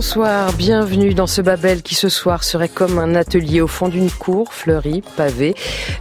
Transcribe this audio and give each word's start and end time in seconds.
Bonsoir, 0.00 0.54
bienvenue 0.54 1.12
dans 1.12 1.26
ce 1.26 1.42
Babel 1.42 1.82
qui 1.82 1.94
ce 1.94 2.08
soir 2.08 2.42
serait 2.42 2.70
comme 2.70 2.98
un 2.98 3.14
atelier 3.14 3.60
au 3.60 3.66
fond 3.66 3.88
d'une 3.88 4.10
cour, 4.10 4.54
fleurie, 4.54 5.02
pavée. 5.14 5.54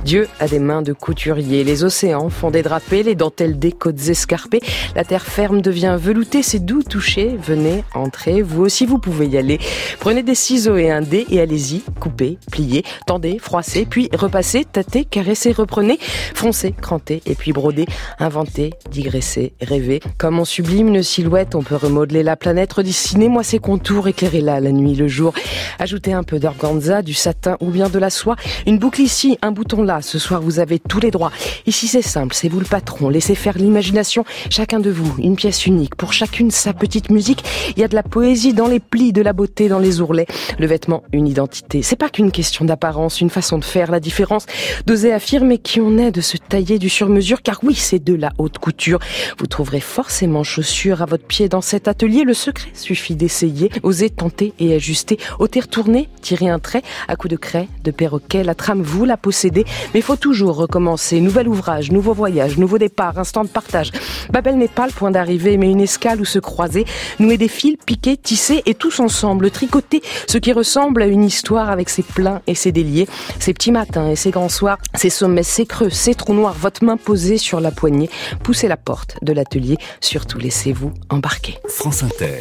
Dieu 0.05 0.29
a 0.39 0.47
des 0.47 0.59
mains 0.59 0.81
de 0.81 0.93
couturier, 0.93 1.65
les 1.65 1.83
océans 1.83 2.29
font 2.29 2.49
des 2.49 2.63
drapés, 2.63 3.03
les 3.03 3.15
dentelles 3.15 3.59
des 3.59 3.73
côtes 3.73 4.07
escarpées, 4.07 4.61
la 4.95 5.03
terre 5.03 5.25
ferme 5.25 5.61
devient 5.61 5.97
veloutée, 5.99 6.43
c'est 6.43 6.63
doux 6.63 6.81
toucher, 6.81 7.35
venez, 7.43 7.83
entrez, 7.93 8.41
vous 8.41 8.63
aussi 8.63 8.85
vous 8.85 8.99
pouvez 8.99 9.27
y 9.27 9.37
aller. 9.37 9.59
Prenez 9.99 10.23
des 10.23 10.33
ciseaux 10.33 10.77
et 10.77 10.89
un 10.89 11.01
dé 11.01 11.25
et 11.29 11.41
allez-y, 11.41 11.83
coupez, 11.99 12.37
pliez, 12.49 12.85
tendez, 13.05 13.37
froissez, 13.37 13.85
puis 13.85 14.09
repassez, 14.13 14.63
tâtez, 14.63 15.03
caressez, 15.03 15.51
reprenez, 15.51 15.99
froncez, 16.33 16.71
crantez 16.71 17.21
et 17.25 17.35
puis 17.35 17.51
brodez, 17.51 17.85
inventez, 18.17 18.69
digressez, 18.89 19.55
rêvez. 19.59 19.99
Comme 20.17 20.39
on 20.39 20.45
sublime 20.45 20.87
une 20.87 21.03
silhouette, 21.03 21.53
on 21.53 21.63
peut 21.63 21.75
remodeler 21.75 22.23
la 22.23 22.37
planète, 22.37 22.71
redessiner. 22.71 23.27
Moi 23.27 23.43
ses 23.43 23.59
contours, 23.59 23.88
éclairez 24.07 24.41
là 24.41 24.59
la 24.59 24.71
nuit, 24.71 24.95
le 24.95 25.07
jour. 25.07 25.33
Ajoutez 25.79 26.13
un 26.13 26.23
peu 26.23 26.39
d'organza, 26.39 27.01
du 27.01 27.13
satin 27.13 27.57
ou 27.59 27.71
bien 27.71 27.89
de 27.89 27.99
la 27.99 28.09
soie. 28.09 28.35
Une 28.67 28.77
boucle 28.77 29.01
ici, 29.01 29.37
un 29.41 29.51
bouton 29.51 29.81
là. 29.81 30.01
Ce 30.01 30.19
soir, 30.19 30.41
vous 30.41 30.59
avez 30.59 30.79
tous 30.79 30.99
les 30.99 31.11
droits. 31.11 31.31
Ici, 31.65 31.87
c'est 31.87 32.01
simple, 32.01 32.35
c'est 32.35 32.49
vous 32.49 32.59
le 32.59 32.65
patron. 32.65 33.09
Laissez 33.09 33.35
faire 33.35 33.57
l'imagination. 33.57 34.25
Chacun 34.49 34.79
de 34.79 34.89
vous, 34.89 35.15
une 35.19 35.35
pièce 35.35 35.65
unique. 35.65 35.95
Pour 35.95 36.13
chacune, 36.13 36.51
sa 36.51 36.73
petite 36.73 37.09
musique. 37.09 37.43
Il 37.75 37.81
y 37.81 37.83
a 37.83 37.87
de 37.87 37.95
la 37.95 38.03
poésie 38.03 38.53
dans 38.53 38.67
les 38.67 38.79
plis, 38.79 39.11
de 39.11 39.21
la 39.21 39.33
beauté 39.33 39.69
dans 39.69 39.79
les 39.79 40.01
ourlets. 40.01 40.27
Le 40.59 40.67
vêtement, 40.67 41.03
une 41.11 41.27
identité. 41.27 41.81
C'est 41.81 41.95
pas 41.95 42.09
qu'une 42.09 42.31
question 42.31 42.65
d'apparence, 42.65 43.21
une 43.21 43.29
façon 43.29 43.57
de 43.57 43.65
faire 43.65 43.89
la 43.91 43.99
différence. 43.99 44.45
D'oser 44.85 45.11
affirmer 45.11 45.57
qui 45.57 45.81
on 45.81 45.97
est, 45.97 46.11
de 46.11 46.21
se 46.21 46.37
tailler 46.37 46.77
du 46.77 46.89
sur-mesure. 46.89 47.41
Car 47.41 47.59
oui, 47.63 47.75
c'est 47.75 48.03
de 48.03 48.13
la 48.13 48.31
haute 48.37 48.59
couture. 48.59 48.99
Vous 49.39 49.47
trouverez 49.47 49.79
forcément 49.81 50.43
chaussures 50.43 51.01
à 51.01 51.05
votre 51.05 51.25
pied 51.25 51.49
dans 51.49 51.61
cet 51.61 51.87
atelier. 51.87 52.23
Le 52.23 52.33
secret 52.33 52.69
suffit 52.73 53.15
d'essayer, 53.15 53.69
oser 53.83 54.09
tenter 54.09 54.53
et 54.59 54.73
ajuster, 54.73 55.17
ôter, 55.39 55.61
tourner, 55.61 56.09
tirer 56.21 56.49
un 56.49 56.59
trait 56.59 56.83
à 57.07 57.15
coup 57.15 57.27
de 57.27 57.35
craie, 57.35 57.67
de 57.83 57.91
perroquet. 57.91 58.43
La 58.43 58.55
trame, 58.55 58.81
vous 58.81 59.05
la 59.05 59.17
possédez, 59.17 59.65
mais 59.93 60.01
faut 60.01 60.15
toujours 60.15 60.55
recommencer. 60.55 61.21
Nouvel 61.21 61.47
ouvrage, 61.47 61.91
nouveau 61.91 62.13
voyage, 62.13 62.57
nouveau 62.57 62.77
départ, 62.77 63.17
instant 63.17 63.43
de 63.43 63.49
partage. 63.49 63.91
Babel 64.31 64.57
n'est 64.57 64.67
pas 64.67 64.87
le 64.87 64.93
point 64.93 65.11
d'arrivée, 65.11 65.57
mais 65.57 65.69
une 65.69 65.81
escale 65.81 66.21
où 66.21 66.25
se 66.25 66.39
croiser, 66.39 66.85
nouer 67.19 67.37
des 67.37 67.47
fils, 67.47 67.77
piquer, 67.85 68.17
tisser 68.17 68.61
et 68.65 68.73
tous 68.73 68.99
ensemble 68.99 69.51
tricoter 69.51 70.01
ce 70.27 70.37
qui 70.37 70.53
ressemble 70.53 71.01
à 71.01 71.07
une 71.07 71.23
histoire 71.23 71.69
avec 71.69 71.89
ses 71.89 72.03
pleins 72.03 72.41
et 72.47 72.55
ses 72.55 72.71
déliés, 72.71 73.07
ses 73.39 73.53
petits 73.53 73.71
matins 73.71 74.09
et 74.09 74.15
ses 74.15 74.31
grands 74.31 74.49
soirs, 74.49 74.77
ses 74.95 75.09
sommets, 75.09 75.43
ses 75.43 75.65
creux, 75.65 75.89
ses 75.89 76.15
trous 76.15 76.33
noirs, 76.33 76.55
votre 76.59 76.83
main 76.83 76.97
posée 76.97 77.37
sur 77.37 77.59
la 77.59 77.71
poignée, 77.71 78.09
poussez 78.43 78.67
la 78.67 78.77
porte 78.77 79.17
de 79.21 79.33
l'atelier, 79.33 79.77
surtout 80.01 80.39
laissez-vous 80.39 80.91
embarquer. 81.09 81.57
France 81.67 82.03
Inter. 82.03 82.39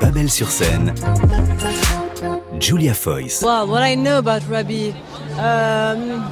Babel 0.00 0.30
sur 0.30 0.50
scène. 0.50 0.94
Julia 2.58 2.94
Foyce. 2.94 3.42
Well, 3.42 3.66
what 3.66 3.82
I 3.82 3.94
know 3.94 4.18
about 4.18 4.42
Rabbi 4.48 4.92
um, 5.38 6.24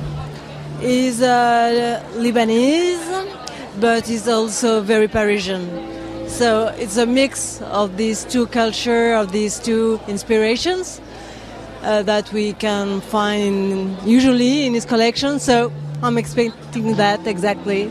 is 0.83 1.20
uh, 1.23 2.03
Lebanese, 2.17 2.98
but 3.81 4.07
he's 4.07 4.29
also 4.29 4.81
very 4.81 5.09
Parisian. 5.09 5.69
So 6.29 6.69
it's 6.79 6.97
a 6.97 7.07
mix 7.07 7.61
of 7.62 7.97
these 7.97 8.25
two 8.25 8.47
cultures, 8.47 9.20
of 9.20 9.33
these 9.33 9.59
two 9.61 10.01
inspirations 10.09 11.01
uh, 11.83 12.03
that 12.03 12.33
we 12.33 12.55
can 12.55 13.01
find 13.01 13.97
usually 14.05 14.67
in 14.67 14.75
his 14.75 14.85
collection. 14.85 15.39
So 15.39 15.70
I'm 16.03 16.19
expecting 16.19 16.97
that 16.97 17.27
exactly. 17.27 17.91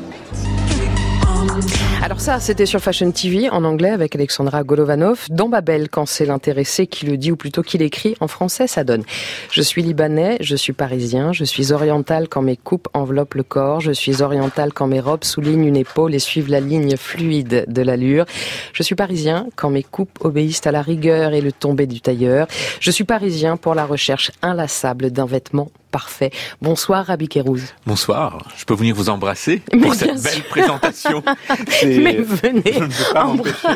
Alors 2.02 2.20
ça, 2.20 2.40
c'était 2.40 2.66
sur 2.66 2.80
Fashion 2.80 3.12
TV 3.12 3.50
en 3.50 3.64
anglais 3.64 3.90
avec 3.90 4.16
Alexandra 4.16 4.64
Golovanov. 4.64 5.28
Dans 5.30 5.50
Babel, 5.50 5.90
quand 5.90 6.06
c'est 6.06 6.26
l'intéressé 6.26 6.88
qui 6.88 7.06
le 7.06 7.16
dit 7.18 7.32
ou 7.32 7.36
plutôt 7.36 7.62
qui 7.62 7.78
l'écrit 7.78 8.16
en 8.20 8.28
français, 8.28 8.68
ça 8.68 8.84
donne. 8.84 9.04
Je 9.52 9.62
suis 9.62 9.82
libanais, 9.82 10.38
je 10.42 10.56
suis 10.56 10.74
parisien, 10.74 11.32
je 11.32 11.44
suis 11.44 11.72
oriental 11.72 12.28
quand 12.28 12.42
mes 12.42 12.58
coupes 12.58 12.88
enveloppent 12.94 13.36
le 13.36 13.44
corps, 13.44 13.82
je 13.82 13.92
suis 13.92 14.22
oriental 14.22 14.74
quand 14.74 14.88
mes 14.88 15.00
robes 15.00 15.24
soulignent 15.24 15.66
une 15.66 15.78
épaule 15.78 16.14
et 16.14 16.20
suivent 16.20 16.50
la 16.50 16.60
ligne 16.60 16.98
fluide 16.98 17.66
de 17.68 17.82
l'allure. 17.82 18.26
Je 18.74 18.84
suis 18.84 18.96
parisien 18.96 19.48
quand 19.56 19.70
mes 19.70 19.84
coupes 19.84 20.20
obéissent 20.22 20.66
à 20.68 20.72
la 20.72 20.82
rigueur 20.82 21.34
et 21.34 21.42
le 21.42 21.52
tombé 21.52 21.88
du 21.88 22.02
tailleur. 22.02 22.48
Je 22.80 22.92
suis 22.92 23.06
parisien 23.06 23.58
pour 23.58 23.76
la 23.76 23.86
recherche 23.86 24.32
inlassable 24.42 25.12
d'un 25.12 25.26
vêtement 25.26 25.70
parfait. 25.94 26.32
Bonsoir 26.60 27.06
Rabbi 27.06 27.28
Kérouz. 27.28 27.76
Bonsoir, 27.86 28.40
je 28.58 28.66
peux 28.66 28.74
venir 28.74 28.96
vous 28.96 29.10
embrasser 29.10 29.62
Mais 29.72 29.80
pour 29.80 29.94
cette 29.94 30.22
belle 30.24 30.44
présentation. 30.50 31.24
Mais 31.84 32.16
venez, 32.16 32.74
Je 32.74 32.80
ne 32.80 32.88
peux 32.88 33.14
pas 33.14 33.26
m'empêcher, 33.26 33.68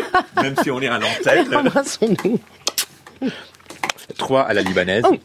même 0.42 0.56
si 0.64 0.72
on 0.72 0.82
est 0.82 0.88
à 0.88 0.98
l'antenne. 0.98 1.56
embrassons-nous. 1.56 2.40
Trois 4.18 4.42
à 4.42 4.54
la 4.54 4.64
libanaise. 4.64 5.04
Oh. 5.08 5.16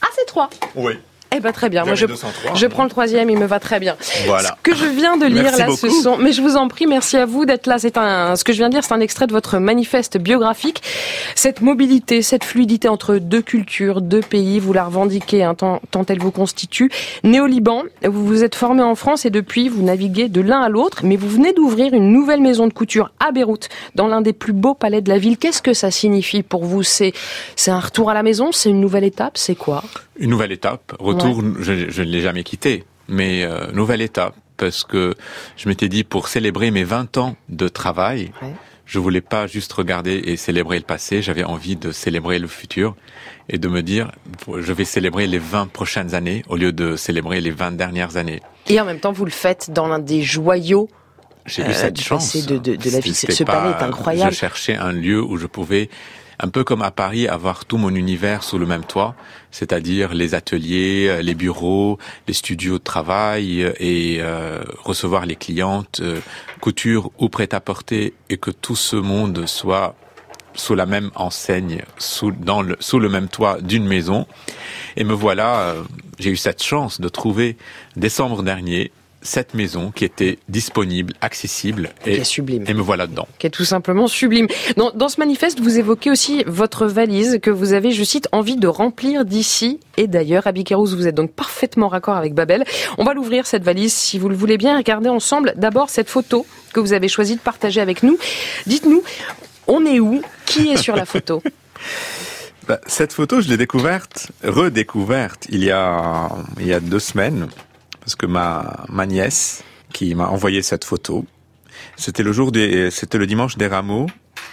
Ah, 0.00 0.06
c'est 0.16 0.24
trois. 0.24 0.48
Oui. 0.74 0.94
Eh 1.32 1.40
ben 1.40 1.52
très 1.52 1.68
bien. 1.68 1.84
Moi, 1.84 1.94
je, 1.94 2.06
203, 2.06 2.54
je 2.54 2.66
prends 2.66 2.82
le 2.82 2.90
troisième. 2.90 3.30
Il 3.30 3.38
me 3.38 3.46
va 3.46 3.60
très 3.60 3.78
bien. 3.78 3.96
Voilà. 4.26 4.56
Ce 4.64 4.70
que 4.70 4.76
je 4.76 4.84
viens 4.84 5.16
de 5.16 5.26
lire 5.26 5.44
Merci 5.44 5.60
là, 5.60 5.68
ce 5.76 5.88
sont. 5.88 6.16
Mais 6.16 6.32
je 6.32 6.42
vous 6.42 6.56
en 6.56 6.66
prie, 6.66 6.86
merci 6.86 7.16
à 7.16 7.24
vous 7.24 7.44
d'être 7.44 7.66
là. 7.66 7.78
C'est 7.78 7.96
un. 7.96 8.34
Ce 8.34 8.42
que 8.42 8.52
je 8.52 8.58
viens 8.58 8.68
de 8.68 8.74
lire, 8.74 8.84
c'est 8.84 8.94
un 8.94 9.00
extrait 9.00 9.26
de 9.28 9.32
votre 9.32 9.58
manifeste 9.58 10.18
biographique. 10.18 10.82
Cette 11.36 11.60
mobilité, 11.60 12.22
cette 12.22 12.42
fluidité 12.42 12.88
entre 12.88 13.16
deux 13.16 13.42
cultures, 13.42 14.00
deux 14.00 14.20
pays, 14.20 14.58
vous 14.58 14.72
la 14.72 14.84
revendiquez 14.84 15.44
hein, 15.44 15.54
tant, 15.54 15.80
tant 15.90 16.04
elle 16.08 16.18
vous 16.18 16.32
constitue. 16.32 16.90
Né 17.22 17.40
au 17.40 17.46
Liban, 17.46 17.84
vous 18.04 18.26
vous 18.26 18.42
êtes 18.42 18.56
formé 18.56 18.82
en 18.82 18.96
France 18.96 19.24
et 19.24 19.30
depuis 19.30 19.68
vous 19.68 19.82
naviguez 19.82 20.28
de 20.28 20.40
l'un 20.40 20.60
à 20.60 20.68
l'autre. 20.68 21.02
Mais 21.04 21.16
vous 21.16 21.28
venez 21.28 21.52
d'ouvrir 21.52 21.94
une 21.94 22.12
nouvelle 22.12 22.40
maison 22.40 22.66
de 22.66 22.72
couture 22.72 23.12
à 23.20 23.30
Beyrouth, 23.30 23.68
dans 23.94 24.08
l'un 24.08 24.20
des 24.20 24.32
plus 24.32 24.52
beaux 24.52 24.74
palais 24.74 25.00
de 25.00 25.08
la 25.08 25.18
ville. 25.18 25.38
Qu'est-ce 25.38 25.62
que 25.62 25.74
ça 25.74 25.92
signifie 25.92 26.42
pour 26.42 26.64
vous? 26.64 26.82
C'est 26.82 27.12
c'est 27.54 27.70
un 27.70 27.80
retour 27.80 28.10
à 28.10 28.14
la 28.14 28.24
maison? 28.24 28.50
C'est 28.50 28.70
une 28.70 28.80
nouvelle 28.80 29.04
étape? 29.04 29.38
C'est 29.38 29.54
quoi? 29.54 29.84
Une 30.20 30.30
nouvelle 30.30 30.52
étape. 30.52 30.94
Retour, 31.00 31.42
je, 31.60 31.90
je 31.90 32.02
ne 32.02 32.08
l'ai 32.08 32.20
jamais 32.20 32.44
quitté, 32.44 32.84
mais 33.08 33.42
euh, 33.42 33.72
nouvelle 33.72 34.02
étape 34.02 34.34
parce 34.56 34.84
que 34.84 35.14
je 35.56 35.68
m'étais 35.68 35.88
dit 35.88 36.04
pour 36.04 36.28
célébrer 36.28 36.70
mes 36.70 36.84
20 36.84 37.16
ans 37.16 37.36
de 37.48 37.66
travail, 37.68 38.30
Ouais. 38.42 38.52
je 38.84 38.98
voulais 38.98 39.22
pas 39.22 39.46
juste 39.46 39.72
regarder 39.72 40.12
et 40.24 40.36
célébrer 40.36 40.76
le 40.78 40.84
passé, 40.84 41.22
j'avais 41.22 41.44
envie 41.44 41.76
de 41.76 41.90
célébrer 41.92 42.38
le 42.38 42.46
futur 42.46 42.94
et 43.48 43.56
de 43.58 43.66
me 43.68 43.82
dire 43.82 44.12
je 44.60 44.72
vais 44.74 44.84
célébrer 44.84 45.26
les 45.26 45.38
20 45.38 45.68
prochaines 45.72 46.14
années 46.14 46.42
au 46.50 46.56
lieu 46.56 46.72
de 46.72 46.94
célébrer 46.96 47.40
les 47.40 47.50
20 47.50 47.72
dernières 47.72 48.18
années. 48.18 48.40
Et 48.68 48.78
en 48.78 48.84
même 48.84 49.00
temps, 49.00 49.12
vous 49.12 49.24
le 49.24 49.30
faites 49.30 49.70
dans 49.72 49.88
l'un 49.88 49.98
des 49.98 50.22
joyaux 50.22 50.88
J'ai 51.46 51.62
Euh, 51.64 51.70
eu 51.70 51.72
cette 51.72 51.94
du 51.96 52.02
chance. 52.02 52.36
de- 52.46 52.58
de- 52.58 52.76
de 52.76 52.90
la 52.90 53.00
vie. 53.00 53.14
Ce 53.14 53.42
palais 53.44 53.70
est 53.70 53.82
incroyable. 53.82 54.30
Je 54.32 54.36
cherchais 54.38 54.76
un 54.76 54.92
lieu 54.92 55.22
où 55.22 55.38
je 55.38 55.46
pouvais, 55.46 55.88
un 56.42 56.48
peu 56.48 56.64
comme 56.64 56.82
à 56.82 56.90
Paris, 56.90 57.28
avoir 57.28 57.64
tout 57.66 57.76
mon 57.76 57.94
univers 57.94 58.42
sous 58.42 58.58
le 58.58 58.66
même 58.66 58.84
toit, 58.84 59.14
c'est-à-dire 59.50 60.14
les 60.14 60.34
ateliers, 60.34 61.06
euh, 61.08 61.22
les 61.22 61.34
bureaux, 61.34 61.98
les 62.26 62.34
studios 62.34 62.78
de 62.78 62.82
travail 62.84 63.62
euh, 63.62 63.72
et 63.78 64.18
euh, 64.20 64.62
recevoir 64.82 65.26
les 65.26 65.36
clientes, 65.36 66.00
euh, 66.00 66.20
couture 66.60 67.10
ou 67.18 67.28
prêt-à-porter, 67.28 68.14
et 68.30 68.38
que 68.38 68.50
tout 68.50 68.76
ce 68.76 68.96
monde 68.96 69.46
soit 69.46 69.94
sous 70.54 70.74
la 70.74 70.86
même 70.86 71.10
enseigne, 71.14 71.82
sous, 71.98 72.32
dans 72.32 72.62
le, 72.62 72.76
sous 72.80 72.98
le 72.98 73.08
même 73.08 73.28
toit 73.28 73.60
d'une 73.60 73.86
maison. 73.86 74.26
Et 74.96 75.04
me 75.04 75.12
voilà, 75.12 75.60
euh, 75.60 75.82
j'ai 76.18 76.30
eu 76.30 76.36
cette 76.36 76.62
chance 76.62 77.00
de 77.00 77.08
trouver, 77.08 77.56
décembre 77.96 78.42
dernier, 78.42 78.92
cette 79.22 79.54
maison 79.54 79.90
qui 79.94 80.04
était 80.04 80.38
disponible, 80.48 81.14
accessible, 81.20 81.90
qui 82.02 82.10
et, 82.10 82.20
est 82.20 82.24
sublime. 82.24 82.64
et 82.66 82.74
me 82.74 82.80
voilà 82.80 83.06
dedans. 83.06 83.28
qui 83.38 83.46
est 83.46 83.50
tout 83.50 83.64
simplement 83.64 84.06
sublime. 84.06 84.46
Dans, 84.76 84.90
dans 84.92 85.08
ce 85.08 85.20
manifeste, 85.20 85.60
vous 85.60 85.78
évoquez 85.78 86.10
aussi 86.10 86.42
votre 86.46 86.86
valise 86.86 87.38
que 87.42 87.50
vous 87.50 87.72
avez, 87.72 87.90
je 87.92 88.04
cite, 88.04 88.28
envie 88.32 88.56
de 88.56 88.66
remplir 88.68 89.24
d'ici 89.24 89.80
et 89.96 90.06
d'ailleurs. 90.06 90.46
Abby 90.46 90.64
Kérouz, 90.64 90.94
vous 90.94 91.06
êtes 91.06 91.14
donc 91.14 91.32
parfaitement 91.32 91.88
raccord 91.88 92.16
avec 92.16 92.34
Babel. 92.34 92.64
On 92.98 93.04
va 93.04 93.14
l'ouvrir, 93.14 93.46
cette 93.46 93.62
valise, 93.62 93.92
si 93.92 94.18
vous 94.18 94.28
le 94.28 94.36
voulez 94.36 94.56
bien. 94.56 94.76
Regardez 94.76 95.08
ensemble 95.08 95.54
d'abord 95.56 95.90
cette 95.90 96.08
photo 96.08 96.46
que 96.72 96.80
vous 96.80 96.92
avez 96.92 97.08
choisi 97.08 97.36
de 97.36 97.40
partager 97.40 97.80
avec 97.80 98.02
nous. 98.02 98.18
Dites-nous, 98.66 99.02
on 99.66 99.84
est 99.84 100.00
où? 100.00 100.22
Qui 100.46 100.70
est 100.70 100.76
sur 100.76 100.96
la 100.96 101.04
photo? 101.04 101.42
Bah, 102.68 102.78
cette 102.86 103.12
photo, 103.12 103.40
je 103.40 103.48
l'ai 103.48 103.56
découverte, 103.56 104.30
redécouverte, 104.44 105.46
il 105.48 105.64
y 105.64 105.72
a, 105.72 106.28
il 106.60 106.66
y 106.66 106.72
a 106.72 106.78
deux 106.78 107.00
semaines, 107.00 107.48
parce 108.10 108.16
que 108.16 108.26
ma, 108.26 108.84
ma 108.88 109.06
nièce, 109.06 109.62
qui 109.92 110.16
m'a 110.16 110.26
envoyé 110.26 110.62
cette 110.62 110.84
photo, 110.84 111.24
c'était 111.96 112.24
le 112.24 112.32
jour 112.32 112.50
des, 112.50 112.90
c'était 112.90 113.18
le 113.18 113.26
dimanche 113.28 113.56
des 113.56 113.68
rameaux, 113.68 114.06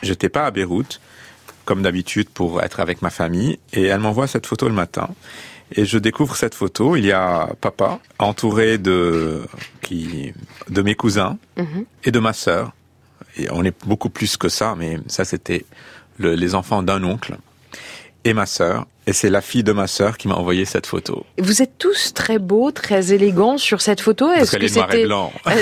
j'étais 0.03 0.29
pas 0.29 0.45
à 0.45 0.51
Beyrouth, 0.51 1.01
comme 1.65 1.81
d'habitude 1.81 2.29
pour 2.29 2.61
être 2.61 2.79
avec 2.79 3.01
ma 3.01 3.09
famille, 3.09 3.57
et 3.73 3.85
elle 3.85 3.99
m'envoie 4.01 4.27
cette 4.27 4.45
photo 4.45 4.67
le 4.67 4.75
matin. 4.75 5.09
Et 5.71 5.85
je 5.85 5.97
découvre 5.97 6.35
cette 6.35 6.53
photo, 6.53 6.95
il 6.97 7.05
y 7.05 7.11
a 7.11 7.49
papa, 7.59 7.99
entouré 8.19 8.77
de, 8.77 9.41
qui, 9.81 10.33
de 10.69 10.81
mes 10.83 10.93
cousins, 10.93 11.39
Mhm. 11.57 11.85
et 12.03 12.11
de 12.11 12.19
ma 12.19 12.33
sœur. 12.33 12.73
Et 13.37 13.47
on 13.51 13.63
est 13.63 13.75
beaucoup 13.87 14.11
plus 14.11 14.37
que 14.37 14.49
ça, 14.49 14.75
mais 14.77 14.99
ça 15.07 15.25
c'était 15.25 15.65
le- 16.19 16.35
les 16.35 16.53
enfants 16.53 16.83
d'un 16.83 17.03
oncle. 17.03 17.37
Et 18.27 18.33
ma 18.33 18.45
sœur. 18.45 18.85
Et 19.05 19.13
c'est 19.13 19.29
la 19.29 19.41
fille 19.41 19.63
de 19.63 19.71
ma 19.71 19.87
sœur 19.87 20.17
qui 20.17 20.27
m'a 20.27 20.35
envoyé 20.35 20.65
cette 20.65 20.85
photo. 20.85 21.25
Vous 21.37 21.61
êtes 21.61 21.77
tous 21.77 22.13
très 22.13 22.39
beaux, 22.39 22.71
très 22.71 23.13
élégants 23.13 23.57
sur 23.57 23.79
cette 23.79 24.01
photo. 24.01 24.29
Est-ce 24.31 24.57
que 24.57 24.67
c'était 24.67 25.07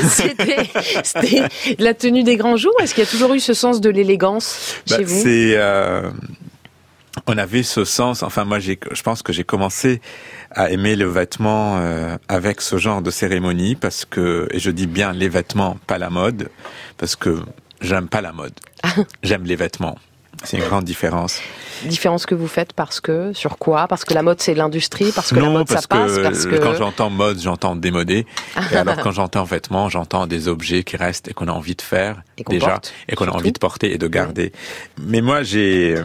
c'était 0.09 0.69
c'était 1.03 1.43
la 1.77 1.93
tenue 1.93 2.23
des 2.23 2.37
grands 2.37 2.57
jours? 2.57 2.73
Est-ce 2.81 2.95
qu'il 2.95 3.03
y 3.03 3.07
a 3.07 3.09
toujours 3.09 3.33
eu 3.35 3.39
ce 3.39 3.53
sens 3.53 3.81
de 3.81 3.89
l'élégance 3.89 4.75
bah, 4.89 4.97
chez 4.97 5.03
vous? 5.03 5.21
C'est 5.21 5.53
euh, 5.57 6.09
on 7.27 7.37
avait 7.37 7.61
ce 7.61 7.85
sens. 7.85 8.23
Enfin, 8.23 8.45
moi, 8.45 8.57
j'ai, 8.57 8.79
je 8.91 9.01
pense 9.03 9.21
que 9.21 9.31
j'ai 9.31 9.43
commencé 9.43 10.01
à 10.51 10.71
aimer 10.71 10.95
le 10.95 11.05
vêtement 11.05 11.77
euh, 11.77 12.17
avec 12.27 12.61
ce 12.61 12.77
genre 12.77 13.03
de 13.03 13.11
cérémonie 13.11 13.75
parce 13.75 14.05
que, 14.05 14.47
et 14.51 14.59
je 14.59 14.71
dis 14.71 14.87
bien 14.87 15.13
les 15.13 15.29
vêtements, 15.29 15.77
pas 15.85 15.99
la 15.99 16.09
mode, 16.09 16.49
parce 16.97 17.15
que 17.15 17.37
j'aime 17.79 18.07
pas 18.07 18.21
la 18.21 18.31
mode. 18.31 18.53
j'aime 19.23 19.43
les 19.43 19.55
vêtements. 19.55 19.97
C'est 20.43 20.57
une 20.57 20.63
grande 20.63 20.83
différence. 20.83 21.41
Différence 21.85 22.25
que 22.25 22.35
vous 22.35 22.47
faites 22.47 22.73
parce 22.73 22.99
que 22.99 23.33
sur 23.33 23.57
quoi? 23.57 23.87
Parce 23.87 24.05
que 24.05 24.13
la 24.13 24.21
mode 24.21 24.41
c'est 24.41 24.53
l'industrie, 24.53 25.11
parce 25.13 25.31
que 25.31 25.39
la 25.39 25.49
mode 25.49 25.69
ça 25.69 25.81
passe, 25.87 26.19
parce 26.19 26.45
que 26.45 26.55
quand 26.55 26.75
j'entends 26.75 27.09
mode, 27.09 27.39
j'entends 27.39 27.75
démodé. 27.75 28.25
et 28.71 28.75
alors 28.75 28.97
quand 28.97 29.11
j'entends 29.11 29.43
vêtements, 29.43 29.89
j'entends 29.89 30.27
des 30.27 30.47
objets 30.47 30.83
qui 30.83 30.97
restent 30.97 31.27
et 31.27 31.33
qu'on 31.33 31.47
a 31.47 31.51
envie 31.51 31.75
de 31.75 31.81
faire 31.81 32.21
déjà 32.47 32.79
et 33.07 33.15
qu'on 33.15 33.27
a 33.27 33.31
envie 33.31 33.51
de 33.51 33.59
porter 33.59 33.93
et 33.93 33.97
de 33.97 34.07
garder. 34.07 34.51
Mais 35.01 35.21
moi 35.21 35.43
j'ai 35.43 35.95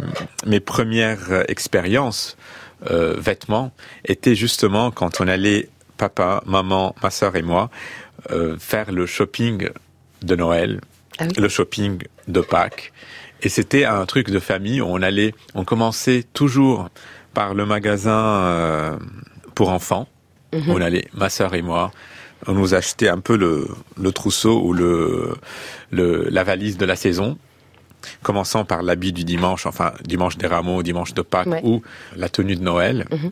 mes 0.47 0.61
premières 0.61 1.45
expériences 1.49 2.37
euh, 2.91 3.15
vêtements 3.19 3.73
étaient 4.05 4.35
justement 4.35 4.91
quand 4.91 5.21
on 5.21 5.29
allait 5.29 5.69
papa, 5.99 6.43
maman, 6.47 6.95
ma 7.03 7.11
sœur 7.11 7.37
et 7.37 7.43
moi 7.43 7.69
euh, 8.31 8.57
faire 8.59 8.91
le 8.91 9.05
shopping 9.05 9.69
de 10.23 10.37
Noël, 10.37 10.81
ah 11.19 11.25
le 11.37 11.49
shopping 11.49 11.99
de 12.29 12.41
Pâques 12.41 12.93
et 13.43 13.49
c'était 13.49 13.85
un 13.85 14.05
truc 14.07 14.31
de 14.31 14.39
famille 14.39 14.81
où 14.81 14.87
on 14.87 15.03
allait, 15.03 15.35
on 15.55 15.65
commençait 15.65 16.25
toujours 16.35 16.89
par 17.35 17.55
le 17.55 17.67
magasin 17.67 18.11
euh, 18.13 18.97
pour 19.55 19.71
enfants. 19.71 20.09
Mhm. 20.53 20.65
On 20.69 20.81
allait, 20.81 21.07
ma 21.15 21.29
sœur 21.29 21.55
et 21.55 21.63
moi, 21.63 21.93
on 22.47 22.53
nous 22.53 22.75
achetait 22.75 23.09
un 23.09 23.21
peu 23.21 23.37
le, 23.37 23.69
le 24.01 24.13
trousseau 24.13 24.61
ou 24.63 24.73
le, 24.73 25.35
le, 25.91 26.29
la 26.31 26.45
valise 26.45 26.77
de 26.77 26.85
la 26.85 26.97
saison 26.97 27.39
commençant 28.23 28.65
par 28.65 28.83
l'habit 28.83 29.13
du 29.13 29.25
dimanche, 29.25 29.67
enfin 29.67 29.93
dimanche 30.05 30.39
des 30.39 30.47
rameaux, 30.47 30.83
dimanche 30.83 31.15
de 31.15 31.23
Pâques 31.23 31.63
ou 31.63 31.83
la 32.17 32.29
tenue 32.29 32.57
de 32.57 32.63
Noël. 32.63 33.07
Mhm. 33.11 33.31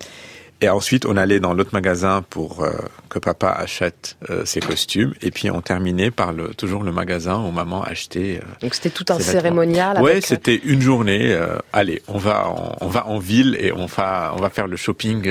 Et 0.60 0.68
ensuite, 0.68 1.06
on 1.06 1.16
allait 1.16 1.38
dans 1.38 1.54
l'autre 1.54 1.70
magasin 1.72 2.24
pour 2.28 2.64
euh, 2.64 2.72
que 3.08 3.20
papa 3.20 3.48
achète 3.48 4.16
euh, 4.28 4.44
ses 4.44 4.58
costumes. 4.58 5.14
Et 5.22 5.30
puis, 5.30 5.50
on 5.50 5.60
terminait 5.60 6.10
par 6.10 6.32
le, 6.32 6.48
toujours 6.48 6.82
le 6.82 6.90
magasin 6.90 7.38
où 7.38 7.52
maman 7.52 7.82
achetait. 7.82 8.40
Euh, 8.42 8.46
Donc, 8.62 8.74
c'était 8.74 8.90
tout 8.90 9.04
un 9.10 9.20
cérémonial. 9.20 10.02
Ouais, 10.02 10.20
c'était 10.20 10.60
une 10.64 10.80
journée. 10.80 11.38
allez, 11.72 12.02
on 12.08 12.18
va, 12.18 12.52
on, 12.80 12.88
va 12.88 13.06
en 13.06 13.18
ville 13.18 13.56
et 13.60 13.72
on 13.72 13.86
va, 13.86 14.32
on 14.36 14.40
va 14.40 14.50
faire 14.50 14.66
le 14.66 14.76
shopping 14.76 15.30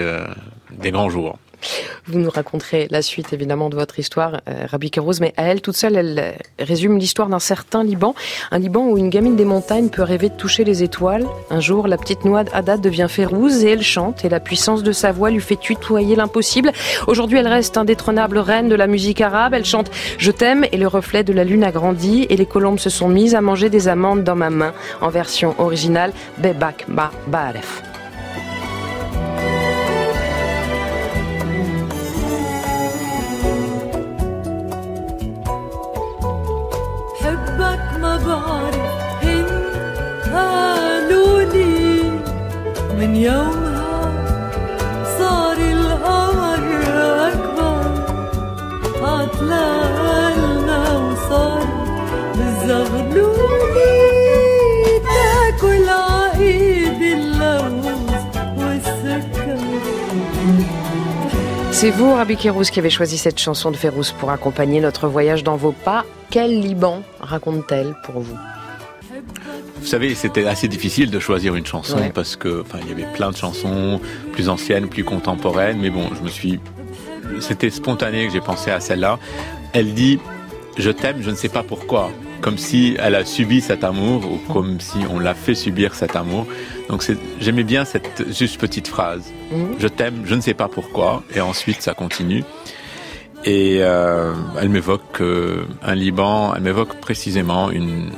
des 0.71 0.91
grands 0.91 1.09
jours. 1.09 1.38
Vous 2.06 2.19
nous 2.19 2.30
raconterez 2.30 2.88
la 2.89 3.01
suite 3.01 3.33
évidemment 3.33 3.69
de 3.69 3.75
votre 3.75 4.00
histoire, 4.00 4.42
euh, 4.48 4.65
Rabbi 4.69 4.92
Kerouz, 4.92 5.19
mais 5.19 5.33
à 5.38 5.44
elle 5.44 5.62
toute 5.62 5.75
seule, 5.75 5.95
elle 5.95 6.19
euh, 6.19 6.31
résume 6.63 6.98
l'histoire 6.98 7.27
d'un 7.27 7.39
certain 7.39 7.83
Liban, 7.83 8.15
un 8.51 8.59
Liban 8.59 8.88
où 8.88 8.98
une 8.98 9.09
gamine 9.09 9.36
des 9.36 9.45
montagnes 9.45 9.89
peut 9.89 10.04
rêver 10.04 10.30
de 10.30 10.36
toucher 10.36 10.63
les 10.63 10.83
étoiles. 10.83 11.25
Un 11.50 11.59
jour, 11.59 11.88
la 11.88 11.98
petite 11.98 12.24
noix 12.25 12.44
Haddad 12.54 12.81
devient 12.81 13.07
férouse 13.09 13.63
et 13.63 13.71
elle 13.71 13.83
chante, 13.83 14.24
et 14.24 14.30
la 14.30 14.39
puissance 14.39 14.83
de 14.83 14.92
sa 14.92 15.12
voix 15.12 15.31
lui 15.31 15.42
fait 15.42 15.57
tutoyer 15.57 16.15
l'impossible. 16.15 16.71
Aujourd'hui, 17.07 17.39
elle 17.39 17.48
reste 17.48 17.77
indétrônable 17.77 18.38
reine 18.38 18.69
de 18.69 18.75
la 18.75 18.88
musique 18.88 19.21
arabe. 19.21 19.53
Elle 19.53 19.65
chante 19.65 19.92
Je 20.18 20.31
t'aime 20.31 20.65
et 20.71 20.77
le 20.77 20.88
reflet 20.88 21.24
de 21.24 21.33
la 21.33 21.44
lune 21.44 21.63
a 21.63 21.71
grandi 21.71 22.25
et 22.30 22.38
les 22.38 22.45
colombes 22.45 22.80
se 22.80 22.89
sont 22.89 23.10
mises 23.10 23.36
à 23.36 23.42
manger 23.42 23.69
des 23.69 23.88
amandes 23.88 24.24
dans 24.24 24.36
ma 24.36 24.50
main 24.50 24.74
en 25.01 25.10
version 25.10 25.56
originale 25.60 26.13
Bebak 26.38 26.88
Ma 26.88 27.12
Baref. 27.27 27.97
C'est 61.79 61.91
vous, 61.91 62.12
Rabbi 62.12 62.38
Kérouz, 62.38 62.71
qui 62.71 62.79
avez 62.79 62.89
choisi 62.89 63.19
cette 63.19 63.39
chanson 63.39 63.69
de 63.69 63.77
Férouz 63.77 64.12
pour 64.12 64.31
accompagner 64.31 64.81
notre 64.81 65.07
voyage 65.07 65.44
dans 65.44 65.57
vos 65.57 65.74
pas. 65.74 66.06
Quel 66.31 66.59
Liban 66.59 67.03
raconte-t-elle 67.19 67.94
pour 68.03 68.19
vous? 68.19 68.35
Vous 69.79 69.85
savez, 69.85 70.15
c'était 70.15 70.47
assez 70.47 70.68
difficile 70.68 71.12
de 71.12 71.19
choisir 71.19 71.53
une 71.53 71.68
chanson 71.68 72.00
parce 72.15 72.35
que, 72.35 72.63
enfin, 72.63 72.79
il 72.81 72.89
y 72.89 72.91
avait 72.91 73.13
plein 73.13 73.29
de 73.29 73.38
chansons 73.38 74.01
plus 74.31 74.50
anciennes, 74.50 74.88
plus 74.88 75.03
contemporaines, 75.03 75.77
mais 75.79 75.91
bon, 75.91 76.09
je 76.18 76.24
me 76.24 76.29
suis, 76.29 76.59
c'était 77.41 77.69
spontané 77.69 78.25
que 78.25 78.33
j'ai 78.33 78.41
pensé 78.41 78.71
à 78.71 78.79
celle-là. 78.79 79.19
Elle 79.74 79.94
dit, 79.94 80.18
je 80.79 80.89
t'aime, 80.89 81.18
je 81.21 81.29
ne 81.29 81.35
sais 81.35 81.50
pas 81.50 81.62
pourquoi, 81.62 82.09
comme 82.41 82.57
si 82.57 82.97
elle 82.97 83.13
a 83.13 83.24
subi 83.24 83.62
cet 83.62 83.83
amour 83.83 84.24
ou 84.25 84.51
comme 84.51 84.79
si 84.79 84.97
on 85.12 85.19
l'a 85.19 85.35
fait 85.35 85.53
subir 85.53 85.94
cet 85.94 86.15
amour. 86.15 86.47
Donc 86.89 87.06
j'aimais 87.39 87.63
bien 87.63 87.86
cette 87.86 88.25
juste 88.34 88.60
petite 88.60 88.88
phrase. 88.88 89.31
Mhm. 89.51 89.75
Je 89.80 89.88
t'aime, 89.88 90.22
je 90.25 90.36
ne 90.36 90.42
sais 90.42 90.54
pas 90.54 90.68
pourquoi, 90.68 91.24
et 91.36 91.42
ensuite 91.42 91.81
ça 91.81 91.94
continue. 91.94 92.44
Et 93.44 93.78
euh, 93.81 94.34
elle 94.60 94.69
m'évoque 94.69 95.22
euh, 95.22 95.66
un 95.84 95.95
Liban, 95.95 96.54
elle 96.56 96.63
m'évoque 96.63 97.00
précisément 97.00 97.69
une, 97.69 98.10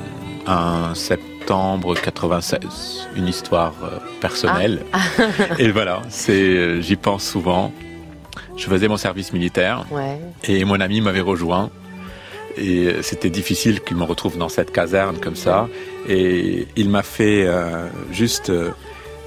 un 0.46 0.94
septembre 0.94 1.94
96, 1.94 3.08
une 3.16 3.28
histoire 3.28 3.74
euh, 3.84 3.98
personnelle. 4.20 4.84
Ah. 4.92 5.00
et 5.58 5.70
voilà, 5.70 6.02
c'est, 6.08 6.32
euh, 6.32 6.80
j'y 6.80 6.96
pense 6.96 7.24
souvent. 7.24 7.72
Je 8.56 8.66
faisais 8.66 8.88
mon 8.88 8.96
service 8.96 9.32
militaire 9.32 9.84
et 10.44 10.64
mon 10.64 10.80
ami 10.80 11.00
m'avait 11.00 11.20
rejoint. 11.20 11.70
Et 12.56 12.86
euh, 12.86 13.02
c'était 13.02 13.30
difficile 13.30 13.80
qu'il 13.80 13.96
me 13.96 14.04
retrouve 14.04 14.38
dans 14.38 14.48
cette 14.48 14.72
caserne 14.72 15.18
comme 15.18 15.36
ça. 15.36 15.68
Et 16.08 16.66
il 16.76 16.88
m'a 16.88 17.02
fait 17.02 17.46
juste, 18.10 18.50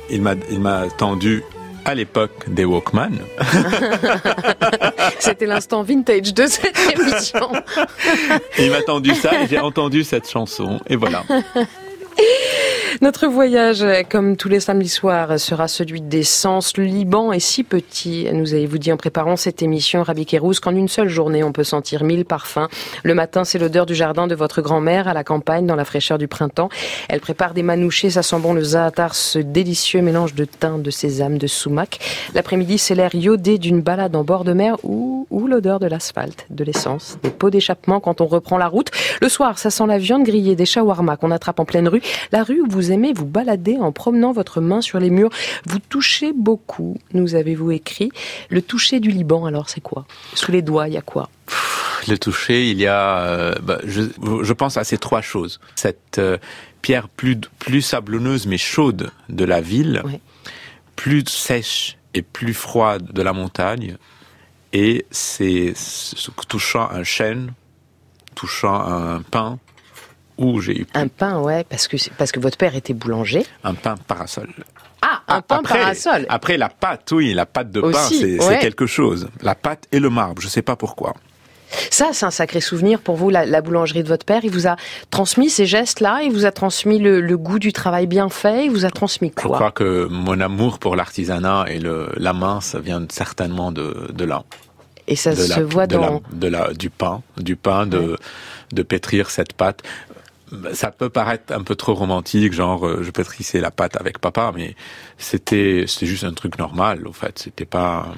il 0.09 0.21
m'a, 0.21 0.33
il 0.49 0.59
m'a 0.59 0.87
tendu 0.97 1.43
à 1.85 1.93
l'époque 1.95 2.31
des 2.47 2.65
Walkman. 2.65 3.11
C'était 5.19 5.45
l'instant 5.45 5.83
vintage 5.83 6.33
de 6.33 6.47
cette 6.47 6.77
émission. 6.97 7.51
il 8.57 8.71
m'a 8.71 8.81
tendu 8.81 9.13
ça 9.15 9.41
et 9.41 9.47
j'ai 9.47 9.59
entendu 9.59 10.03
cette 10.03 10.29
chanson 10.29 10.79
et 10.87 10.95
voilà. 10.95 11.23
Notre 13.01 13.27
voyage, 13.27 13.85
comme 14.09 14.37
tous 14.37 14.49
les 14.49 14.59
samedis 14.59 14.87
soirs, 14.87 15.39
sera 15.39 15.67
celui 15.67 15.99
des 15.99 16.23
sens. 16.23 16.77
Le 16.77 16.83
Liban 16.83 17.31
est 17.31 17.39
si 17.39 17.63
petit, 17.63 18.27
nous 18.31 18.53
avez-vous 18.53 18.77
dit 18.77 18.91
en 18.91 18.97
préparant 18.97 19.35
cette 19.35 19.63
émission, 19.63 20.03
Rabbi 20.03 20.25
Kérouz, 20.25 20.59
qu'en 20.59 20.75
une 20.75 20.87
seule 20.87 21.09
journée, 21.09 21.43
on 21.43 21.51
peut 21.51 21.63
sentir 21.63 22.03
mille 22.03 22.23
parfums. 22.23 22.67
Le 23.03 23.15
matin, 23.15 23.43
c'est 23.45 23.57
l'odeur 23.57 23.85
du 23.85 23.95
jardin 23.95 24.27
de 24.27 24.35
votre 24.35 24.61
grand-mère 24.61 25.07
à 25.07 25.13
la 25.13 25.23
campagne, 25.23 25.65
dans 25.65 25.75
la 25.75 25.85
fraîcheur 25.85 26.17
du 26.17 26.27
printemps. 26.27 26.69
Elle 27.09 27.19
prépare 27.19 27.53
des 27.53 27.63
manouchés, 27.63 28.11
ça 28.11 28.21
sent 28.21 28.39
bon 28.39 28.53
le 28.53 28.63
zaatar, 28.63 29.15
ce 29.15 29.39
délicieux 29.39 30.01
mélange 30.01 30.35
de 30.35 30.45
thym, 30.45 30.81
de 30.83 30.91
sésame, 30.91 31.39
de 31.39 31.47
sumac. 31.47 31.99
L'après-midi, 32.35 32.77
c'est 32.77 32.95
l'air 32.95 33.13
iodé 33.15 33.57
d'une 33.57 33.81
balade 33.81 34.15
en 34.15 34.23
bord 34.23 34.43
de 34.43 34.53
mer 34.53 34.77
ou, 34.83 35.25
ou 35.31 35.47
l'odeur 35.47 35.79
de 35.79 35.87
l'asphalte, 35.87 36.45
de 36.51 36.63
l'essence, 36.63 37.17
des 37.23 37.31
pots 37.31 37.49
d'échappement 37.49 37.99
quand 37.99 38.21
on 38.21 38.27
reprend 38.27 38.57
la 38.57 38.67
route. 38.67 38.91
Le 39.19 39.29
soir, 39.29 39.57
ça 39.57 39.71
sent 39.71 39.87
la 39.87 39.97
viande 39.97 40.23
grillée, 40.23 40.55
des 40.55 40.65
shawarma 40.65 41.17
qu'on 41.17 41.31
attrape 41.31 41.59
en 41.59 41.65
pleine 41.65 41.87
rue. 41.87 42.01
La 42.31 42.43
rue 42.43 42.61
où 42.61 42.67
vous 42.69 42.82
aimez 42.91 43.13
vous 43.13 43.25
balader 43.25 43.77
en 43.77 43.91
promenant 43.91 44.31
votre 44.31 44.61
main 44.61 44.81
sur 44.81 44.99
les 44.99 45.09
murs. 45.09 45.29
Vous 45.67 45.79
touchez 45.79 46.33
beaucoup, 46.33 46.97
nous 47.13 47.35
avez-vous 47.35 47.71
écrit. 47.71 48.11
Le 48.49 48.61
toucher 48.61 48.99
du 48.99 49.09
Liban, 49.09 49.45
alors 49.45 49.69
c'est 49.69 49.81
quoi? 49.81 50.05
Sous 50.33 50.51
les 50.51 50.61
doigts, 50.61 50.87
il 50.87 50.93
y 50.93 50.97
a 50.97 51.01
quoi? 51.01 51.29
Le 52.07 52.17
toucher, 52.17 52.69
il 52.69 52.79
y 52.79 52.87
a, 52.87 53.19
euh, 53.21 53.55
bah, 53.61 53.79
je, 53.85 54.53
pense 54.53 54.77
à 54.77 54.83
ces 54.83 54.97
trois 54.97 55.21
choses. 55.21 55.59
Cette 55.75 56.19
euh, 56.19 56.37
pierre 56.81 57.07
plus, 57.07 57.37
plus 57.59 57.81
sablonneuse 57.81 58.45
mais 58.45 58.57
chaude 58.57 59.11
de 59.29 59.45
la 59.45 59.61
ville, 59.61 60.03
plus 60.95 61.23
sèche 61.27 61.97
et 62.13 62.21
plus 62.21 62.53
froide 62.53 63.11
de 63.11 63.21
la 63.21 63.33
montagne, 63.33 63.97
et 64.73 65.05
c'est 65.11 65.73
touchant 66.47 66.89
un 66.89 67.03
chêne, 67.03 67.53
touchant 68.35 68.73
un 68.73 69.21
pain, 69.21 69.59
où 70.37 70.59
j'ai 70.61 70.81
eu. 70.81 70.87
Un 70.93 71.07
pain, 71.07 71.39
ouais, 71.39 71.63
parce 71.63 71.87
que, 71.87 71.97
parce 72.17 72.31
que 72.31 72.39
votre 72.39 72.57
père 72.57 72.75
était 72.75 72.93
boulanger. 72.93 73.45
Un 73.63 73.73
pain 73.73 73.95
parasol. 74.07 74.49
Ah, 75.01 75.21
un 75.27 75.41
pain 75.41 75.61
parasol. 75.61 76.25
Après, 76.29 76.57
la 76.57 76.69
pâte, 76.69 77.11
oui, 77.11 77.33
la 77.33 77.45
pâte 77.45 77.71
de 77.71 77.81
pain, 77.81 78.07
c'est 78.09 78.37
quelque 78.59 78.85
chose. 78.85 79.29
La 79.41 79.55
pâte 79.55 79.87
et 79.91 79.99
le 79.99 80.09
marbre, 80.09 80.41
je 80.41 80.47
sais 80.47 80.61
pas 80.61 80.75
pourquoi. 80.75 81.13
Ça, 81.89 82.09
c'est 82.13 82.25
un 82.25 82.31
sacré 82.31 82.61
souvenir 82.61 82.99
pour 82.99 83.15
vous, 83.15 83.29
la, 83.29 83.61
boulangerie 83.61 84.03
de 84.03 84.07
votre 84.07 84.25
père. 84.25 84.41
Il 84.43 84.51
vous 84.51 84.67
a 84.67 84.75
transmis 85.09 85.49
ces 85.49 85.65
gestes-là, 85.65 86.21
il 86.23 86.31
vous 86.31 86.45
a 86.45 86.51
transmis 86.51 86.99
le, 86.99 87.37
goût 87.37 87.59
du 87.59 87.73
travail 87.73 88.07
bien 88.07 88.29
fait, 88.29 88.65
il 88.65 88.71
vous 88.71 88.85
a 88.85 88.91
transmis 88.91 89.31
quoi? 89.31 89.51
Je 89.51 89.55
crois 89.55 89.71
que 89.71 90.07
mon 90.09 90.39
amour 90.39 90.79
pour 90.79 90.95
l'artisanat 90.95 91.65
et 91.67 91.79
le, 91.79 92.09
la 92.17 92.33
main, 92.33 92.61
ça 92.61 92.79
vient 92.79 93.05
certainement 93.09 93.71
de, 93.71 94.11
de 94.13 94.23
là. 94.23 94.43
Et 95.07 95.15
ça 95.15 95.35
se 95.35 95.59
voit 95.59 95.87
dans... 95.87 96.21
de 96.31 96.47
la, 96.47 96.73
du 96.73 96.89
pain, 96.89 97.21
du 97.37 97.55
pain, 97.55 97.85
de, 97.85 98.17
de 98.71 98.83
pétrir 98.83 99.29
cette 99.29 99.53
pâte 99.53 99.81
ça 100.73 100.91
peut 100.91 101.09
paraître 101.09 101.53
un 101.53 101.63
peu 101.63 101.75
trop 101.75 101.93
romantique, 101.93 102.53
genre 102.53 102.87
euh, 102.87 103.03
je 103.03 103.11
pétrissais 103.11 103.59
la 103.59 103.71
pâte 103.71 103.97
avec 103.99 104.19
papa, 104.19 104.51
mais 104.55 104.75
c'était 105.17 105.85
c'était 105.87 106.05
juste 106.05 106.23
un 106.23 106.33
truc 106.33 106.57
normal. 106.57 107.07
Au 107.07 107.13
fait, 107.13 107.39
c'était 107.39 107.65
pas, 107.65 108.13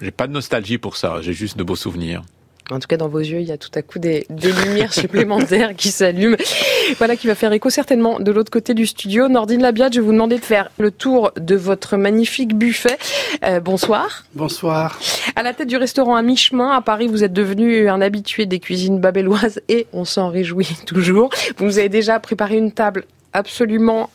j'ai 0.00 0.10
pas 0.10 0.26
de 0.26 0.32
nostalgie 0.32 0.78
pour 0.78 0.96
ça. 0.96 1.18
J'ai 1.20 1.32
juste 1.32 1.56
de 1.56 1.62
beaux 1.62 1.76
souvenirs. 1.76 2.22
En 2.70 2.78
tout 2.78 2.86
cas, 2.86 2.98
dans 2.98 3.08
vos 3.08 3.20
yeux, 3.20 3.40
il 3.40 3.48
y 3.48 3.52
a 3.52 3.56
tout 3.56 3.70
à 3.74 3.82
coup 3.82 3.98
des, 3.98 4.26
lumières 4.28 4.92
supplémentaires 4.92 5.74
qui 5.74 5.90
s'allument. 5.90 6.36
Voilà, 6.96 7.16
qui 7.16 7.26
va 7.26 7.34
faire 7.34 7.52
écho 7.52 7.68
certainement 7.70 8.18
de 8.18 8.32
l'autre 8.32 8.50
côté 8.50 8.72
du 8.72 8.86
studio. 8.86 9.28
Nordine 9.28 9.60
Labiade, 9.60 9.92
je 9.92 10.00
vais 10.00 10.06
vous 10.06 10.12
demander 10.12 10.38
de 10.38 10.44
faire 10.44 10.70
le 10.78 10.90
tour 10.90 11.32
de 11.36 11.54
votre 11.54 11.96
magnifique 11.96 12.54
buffet. 12.56 12.98
Euh, 13.44 13.60
bonsoir. 13.60 14.24
Bonsoir. 14.34 14.98
À 15.36 15.42
la 15.42 15.52
tête 15.52 15.68
du 15.68 15.76
restaurant 15.76 16.16
à 16.16 16.22
mi-chemin, 16.22 16.70
à 16.70 16.80
Paris, 16.80 17.06
vous 17.06 17.24
êtes 17.24 17.32
devenu 17.32 17.88
un 17.88 18.00
habitué 18.00 18.46
des 18.46 18.58
cuisines 18.58 18.98
babelloises 18.98 19.60
et 19.68 19.86
on 19.92 20.04
s'en 20.04 20.30
réjouit 20.30 20.76
toujours. 20.86 21.30
Vous 21.58 21.64
nous 21.66 21.78
avez 21.78 21.88
déjà 21.90 22.18
préparé 22.20 22.56
une 22.56 22.72
table 22.72 23.04
absolument 23.32 24.10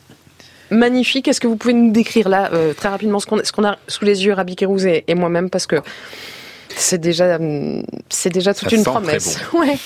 magnifique. 0.70 1.28
Est-ce 1.28 1.40
que 1.40 1.46
vous 1.46 1.56
pouvez 1.56 1.74
nous 1.74 1.92
décrire 1.92 2.28
là, 2.28 2.50
euh, 2.52 2.74
très 2.74 2.88
rapidement, 2.88 3.20
ce 3.20 3.26
qu'on 3.26 3.64
a 3.64 3.78
sous 3.86 4.04
les 4.04 4.24
yeux, 4.24 4.32
Rabi 4.32 4.56
Kérouz 4.56 4.84
et, 4.86 5.04
et 5.06 5.14
moi-même, 5.14 5.50
parce 5.50 5.66
que 5.66 5.76
c'est 6.76 6.98
déjà, 6.98 7.38
c'est 8.08 8.30
déjà 8.30 8.52
toute 8.52 8.72
une 8.72 8.84
promesse. 8.84 9.38
Ouais. 9.52 9.78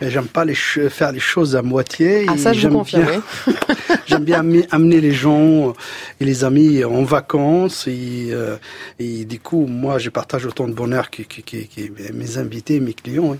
J'aime 0.00 0.26
pas 0.26 0.44
les 0.44 0.54
faire 0.54 1.12
les 1.12 1.18
choses 1.20 1.56
à 1.56 1.62
moitié. 1.62 2.26
Ah 2.28 2.36
ça, 2.36 2.52
je 2.52 2.68
vous 2.68 2.78
confirme. 2.78 3.22
J'aime 4.06 4.24
bien 4.24 4.44
amener 4.70 5.00
les 5.00 5.12
gens 5.12 5.72
et 6.20 6.24
les 6.24 6.44
amis 6.44 6.84
en 6.84 7.02
vacances 7.02 7.86
et, 7.88 8.28
euh, 8.30 8.56
et 8.98 9.24
du 9.24 9.40
coup, 9.40 9.66
moi, 9.66 9.98
je 9.98 10.10
partage 10.10 10.46
autant 10.46 10.68
de 10.68 10.72
bonheur 10.72 11.10
que, 11.10 11.22
que, 11.22 11.40
que, 11.40 12.12
mes 12.12 12.38
invités, 12.38 12.80
mes 12.80 12.94
clients. 12.94 13.36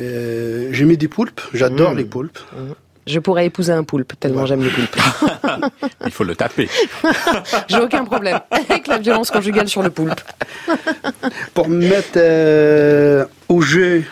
Euh, 0.00 0.68
J'ai 0.72 0.84
mis 0.84 0.96
des 0.96 1.08
poulpes. 1.08 1.40
J'adore 1.54 1.94
mmh. 1.94 1.98
les 1.98 2.04
poulpes. 2.04 2.38
Mmh. 2.52 2.72
Je 3.08 3.20
pourrais 3.20 3.46
épouser 3.46 3.72
un 3.72 3.84
poulpe, 3.84 4.12
tellement 4.20 4.44
j'aime 4.44 4.62
les 4.62 4.68
poulpes. 4.68 4.96
Il 6.04 6.12
faut 6.12 6.24
le 6.24 6.36
taper. 6.36 6.68
J'ai 7.68 7.80
aucun 7.80 8.04
problème 8.04 8.38
avec 8.50 8.86
la 8.86 8.98
violence 8.98 9.30
conjugale 9.30 9.66
sur 9.66 9.82
le 9.82 9.88
poulpe. 9.88 10.20
Pour 11.54 11.70
mettre 11.70 12.18
euh, 12.18 13.24
au 13.48 13.62
jeu 13.62 14.04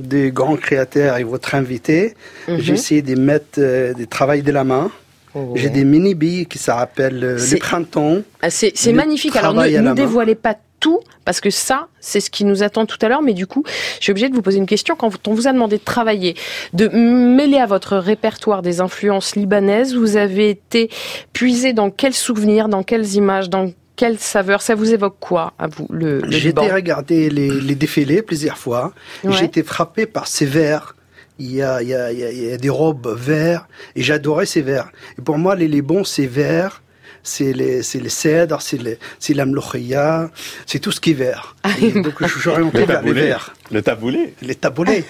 des 0.00 0.30
grands 0.30 0.56
créateurs 0.56 1.16
et 1.16 1.24
votre 1.24 1.54
invité, 1.54 2.14
mhm. 2.48 2.58
j'ai 2.58 2.72
essayé 2.74 3.02
de 3.02 3.14
mettre 3.14 3.58
euh, 3.58 3.94
des 3.94 4.06
travails 4.06 4.42
de 4.42 4.52
la 4.52 4.64
main. 4.64 4.90
Oh, 5.34 5.52
j'ai 5.54 5.68
des 5.68 5.84
mini-billes 5.84 6.46
qui 6.46 6.58
s'appellent 6.58 7.22
euh, 7.22 7.38
le 7.38 7.58
printemps. 7.58 8.18
Ah, 8.40 8.50
c'est 8.50 8.92
magnifique. 8.92 9.36
Alors 9.36 9.52
ne, 9.54 9.66
ne 9.66 9.92
dévoilez 9.92 10.34
pas 10.34 10.56
tout, 10.80 11.00
parce 11.24 11.40
que 11.40 11.50
ça, 11.50 11.88
c'est 12.00 12.20
ce 12.20 12.30
qui 12.30 12.44
nous 12.44 12.62
attend 12.62 12.86
tout 12.86 12.98
à 13.02 13.08
l'heure. 13.08 13.22
Mais 13.22 13.34
du 13.34 13.46
coup, 13.46 13.64
je 13.98 14.04
suis 14.04 14.10
obligée 14.12 14.28
de 14.28 14.34
vous 14.34 14.42
poser 14.42 14.58
une 14.58 14.66
question. 14.66 14.96
Quand 14.96 15.28
on 15.28 15.34
vous 15.34 15.46
a 15.46 15.52
demandé 15.52 15.76
de 15.78 15.84
travailler, 15.84 16.36
de 16.72 16.88
mêler 16.88 17.58
à 17.58 17.66
votre 17.66 17.96
répertoire 17.96 18.62
des 18.62 18.80
influences 18.80 19.36
libanaises, 19.36 19.94
vous 19.94 20.16
avez 20.16 20.50
été 20.50 20.90
puisé 21.32 21.72
dans 21.72 21.90
quels 21.90 22.14
souvenirs, 22.14 22.68
dans 22.68 22.82
quelles 22.82 23.14
images, 23.14 23.50
dans 23.50 23.72
quelles 23.96 24.18
saveurs 24.18 24.62
Ça 24.62 24.74
vous 24.74 24.92
évoque 24.92 25.16
quoi, 25.18 25.54
à 25.58 25.66
vous, 25.66 25.86
le, 25.90 26.20
le 26.20 26.30
J'ai 26.30 26.50
été 26.50 26.70
regarder 26.70 27.30
les, 27.30 27.74
défilés 27.74 28.22
plusieurs 28.22 28.58
fois. 28.58 28.92
J'ai 29.28 29.44
été 29.44 29.62
frappé 29.62 30.06
par 30.06 30.26
ces 30.26 30.46
verres. 30.46 30.94
Il 31.38 31.54
y, 31.54 31.62
a, 31.62 31.82
il, 31.82 31.88
y 31.88 31.94
a, 31.94 32.12
il 32.12 32.44
y 32.48 32.52
a, 32.52 32.56
des 32.56 32.70
robes 32.70 33.14
verts 33.14 33.68
et 33.94 34.02
j'adorais 34.02 34.46
ces 34.46 34.62
verres. 34.62 34.88
Et 35.18 35.22
pour 35.22 35.36
moi, 35.36 35.54
les, 35.54 35.68
les 35.68 35.82
bons, 35.82 36.02
c'est 36.02 36.26
vert 36.26 36.82
c'est 37.26 37.52
les, 37.52 37.82
c'est 37.82 37.98
les 37.98 38.08
cèdres, 38.08 38.62
c'est 38.62 38.80
les, 38.80 38.98
c'est 39.18 39.34
l'amlochia, 39.34 40.30
c'est 40.64 40.78
tout 40.78 40.92
ce 40.92 41.00
qui 41.00 41.10
est 41.10 41.14
vert. 41.14 41.56
Ah 41.64 41.70
donc 41.94 42.14
je 42.20 42.38
suis 42.38 42.48
orienté 42.48 42.86
vers 42.86 43.02
les 43.02 43.12
verts. 43.12 43.54
Le 43.70 43.82
taboulé. 43.82 44.34
Les 44.42 44.54
taboulés. 44.54 45.04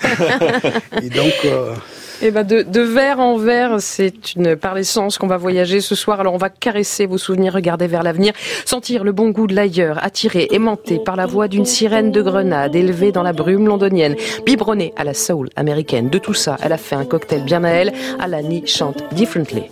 et 1.03 1.11
donc. 1.11 1.35
Euh, 1.45 1.75
eh 2.23 2.31
ben 2.31 2.45
de, 2.45 2.81
verre 2.81 3.21
en 3.21 3.37
verre, 3.37 3.77
c'est 3.81 4.35
une 4.35 4.57
par 4.57 4.75
l'essence 4.75 5.19
qu'on 5.19 5.27
va 5.27 5.37
voyager 5.37 5.81
ce 5.81 5.95
soir. 5.95 6.21
Alors 6.21 6.35
on 6.35 6.39
va 6.39 6.49
caresser 6.49 7.07
vos 7.07 7.19
souvenirs, 7.19 7.53
regarder 7.53 7.87
vers 7.87 8.03
l'avenir, 8.03 8.33
sentir 8.65 9.05
le 9.05 9.13
bon 9.13 9.31
goût 9.31 9.47
de 9.47 9.55
l'ailleurs, 9.55 10.03
attiré, 10.03 10.49
aimanté 10.51 10.99
par 10.99 11.17
la 11.17 11.27
voix 11.27 11.49
d'une 11.49 11.67
sirène 11.67 12.11
de 12.11 12.23
grenade 12.23 12.75
élevée 12.75 13.13
dans 13.13 13.23
la 13.23 13.33
brume 13.33 13.67
londonienne, 13.67 14.17
biberonnée 14.45 14.93
à 14.97 15.05
la 15.05 15.15
soul 15.15 15.51
américaine. 15.57 16.09
De 16.09 16.19
tout 16.19 16.35
ça, 16.35 16.57
elle 16.63 16.73
a 16.73 16.79
fait 16.79 16.97
un 16.97 17.05
cocktail 17.05 17.43
bien 17.45 17.65
à 17.65 17.71
elle. 17.71 17.93
Alani 18.19 18.67
chante 18.67 19.03
differently. 19.13 19.65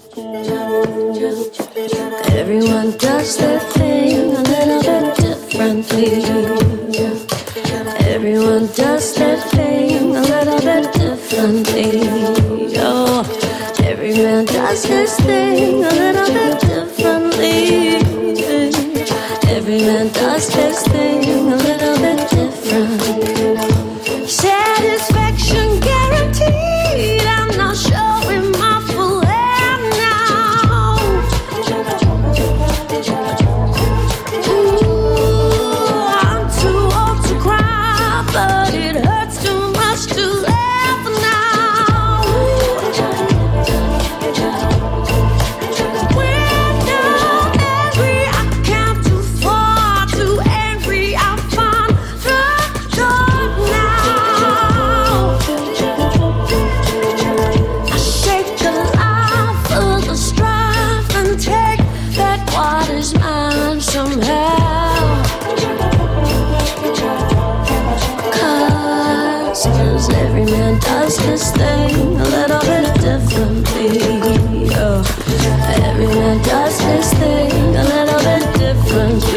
Everyone 8.14 8.68
does 8.68 9.12
their 9.16 9.36
thing 9.36 10.14
a 10.14 10.20
little 10.20 10.60
bit 10.60 10.92
differently. 10.92 11.98
Oh, 12.78 13.24
every 13.82 14.12
man 14.12 14.44
does 14.44 14.84
his 14.84 15.16
thing 15.16 15.82
a 15.82 15.90
little 15.90 16.32
bit 16.32 16.60
differently. 16.60 17.96
Every 19.50 19.80
man 19.80 20.12
does 20.12 20.48
his 20.54 20.82
thing 20.84 20.93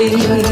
differently. 0.10 0.47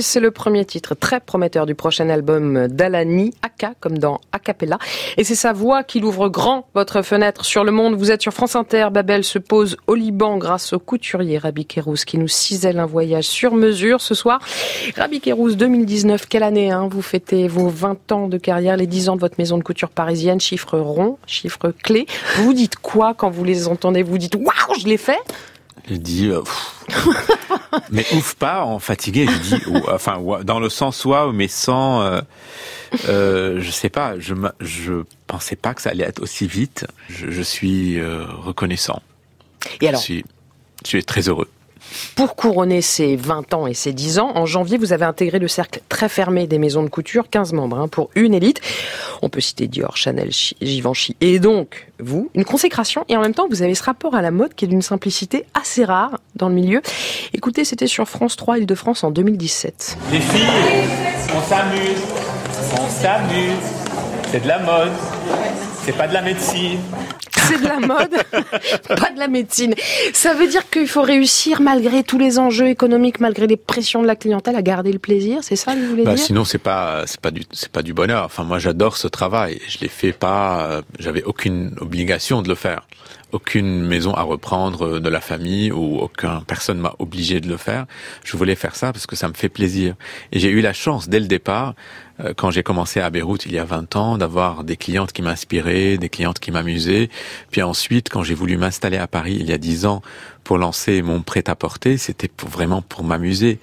C'est 0.00 0.20
le 0.20 0.30
premier 0.30 0.66
titre 0.66 0.94
très 0.94 1.18
prometteur 1.18 1.64
du 1.64 1.74
prochain 1.74 2.10
album 2.10 2.68
d'Alani, 2.68 3.32
Aka, 3.40 3.72
comme 3.80 3.96
dans 3.96 4.20
Acapella. 4.30 4.78
Et 5.16 5.24
c'est 5.24 5.34
sa 5.34 5.54
voix 5.54 5.82
qui 5.82 5.98
l'ouvre 5.98 6.28
grand 6.28 6.66
votre 6.74 7.00
fenêtre 7.00 7.46
sur 7.46 7.64
le 7.64 7.72
monde. 7.72 7.94
Vous 7.94 8.10
êtes 8.10 8.20
sur 8.20 8.34
France 8.34 8.54
Inter. 8.54 8.88
Babel 8.92 9.24
se 9.24 9.38
pose 9.38 9.78
au 9.86 9.94
Liban 9.94 10.36
grâce 10.36 10.74
au 10.74 10.78
couturier 10.78 11.38
Rabi 11.38 11.64
Kérouz 11.64 12.04
qui 12.04 12.18
nous 12.18 12.28
cisèle 12.28 12.78
un 12.78 12.86
voyage 12.86 13.24
sur 13.24 13.54
mesure 13.54 14.02
ce 14.02 14.14
soir. 14.14 14.40
Rabi 14.94 15.20
Kérouz 15.20 15.56
2019, 15.56 16.26
quelle 16.26 16.42
année 16.42 16.70
hein? 16.70 16.88
Vous 16.90 17.02
fêtez 17.02 17.48
vos 17.48 17.68
20 17.68 18.12
ans 18.12 18.28
de 18.28 18.36
carrière, 18.36 18.76
les 18.76 18.86
10 18.86 19.08
ans 19.08 19.16
de 19.16 19.20
votre 19.20 19.36
maison 19.38 19.56
de 19.56 19.62
couture 19.62 19.88
parisienne, 19.88 20.38
chiffre 20.38 20.78
rond, 20.78 21.16
chiffre 21.26 21.72
clé. 21.82 22.06
Vous 22.36 22.44
vous 22.44 22.54
dites 22.54 22.76
quoi 22.76 23.14
quand 23.14 23.30
vous 23.30 23.44
les 23.44 23.68
entendez? 23.68 24.02
Vous 24.02 24.18
dites 24.18 24.34
waouh, 24.34 24.78
je 24.78 24.86
l'ai 24.86 24.98
fait 24.98 25.18
je 25.88 25.94
dis, 25.96 26.28
euh, 26.28 26.42
mais 27.90 28.04
ouf 28.14 28.34
pas 28.34 28.64
en 28.64 28.78
fatigué. 28.78 29.26
Je 29.26 29.38
dis, 29.38 29.62
enfin, 29.88 30.22
dans 30.44 30.60
le 30.60 30.68
sens 30.68 31.04
waouh, 31.04 31.32
mais 31.32 31.48
sans, 31.48 32.02
euh, 32.02 32.20
euh, 33.08 33.60
je 33.60 33.70
sais 33.70 33.88
pas. 33.88 34.18
Je 34.18 34.34
je 34.60 35.04
pensais 35.26 35.56
pas 35.56 35.74
que 35.74 35.82
ça 35.82 35.90
allait 35.90 36.04
être 36.04 36.22
aussi 36.22 36.46
vite. 36.46 36.86
Je, 37.08 37.30
je 37.30 37.42
suis 37.42 37.98
euh, 37.98 38.24
reconnaissant. 38.26 39.02
Et 39.80 39.88
alors, 39.88 40.00
je 40.00 40.04
suis, 40.04 40.24
je 40.84 40.88
suis 40.88 41.04
très 41.04 41.28
heureux. 41.28 41.48
Pour 42.14 42.36
couronner 42.36 42.80
ses 42.80 43.16
20 43.16 43.54
ans 43.54 43.66
et 43.66 43.74
ses 43.74 43.92
10 43.92 44.18
ans, 44.18 44.32
en 44.34 44.46
janvier, 44.46 44.78
vous 44.78 44.92
avez 44.92 45.04
intégré 45.04 45.38
le 45.38 45.48
cercle 45.48 45.80
très 45.88 46.08
fermé 46.08 46.46
des 46.46 46.58
maisons 46.58 46.82
de 46.82 46.88
couture, 46.88 47.28
15 47.30 47.52
membres 47.52 47.78
hein, 47.78 47.88
pour 47.88 48.10
une 48.14 48.34
élite. 48.34 48.60
On 49.22 49.28
peut 49.28 49.40
citer 49.40 49.68
Dior, 49.68 49.96
Chanel, 49.96 50.30
Givenchy 50.60 51.16
et 51.20 51.38
donc 51.38 51.88
vous, 51.98 52.30
une 52.34 52.44
consécration 52.44 53.04
et 53.08 53.16
en 53.16 53.20
même 53.20 53.34
temps 53.34 53.46
vous 53.48 53.62
avez 53.62 53.74
ce 53.74 53.82
rapport 53.84 54.14
à 54.14 54.22
la 54.22 54.30
mode 54.30 54.54
qui 54.54 54.64
est 54.64 54.68
d'une 54.68 54.82
simplicité 54.82 55.44
assez 55.54 55.84
rare 55.84 56.18
dans 56.36 56.48
le 56.48 56.54
milieu. 56.54 56.82
Écoutez, 57.32 57.64
c'était 57.64 57.86
sur 57.86 58.08
France 58.08 58.36
3 58.36 58.58
Île-de-France 58.58 59.04
en 59.04 59.10
2017. 59.10 59.98
Les 60.10 60.20
filles, 60.20 60.42
on 61.34 61.48
s'amuse, 61.48 62.02
on 62.80 62.88
s'amuse, 62.88 63.52
c'est 64.30 64.42
de 64.42 64.48
la 64.48 64.58
mode, 64.58 64.92
c'est 65.84 65.96
pas 65.96 66.08
de 66.08 66.14
la 66.14 66.22
médecine 66.22 66.80
c'est 67.48 67.60
de 67.60 67.66
la 67.66 67.80
mode, 67.80 68.14
pas 68.88 69.10
de 69.10 69.18
la 69.18 69.28
médecine. 69.28 69.74
Ça 70.12 70.34
veut 70.34 70.48
dire 70.48 70.68
qu'il 70.70 70.88
faut 70.88 71.02
réussir 71.02 71.60
malgré 71.60 72.02
tous 72.02 72.18
les 72.18 72.38
enjeux 72.38 72.68
économiques, 72.68 73.20
malgré 73.20 73.46
les 73.46 73.56
pressions 73.56 74.02
de 74.02 74.06
la 74.06 74.16
clientèle, 74.16 74.56
à 74.56 74.62
garder 74.62 74.92
le 74.92 74.98
plaisir. 74.98 75.38
C'est 75.42 75.56
ça 75.56 75.74
que 75.74 75.78
vous 75.78 75.88
voulez 75.88 76.04
bah, 76.04 76.14
dire? 76.14 76.24
Sinon, 76.24 76.44
c'est 76.44 76.58
pas, 76.58 77.04
c'est 77.06 77.20
pas 77.20 77.30
du, 77.30 77.42
c'est 77.52 77.70
pas 77.70 77.82
du 77.82 77.94
bonheur. 77.94 78.24
Enfin, 78.24 78.44
moi, 78.44 78.58
j'adore 78.58 78.96
ce 78.96 79.08
travail. 79.08 79.60
Je 79.68 79.78
l'ai 79.80 79.88
fait 79.88 80.12
pas. 80.12 80.66
Euh, 80.66 80.82
j'avais 80.98 81.22
aucune 81.24 81.74
obligation 81.80 82.42
de 82.42 82.48
le 82.48 82.54
faire. 82.54 82.86
Aucune 83.32 83.82
maison 83.86 84.12
à 84.12 84.22
reprendre 84.22 84.98
de 85.00 85.08
la 85.08 85.20
famille 85.22 85.72
ou 85.72 85.98
aucun 85.98 86.42
personne 86.46 86.78
m'a 86.78 86.94
obligé 86.98 87.40
de 87.40 87.48
le 87.48 87.56
faire. 87.56 87.86
Je 88.24 88.36
voulais 88.36 88.54
faire 88.54 88.76
ça 88.76 88.92
parce 88.92 89.06
que 89.06 89.16
ça 89.16 89.26
me 89.28 89.32
fait 89.32 89.48
plaisir. 89.48 89.94
Et 90.32 90.38
j'ai 90.38 90.50
eu 90.50 90.60
la 90.60 90.74
chance 90.74 91.08
dès 91.08 91.18
le 91.18 91.26
départ 91.26 91.70
euh, 91.70 92.11
quand 92.36 92.50
j'ai 92.50 92.62
commencé 92.62 93.00
à 93.00 93.10
Beyrouth 93.10 93.46
il 93.46 93.52
y 93.52 93.58
a 93.58 93.64
20 93.64 93.96
ans, 93.96 94.18
d'avoir 94.18 94.64
des 94.64 94.76
clientes 94.76 95.12
qui 95.12 95.22
m'inspiraient, 95.22 95.98
des 95.98 96.08
clientes 96.08 96.38
qui 96.38 96.50
m'amusaient. 96.50 97.10
Puis 97.50 97.62
ensuite, 97.62 98.08
quand 98.08 98.22
j'ai 98.22 98.34
voulu 98.34 98.56
m'installer 98.56 98.98
à 98.98 99.06
Paris 99.06 99.36
il 99.40 99.48
y 99.48 99.52
a 99.52 99.58
10 99.58 99.86
ans 99.86 100.02
pour 100.44 100.58
lancer 100.58 101.02
mon 101.02 101.22
prêt-à-porter, 101.22 101.96
c'était 101.96 102.30
vraiment 102.46 102.82
pour 102.82 103.04
m'amuser. 103.04 103.58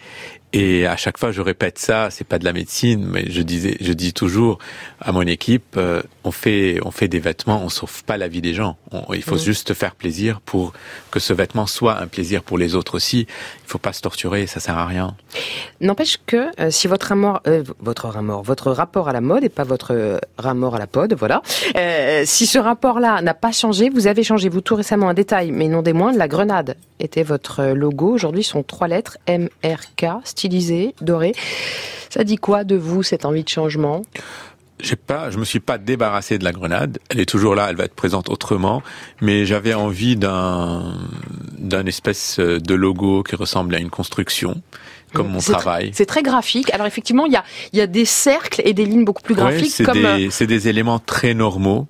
Et 0.52 0.88
à 0.88 0.98
chaque 0.98 1.20
fois, 1.20 1.32
je 1.32 1.42
répète 1.42 1.78
ça, 1.78 2.10
c'est 2.10 2.24
pas 2.24 2.40
de 2.40 2.46
la 2.46 2.54
médecine, 2.54 3.06
mais 3.06 3.30
je 3.30 3.42
disais, 3.44 3.78
je 3.82 3.94
dis 3.94 4.14
toujours 4.14 4.58
à 5.00 5.12
mon 5.12 5.22
équipe, 5.22 5.76
euh, 5.78 6.02
on 6.24 6.32
fait, 6.32 6.80
on 6.84 6.90
fait 6.90 7.08
des 7.08 7.20
vêtements, 7.20 7.62
on 7.64 7.70
sauve 7.70 8.04
pas 8.04 8.18
la 8.18 8.28
vie 8.28 8.42
des 8.42 8.56
gens. 8.56 8.76
il 9.14 9.22
faut 9.22 9.38
juste 9.38 9.76
faire 9.76 9.94
plaisir 9.94 10.42
pour 10.42 10.74
que 11.12 11.20
ce 11.20 11.34
vêtement 11.34 11.68
soit 11.68 12.00
un 12.00 12.08
plaisir 12.08 12.42
pour 12.42 12.58
les 12.58 12.74
autres 12.74 12.96
aussi. 12.96 13.28
Il 13.30 13.68
faut 13.70 13.78
pas 13.78 13.94
se 13.94 14.02
torturer, 14.02 14.48
ça 14.48 14.60
sert 14.60 14.78
à 14.78 14.88
rien. 14.88 15.16
N'empêche 15.82 16.18
que 16.26 16.50
euh, 16.60 16.72
si 16.72 16.88
votre 16.88 17.12
amour, 17.12 17.42
euh, 17.46 17.64
votre 17.80 18.72
rapport 18.72 19.08
à 19.08 19.14
la 19.14 19.22
mode 19.22 19.44
et 19.44 19.50
pas 19.50 19.64
votre 19.64 20.20
rapport 20.40 20.76
à 20.76 20.80
la 20.80 20.88
pod, 20.88 21.14
voilà. 21.14 21.44
si 22.26 22.48
ce 22.48 22.58
rapport-là 22.58 23.22
n'a 23.22 23.36
pas 23.36 23.52
changé, 23.52 23.90
vous 23.90 24.08
avez 24.08 24.24
changé. 24.24 24.50
Vous 24.50 24.62
tout 24.62 24.76
récemment 24.76 25.10
un 25.10 25.14
détail, 25.14 25.52
mais 25.52 25.68
non 25.68 25.84
des 25.84 25.94
moindres, 25.94 26.18
la 26.18 26.28
grenade 26.28 26.76
était 27.00 27.24
votre 27.24 27.64
logo. 27.74 28.14
Aujourd'hui, 28.14 28.44
sont 28.44 28.64
trois 28.64 28.88
lettres 28.88 29.18
MRK 29.28 30.24
stylisé, 30.39 30.95
doré. 31.02 31.34
Ça 32.10 32.23
dit 32.23 32.38
quoi 32.38 32.63
de 32.63 32.75
vous, 32.75 33.04
cette 33.04 33.25
envie 33.25 33.43
de 33.43 33.49
changement? 33.49 34.04
J'ai 34.82 34.95
pas, 34.95 35.30
je 35.30 35.38
me 35.38 35.43
suis 35.43 35.60
pas 35.60 35.78
débarrassé 35.78 36.38
de 36.38 36.45
la 36.45 36.54
grenade. 36.54 36.99
Elle 37.10 37.19
est 37.19 37.28
toujours 37.28 37.54
là, 37.54 37.67
elle 37.69 37.75
va 37.75 37.84
être 37.84 37.93
présente 37.93 38.30
autrement. 38.30 38.82
Mais 39.19 39.45
j'avais 39.45 39.73
envie 39.73 40.15
d'un, 40.15 40.95
d'un 41.58 41.86
espèce 41.86 42.39
de 42.39 42.73
logo 42.73 43.23
qui 43.23 43.36
ressemble 43.36 43.75
à 43.75 43.80
une 43.80 43.89
construction, 43.89 44.62
comme 45.13 45.28
mon 45.28 45.39
travail. 45.39 45.91
C'est 45.93 46.06
très 46.06 46.23
graphique. 46.23 46.73
Alors 46.73 46.88
effectivement, 46.88 47.25
il 47.25 47.34
y 47.34 47.36
a, 47.36 47.43
il 47.73 47.80
y 47.80 47.82
a 47.82 47.88
des 47.88 48.06
cercles 48.06 48.62
et 48.63 48.73
des 48.73 48.86
lignes 48.86 49.04
beaucoup 49.04 49.21
plus 49.21 49.36
graphiques. 49.36 49.71
c'est 49.71 49.84
comme... 49.84 50.02
des, 50.02 50.30
c'est 50.32 50.47
des 50.47 50.69
éléments 50.69 50.99
très 50.99 51.34
normaux 51.34 51.88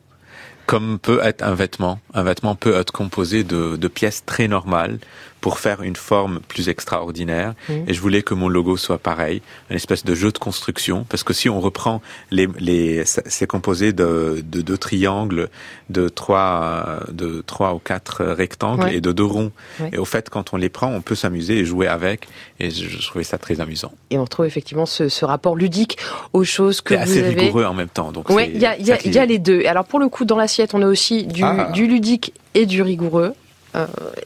comme 0.66 1.00
peut 1.00 1.20
être 1.24 1.42
un 1.42 1.56
vêtement. 1.56 2.00
Un 2.14 2.22
vêtement 2.22 2.54
peut 2.54 2.76
être 2.76 2.92
composé 2.92 3.44
de, 3.44 3.76
de 3.76 3.88
pièces 3.88 4.24
très 4.24 4.48
normales 4.48 5.00
pour 5.42 5.60
faire 5.60 5.82
une 5.84 5.96
forme 5.96 6.40
plus 6.48 6.70
extraordinaire. 6.70 7.54
Mmh. 7.68 7.74
Et 7.88 7.94
je 7.94 8.02
voulais 8.02 8.22
que 8.22 8.34
mon 8.34 8.50
logo 8.50 8.78
soit 8.78 8.98
pareil, 8.98 9.42
une 9.70 9.76
espèce 9.76 10.04
de 10.04 10.16
jeu 10.16 10.32
de 10.32 10.38
construction, 10.38 11.06
parce 11.10 11.24
que 11.24 11.34
si 11.34 11.50
on 11.50 11.60
reprend 11.60 12.02
les, 12.32 12.48
les 12.60 13.04
c'est 13.06 13.48
composé 13.48 13.94
de, 13.94 14.44
de 14.44 14.62
deux 14.62 14.78
triangles, 14.78 15.50
de 15.90 16.10
trois, 16.10 17.00
de 17.12 17.44
trois 17.46 17.74
ou 17.74 17.80
quatre 17.80 18.24
rectangles 18.24 18.90
et 18.92 19.02
de 19.02 19.12
deux 19.12 19.26
ronds. 19.26 19.52
Et 19.92 19.98
au 19.98 20.06
fait, 20.06 20.30
quand 20.30 20.54
on 20.54 20.58
les 20.58 20.70
prend, 20.70 20.88
on 20.88 21.02
peut 21.02 21.16
s'amuser 21.16 21.60
et 21.60 21.66
jouer 21.66 21.88
avec. 21.88 22.28
Et 22.60 22.70
je, 22.70 22.88
je, 22.88 23.08
trouvais 23.08 23.24
ça 23.24 23.38
très 23.38 23.62
amusant. 23.62 23.92
Et 24.10 24.18
on 24.18 24.26
trouve 24.26 24.46
effectivement 24.46 24.86
ce, 24.86 25.10
ce 25.10 25.26
rapport 25.26 25.56
ludique 25.56 25.98
aux 26.34 26.44
choses 26.44 26.82
que 26.82 26.94
vous 26.94 27.02
assez 27.02 27.24
avez. 27.24 27.42
rigoureux 27.42 27.66
en 27.66 27.74
même 27.74 27.90
temps. 27.90 28.12
Donc 28.12 28.30
ouais, 28.30 28.52
il 28.54 28.62
y 28.62 29.10
y 29.12 29.18
a 29.18 29.26
les 29.26 29.40
deux. 29.40 29.64
Alors 29.66 29.86
pour 29.86 30.00
le 30.00 30.10
coup, 30.10 30.26
dans 30.26 30.38
l'assiette, 30.38 30.74
on 30.74 30.82
a 30.82 30.88
aussi 30.88 31.26
du, 31.26 31.44
ah. 31.44 31.70
du 31.74 31.88
ludique 31.88 32.34
et 32.54 32.66
du 32.66 32.82
rigoureux. 32.82 33.34
Euh, 33.76 33.86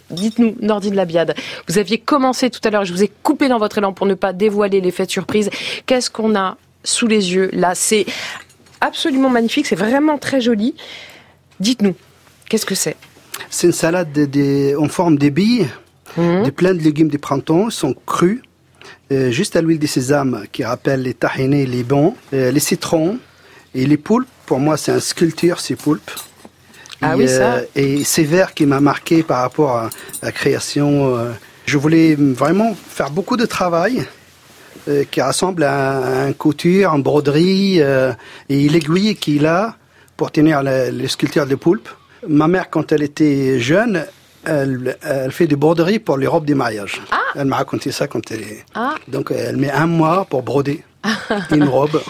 Dites-nous, 0.09 0.55
Nordine 0.61 0.95
Labiade, 0.95 1.35
vous 1.67 1.77
aviez 1.77 1.97
commencé 1.97 2.49
tout 2.49 2.61
à 2.63 2.69
l'heure, 2.69 2.85
je 2.85 2.93
vous 2.93 3.03
ai 3.03 3.11
coupé 3.23 3.49
dans 3.49 3.59
votre 3.59 3.77
élan 3.77 3.93
pour 3.93 4.05
ne 4.05 4.13
pas 4.13 4.33
dévoiler 4.33 4.79
l'effet 4.79 5.05
de 5.05 5.11
surprise. 5.11 5.49
Qu'est-ce 5.85 6.09
qu'on 6.09 6.35
a 6.35 6.57
sous 6.83 7.07
les 7.07 7.33
yeux 7.33 7.49
là? 7.53 7.75
C'est 7.75 8.05
absolument 8.79 9.29
magnifique, 9.29 9.65
c'est 9.65 9.75
vraiment 9.75 10.17
très 10.17 10.39
joli. 10.41 10.75
Dites-nous, 11.59 11.95
qu'est-ce 12.49 12.65
que 12.65 12.75
c'est? 12.75 12.95
C'est 13.49 13.67
une 13.67 13.73
salade 13.73 14.11
de, 14.13 14.25
de, 14.25 14.77
en 14.77 14.87
forme 14.87 15.17
de 15.17 15.29
billes, 15.29 15.67
mmh. 16.17 16.43
de 16.43 16.49
plein 16.49 16.73
de 16.73 16.81
légumes 16.81 17.09
du 17.09 17.19
printemps, 17.19 17.67
ils 17.69 17.71
sont 17.71 17.95
crus, 18.05 18.41
euh, 19.11 19.31
juste 19.31 19.55
à 19.55 19.61
l'huile 19.61 19.79
de 19.79 19.87
sésame 19.87 20.45
qui 20.51 20.63
rappelle 20.63 21.01
les 21.01 21.13
tahinés, 21.13 21.65
les 21.65 21.83
bons, 21.83 22.15
euh, 22.33 22.51
les 22.51 22.59
citrons 22.59 23.19
et 23.75 23.85
les 23.85 23.97
poulpes. 23.97 24.27
Pour 24.45 24.59
moi, 24.59 24.77
c'est 24.77 24.91
une 24.91 24.99
sculpture, 24.99 25.59
ces 25.59 25.75
poulpes. 25.75 26.11
Ah 27.03 27.15
oui, 27.17 27.27
ça. 27.27 27.55
Euh, 27.55 27.65
et 27.75 28.03
c'est 28.03 28.23
vert 28.23 28.53
qui 28.53 28.65
m'a 28.65 28.79
marqué 28.79 29.23
par 29.23 29.41
rapport 29.41 29.77
à 29.77 29.89
la 30.21 30.31
création. 30.31 31.17
Euh, 31.17 31.31
je 31.65 31.77
voulais 31.77 32.15
vraiment 32.15 32.75
faire 32.75 33.09
beaucoup 33.09 33.37
de 33.37 33.45
travail 33.45 34.05
euh, 34.89 35.05
qui 35.09 35.21
ressemble 35.21 35.63
à 35.63 36.23
un 36.25 36.33
couture, 36.33 36.93
en 36.93 36.99
broderie 36.99 37.77
euh, 37.79 38.11
et 38.49 38.67
l'aiguille 38.67 39.15
qu'il 39.15 39.45
a 39.45 39.75
pour 40.17 40.29
tenir 40.31 40.61
les 40.61 41.07
sculptures 41.07 41.47
de 41.47 41.55
poulpe. 41.55 41.87
Ma 42.27 42.47
mère, 42.47 42.69
quand 42.69 42.91
elle 42.91 43.03
était 43.03 43.59
jeune, 43.59 44.05
elle, 44.43 44.97
elle, 45.01 45.31
fait 45.31 45.47
des 45.47 45.55
broderies 45.55 45.99
pour 45.99 46.17
les 46.17 46.27
robes 46.27 46.45
des 46.45 46.53
mariages. 46.53 47.01
Ah. 47.11 47.19
Elle 47.35 47.45
m'a 47.45 47.57
raconté 47.57 47.91
ça 47.91 48.07
quand 48.07 48.29
elle 48.31 48.41
est. 48.41 48.65
Ah. 48.75 48.95
Donc 49.07 49.31
elle 49.31 49.57
met 49.57 49.71
un 49.71 49.87
mois 49.87 50.25
pour 50.29 50.43
broder 50.43 50.83
une 51.51 51.63
robe. 51.63 52.01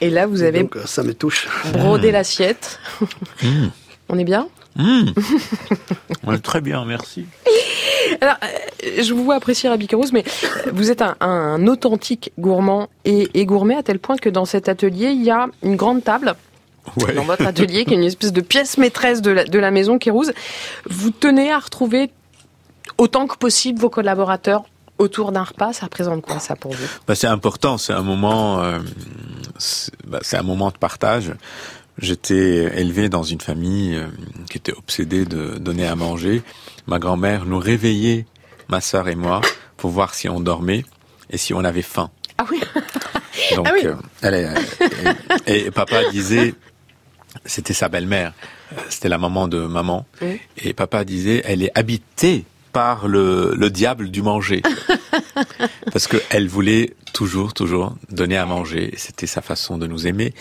Et 0.00 0.08
là, 0.08 0.26
vous 0.26 0.42
avez. 0.42 0.60
Donc 0.60 0.76
ça 0.86 1.02
me 1.02 1.12
touche. 1.12 1.48
Brodé 1.72 2.12
l'assiette. 2.12 2.78
Mmh. 3.42 3.66
On 4.10 4.18
est 4.18 4.24
bien 4.24 4.48
mmh. 4.76 5.10
On 6.26 6.34
est 6.34 6.42
très 6.42 6.60
bien, 6.60 6.84
merci. 6.84 7.26
Alors, 8.20 8.36
je 8.82 9.14
vous 9.14 9.24
vois 9.24 9.36
apprécier 9.36 9.68
Rabi 9.68 9.86
Kérouz, 9.86 10.12
mais 10.12 10.24
vous 10.72 10.90
êtes 10.90 11.00
un, 11.00 11.16
un 11.20 11.66
authentique 11.68 12.32
gourmand 12.38 12.88
et, 13.04 13.28
et, 13.34 13.46
gourmet 13.46 13.76
à 13.76 13.82
tel 13.82 14.00
point 14.00 14.16
que 14.16 14.28
dans 14.28 14.44
cet 14.44 14.68
atelier, 14.68 15.10
il 15.10 15.22
y 15.22 15.30
a 15.30 15.46
une 15.62 15.76
grande 15.76 16.02
table. 16.02 16.34
Ouais. 16.96 17.12
Dans 17.12 17.24
votre 17.24 17.46
atelier, 17.46 17.84
qui 17.84 17.94
est 17.94 17.96
une 17.96 18.04
espèce 18.04 18.32
de 18.32 18.40
pièce 18.40 18.78
maîtresse 18.78 19.22
de 19.22 19.30
la, 19.30 19.44
de 19.44 19.58
la 19.58 19.70
maison 19.70 19.98
Kérouz. 19.98 20.32
Vous 20.88 21.10
tenez 21.10 21.52
à 21.52 21.58
retrouver 21.58 22.10
autant 22.98 23.28
que 23.28 23.36
possible 23.36 23.78
vos 23.78 23.90
collaborateurs 23.90 24.64
autour 24.98 25.32
d'un 25.32 25.44
repas, 25.44 25.72
ça 25.72 25.86
représente 25.86 26.22
quoi 26.22 26.38
ça 26.38 26.56
pour 26.56 26.72
vous? 26.72 26.86
Bah, 27.06 27.14
C'est 27.14 27.26
important, 27.26 27.78
c'est 27.78 27.94
un 27.94 28.02
moment, 28.02 28.62
euh, 28.62 28.78
c'est 29.58 29.92
bah, 30.06 30.20
un 30.32 30.42
moment 30.42 30.70
de 30.70 30.76
partage. 30.76 31.32
J'étais 32.00 32.80
élevé 32.80 33.08
dans 33.08 33.22
une 33.22 33.40
famille 33.40 33.94
euh, 33.96 34.06
qui 34.50 34.58
était 34.58 34.72
obsédée 34.72 35.24
de 35.24 35.58
donner 35.58 35.86
à 35.86 35.94
manger. 35.96 36.42
ma 36.86 36.98
grand-mère 36.98 37.44
nous 37.44 37.58
réveillait, 37.58 38.26
ma 38.68 38.80
sœur 38.80 39.08
et 39.08 39.14
moi, 39.14 39.40
pour 39.76 39.90
voir 39.90 40.14
si 40.14 40.28
on 40.28 40.40
dormait 40.40 40.84
et 41.30 41.36
si 41.36 41.52
on 41.54 41.62
avait 41.62 41.82
faim. 41.82 42.10
Ah 42.38 42.46
oui. 42.50 42.60
Donc, 43.56 43.66
Ah 43.68 43.72
oui. 43.74 43.86
euh, 43.86 43.94
elle 44.22 44.34
est- 44.34 45.46
et, 45.46 45.66
et 45.66 45.70
papa 45.70 46.08
disait, 46.10 46.54
c'était 47.44 47.74
sa 47.74 47.88
belle-mère, 47.88 48.32
euh, 48.72 48.80
c'était 48.88 49.08
la 49.10 49.18
maman 49.18 49.46
de 49.46 49.58
maman, 49.66 50.06
Oui. 50.22 50.40
et 50.58 50.72
papa 50.72 51.04
disait, 51.04 51.42
elle 51.44 51.62
est 51.62 51.70
habitée 51.78 52.44
par 52.72 53.08
le, 53.08 53.54
le 53.56 53.68
diable 53.70 54.10
du 54.10 54.22
manger. 54.22 54.62
Parce 55.92 56.06
qu'elle 56.06 56.48
voulait 56.48 56.94
toujours, 57.12 57.52
toujours 57.52 57.94
donner 58.10 58.36
à 58.36 58.46
manger. 58.46 58.94
C'était 58.96 59.26
sa 59.26 59.42
façon 59.42 59.76
de 59.78 59.86
nous 59.86 60.06
aimer. 60.06 60.32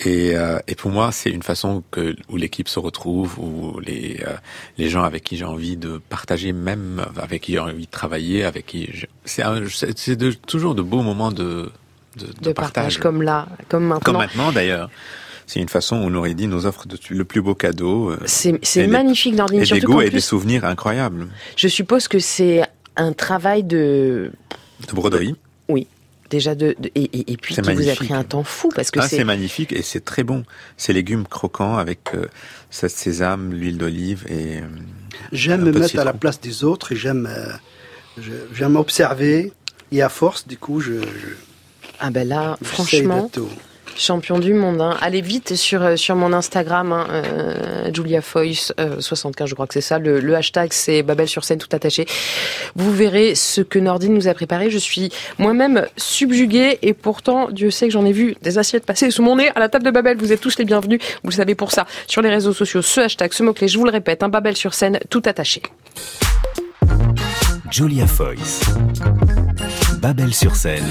Et, 0.00 0.36
euh, 0.36 0.58
et 0.68 0.74
pour 0.74 0.90
moi, 0.90 1.10
c'est 1.10 1.30
une 1.30 1.42
façon 1.42 1.82
que, 1.90 2.14
où 2.28 2.36
l'équipe 2.36 2.68
se 2.68 2.78
retrouve, 2.78 3.38
où 3.38 3.80
les, 3.80 4.20
euh, 4.26 4.34
les 4.76 4.90
gens 4.90 5.02
avec 5.04 5.24
qui 5.24 5.36
j'ai 5.38 5.46
envie 5.46 5.76
de 5.78 5.98
partager, 6.10 6.52
même 6.52 7.02
avec 7.16 7.42
qui 7.42 7.52
j'ai 7.52 7.58
envie 7.58 7.86
de 7.86 7.90
travailler, 7.90 8.44
avec 8.44 8.66
qui 8.66 8.90
je- 8.92 9.06
c'est 9.24 10.16
de, 10.16 10.32
toujours 10.32 10.74
de 10.74 10.82
beaux 10.82 11.00
moments 11.02 11.32
de, 11.32 11.70
de, 12.18 12.26
de 12.26 12.32
De 12.42 12.52
partage, 12.52 12.72
partage. 12.74 12.98
comme 12.98 13.22
là, 13.22 13.48
comme 13.70 13.84
maintenant. 13.84 14.00
Comme 14.04 14.16
maintenant 14.18 14.52
d'ailleurs. 14.52 14.90
C'est 15.48 15.60
une 15.60 15.68
façon 15.68 16.02
où 16.02 16.10
Noureddin 16.10 16.48
nous 16.48 16.66
offre 16.66 16.88
de- 16.88 16.98
le 17.10 17.24
plus 17.24 17.40
beau 17.40 17.54
cadeau. 17.54 18.10
euh, 18.10 18.18
C'est 18.26 18.86
magnifique, 18.88 19.34
Nordine. 19.36 19.62
et 19.62 19.64
des 19.64 19.80
goûts 19.80 20.00
et 20.02 20.10
des 20.10 20.20
souvenirs 20.20 20.64
incroyables. 20.64 21.28
je 21.56 21.68
suppose 21.68 22.08
que 22.08 22.18
c'est 22.18 22.62
un 22.96 23.12
travail 23.12 23.62
de 23.62 24.30
De 24.88 24.92
broderie. 24.94 25.36
Déjà 26.30 26.54
de, 26.54 26.74
de- 26.78 26.90
et, 26.94 27.02
et, 27.04 27.32
et 27.32 27.36
puis 27.36 27.54
vous 27.54 27.88
a 27.88 27.94
pris 27.94 28.12
un 28.12 28.24
temps 28.24 28.44
fou 28.44 28.70
parce 28.74 28.90
que 28.90 29.00
Ah, 29.00 29.08
c'est 29.08 29.24
magnifique 29.24 29.72
et 29.72 29.82
c'est 29.82 30.04
très 30.04 30.22
bon. 30.24 30.44
Ces 30.76 30.92
légumes 30.92 31.26
croquants 31.26 31.76
avec 31.76 32.14
euh, 32.14 32.26
cette 32.70 32.90
sésame, 32.92 33.52
l'huile 33.52 33.78
d'olive 33.78 34.24
et... 34.28 34.58
euh, 34.58 34.62
J'aime 35.32 35.62
me 35.62 35.72
mettre 35.72 35.98
à 35.98 36.04
la 36.04 36.12
place 36.12 36.40
des 36.40 36.64
autres 36.64 36.92
et 36.92 36.96
j'aime 36.96 37.26
euh, 37.30 37.52
j'aime 38.52 38.76
observer. 38.76 39.52
Et 39.92 40.02
à 40.02 40.08
force, 40.08 40.46
du 40.48 40.56
coup, 40.58 40.80
je, 40.80 40.94
je, 41.00 41.28
ah 42.00 42.10
ben 42.10 42.26
là 42.26 42.58
franchement 42.62 43.30
champion 43.98 44.38
du 44.38 44.54
monde. 44.54 44.80
Hein. 44.80 44.96
Allez 45.00 45.20
vite 45.20 45.54
sur 45.54 45.82
euh, 45.82 45.96
sur 45.96 46.16
mon 46.16 46.32
Instagram, 46.32 46.92
hein, 46.92 47.06
euh, 47.10 47.90
Julia 47.92 48.20
Foyce 48.20 48.72
euh, 48.78 49.00
75, 49.00 49.48
je 49.48 49.54
crois 49.54 49.66
que 49.66 49.74
c'est 49.74 49.80
ça. 49.80 49.98
Le, 49.98 50.34
hashtag 50.34 50.72
c'est 50.72 51.02
Babel 51.02 51.28
sur 51.28 51.44
scène 51.44 51.58
tout 51.58 51.68
attaché. 51.72 52.06
Vous 52.74 52.92
verrez 52.92 53.34
ce 53.34 53.60
que 53.60 53.78
Nordine 53.78 54.14
nous 54.14 54.28
a 54.28 54.34
préparé. 54.34 54.70
Je 54.70 54.78
suis 54.78 55.10
moi-même 55.38 55.86
subjuguée 55.96 56.78
et 56.82 56.92
pourtant 56.92 57.50
Dieu 57.50 57.70
sait 57.70 57.86
que 57.86 57.92
j'en 57.92 58.04
ai 58.04 58.12
vu 58.12 58.36
des 58.42 58.58
assiettes 58.58 58.84
passer 58.84 59.10
sous 59.10 59.22
mon 59.22 59.36
nez 59.36 59.50
à 59.54 59.60
la 59.60 59.68
table 59.68 59.84
de 59.84 59.90
Babel. 59.90 60.16
Vous 60.18 60.32
êtes 60.32 60.40
tous 60.40 60.58
les 60.58 60.64
bienvenus. 60.64 61.00
Vous 61.22 61.30
le 61.30 61.36
savez 61.36 61.54
pour 61.54 61.72
ça 61.72 61.86
sur 62.06 62.22
les 62.22 62.30
réseaux 62.30 62.52
sociaux. 62.52 62.82
Ce 62.82 63.00
hashtag, 63.00 63.32
ce 63.32 63.42
mot 63.42 63.52
clé, 63.52 63.68
je 63.68 63.78
vous 63.78 63.84
le 63.84 63.90
répète, 63.90 64.22
un 64.22 64.28
Babel 64.28 64.56
sur 64.56 64.74
scène 64.74 64.98
tout 65.10 65.22
attaché. 65.24 65.62
Julia 67.70 68.06
Foyce. 68.06 68.60
Babel 70.00 70.32
sur 70.32 70.54
scène. 70.54 70.86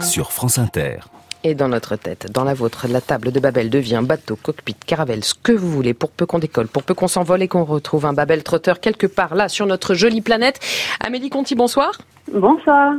Sur 0.00 0.32
France 0.32 0.58
Inter. 0.58 0.98
Et 1.46 1.54
dans 1.54 1.68
notre 1.68 1.96
tête, 1.96 2.32
dans 2.32 2.42
la 2.42 2.54
vôtre, 2.54 2.86
la 2.88 3.02
table 3.02 3.30
de 3.30 3.38
Babel 3.38 3.68
devient 3.68 4.00
bateau, 4.02 4.34
cockpit, 4.34 4.76
caravelle, 4.86 5.22
ce 5.22 5.34
que 5.34 5.52
vous 5.52 5.70
voulez, 5.70 5.92
pour 5.92 6.10
peu 6.10 6.24
qu'on 6.24 6.38
décolle, 6.38 6.68
pour 6.68 6.82
peu 6.82 6.94
qu'on 6.94 7.06
s'envole 7.06 7.42
et 7.42 7.48
qu'on 7.48 7.64
retrouve 7.64 8.06
un 8.06 8.14
Babel 8.14 8.42
trotteur 8.42 8.80
quelque 8.80 9.06
part 9.06 9.34
là 9.34 9.50
sur 9.50 9.66
notre 9.66 9.92
jolie 9.92 10.22
planète. 10.22 10.58
Amélie 11.00 11.28
Conti, 11.28 11.54
bonsoir. 11.54 11.98
Bonsoir. 12.32 12.94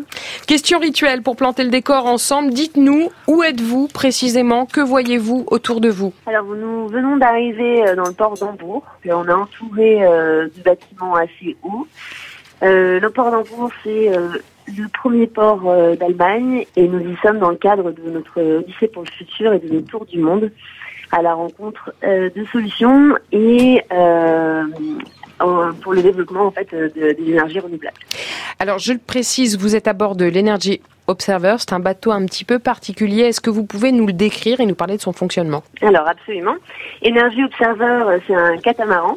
Question 0.45 0.77
rituelle 0.77 1.23
pour 1.23 1.35
planter 1.35 1.63
le 1.63 1.71
décor 1.71 2.05
ensemble. 2.05 2.53
Dites-nous, 2.53 3.09
où 3.27 3.41
êtes-vous 3.41 3.87
précisément? 3.87 4.67
Que 4.67 4.81
voyez-vous 4.81 5.45
autour 5.47 5.81
de 5.81 5.89
vous? 5.89 6.13
Alors 6.27 6.45
nous 6.45 6.87
venons 6.87 7.17
d'arriver 7.17 7.87
euh, 7.87 7.95
dans 7.95 8.05
le 8.05 8.13
port 8.13 8.35
d'Hambourg. 8.35 8.83
On 9.05 9.27
est 9.27 9.31
entouré 9.31 10.05
euh, 10.05 10.47
de 10.55 10.61
bâtiments 10.61 11.15
assez 11.15 11.57
hauts. 11.63 11.87
Euh, 12.61 12.99
le 12.99 13.09
port 13.09 13.31
d'Hambourg, 13.31 13.71
c'est 13.83 14.15
euh, 14.15 14.37
le 14.67 14.87
premier 14.89 15.27
port 15.27 15.61
euh, 15.67 15.95
d'Allemagne 15.95 16.65
et 16.75 16.87
nous 16.87 16.99
y 16.99 17.15
sommes 17.21 17.39
dans 17.39 17.49
le 17.51 17.55
cadre 17.57 17.91
de 17.91 18.09
notre 18.09 18.41
Odyssée 18.41 18.87
pour 18.87 19.03
le 19.03 19.11
futur 19.11 19.53
et 19.53 19.59
de 19.59 19.73
nos 19.73 19.81
tours 19.81 20.05
du 20.05 20.19
monde 20.19 20.51
à 21.11 21.21
la 21.21 21.33
rencontre 21.33 21.93
euh, 22.03 22.29
de 22.35 22.43
solutions 22.45 23.15
et 23.31 23.81
euh, 23.93 24.63
pour 25.81 25.93
le 25.93 26.01
développement 26.01 26.45
en 26.47 26.51
fait 26.51 26.73
de- 26.73 27.11
des 27.13 27.29
énergies 27.31 27.59
renouvelables. 27.59 27.95
Alors, 28.59 28.79
je 28.79 28.93
le 28.93 28.99
précise, 28.99 29.57
vous 29.57 29.75
êtes 29.75 29.87
à 29.87 29.93
bord 29.93 30.15
de 30.15 30.25
l'Energy 30.25 30.81
Observer. 31.07 31.55
C'est 31.59 31.73
un 31.73 31.79
bateau 31.79 32.11
un 32.11 32.25
petit 32.25 32.45
peu 32.45 32.57
particulier. 32.57 33.23
Est-ce 33.23 33.41
que 33.41 33.49
vous 33.49 33.65
pouvez 33.65 33.91
nous 33.91 34.07
le 34.07 34.13
décrire 34.13 34.59
et 34.61 34.65
nous 34.65 34.75
parler 34.75 34.95
de 34.97 35.01
son 35.01 35.11
fonctionnement? 35.13 35.61
Alors 35.81 36.07
absolument. 36.07 36.55
Energy 37.05 37.43
Observer, 37.43 38.17
c'est 38.25 38.33
un 38.33 38.57
catamaran 38.57 39.15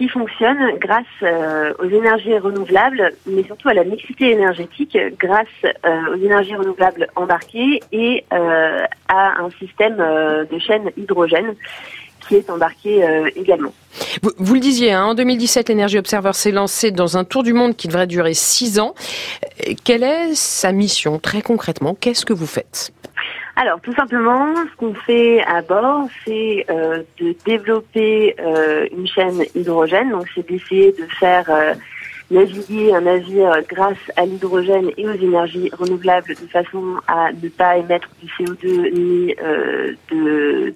qui 0.00 0.08
fonctionne 0.08 0.78
grâce 0.78 1.04
euh, 1.22 1.74
aux 1.78 1.90
énergies 1.90 2.38
renouvelables, 2.38 3.12
mais 3.26 3.44
surtout 3.44 3.68
à 3.68 3.74
la 3.74 3.84
mixité 3.84 4.30
énergétique 4.30 4.96
grâce 5.18 5.46
euh, 5.62 6.14
aux 6.14 6.24
énergies 6.24 6.54
renouvelables 6.54 7.06
embarquées 7.16 7.80
et 7.92 8.24
euh, 8.32 8.78
à 9.08 9.42
un 9.42 9.50
système 9.58 9.98
de 9.98 10.58
chaîne 10.58 10.90
hydrogène 10.96 11.54
qui 12.26 12.36
est 12.36 12.48
embarqué 12.48 13.04
également. 13.36 13.74
Vous, 14.38 14.54
le 14.54 14.60
disiez, 14.60 14.92
hein, 14.92 15.04
en 15.04 15.14
2017, 15.14 15.68
l'Energy 15.68 15.98
Observer 15.98 16.32
s'est 16.32 16.52
lancé 16.52 16.92
dans 16.92 17.18
un 17.18 17.24
tour 17.24 17.42
du 17.42 17.52
monde 17.52 17.76
qui 17.76 17.88
devrait 17.88 18.06
durer 18.06 18.34
six 18.34 18.78
ans. 18.78 18.94
Quelle 19.84 20.04
est 20.04 20.34
sa 20.34 20.72
mission 20.72 21.18
très 21.18 21.42
concrètement? 21.42 21.94
Qu'est-ce 22.00 22.24
que 22.24 22.32
vous 22.32 22.46
faites? 22.46 22.92
Alors, 23.56 23.80
tout 23.80 23.92
simplement, 23.94 24.54
ce 24.56 24.76
qu'on 24.76 24.94
fait 24.94 25.42
à 25.44 25.62
bord, 25.62 26.08
c'est 26.24 26.64
euh, 26.70 27.02
de 27.18 27.34
développer 27.44 28.36
euh, 28.38 28.86
une 28.96 29.06
chaîne 29.06 29.42
hydrogène. 29.54 30.10
Donc, 30.10 30.26
c'est 30.34 30.48
d'essayer 30.48 30.92
de 30.92 31.04
faire 31.18 31.50
euh, 31.50 31.74
naviguer 32.30 32.94
un 32.94 33.02
navire 33.02 33.60
grâce 33.68 33.98
à 34.16 34.24
l'hydrogène 34.24 34.90
et 34.96 35.06
aux 35.06 35.14
énergies 35.14 35.70
renouvelables 35.72 36.34
de 36.34 36.46
façon 36.46 36.96
à 37.08 37.32
ne 37.32 37.48
pas 37.48 37.76
émettre 37.76 38.08
du 38.22 38.28
CO2 38.28 38.92
ni 38.92 39.34
euh, 39.42 39.92
de, 40.10 40.74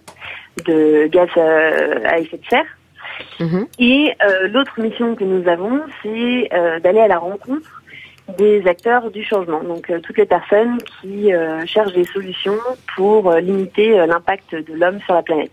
de 0.67 1.07
gaz 1.07 1.29
euh, 1.37 2.01
à 2.05 2.19
effet 2.19 2.39
de 2.39 2.47
serre. 2.47 2.67
Mhm. 3.39 3.67
Et 3.79 4.13
euh, 4.25 4.49
l'autre 4.49 4.81
mission 4.81 5.15
que 5.15 5.25
nous 5.25 5.49
avons, 5.49 5.81
c'est 6.03 6.49
euh, 6.53 6.81
d'aller 6.81 7.01
à 7.01 7.09
la 7.09 7.19
rencontre 7.19 7.83
des 8.39 8.67
acteurs 8.67 9.11
du 9.11 9.25
changement. 9.25 9.63
Donc 9.63 9.91
euh, 9.91 10.01
toutes 10.01 10.19
les 10.19 10.27
personnes 10.27 10.79
qui 11.01 11.33
euh, 11.33 11.65
cherchent 11.67 11.93
des 11.93 12.05
solutions 12.05 12.59
pour 12.97 13.31
euh, 13.31 13.41
limiter 13.41 13.99
euh, 13.99 14.07
l'impact 14.07 14.55
de 14.55 14.73
l'homme 14.75 15.01
sur 15.01 15.15
la 15.15 15.23
planète. 15.23 15.53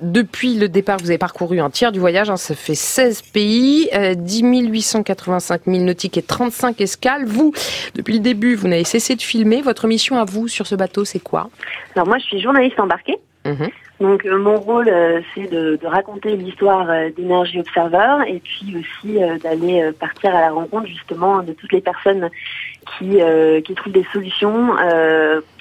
Depuis 0.00 0.54
le 0.54 0.68
départ, 0.68 0.98
vous 0.98 1.10
avez 1.10 1.18
parcouru 1.18 1.60
un 1.60 1.68
tiers 1.68 1.92
du 1.92 2.00
voyage, 2.00 2.30
hein, 2.30 2.38
ça 2.38 2.54
fait 2.54 2.74
16 2.74 3.20
pays, 3.22 3.90
euh, 3.92 4.14
10 4.14 4.70
885 4.70 5.62
000 5.66 5.84
nautiques 5.84 6.16
et 6.16 6.22
35 6.22 6.80
escales. 6.80 7.26
Vous, 7.26 7.52
depuis 7.94 8.14
le 8.14 8.20
début, 8.20 8.54
vous 8.54 8.66
n'avez 8.66 8.84
cessé 8.84 9.14
de 9.14 9.20
filmer. 9.20 9.60
Votre 9.60 9.86
mission 9.86 10.16
à 10.16 10.24
vous 10.24 10.48
sur 10.48 10.66
ce 10.66 10.74
bateau, 10.74 11.04
c'est 11.04 11.18
quoi? 11.18 11.50
Alors 11.94 12.08
moi, 12.08 12.16
je 12.16 12.24
suis 12.24 12.40
journaliste 12.40 12.80
embarquée. 12.80 13.18
Mhm. 13.44 13.68
Donc 14.00 14.24
euh, 14.24 14.38
mon 14.38 14.58
rôle, 14.58 14.88
euh, 14.88 15.20
c'est 15.34 15.46
de, 15.48 15.78
raconter 15.84 16.34
l'histoire 16.34 16.88
euh, 16.88 17.10
d'Energy 17.10 17.60
Observer 17.60 18.24
et 18.26 18.40
puis 18.40 18.74
aussi 18.78 19.18
d'aller 19.42 19.90
partir 19.98 20.34
à 20.34 20.40
la 20.40 20.50
rencontre 20.50 20.86
justement 20.86 21.42
de 21.42 21.52
toutes 21.52 21.72
les 21.72 21.82
personnes 21.82 22.30
qui, 22.98 23.18
qui 23.64 23.74
trouvent 23.74 23.92
des 23.92 24.06
solutions 24.12 24.74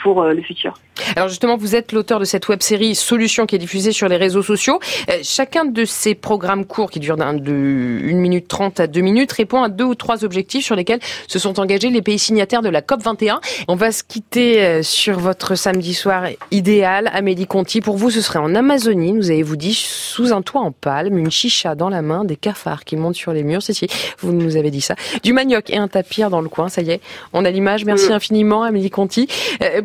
pour 0.04 0.22
euh, 0.22 0.34
le 0.34 0.42
futur. 0.42 0.74
Alors 1.16 1.30
justement, 1.30 1.56
vous 1.56 1.76
êtes 1.76 1.94
l'auteur 1.94 2.20
de 2.20 2.26
cette 2.26 2.50
web-série 2.50 2.94
Solutions 2.94 3.46
qui 3.46 3.56
est 3.56 3.60
diffusée 3.60 3.92
sur 3.94 4.10
les 4.10 4.18
réseaux 4.18 4.44
sociaux. 4.44 4.80
Euh, 5.10 5.14
chacun 5.24 5.64
de 5.66 5.86
ces 5.86 6.14
programmes 6.14 6.66
courts 6.66 6.92
qui 6.92 7.00
durent 7.00 7.16
d'un- 7.16 7.34
de 7.34 7.52
1 7.52 8.20
minute 8.20 8.48
30 8.50 8.80
à 8.82 8.88
2 8.88 9.00
minutes 9.02 9.32
répond 9.32 9.64
à 9.64 9.70
deux 9.70 9.86
ou 9.86 9.96
trois 9.96 10.26
objectifs 10.26 10.66
sur 10.66 10.76
lesquels 10.76 11.00
se 11.28 11.40
sont 11.40 11.60
engagés 11.60 11.90
les 11.90 12.02
pays 12.02 12.20
signataires 12.20 12.62
de 12.62 12.68
la 12.70 12.82
COP 12.82 13.02
21. 13.02 13.40
On 13.70 13.76
va 13.76 13.92
se 13.94 14.04
quitter 14.04 14.62
euh, 14.62 14.84
sur 14.84 15.20
votre 15.20 15.56
samedi 15.56 15.94
soir 15.94 16.24
idéal, 16.52 17.10
Amélie 17.14 17.48
Conti. 17.48 17.80
Pour 17.80 17.96
vous, 17.98 18.10
ce 18.12 18.20
serait 18.22 18.40
en 18.40 18.54
Amazonie, 18.54 19.14
nous 19.14 19.32
avez-vous 19.32 19.56
dit, 19.56 19.74
sous 19.74 20.34
un 20.34 20.42
toit 20.42 20.62
en 20.62 20.72
palme, 20.74 21.18
une 21.18 21.32
chicha 21.32 21.76
dans 21.76 21.90
la 21.90 22.02
main, 22.02 22.26
des 22.26 22.36
cafards 22.36 22.84
qui 22.84 22.98
montent 22.98 23.16
sur 23.16 23.32
les 23.32 23.44
murs. 23.44 23.62
Si, 23.64 23.74
si, 23.74 23.88
vous 24.20 24.34
nous 24.34 24.58
avez 24.58 24.70
dit 24.72 24.82
ça. 24.82 24.96
Du 25.24 25.32
manioc 25.32 25.70
et 25.70 25.78
un 25.78 25.88
tapir 25.88 26.30
dans 26.30 26.42
le 26.42 26.50
coin, 26.50 26.68
ça 26.68 26.82
y 26.82 26.92
est, 26.92 27.02
on 27.32 27.46
a 27.46 27.50
l'image. 27.52 27.86
Merci 27.86 28.12
infiniment, 28.12 28.64
Amélie 28.64 28.90
Conti. 28.90 29.28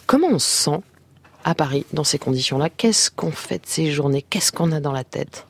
Comment 0.08 0.30
on 0.32 0.40
se 0.40 0.64
sent 0.64 0.80
à 1.44 1.56
Paris 1.56 1.86
dans 1.94 2.04
ces 2.04 2.20
conditions-là 2.20 2.70
Qu'est-ce 2.70 3.12
qu'on 3.12 3.32
fait 3.32 3.60
de 3.60 3.68
ces 3.68 3.92
journées? 3.92 4.22
Qu'est-ce 4.22 4.52
qu'on 4.52 4.72
a 4.72 4.80
dans 4.80 4.92
la 4.92 5.04
tête? 5.04 5.46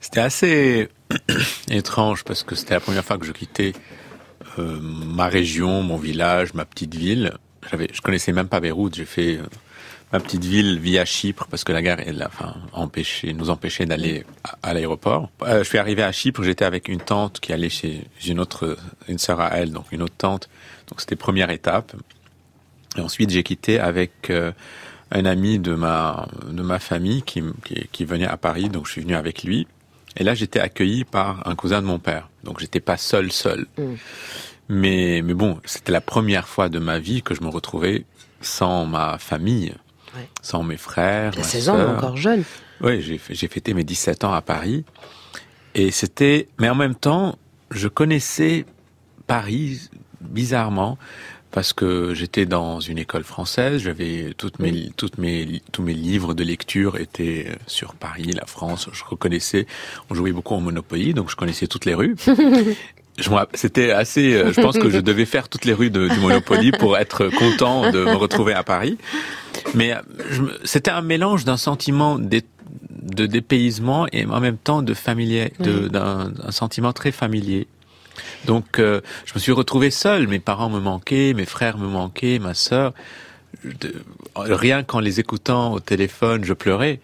C'était 0.00 0.20
assez 0.20 0.88
étrange 1.70 2.24
parce 2.24 2.42
que 2.42 2.54
c'était 2.54 2.74
la 2.74 2.80
première 2.80 3.04
fois 3.04 3.18
que 3.18 3.24
je 3.24 3.32
quittais 3.32 3.72
euh, 4.58 4.78
ma 4.80 5.28
région, 5.28 5.82
mon 5.82 5.96
village, 5.96 6.54
ma 6.54 6.64
petite 6.64 6.94
ville. 6.94 7.32
J'avais, 7.70 7.88
je 7.92 8.00
connaissais 8.00 8.32
même 8.32 8.48
pas 8.48 8.60
Beyrouth. 8.60 8.94
J'ai 8.94 9.06
fait 9.06 9.36
euh, 9.36 9.46
ma 10.12 10.20
petite 10.20 10.44
ville 10.44 10.78
via 10.78 11.04
Chypre 11.04 11.46
parce 11.50 11.64
que 11.64 11.72
la 11.72 11.82
guerre, 11.82 12.00
elle, 12.06 12.22
enfin, 12.26 12.54
nous 13.34 13.50
empêchait 13.50 13.86
d'aller 13.86 14.24
à, 14.62 14.74
l'aéroport. 14.74 15.30
Euh, 15.42 15.60
je 15.60 15.68
suis 15.68 15.78
arrivé 15.78 16.02
à 16.02 16.12
Chypre. 16.12 16.42
J'étais 16.42 16.64
avec 16.66 16.88
une 16.88 17.00
tante 17.00 17.40
qui 17.40 17.52
allait 17.52 17.70
chez 17.70 18.06
une 18.26 18.40
autre, 18.40 18.76
une 19.08 19.18
sœur 19.18 19.40
à 19.40 19.56
elle, 19.56 19.72
donc 19.72 19.86
une 19.90 20.02
autre 20.02 20.16
tante. 20.16 20.48
Donc 20.88 21.00
c'était 21.00 21.16
première 21.16 21.50
étape. 21.50 21.94
Et 22.96 23.00
ensuite, 23.00 23.30
j'ai 23.30 23.42
quitté 23.42 23.80
avec 23.80 24.30
un 25.14 25.24
ami 25.24 25.58
de 25.58 25.74
ma 25.74 26.28
de 26.50 26.62
ma 26.62 26.78
famille 26.78 27.22
qui, 27.22 27.42
qui, 27.64 27.88
qui 27.90 28.04
venait 28.04 28.26
à 28.26 28.36
Paris. 28.36 28.68
Donc 28.68 28.86
je 28.86 28.92
suis 28.92 29.00
venu 29.00 29.14
avec 29.14 29.42
lui. 29.44 29.66
Et 30.16 30.22
là, 30.24 30.34
j'étais 30.34 30.60
accueilli 30.60 31.04
par 31.04 31.46
un 31.48 31.54
cousin 31.56 31.80
de 31.80 31.86
mon 31.86 31.98
père. 31.98 32.28
Donc 32.44 32.60
j'étais 32.60 32.80
pas 32.80 32.96
seul, 32.96 33.32
seul. 33.32 33.66
Mm. 33.78 33.82
Mais, 34.68 35.22
mais 35.24 35.34
bon, 35.34 35.58
c'était 35.64 35.92
la 35.92 36.00
première 36.00 36.48
fois 36.48 36.68
de 36.68 36.78
ma 36.78 36.98
vie 36.98 37.22
que 37.22 37.34
je 37.34 37.42
me 37.42 37.48
retrouvais 37.48 38.04
sans 38.40 38.86
ma 38.86 39.18
famille, 39.18 39.74
Ouais. 40.16 40.28
sans 40.42 40.62
mes 40.62 40.76
frères. 40.76 41.32
Ma 41.36 41.42
16 41.42 41.68
ans, 41.70 41.76
mais 41.76 41.84
sœur. 41.84 41.96
encore 41.96 42.16
jeune. 42.16 42.44
Oui, 42.80 43.00
j'ai 43.02 43.48
fêté 43.48 43.74
mes 43.74 43.82
17 43.84 44.22
ans 44.24 44.32
à 44.32 44.42
Paris. 44.42 44.84
Et 45.74 45.90
c'était, 45.90 46.48
mais 46.60 46.68
en 46.68 46.74
même 46.76 46.94
temps, 46.94 47.36
je 47.72 47.88
connaissais 47.88 48.64
Paris 49.26 49.88
bizarrement 50.20 50.98
parce 51.54 51.72
que 51.72 52.12
j'étais 52.14 52.46
dans 52.46 52.80
une 52.80 52.98
école 52.98 53.22
française, 53.22 53.80
j'avais 53.80 54.34
toutes 54.36 54.58
mes, 54.58 54.90
toutes 54.96 55.18
mes, 55.18 55.62
tous 55.70 55.82
mes 55.82 55.94
livres 55.94 56.34
de 56.34 56.42
lecture 56.42 56.96
étaient 56.98 57.46
euh, 57.48 57.54
sur 57.68 57.94
Paris, 57.94 58.32
la 58.34 58.44
France. 58.44 58.88
Je 58.92 59.04
reconnaissais, 59.08 59.66
on 60.10 60.14
jouait 60.16 60.32
beaucoup 60.32 60.54
au 60.56 60.60
Monopoly, 60.60 61.14
donc 61.14 61.30
je 61.30 61.36
connaissais 61.36 61.68
toutes 61.68 61.84
les 61.84 61.94
rues. 61.94 62.16
C'était 63.54 63.92
assez. 63.92 64.34
euh, 64.34 64.52
Je 64.52 64.60
pense 64.60 64.76
que 64.76 64.90
je 64.90 64.98
devais 64.98 65.24
faire 65.26 65.48
toutes 65.48 65.64
les 65.64 65.72
rues 65.72 65.90
de- 65.90 66.08
du 66.08 66.18
Monopoly 66.18 66.72
pour 66.72 66.98
être 66.98 67.28
content 67.28 67.88
de 67.92 68.00
me 68.04 68.16
retrouver 68.16 68.52
à 68.54 68.64
Paris. 68.64 68.98
Mais 69.74 69.92
euh, 69.94 70.00
c'était 70.64 70.90
un 70.90 71.02
mélange 71.02 71.44
d'un 71.44 71.56
sentiment 71.56 72.18
de 72.18 73.26
dépaysement 73.26 74.06
et 74.12 74.24
en 74.26 74.40
même 74.40 74.56
temps 74.56 74.82
de 74.82 74.94
familier, 74.94 75.52
d'un 75.60 76.32
un 76.42 76.50
sentiment 76.50 76.92
très 76.92 77.12
familier. 77.12 77.68
Donc, 78.46 78.78
euh, 78.78 79.00
je 79.24 79.32
me 79.34 79.40
suis 79.40 79.52
retrouvé 79.52 79.90
seul. 79.90 80.28
Mes 80.28 80.38
parents 80.38 80.68
me 80.68 80.80
manquaient, 80.80 81.32
mes 81.34 81.46
frères 81.46 81.78
me 81.78 81.86
manquaient, 81.88 82.38
ma 82.38 82.54
sœur. 82.54 82.92
Rien 84.36 84.82
qu'en 84.82 85.00
les 85.00 85.20
écoutant 85.20 85.72
au 85.72 85.80
téléphone, 85.80 86.44
je 86.44 86.52
pleurais. 86.52 87.00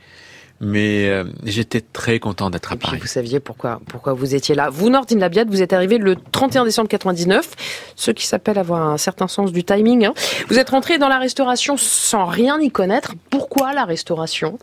Mais 0.63 1.09
euh, 1.09 1.25
j'étais 1.45 1.81
très 1.81 2.19
content 2.19 2.51
d'être 2.51 2.71
à 2.73 2.77
Paris. 2.77 2.99
vous 3.01 3.07
saviez 3.07 3.41
pourquoi, 3.41 3.81
pourquoi 3.89 4.13
vous 4.13 4.35
étiez 4.35 4.55
là. 4.55 4.69
Vous, 4.69 4.91
Nordine 4.91 5.19
Labiade, 5.19 5.49
vous 5.49 5.63
êtes 5.63 5.73
arrivé 5.73 5.97
le 5.97 6.17
31 6.17 6.65
décembre 6.67 6.89
99, 6.89 7.49
ce 7.97 8.11
qui 8.11 8.27
s'appelle 8.27 8.59
avoir 8.59 8.83
un 8.87 8.99
certain 8.99 9.27
sens 9.27 9.53
du 9.53 9.65
timing. 9.65 10.05
hein. 10.05 10.15
Vous 10.49 10.59
êtes 10.59 10.69
rentré 10.69 10.99
dans 10.99 11.09
la 11.09 11.19
restauration 11.19 11.79
sans 11.79 12.27
rien 12.27 12.61
y 12.61 12.71
connaître. 12.71 13.15
Pourquoi 13.31 13.73
la 13.73 13.87
restauration? 13.87 14.59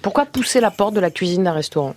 Pourquoi 0.00 0.24
pousser 0.24 0.60
la 0.60 0.70
porte 0.70 0.94
de 0.94 1.00
la 1.00 1.10
cuisine 1.10 1.44
d'un 1.44 1.52
restaurant? 1.52 1.94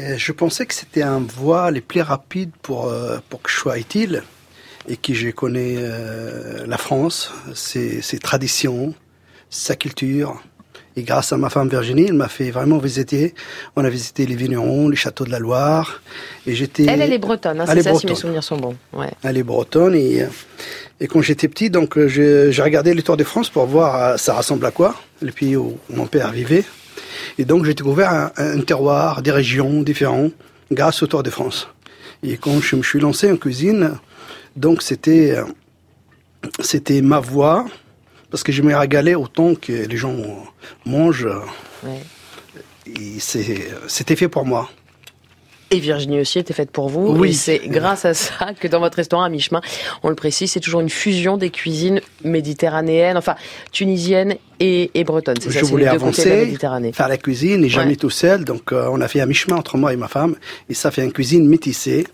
Et 0.00 0.16
je 0.16 0.32
pensais 0.32 0.64
que 0.66 0.74
c'était 0.74 1.02
un 1.02 1.18
voie 1.20 1.70
les 1.70 1.80
plus 1.80 2.02
rapides 2.02 2.52
pour, 2.62 2.86
euh, 2.88 3.18
pour 3.28 3.42
que 3.42 3.50
je 3.50 3.56
sois 3.56 3.78
utile 3.78 4.22
et 4.88 4.96
que 4.96 5.12
je 5.12 5.30
connais 5.30 5.74
euh, 5.78 6.64
la 6.66 6.78
France, 6.78 7.32
ses, 7.54 8.00
ses 8.00 8.18
traditions, 8.18 8.94
sa 9.50 9.74
culture. 9.76 10.40
Et 10.96 11.02
grâce 11.02 11.32
à 11.32 11.36
ma 11.36 11.48
femme 11.48 11.68
Virginie, 11.68 12.06
elle 12.08 12.14
m'a 12.14 12.28
fait 12.28 12.50
vraiment 12.50 12.78
visiter. 12.78 13.34
On 13.76 13.84
a 13.84 13.88
visité 13.90 14.26
les 14.26 14.34
vignerons, 14.34 14.88
les 14.88 14.96
châteaux 14.96 15.24
de 15.24 15.30
la 15.30 15.38
Loire. 15.38 16.02
Et 16.46 16.54
j'étais. 16.54 16.86
Elle, 16.88 17.02
elle 17.02 17.12
est 17.12 17.18
bretonne, 17.18 17.60
hein, 17.60 17.64
c'est 17.66 17.72
est 17.78 17.82
ça 17.82 17.82
si 17.82 17.88
mes 17.88 17.92
bretonne. 18.00 18.16
souvenirs 18.16 18.42
sont 18.44 18.56
bons. 18.56 18.76
Ouais. 18.92 19.10
Elle 19.22 19.36
est 19.36 19.42
bretonne 19.44 19.94
et, 19.94 20.22
euh, 20.22 20.26
et 21.00 21.06
quand 21.06 21.22
j'étais 21.22 21.46
petit, 21.48 21.70
donc 21.70 21.96
euh, 21.98 22.08
je- 22.08 22.50
j'ai 22.50 22.62
regardé 22.62 22.94
les 22.94 23.02
Tours 23.02 23.16
de 23.16 23.22
France 23.24 23.48
pour 23.48 23.66
voir 23.66 23.94
euh, 24.02 24.16
ça 24.16 24.34
ressemble 24.34 24.66
à 24.66 24.70
quoi, 24.72 24.96
le 25.20 25.30
pays 25.30 25.54
où 25.56 25.78
mon 25.90 26.06
père 26.06 26.32
vivait. 26.32 26.64
Et 27.38 27.44
donc 27.44 27.64
j'ai 27.64 27.74
découvert 27.74 28.10
un, 28.10 28.32
un 28.36 28.60
terroir, 28.60 29.22
des 29.22 29.30
régions 29.30 29.82
différentes 29.82 30.32
grâce 30.70 31.02
au 31.02 31.06
Tour 31.06 31.22
de 31.22 31.30
France. 31.30 31.68
Et 32.22 32.36
quand 32.36 32.60
je 32.60 32.76
me 32.76 32.82
suis 32.82 33.00
lancé 33.00 33.30
en 33.30 33.36
cuisine, 33.36 33.98
donc 34.56 34.82
c'était 34.82 35.36
c'était 36.60 37.02
ma 37.02 37.20
voie 37.20 37.66
parce 38.30 38.42
que 38.42 38.52
je 38.52 38.62
me 38.62 38.74
régalais 38.76 39.14
autant 39.14 39.54
que 39.54 39.72
les 39.72 39.96
gens 39.96 40.16
mangent. 40.84 41.28
Ouais. 41.82 42.02
C'était 43.18 44.16
fait 44.16 44.28
pour 44.28 44.44
moi. 44.46 44.70
Et 45.70 45.80
Virginie 45.80 46.20
aussi 46.20 46.38
était 46.38 46.54
faite 46.54 46.70
pour 46.70 46.88
vous. 46.88 47.14
Oui. 47.14 47.34
C'est 47.34 47.60
grâce 47.66 48.06
à 48.06 48.14
ça 48.14 48.54
que 48.58 48.66
dans 48.68 48.80
votre 48.80 48.96
restaurant 48.96 49.22
à 49.24 49.28
mi-chemin, 49.28 49.60
on 50.02 50.08
le 50.08 50.14
précise, 50.14 50.50
c'est 50.52 50.60
toujours 50.60 50.80
une 50.80 50.88
fusion 50.88 51.36
des 51.36 51.50
cuisines 51.50 52.00
méditerranéennes, 52.24 53.18
enfin 53.18 53.34
tunisiennes 53.70 54.36
et, 54.60 54.90
et 54.94 55.04
bretonnes. 55.04 55.36
C'est 55.40 55.50
ça, 55.50 55.58
Je 55.60 55.64
c'est 55.66 55.70
voulais 55.70 55.84
la 55.84 55.92
avancer, 55.92 56.56
faire 56.92 57.08
la 57.08 57.16
cuisine 57.18 57.64
et 57.64 57.68
jamais 57.68 57.90
Ouais. 57.90 57.96
tout 57.96 58.08
seul. 58.10 58.44
Donc 58.44 58.72
euh, 58.72 58.88
on 58.90 59.00
a 59.02 59.08
fait 59.08 59.20
un 59.20 59.26
mi-chemin 59.26 59.56
entre 59.56 59.76
moi 59.76 59.92
et 59.92 59.96
ma 59.96 60.08
femme. 60.08 60.36
Et 60.70 60.74
ça 60.74 60.90
fait 60.90 61.04
une 61.04 61.12
cuisine 61.12 61.46
métissée, 61.46 62.06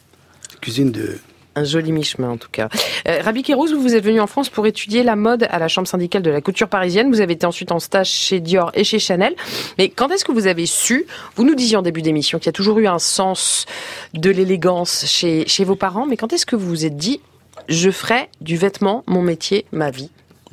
cuisine 0.60 0.90
de... 0.90 1.18
Un 1.56 1.64
joli 1.64 1.92
mi-chemin 1.92 2.30
en 2.30 2.36
tout 2.36 2.48
cas. 2.50 2.68
Euh, 3.06 3.20
Rabi 3.22 3.42
Kérouz, 3.44 3.72
vous, 3.72 3.80
vous 3.80 3.94
êtes 3.94 4.04
venu 4.04 4.20
en 4.20 4.26
France 4.26 4.48
pour 4.48 4.66
étudier 4.66 5.02
la 5.04 5.14
mode 5.14 5.46
à 5.50 5.58
la 5.58 5.68
Chambre 5.68 5.86
syndicale 5.86 6.22
de 6.22 6.30
la 6.30 6.40
couture 6.40 6.68
parisienne. 6.68 7.08
Vous 7.10 7.20
avez 7.20 7.34
été 7.34 7.46
ensuite 7.46 7.70
en 7.70 7.78
stage 7.78 8.08
chez 8.10 8.40
Dior 8.40 8.72
et 8.74 8.82
chez 8.82 8.98
Chanel. 8.98 9.34
Mais 9.78 9.88
quand 9.88 10.10
est-ce 10.10 10.24
que 10.24 10.32
vous 10.32 10.46
avez 10.48 10.66
su, 10.66 11.06
vous 11.36 11.44
nous 11.44 11.54
disiez 11.54 11.76
en 11.76 11.82
début 11.82 12.02
d'émission 12.02 12.38
qu'il 12.38 12.46
y 12.46 12.48
a 12.48 12.52
toujours 12.52 12.78
eu 12.80 12.86
un 12.88 12.98
sens 12.98 13.66
de 14.14 14.30
l'élégance 14.30 15.06
chez, 15.06 15.46
chez 15.46 15.64
vos 15.64 15.76
parents, 15.76 16.06
mais 16.06 16.16
quand 16.16 16.32
est-ce 16.32 16.44
que 16.46 16.56
vous 16.56 16.66
vous 16.68 16.84
êtes 16.86 16.96
dit, 16.96 17.20
je 17.68 17.90
ferai 17.90 18.28
du 18.40 18.56
vêtement 18.56 19.04
mon 19.06 19.22
métier, 19.22 19.64
ma 19.70 19.90
vie? 19.90 20.10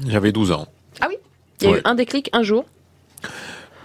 J'avais 0.07 0.31
12 0.31 0.51
ans. 0.51 0.67
Ah 0.99 1.07
oui? 1.09 1.15
Il 1.61 1.65
y 1.65 1.67
a 1.67 1.71
Ouais. 1.73 1.77
eu 1.79 1.81
un 1.83 1.95
déclic 1.95 2.29
un 2.33 2.43
jour? 2.43 2.65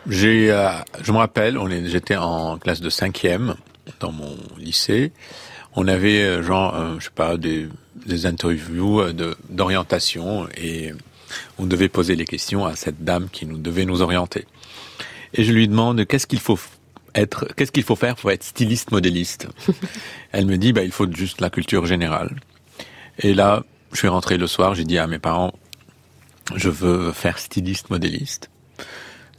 J'ai, 0.08 0.50
euh, 0.52 0.68
je 1.02 1.12
me 1.12 1.16
rappelle, 1.18 1.58
on 1.58 1.68
est, 1.70 1.86
j'étais 1.88 2.16
en 2.16 2.58
classe 2.58 2.80
de 2.80 2.90
cinquième 2.90 3.56
dans 4.00 4.12
mon 4.12 4.36
lycée. 4.58 5.12
On 5.76 5.88
avait 5.88 6.22
euh, 6.22 6.42
genre, 6.42 6.74
euh, 6.74 6.96
je 6.98 7.04
sais 7.04 7.10
pas, 7.14 7.36
des, 7.36 7.68
des 8.06 8.24
interviews 8.24 9.02
euh, 9.02 9.12
de, 9.12 9.36
d'orientation 9.50 10.48
et 10.56 10.92
on 11.58 11.66
devait 11.66 11.90
poser 11.90 12.16
les 12.16 12.24
questions 12.24 12.64
à 12.64 12.74
cette 12.74 13.04
dame 13.04 13.28
qui 13.30 13.44
nous 13.44 13.58
devait 13.58 13.84
nous 13.84 14.00
orienter. 14.00 14.46
Et 15.34 15.44
je 15.44 15.52
lui 15.52 15.68
demande 15.68 16.06
qu'est-ce 16.06 16.26
qu'il 16.26 16.40
faut 16.40 16.58
être, 17.14 17.46
qu'est-ce 17.54 17.72
qu'il 17.72 17.82
faut 17.82 17.94
faire 17.94 18.16
pour 18.16 18.30
être 18.30 18.42
styliste 18.42 18.90
modéliste. 18.90 19.48
Elle 20.32 20.46
me 20.46 20.56
dit, 20.56 20.72
bah 20.72 20.82
il 20.82 20.92
faut 20.92 21.10
juste 21.12 21.42
la 21.42 21.50
culture 21.50 21.84
générale. 21.84 22.34
Et 23.18 23.34
là, 23.34 23.64
je 23.92 23.98
suis 23.98 24.08
rentré 24.08 24.38
le 24.38 24.46
soir, 24.46 24.74
j'ai 24.74 24.84
dit 24.84 24.98
à 24.98 25.06
mes 25.06 25.18
parents, 25.18 25.52
je 26.54 26.70
veux 26.70 27.12
faire 27.12 27.38
styliste 27.38 27.90
modéliste. 27.90 28.50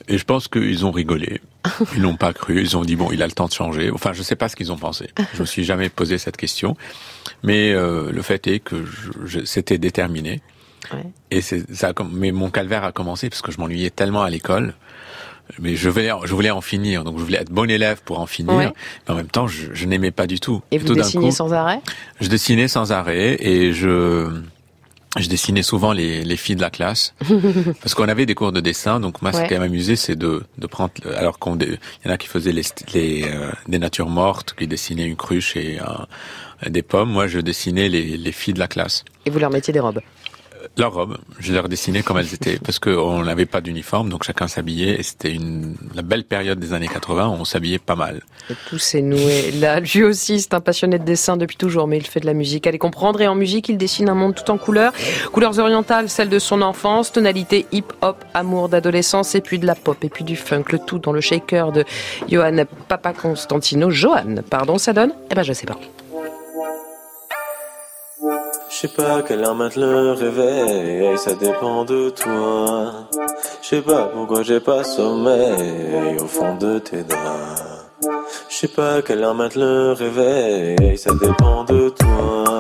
Et 0.08 0.19
je 0.19 0.23
pense 0.23 0.47
qu'ils 0.47 0.86
ont 0.86 0.91
rigolé. 0.91 1.41
Ils 1.95 2.01
n'ont 2.01 2.15
pas 2.15 2.34
cru. 2.34 2.62
Ils 2.62 2.75
ont 2.77 2.84
dit 2.84 2.95
bon, 2.95 3.10
il 3.12 3.21
a 3.23 3.25
le 3.25 3.32
temps 3.32 3.47
de 3.47 3.53
changer. 3.53 3.91
Enfin, 3.91 4.13
je 4.13 4.21
sais 4.23 4.36
pas 4.36 4.49
ce 4.49 4.56
qu'ils 4.56 4.71
ont 4.71 4.77
pensé. 4.77 5.10
Je 5.34 5.41
me 5.41 5.45
suis 5.45 5.63
jamais 5.63 5.89
posé 5.89 6.17
cette 6.17 6.38
question. 6.38 6.75
Mais 7.43 7.71
euh, 7.73 8.12
le 8.12 8.21
fait 8.21 8.45
est 8.47 8.60
que 8.60 8.86
je, 8.86 9.12
je- 9.39 9.45
c'était 9.45 9.77
déterminé. 9.77 10.41
Ouais. 10.93 11.03
Et 11.32 11.41
c'est 11.41 11.73
ça. 11.75 11.93
Mais 12.12 12.32
mon 12.32 12.49
calvaire 12.49 12.84
a 12.84 12.91
commencé 12.91 13.30
parce 13.30 13.41
que 13.41 13.51
je 13.51 13.60
m'ennuyais 13.60 13.89
tellement 13.89 14.23
à 14.23 14.30
l'école. 14.30 14.73
Mais 15.60 15.75
je 15.77 15.89
voulais, 15.89 16.12
je 16.25 16.34
voulais 16.34 16.51
en 16.51 16.60
finir. 16.62 17.03
Donc 17.06 17.17
je 17.19 17.23
voulais 17.23 17.38
être 17.39 17.51
bon 17.51 17.69
élève 17.69 18.01
pour 18.03 18.19
en 18.19 18.25
finir. 18.27 18.53
Ouais. 18.53 18.73
Mais 19.08 19.13
en 19.13 19.15
même 19.15 19.27
temps, 19.30 19.47
je, 19.47 19.67
je 19.73 19.86
n'aimais 19.86 20.12
pas 20.12 20.27
du 20.27 20.39
tout. 20.41 20.62
Et 20.71 20.77
vous 20.77 20.88
tout 20.88 20.93
dessinez 20.95 21.27
coup, 21.30 21.32
sans 21.36 21.53
arrêt? 21.53 21.80
je 22.19 22.27
dessinais 22.27 22.67
sans 22.67 22.91
arrêt 22.91 23.38
et 23.39 23.71
je 23.73 24.30
je 25.17 25.29
dessinais 25.29 25.63
souvent 25.63 25.93
les, 25.93 26.23
les 26.23 26.37
filles 26.37 26.55
de 26.57 26.61
la 26.61 26.69
classe 26.69 27.13
parce 27.81 27.95
qu'on 27.95 28.07
avait 28.07 28.25
des 28.25 28.35
cours 28.35 28.51
de 28.51 28.59
dessin. 28.61 28.99
Donc 28.99 29.21
moi, 29.21 29.31
ce 29.33 29.37
qui 29.47 29.55
m'amusait, 29.59 29.95
c'est 29.95 30.15
de 30.15 30.43
de 30.57 30.67
prendre 30.67 30.91
le- 31.03 31.15
alors 31.17 31.39
qu'on 31.39 31.57
il 31.57 31.77
y 32.05 32.09
en 32.09 32.11
a 32.11 32.17
qui 32.17 32.27
faisaient 32.27 32.51
les, 32.51 32.63
st- 32.63 32.93
les 32.93 33.23
euh, 33.23 33.51
des 33.67 33.79
natures 33.79 34.09
mortes, 34.09 34.53
qui 34.57 34.67
dessinaient 34.67 35.05
une 35.05 35.15
cruche 35.15 35.55
et 35.55 35.79
un- 35.79 36.05
des 36.69 36.81
pommes. 36.81 37.09
Moi, 37.11 37.27
je 37.27 37.39
dessinais 37.39 37.89
les 37.89 38.17
les 38.17 38.31
filles 38.31 38.53
de 38.53 38.59
la 38.59 38.67
classe. 38.67 39.05
Et 39.25 39.29
vous 39.29 39.39
leur 39.39 39.49
mettiez 39.51 39.73
des 39.73 39.79
robes 39.79 40.01
Leurs 40.77 40.93
robes, 40.93 41.17
je 41.39 41.53
leur 41.53 41.69
dessinais 41.69 42.03
comme 42.03 42.17
elles 42.17 42.34
étaient 42.34 42.60
parce 42.60 42.80
qu'on 42.80 43.23
n'avait 43.23 43.45
pas 43.45 43.62
d'uniforme, 43.62 44.10
donc 44.10 44.23
chacun 44.23 44.47
s'habillait 44.47 44.99
et 44.99 45.03
c'était 45.03 45.32
une 45.32 45.75
la 45.95 46.01
belle 46.01 46.23
période 46.23 46.60
des 46.60 46.73
années 46.73 46.88
80 46.88 47.27
où 47.27 47.32
on 47.32 47.45
s'habillait 47.45 47.80
pas 47.80 47.95
mal. 47.95 48.21
Et 48.49 48.53
tout 48.69 48.77
s'est 48.77 49.01
noué. 49.01 49.51
Là, 49.51 49.80
lui 49.80 50.03
aussi, 50.03 50.39
c'est 50.39 50.53
un 50.53 50.62
passionné 50.62 50.99
de 50.99 51.03
dessin 51.03 51.38
depuis 51.38 51.58
toujours, 51.58 51.88
mais 51.88 51.97
il 51.97 52.06
fait 52.06 52.19
de 52.19 52.25
la 52.25 52.34
musique. 52.34 52.67
Allez 52.67 52.77
comprendre. 52.77 53.21
Et 53.21 53.27
en 53.27 53.36
musique, 53.36 53.69
il 53.69 53.77
dessine 53.77 54.10
un 54.10 54.13
monde 54.15 54.36
tout 54.36 54.49
en 54.51 54.58
couleurs. 54.58 54.93
Couleurs 55.32 55.58
orientales, 55.60 56.10
celles 56.10 56.30
de 56.30 56.39
son 56.39 56.62
enfance, 56.62 57.12
tonalité 57.12 57.65
hip-hop, 57.71 58.23
amour 58.34 58.69
d'adolescence, 58.69 59.36
et 59.36 59.41
puis 59.41 59.60
de 59.60 59.65
la 59.65 59.75
pop, 59.75 59.97
et 60.03 60.10
puis 60.10 60.23
du 60.23 60.36
funk. 60.36 60.65
Le 60.71 60.80
tout 60.80 60.99
dans 60.99 61.12
le 61.12 61.21
shaker 61.21 61.71
de 61.71 61.84
Johan 62.30 62.65
Papa 62.88 63.13
Constantino. 63.13 63.89
Johan, 63.89 64.36
pardon, 64.49 64.77
ça 64.77 64.93
donne? 64.93 65.13
Eh 65.32 65.36
ben, 65.36 65.43
je 65.43 65.53
sais 65.53 65.65
pas. 65.65 65.77
Je 68.79 68.81
sais 68.81 68.93
pas 68.93 69.23
quelle 69.23 69.43
heure 69.43 69.55
mettre 69.55 69.79
le 69.79 70.11
réveil, 70.11 71.17
ça 71.17 71.33
dépend 71.33 71.83
de 71.83 72.11
toi. 72.11 73.07
Je 73.63 73.67
sais 73.69 73.81
pas 73.81 74.03
pourquoi 74.13 74.43
j'ai 74.43 74.59
pas 74.59 74.83
sommeil 74.83 76.15
au 76.21 76.27
fond 76.27 76.55
de 76.57 76.77
tes 76.77 77.01
draps. 77.01 77.87
Je 78.47 78.55
sais 78.55 78.67
pas 78.67 79.01
quelle 79.01 79.23
heure 79.23 79.33
mettre 79.33 79.57
le 79.57 79.93
réveil, 79.93 80.95
ça 80.95 81.09
dépend 81.19 81.63
de 81.63 81.89
toi. 81.89 82.59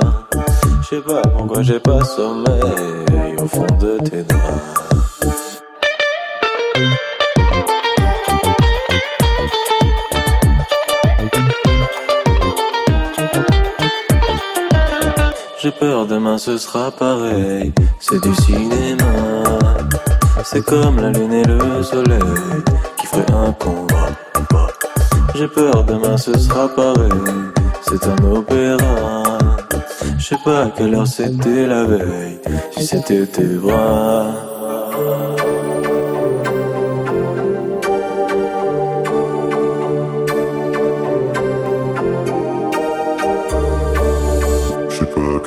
Je 0.81 0.95
sais 0.95 1.01
pas 1.03 1.21
pourquoi 1.21 1.61
j'ai 1.61 1.79
pas 1.79 2.03
sommeil 2.03 3.35
au 3.39 3.45
fond 3.45 3.67
de 3.79 3.99
tes 4.09 4.23
draps. 4.23 4.86
J'ai 15.67 15.73
peur 15.73 16.05
demain 16.05 16.37
ce 16.37 16.57
sera 16.57 16.91
pareil, 16.91 17.73
c'est 17.99 18.23
du 18.23 18.33
cinéma. 18.35 19.43
C'est 20.45 20.63
comme 20.63 20.95
la 21.01 21.09
lune 21.09 21.33
et 21.33 21.43
le 21.43 21.83
soleil 21.83 22.21
qui 22.97 23.05
ferait 23.05 23.33
un 23.33 23.51
combat. 23.51 24.07
J'ai 25.35 25.49
peur 25.49 25.83
demain 25.83 26.15
ce 26.15 26.37
sera 26.39 26.69
pareil, 26.69 27.11
c'est 27.81 28.01
un 28.07 28.31
opéra. 28.31 29.23
Je 30.17 30.25
sais 30.27 30.37
pas 30.45 30.67
à 30.67 30.69
quelle 30.69 30.95
heure 30.95 31.05
c'était 31.05 31.67
la 31.67 31.83
veille, 31.83 32.39
si 32.71 32.87
c'était 32.87 33.25
tes 33.25 33.43
bras. 33.43 34.56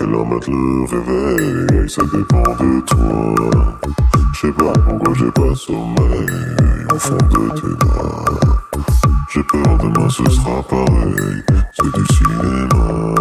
Mettre 0.07 0.51
le 0.51 0.85
réveil, 0.85 1.89
ça 1.89 2.03
dépend 2.03 2.43
de 2.43 2.81
toi. 2.87 3.79
Je 4.33 4.41
sais 4.41 4.53
pas 4.53 4.73
pourquoi 4.73 5.15
j'ai 5.15 5.31
pas 5.33 5.55
sommeil 5.55 6.27
au 6.93 6.99
fond 6.99 7.17
de 7.17 7.61
tes 7.61 7.87
draps. 7.87 8.41
J'ai 9.33 9.43
peur 9.43 9.79
demain 9.79 10.09
ce 10.09 10.25
sera 10.31 10.63
pareil, 10.63 11.43
c'est 11.73 11.93
du 11.93 12.05
cinéma. 12.15 13.15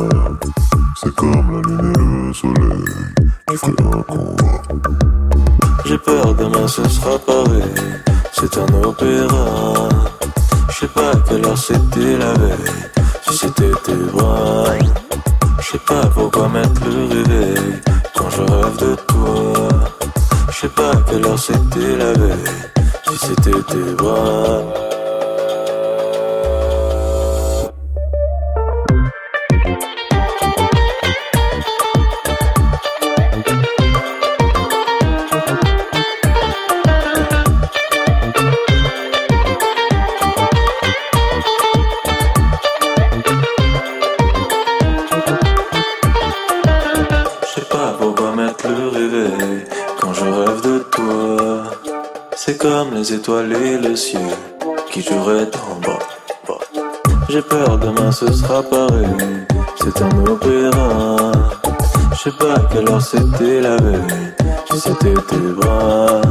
C'est 1.01 1.15
comme 1.15 1.51
la 1.51 1.61
lune 1.61 1.93
et 1.95 2.27
le 2.27 2.33
soleil 2.33 2.85
qui 3.49 3.57
fait 3.57 3.81
un 3.81 4.01
combat. 4.03 4.61
J'ai 5.85 5.97
peur 5.97 6.33
demain 6.35 6.67
ce 6.67 6.87
sera 6.87 7.19
pareil, 7.19 7.73
c'est 8.31 8.57
un 8.57 8.83
opéra. 8.83 9.89
Je 10.69 10.79
sais 10.79 10.87
pas 10.87 11.11
quelle 11.27 11.45
heure 11.45 11.57
c'était 11.57 12.17
la 12.17 12.33
veille, 12.33 12.55
si 13.27 13.37
c'était 13.37 13.71
tes 13.83 13.95
bras. 14.13 14.65
Je 15.61 15.71
sais 15.71 15.77
pas 15.79 16.05
pourquoi 16.13 16.47
mettre 16.47 16.81
le 16.85 17.05
réveil 17.05 17.81
quand 18.15 18.29
je 18.29 18.41
rêve 18.41 18.77
de 18.77 18.95
toi. 19.07 19.67
Je 20.49 20.57
sais 20.57 20.69
pas 20.69 20.91
quelle 21.07 21.25
heure 21.25 21.37
c'était 21.37 21.97
la 21.97 22.13
veille, 22.13 22.43
si 23.07 23.17
c'était 23.17 23.51
tes 23.51 23.93
bras. 23.95 24.88
Les 52.99 53.13
étoiles 53.13 53.53
et 53.53 53.77
le 53.77 53.95
ciel 53.95 54.29
qui 54.91 55.01
joueraient 55.01 55.49
en 55.71 55.79
bas. 55.79 56.59
J'ai 57.29 57.41
peur 57.41 57.77
demain 57.77 58.11
ce 58.11 58.29
sera 58.29 58.61
pareil, 58.61 59.07
c'est 59.81 60.01
un 60.01 60.25
opéra. 60.25 61.31
Je 62.11 62.17
sais 62.23 62.37
pas 62.37 62.55
quelle 62.69 62.89
heure 62.89 63.01
c'était 63.01 63.61
la 63.61 63.77
veille, 63.77 64.33
si 64.69 64.79
c'était 64.81 65.13
tes 65.13 65.47
bras. 65.59 66.21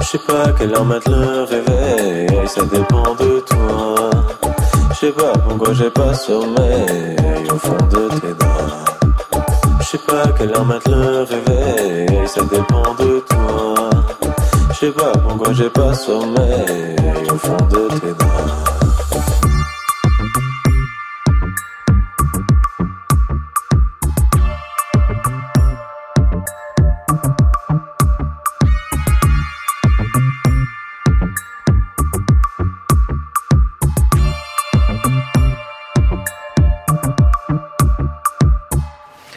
Je 0.00 0.06
sais 0.06 0.18
pas 0.18 0.52
quelle 0.56 0.72
heure 0.72 0.84
mettre 0.84 1.10
le 1.10 1.42
réveil, 1.42 2.46
ça 2.46 2.62
dépend 2.62 3.14
de 3.18 3.40
toi. 3.40 4.10
Je 4.90 4.94
sais 4.94 5.12
pas 5.12 5.32
pourquoi 5.48 5.74
j'ai 5.74 5.90
pas 5.90 6.14
sommeil 6.14 7.44
au 7.52 7.58
fond 7.58 7.82
de 7.90 8.08
tes 8.20 8.34
draps. 8.38 9.00
Je 9.80 9.84
sais 9.84 9.98
pas 10.06 10.28
quelle 10.36 10.54
heure 10.54 10.64
mettre 10.64 10.90
le 10.90 11.22
réveil, 11.22 12.28
ça 12.28 12.42
dépend 12.42 12.94
de 13.00 13.18
toi. 13.28 13.37
Je 14.80 14.86
sais 14.86 14.92
pas 14.92 15.10
pourquoi 15.10 15.52
j'ai 15.54 15.68
pas 15.70 15.92
sommeil 15.92 16.96
au 17.28 17.36
fond 17.36 17.56
de 17.68 17.88
tes 17.98 18.14
draps. 18.14 18.52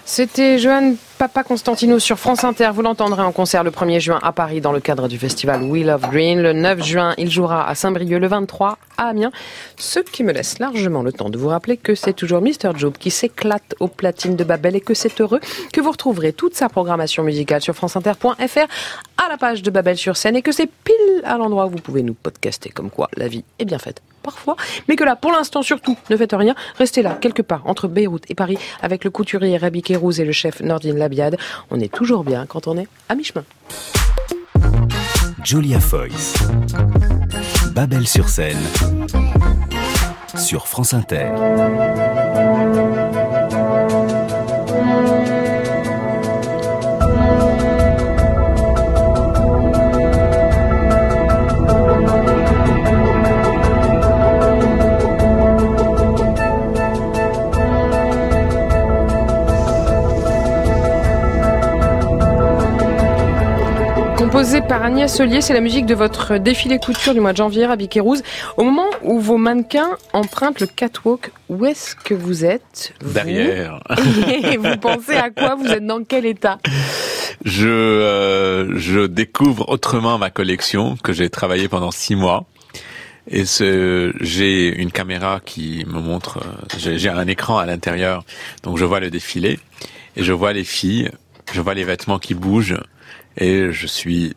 C'était 0.06 0.60
Johan 0.60 0.94
Papa 1.22 1.44
Constantino 1.44 2.00
sur 2.00 2.18
France 2.18 2.44
Inter. 2.44 2.72
Vous 2.74 2.82
l'entendrez 2.82 3.22
en 3.22 3.32
concert 3.32 3.64
le 3.64 3.70
1er 3.70 4.00
juin 4.00 4.20
à 4.24 4.32
Paris 4.32 4.60
dans 4.60 4.72
le 4.72 4.80
cadre 4.80 5.08
du 5.08 5.20
festival 5.20 5.62
We 5.62 5.86
Love 5.86 6.10
Green. 6.10 6.42
Le 6.42 6.52
9 6.52 6.84
juin, 6.84 7.14
il 7.20 7.30
jouera 7.30 7.70
à 7.70 7.76
Saint-Brieuc. 7.76 8.20
Le 8.20 8.26
23 8.26 8.80
à 8.98 9.10
Amiens. 9.10 9.32
Ce 9.78 10.00
qui 10.00 10.24
me 10.24 10.32
laisse 10.32 10.58
largement 10.58 11.04
le 11.04 11.14
temps 11.14 11.30
de 11.30 11.38
vous 11.38 11.50
rappeler 11.50 11.78
que 11.78 11.94
c'est 11.94 12.14
toujours 12.14 12.42
Mr. 12.42 12.76
Job 12.76 12.96
qui 13.00 13.12
s'éclate 13.12 13.76
aux 13.80 13.88
platines 13.88 14.36
de 14.36 14.44
Babel 14.44 14.76
et 14.76 14.82
que 14.82 14.96
c'est 14.96 15.22
heureux 15.22 15.42
que 15.72 15.80
vous 15.80 15.92
retrouverez 15.92 16.34
toute 16.34 16.56
sa 16.56 16.70
programmation 16.70 17.22
musicale 17.22 17.62
sur 17.62 17.76
franceinter.fr 17.76 18.68
à 19.24 19.30
la 19.30 19.38
page 19.38 19.62
de 19.62 19.70
Babel 19.70 19.98
sur 19.98 20.18
scène 20.18 20.36
et 20.38 20.42
que 20.42 20.52
c'est 20.52 20.72
pile 20.84 21.22
à 21.24 21.38
l'endroit 21.38 21.68
où 21.68 21.70
vous 21.70 21.78
pouvez 21.78 22.02
nous 22.02 22.16
podcaster 22.16 22.70
comme 22.70 22.90
quoi 22.90 23.10
la 23.16 23.28
vie 23.28 23.44
est 23.60 23.66
bien 23.66 23.78
faite 23.78 24.02
parfois, 24.22 24.56
mais 24.88 24.96
que 24.96 25.04
là, 25.04 25.16
pour 25.16 25.32
l'instant, 25.32 25.62
surtout, 25.62 25.98
ne 26.10 26.18
faites 26.18 26.34
rien. 26.34 26.56
Restez 26.78 27.02
là, 27.02 27.18
quelque 27.20 27.42
part, 27.42 27.64
entre 27.66 27.88
Beyrouth 27.88 28.30
et 28.30 28.36
Paris, 28.36 28.58
avec 28.82 29.04
le 29.04 29.10
couturier 29.10 29.58
Rabi 29.58 29.82
Kérouz 29.82 30.20
et 30.20 30.26
le 30.26 30.32
chef 30.32 30.62
Nordine 30.62 30.98
On 31.70 31.80
est 31.80 31.94
toujours 31.94 32.24
bien 32.24 32.46
quand 32.46 32.68
on 32.68 32.78
est 32.78 32.88
à 33.10 33.16
mi-chemin. 33.16 33.44
Julia 35.44 35.80
Foyce. 35.80 36.36
Babel 37.74 38.08
sur 38.08 38.30
scène. 38.30 38.58
Sur 40.36 40.68
France 40.68 40.94
Inter. 40.94 41.32
Composé 64.32 64.62
par 64.62 64.82
Agnès 64.82 65.14
Solier, 65.14 65.42
c'est 65.42 65.54
la 65.54 65.60
musique 65.60 65.86
de 65.86 65.94
votre 65.94 66.38
défilé 66.38 66.80
couture 66.80 67.14
du 67.14 67.20
mois 67.20 67.34
de 67.34 67.38
janvier 67.38 67.66
à 67.66 67.76
Biquet-Rouge. 67.76 68.20
Au 68.56 68.64
moment 68.64 68.88
où 69.02 69.20
vos 69.20 69.36
mannequins 69.36 69.98
empruntent 70.14 70.62
le 70.62 70.68
catwalk, 70.68 71.34
où 71.50 71.66
est-ce 71.66 71.98
que 71.98 72.14
vous 72.14 72.46
êtes 72.46 72.94
Derrière. 73.02 73.84
Et 74.28 74.56
vous 74.56 74.78
pensez 74.78 75.16
à 75.16 75.32
quoi? 75.32 75.56
Vous 75.56 75.68
êtes 75.68 75.86
dans 75.86 76.06
quel 76.06 76.26
état? 76.26 76.60
Je, 77.44 77.68
euh, 77.68 78.78
je 78.78 79.06
découvre 79.06 79.68
autrement 79.68 80.18
ma 80.18 80.30
collection 80.30 80.96
que 81.04 81.12
j'ai 81.12 81.30
travaillé 81.30 81.68
pendant 81.68 81.92
six 81.92 82.16
mois. 82.16 82.46
Et 83.30 83.44
ce, 83.44 84.14
j'ai 84.22 84.70
une 84.70 84.94
caméra 84.94 85.42
qui 85.44 85.84
me 85.88 86.00
montre, 86.00 86.38
euh, 86.38 86.78
j'ai 86.96 87.10
un 87.10 87.28
écran 87.28 87.58
à 87.58 87.66
l'intérieur, 87.66 88.24
donc 88.64 88.78
je 88.78 88.86
vois 88.86 89.02
le 89.02 89.10
défilé 89.10 89.60
et 90.16 90.24
je 90.24 90.32
vois 90.32 90.54
les 90.54 90.64
filles, 90.64 91.12
je 91.52 91.60
vois 91.60 91.74
les 91.74 91.84
vêtements 91.84 92.18
qui 92.18 92.34
bougent 92.34 92.78
et 93.38 93.72
je 93.72 93.88
suis 93.88 94.36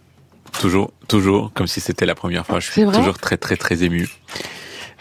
toujours, 0.58 0.92
toujours, 1.08 1.52
comme 1.52 1.66
si 1.66 1.80
c'était 1.80 2.06
la 2.06 2.14
première 2.14 2.46
fois, 2.46 2.60
je 2.60 2.70
suis 2.70 2.84
toujours 2.84 3.18
très, 3.18 3.36
très, 3.36 3.56
très 3.56 3.82
ému. 3.84 4.08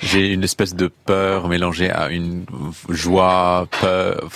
J'ai 0.01 0.33
une 0.33 0.43
espèce 0.43 0.75
de 0.75 0.87
peur 0.87 1.47
mélangée 1.47 1.89
à 1.89 2.09
une 2.09 2.45
joie, 2.89 3.67
peur, 3.79 4.29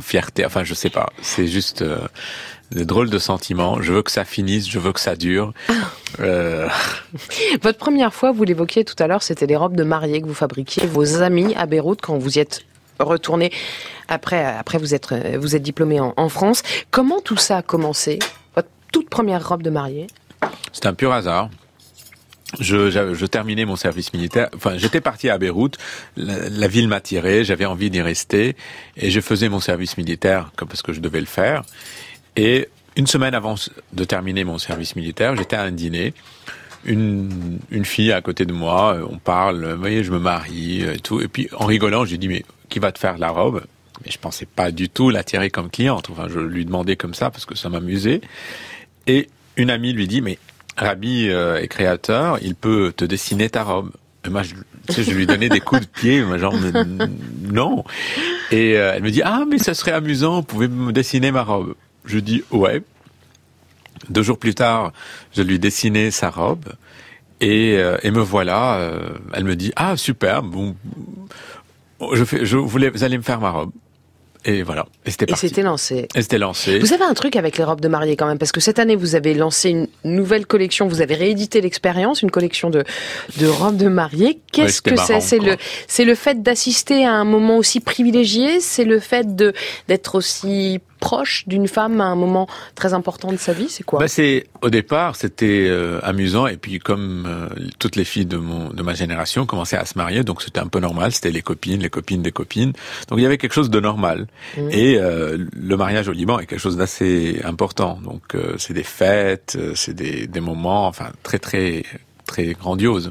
fierté. 0.00 0.46
Enfin, 0.46 0.64
je 0.64 0.72
sais 0.72 0.88
pas. 0.88 1.10
C'est 1.20 1.46
juste 1.46 1.82
euh, 1.82 1.98
des 2.70 2.86
drôles 2.86 3.10
de 3.10 3.18
sentiments. 3.18 3.82
Je 3.82 3.92
veux 3.92 4.02
que 4.02 4.10
ça 4.10 4.24
finisse. 4.24 4.66
Je 4.68 4.78
veux 4.78 4.92
que 4.92 5.00
ça 5.00 5.16
dure. 5.16 5.52
Euh... 6.20 6.68
Votre 7.62 7.78
première 7.78 8.14
fois, 8.14 8.32
vous 8.32 8.44
l'évoquiez 8.44 8.84
tout 8.84 8.94
à 8.98 9.06
l'heure, 9.08 9.22
c'était 9.22 9.46
les 9.46 9.56
robes 9.56 9.76
de 9.76 9.84
mariée 9.84 10.22
que 10.22 10.26
vous 10.26 10.32
fabriquiez. 10.32 10.86
Vos 10.86 11.20
amis 11.20 11.54
à 11.54 11.66
Beyrouth, 11.66 12.00
quand 12.00 12.16
vous 12.16 12.38
y 12.38 12.40
êtes 12.40 12.64
retourné 12.98 13.52
après, 14.08 14.42
après 14.44 14.78
vous 14.78 14.94
êtes, 14.94 15.12
vous 15.38 15.54
êtes 15.54 15.62
diplômé 15.62 16.00
en, 16.00 16.14
en 16.16 16.28
France. 16.30 16.62
Comment 16.90 17.20
tout 17.20 17.36
ça 17.36 17.58
a 17.58 17.62
commencé? 17.62 18.20
Toute 18.92 19.08
première 19.08 19.46
robe 19.46 19.62
de 19.62 19.70
mariée 19.70 20.06
C'est 20.72 20.86
un 20.86 20.94
pur 20.94 21.12
hasard. 21.12 21.50
je, 22.58 23.26
terminais 23.26 23.64
mon 23.64 23.76
service 23.76 24.12
militaire. 24.12 24.48
Enfin, 24.54 24.76
j'étais 24.76 25.00
parti 25.00 25.28
à 25.28 25.38
Beyrouth. 25.38 25.78
La, 26.16 26.48
la 26.48 26.68
ville 26.68 26.88
m'attirait. 26.88 27.44
J'avais 27.44 27.66
envie 27.66 27.90
d'y 27.90 28.00
rester 28.00 28.56
et 28.96 29.10
je 29.10 29.20
faisais 29.20 29.48
mon 29.48 29.60
service 29.60 29.96
militaire 29.96 30.50
comme 30.56 30.68
parce 30.68 30.82
que 30.82 30.92
je 30.92 31.00
devais 31.00 31.20
le 31.20 31.26
faire. 31.26 31.62
Et 32.36 32.68
une 32.96 33.06
semaine 33.06 33.34
avant 33.34 33.54
de 33.92 34.04
terminer 34.04 34.44
mon 34.44 34.58
service 34.58 34.96
militaire, 34.96 35.36
j'étais 35.36 35.56
à 35.56 35.62
un 35.62 35.70
dîner. 35.70 36.14
Une, 36.84 37.60
fille 37.84 38.10
à 38.10 38.22
côté 38.22 38.46
de 38.46 38.52
moi, 38.52 38.98
on 39.08 39.18
parle, 39.18 39.72
vous 39.72 39.80
voyez, 39.80 40.02
je 40.02 40.10
me 40.10 40.18
marie 40.18 40.82
et 40.82 40.98
tout. 40.98 41.20
Et 41.20 41.28
puis 41.28 41.48
en 41.52 41.66
rigolant, 41.66 42.04
j'ai 42.04 42.16
dit 42.16 42.28
mais 42.28 42.44
qui 42.68 42.78
va 42.78 42.90
te 42.90 42.98
faire 42.98 43.18
la 43.18 43.30
robe? 43.30 43.62
Mais 44.04 44.10
je 44.10 44.18
pensais 44.18 44.46
pas 44.46 44.70
du 44.70 44.88
tout 44.88 45.10
l'attirer 45.10 45.50
comme 45.50 45.70
cliente. 45.70 46.08
Enfin, 46.10 46.26
je 46.28 46.40
lui 46.40 46.64
demandais 46.64 46.96
comme 46.96 47.12
ça 47.12 47.30
parce 47.30 47.44
que 47.44 47.54
ça 47.54 47.68
m'amusait. 47.68 48.22
Et 49.10 49.28
une 49.56 49.70
amie 49.70 49.92
lui 49.92 50.06
dit 50.06 50.20
mais 50.20 50.38
Rabbi 50.76 51.28
euh, 51.30 51.60
est 51.60 51.66
créateur, 51.66 52.38
il 52.42 52.54
peut 52.54 52.92
te 52.96 53.04
dessiner 53.04 53.50
ta 53.50 53.64
robe. 53.64 53.90
Et 54.24 54.28
moi, 54.28 54.42
je, 54.44 55.10
lui 55.10 55.26
donnais 55.26 55.48
des 55.48 55.58
coups 55.58 55.80
de 55.80 55.86
pied, 55.86 56.24
genre 56.38 56.54
mais, 56.54 56.70
non. 57.42 57.82
Et 58.52 58.78
euh, 58.78 58.92
elle 58.94 59.02
me 59.02 59.10
dit 59.10 59.22
ah 59.24 59.42
mais 59.50 59.58
ça 59.58 59.74
serait 59.74 59.90
amusant, 59.90 60.36
vous 60.36 60.42
pouvez 60.44 60.68
me 60.68 60.92
dessiner 60.92 61.32
ma 61.32 61.42
robe. 61.42 61.74
Je 62.04 62.20
dis 62.20 62.44
ouais. 62.52 62.82
Deux 64.10 64.22
jours 64.22 64.38
plus 64.38 64.54
tard, 64.54 64.92
je 65.34 65.42
lui 65.42 65.58
dessinais 65.58 66.12
sa 66.12 66.30
robe 66.30 66.72
et, 67.40 67.78
euh, 67.78 67.98
et 68.04 68.12
me 68.12 68.20
voilà. 68.20 68.92
elle 69.32 69.44
me 69.44 69.56
dit 69.56 69.72
ah 69.74 69.96
super, 69.96 70.44
je 72.12 72.56
voulais, 72.56 72.90
vous 72.90 73.02
allez 73.02 73.18
me 73.18 73.24
faire 73.24 73.40
ma 73.40 73.50
robe. 73.50 73.72
Et 74.44 74.62
voilà. 74.62 74.86
Et 75.04 75.10
c'était 75.10 75.24
Et 75.24 75.28
parti. 75.28 75.48
c'était 75.48 75.62
lancé. 75.62 76.08
Et 76.14 76.22
c'était 76.22 76.38
lancé. 76.38 76.78
Vous 76.78 76.92
avez 76.92 77.04
un 77.04 77.14
truc 77.14 77.36
avec 77.36 77.58
les 77.58 77.64
robes 77.64 77.80
de 77.80 77.88
mariée 77.88 78.16
quand 78.16 78.26
même, 78.26 78.38
parce 78.38 78.52
que 78.52 78.60
cette 78.60 78.78
année 78.78 78.96
vous 78.96 79.14
avez 79.14 79.34
lancé 79.34 79.70
une 79.70 79.88
nouvelle 80.04 80.46
collection, 80.46 80.88
vous 80.88 81.02
avez 81.02 81.14
réédité 81.14 81.60
l'expérience, 81.60 82.22
une 82.22 82.30
collection 82.30 82.70
de, 82.70 82.84
de 83.38 83.46
robes 83.46 83.76
de 83.76 83.88
mariée. 83.88 84.38
Qu'est-ce 84.52 84.80
que 84.80 84.96
c'est 84.96 85.20
C'est 85.20 85.38
le, 85.38 85.56
c'est 85.88 86.04
le 86.04 86.14
fait 86.14 86.42
d'assister 86.42 87.04
à 87.04 87.12
un 87.12 87.24
moment 87.24 87.58
aussi 87.58 87.80
privilégié, 87.80 88.60
c'est 88.60 88.84
le 88.84 88.98
fait 88.98 89.36
de 89.36 89.52
d'être 89.88 90.14
aussi 90.14 90.80
proche 91.00 91.44
d'une 91.46 91.66
femme 91.66 92.00
à 92.00 92.04
un 92.04 92.14
moment 92.14 92.46
très 92.74 92.94
important 92.94 93.32
de 93.32 93.36
sa 93.36 93.52
vie, 93.52 93.68
c'est 93.68 93.82
quoi? 93.82 93.98
Bah, 93.98 94.08
c'est 94.08 94.46
au 94.62 94.70
départ 94.70 95.16
c'était 95.16 95.66
euh, 95.68 95.98
amusant. 96.02 96.46
Et 96.46 96.56
puis 96.56 96.78
comme 96.78 97.26
euh, 97.26 97.48
toutes 97.78 97.96
les 97.96 98.04
filles 98.04 98.26
de 98.26 98.36
mon 98.36 98.70
de 98.70 98.82
ma 98.82 98.94
génération 98.94 99.46
commençaient 99.46 99.76
à 99.76 99.84
se 99.84 99.96
marier 99.96 100.22
donc 100.22 100.42
c'était 100.42 100.60
un 100.60 100.68
peu 100.68 100.80
normal. 100.80 101.12
C'était 101.12 101.30
les 101.30 101.42
copines 101.42 101.80
les 101.80 101.90
copines 101.90 102.22
des 102.22 102.32
copines. 102.32 102.72
Donc 103.08 103.18
il 103.18 103.22
y 103.22 103.26
avait 103.26 103.38
quelque 103.38 103.54
chose 103.54 103.70
de 103.70 103.80
normal. 103.80 104.26
Mhm. 104.56 104.70
et 104.70 104.98
euh, 104.98 105.46
le 105.52 105.76
mariage 105.76 106.08
au 106.08 106.12
Liban 106.12 106.38
est 106.38 106.46
quelque 106.46 106.60
chose 106.60 106.76
d'assez 106.76 107.40
important. 107.44 107.98
Donc 108.02 108.34
euh, 108.34 108.54
c'est 108.58 108.74
des 108.74 108.82
fêtes 108.82 109.56
euh, 109.58 109.72
c'est 109.74 109.94
des 109.94 110.26
des 110.26 110.40
moments 110.40 110.86
enfin 110.86 111.10
très 111.22 111.38
très 111.38 111.84
très 112.26 112.52
grandioses. 112.52 113.10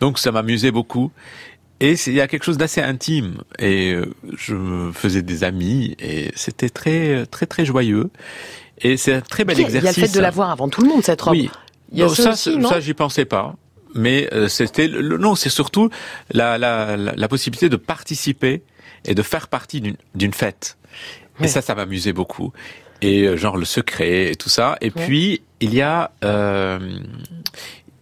Donc 0.00 0.18
ça 0.18 0.32
m'amusait 0.32 0.70
beaucoup 0.70 1.10
et 1.82 1.94
il 2.06 2.12
y 2.14 2.20
a 2.20 2.28
quelque 2.28 2.44
chose 2.44 2.56
d'assez 2.58 2.80
intime 2.80 3.38
et 3.58 3.92
euh, 3.92 4.06
je 4.38 4.54
me 4.54 4.92
faisais 4.92 5.20
des 5.22 5.42
amis 5.44 5.96
et 5.98 6.30
c'était 6.34 6.70
très 6.70 7.26
très 7.26 7.46
très 7.46 7.64
joyeux 7.66 8.08
et 8.78 8.96
c'est 8.96 9.14
un 9.14 9.20
très 9.20 9.44
bel 9.44 9.56
a- 9.56 9.60
il 9.60 9.62
y 9.62 9.66
a 9.66 9.68
exercice. 9.76 9.96
le 10.02 10.06
fait 10.08 10.14
de 10.14 10.20
la 10.20 10.30
voir 10.30 10.50
avant 10.50 10.68
tout 10.68 10.80
le 10.82 10.88
monde 10.88 11.02
cette 11.02 11.20
robe. 11.20 11.34
Oui. 11.34 11.50
Il 11.92 11.98
y 11.98 12.02
a 12.02 12.06
Non, 12.06 12.14
ça 12.14 12.30
aussi, 12.32 12.56
non 12.56 12.68
ça, 12.70 12.80
j'y 12.80 12.94
pensais 12.94 13.26
pas. 13.26 13.54
Mais 13.94 14.26
euh, 14.32 14.48
c'était 14.48 14.88
non, 14.88 15.34
c'est 15.34 15.50
surtout 15.50 15.90
la, 16.32 16.56
la, 16.56 16.96
la, 16.96 17.12
la 17.14 17.28
possibilité 17.28 17.68
de 17.68 17.76
participer 17.76 18.62
et 19.04 19.14
de 19.14 19.22
faire 19.22 19.48
partie 19.48 19.80
d'une 19.82 19.96
d'une 20.14 20.32
fête. 20.32 20.78
Ouais. 21.38 21.44
Et 21.46 21.48
ça, 21.48 21.60
ça 21.60 21.74
m'amusait 21.74 22.14
beaucoup. 22.14 22.52
Et 23.02 23.24
euh, 23.24 23.36
genre 23.36 23.56
le 23.58 23.66
secret 23.66 24.30
et 24.30 24.36
tout 24.36 24.48
ça. 24.48 24.78
Et 24.80 24.90
puis 24.90 25.42
il 25.60 25.74
y 25.74 25.82
a 25.82 26.10
euh, 26.24 26.78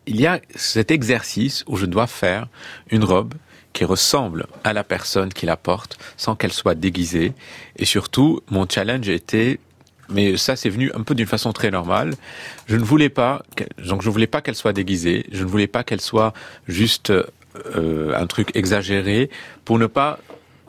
il 0.06 0.20
y 0.20 0.26
a 0.26 0.40
cet 0.54 0.90
exercice 0.92 1.64
où 1.66 1.76
je 1.76 1.86
dois 1.86 2.06
faire 2.06 2.46
une 2.90 3.02
robe 3.04 3.34
qui 3.72 3.84
ressemble 3.84 4.46
à 4.64 4.72
la 4.72 4.84
personne 4.84 5.32
qui 5.32 5.46
la 5.46 5.56
porte 5.56 5.98
sans 6.16 6.36
qu'elle 6.36 6.52
soit 6.52 6.74
déguisée. 6.74 7.32
Et 7.76 7.84
surtout, 7.84 8.40
mon 8.50 8.66
challenge 8.68 9.08
était 9.08 9.58
mais 10.12 10.36
ça 10.36 10.56
c'est 10.56 10.70
venu 10.70 10.90
un 10.94 11.02
peu 11.02 11.14
d'une 11.14 11.26
façon 11.26 11.52
très 11.52 11.70
normale. 11.70 12.14
Je 12.66 12.76
ne 12.76 12.82
voulais 12.82 13.08
pas, 13.08 13.44
donc 13.78 14.02
je 14.02 14.10
voulais 14.10 14.26
pas 14.26 14.40
qu'elle 14.40 14.56
soit 14.56 14.72
déguisée, 14.72 15.26
je 15.30 15.44
ne 15.44 15.48
voulais 15.48 15.68
pas 15.68 15.84
qu'elle 15.84 16.00
soit 16.00 16.32
juste 16.66 17.12
euh, 17.76 18.14
un 18.14 18.26
truc 18.26 18.54
exagéré 18.56 19.30
pour 19.64 19.78
ne 19.78 19.86
pas 19.86 20.18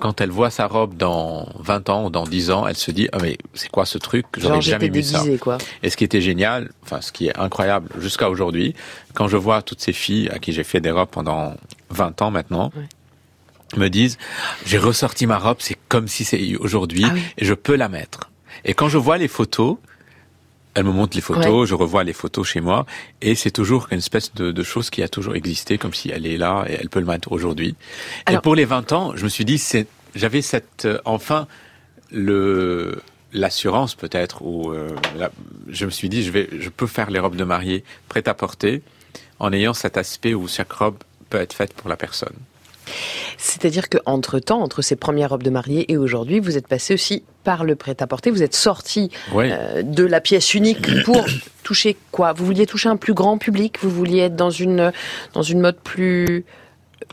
quand 0.01 0.19
elle 0.19 0.31
voit 0.31 0.49
sa 0.49 0.67
robe 0.67 0.97
dans 0.97 1.47
20 1.59 1.89
ans 1.89 2.05
ou 2.05 2.09
dans 2.09 2.23
10 2.25 2.51
ans, 2.51 2.67
elle 2.67 2.75
se 2.75 2.91
dit 2.91 3.07
ah 3.13 3.19
mais 3.21 3.37
c'est 3.53 3.69
quoi 3.69 3.85
ce 3.85 3.97
truc? 3.97 4.25
J'aurais 4.37 4.59
jamais 4.61 4.89
vu 4.89 5.03
ça. 5.03 5.23
quoi. 5.39 5.57
Et 5.83 5.89
ce 5.89 5.95
qui 5.95 6.03
était 6.03 6.21
génial, 6.21 6.71
enfin 6.83 6.99
ce 7.01 7.11
qui 7.11 7.27
est 7.27 7.37
incroyable 7.37 7.87
jusqu'à 7.99 8.29
aujourd'hui, 8.29 8.73
quand 9.13 9.27
je 9.29 9.37
vois 9.37 9.61
toutes 9.61 9.79
ces 9.79 9.93
filles 9.93 10.27
à 10.29 10.39
qui 10.39 10.51
j'ai 10.51 10.63
fait 10.63 10.81
des 10.81 10.91
robes 10.91 11.09
pendant 11.09 11.55
20 11.91 12.21
ans 12.23 12.31
maintenant, 12.31 12.71
Ouais. 12.75 12.87
me 13.77 13.87
disent 13.89 14.17
j'ai 14.65 14.77
ressorti 14.79 15.27
ma 15.27 15.37
robe, 15.37 15.57
c'est 15.59 15.77
comme 15.87 16.07
si 16.07 16.25
c'est 16.25 16.55
aujourd'hui 16.57 17.03
Ah 17.07 17.11
oui. 17.13 17.21
et 17.37 17.45
je 17.45 17.53
peux 17.53 17.75
la 17.75 17.87
mettre. 17.87 18.31
Et 18.65 18.73
quand 18.73 18.89
je 18.89 18.97
vois 18.97 19.17
les 19.17 19.27
photos, 19.29 19.77
elle 20.73 20.85
me 20.85 20.91
montre 20.91 21.15
les 21.17 21.21
photos, 21.21 21.67
je 21.69 21.75
revois 21.75 22.03
les 22.03 22.13
photos 22.13 22.47
chez 22.47 22.61
moi, 22.61 22.85
et 23.21 23.35
c'est 23.35 23.51
toujours 23.51 23.87
une 23.91 23.97
espèce 23.97 24.33
de, 24.33 24.51
de 24.51 24.63
chose 24.63 24.89
qui 24.89 25.03
a 25.03 25.09
toujours 25.09 25.35
existé, 25.35 25.77
comme 25.77 25.93
si 25.93 26.09
elle 26.09 26.25
est 26.25 26.37
là 26.37 26.65
et 26.67 26.73
elle 26.79 26.89
peut 26.89 26.99
le 26.99 27.05
mettre 27.05 27.31
aujourd'hui. 27.31 27.75
Et 28.29 28.37
pour 28.41 28.55
les 28.55 28.65
20 28.65 28.91
ans, 28.93 29.11
je 29.15 29.23
me 29.25 29.29
suis 29.29 29.43
dit, 29.45 29.57
c'est, 29.57 29.87
j'avais 30.15 30.41
cette, 30.41 30.85
euh, 30.85 30.99
enfin, 31.05 31.47
le, 32.11 33.01
l'assurance 33.33 33.95
peut-être, 33.95 34.41
ou 34.43 34.71
euh, 34.71 34.89
la- 35.17 35.31
je 35.69 35.85
me 35.85 35.91
suis 35.91 36.09
dit, 36.09 36.23
je 36.23 36.31
vais, 36.31 36.49
je 36.59 36.69
peux 36.69 36.87
faire 36.87 37.09
les 37.11 37.19
robes 37.19 37.35
de 37.35 37.43
mariée 37.43 37.83
prêtes 38.09 38.27
à 38.27 38.33
porter, 38.33 38.81
en 39.39 39.51
ayant 39.53 39.73
cet 39.73 39.97
aspect 39.97 40.33
où 40.33 40.47
chaque 40.47 40.71
robe 40.71 40.97
peut 41.29 41.39
être 41.39 41.53
faite 41.53 41.73
pour 41.73 41.89
la 41.89 41.95
personne. 41.97 42.33
C'est-à-dire 43.43 43.89
que 43.89 43.97
entre 44.05 44.37
temps, 44.37 44.61
entre 44.61 44.83
ces 44.83 44.95
premières 44.95 45.31
robes 45.31 45.41
de 45.41 45.49
mariée 45.49 45.91
et 45.91 45.97
aujourd'hui, 45.97 46.39
vous 46.39 46.57
êtes 46.57 46.67
passé 46.67 46.93
aussi 46.93 47.23
par 47.43 47.63
le 47.63 47.75
prêt-à-porter. 47.75 48.29
Vous 48.29 48.43
êtes 48.43 48.53
sorti 48.53 49.09
Oui. 49.33 49.45
euh, 49.51 49.81
de 49.81 50.03
la 50.03 50.21
pièce 50.21 50.53
unique 50.53 51.03
pour 51.05 51.25
toucher 51.63 51.97
quoi? 52.11 52.33
Vous 52.33 52.45
vouliez 52.45 52.67
toucher 52.67 52.89
un 52.89 52.97
plus 52.97 53.15
grand 53.15 53.39
public? 53.39 53.77
Vous 53.81 53.89
vouliez 53.89 54.19
être 54.19 54.35
dans 54.35 54.51
une 54.51 54.91
dans 55.33 55.41
une 55.41 55.59
mode 55.59 55.77
plus 55.79 56.45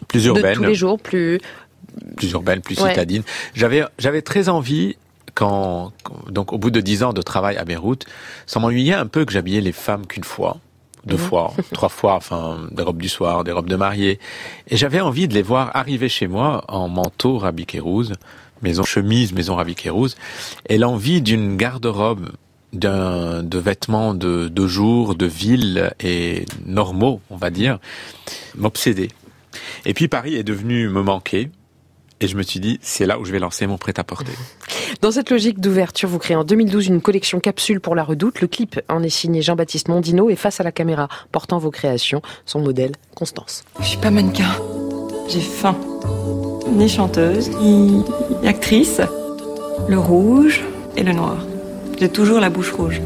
plus 0.08 0.24
de 0.24 0.28
urbaine. 0.28 0.54
tous 0.54 0.64
les 0.64 0.74
jours, 0.74 0.98
plus 1.00 1.40
plus 2.16 2.30
urbaine, 2.32 2.60
plus 2.60 2.78
Ouais. 2.78 2.90
citadine. 2.90 3.22
J'avais, 3.54 3.82
j'avais 3.98 4.20
très 4.20 4.50
envie, 4.50 4.96
quand- 5.34 5.92
donc 6.28 6.52
au 6.52 6.58
bout 6.58 6.70
de 6.70 6.80
dix 6.82 7.02
ans 7.02 7.14
de 7.14 7.22
travail 7.22 7.56
à 7.56 7.64
Beyrouth, 7.64 8.04
ça 8.46 8.60
m'ennuyait 8.60 8.92
un 8.92 9.06
peu 9.06 9.24
que 9.24 9.32
j'habillais 9.32 9.62
les 9.62 9.72
femmes 9.72 10.06
qu'une 10.06 10.24
fois, 10.24 10.58
deux 11.08 11.16
fois, 11.16 11.52
trois 11.72 11.88
fois, 11.88 12.14
enfin, 12.14 12.68
des 12.70 12.82
robes 12.82 13.02
du 13.02 13.08
soir, 13.08 13.44
des 13.44 13.52
robes 13.52 13.68
de 13.68 13.76
mariée. 13.76 14.18
Et 14.68 14.76
j'avais 14.76 15.00
envie 15.00 15.26
de 15.26 15.34
les 15.34 15.42
voir 15.42 15.70
arriver 15.74 16.08
chez 16.08 16.28
moi 16.28 16.64
en 16.68 16.88
manteau 16.88 17.38
Rabbi 17.38 17.66
Kérouz, 17.66 18.12
maison 18.62 18.84
chemise, 18.84 19.32
maison 19.32 19.56
Rabbi 19.56 19.74
Kérouz, 19.74 20.16
et 20.68 20.78
l'envie 20.78 21.22
d'une 21.22 21.56
garde-robe 21.56 22.30
d'un, 22.72 23.42
de 23.42 23.58
vêtements 23.58 24.14
de, 24.14 24.48
de 24.48 24.66
jour, 24.66 25.14
de 25.14 25.26
ville 25.26 25.92
et 26.00 26.44
normaux, 26.66 27.20
on 27.30 27.36
va 27.36 27.50
dire, 27.50 27.78
m'obsédait. 28.56 29.08
Et 29.84 29.94
puis 29.94 30.08
Paris 30.08 30.34
est 30.34 30.44
devenu 30.44 30.88
me 30.88 31.02
manquer. 31.02 31.50
Et 32.20 32.26
je 32.26 32.36
me 32.36 32.42
suis 32.42 32.58
dit, 32.58 32.80
c'est 32.82 33.06
là 33.06 33.18
où 33.18 33.24
je 33.24 33.30
vais 33.30 33.38
lancer 33.38 33.66
mon 33.66 33.78
prêt-à-porter. 33.78 34.32
Dans 35.00 35.10
cette 35.10 35.30
logique 35.30 35.60
d'ouverture, 35.60 36.08
vous 36.08 36.18
créez 36.18 36.36
en 36.36 36.44
2012 36.44 36.88
une 36.88 37.00
collection 37.00 37.40
capsule 37.40 37.80
pour 37.80 37.94
la 37.94 38.04
Redoute. 38.04 38.40
Le 38.40 38.48
clip 38.48 38.80
en 38.88 39.02
est 39.02 39.08
signé 39.10 39.42
Jean-Baptiste 39.42 39.88
Mondino 39.88 40.30
et 40.30 40.36
face 40.36 40.60
à 40.60 40.64
la 40.64 40.72
caméra, 40.72 41.08
portant 41.30 41.58
vos 41.58 41.70
créations, 41.70 42.22
son 42.46 42.60
modèle, 42.60 42.92
Constance. 43.14 43.64
Je 43.80 43.86
suis 43.86 43.98
pas 43.98 44.10
mannequin. 44.10 44.50
J'ai 45.28 45.40
faim. 45.40 45.76
Ni 46.68 46.88
chanteuse, 46.88 47.50
ni 47.60 48.02
actrice. 48.44 49.00
Le 49.88 49.98
rouge 49.98 50.64
et 50.96 51.02
le 51.02 51.12
noir. 51.12 51.36
J'ai 51.98 52.08
toujours 52.08 52.40
la 52.40 52.50
bouche 52.50 52.72
rouge. 52.72 53.00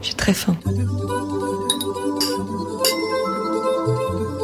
J'ai 0.00 0.14
très 0.14 0.32
faim. 0.32 0.56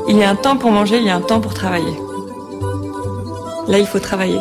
Il 0.08 0.16
y 0.18 0.22
a 0.22 0.30
un 0.30 0.36
temps 0.36 0.56
pour 0.56 0.70
manger, 0.70 0.98
il 0.98 1.04
y 1.04 1.10
a 1.10 1.16
un 1.16 1.20
temps 1.20 1.40
pour 1.40 1.54
travailler. 1.54 1.94
Là, 3.68 3.78
il 3.78 3.86
faut 3.86 3.98
travailler. 3.98 4.40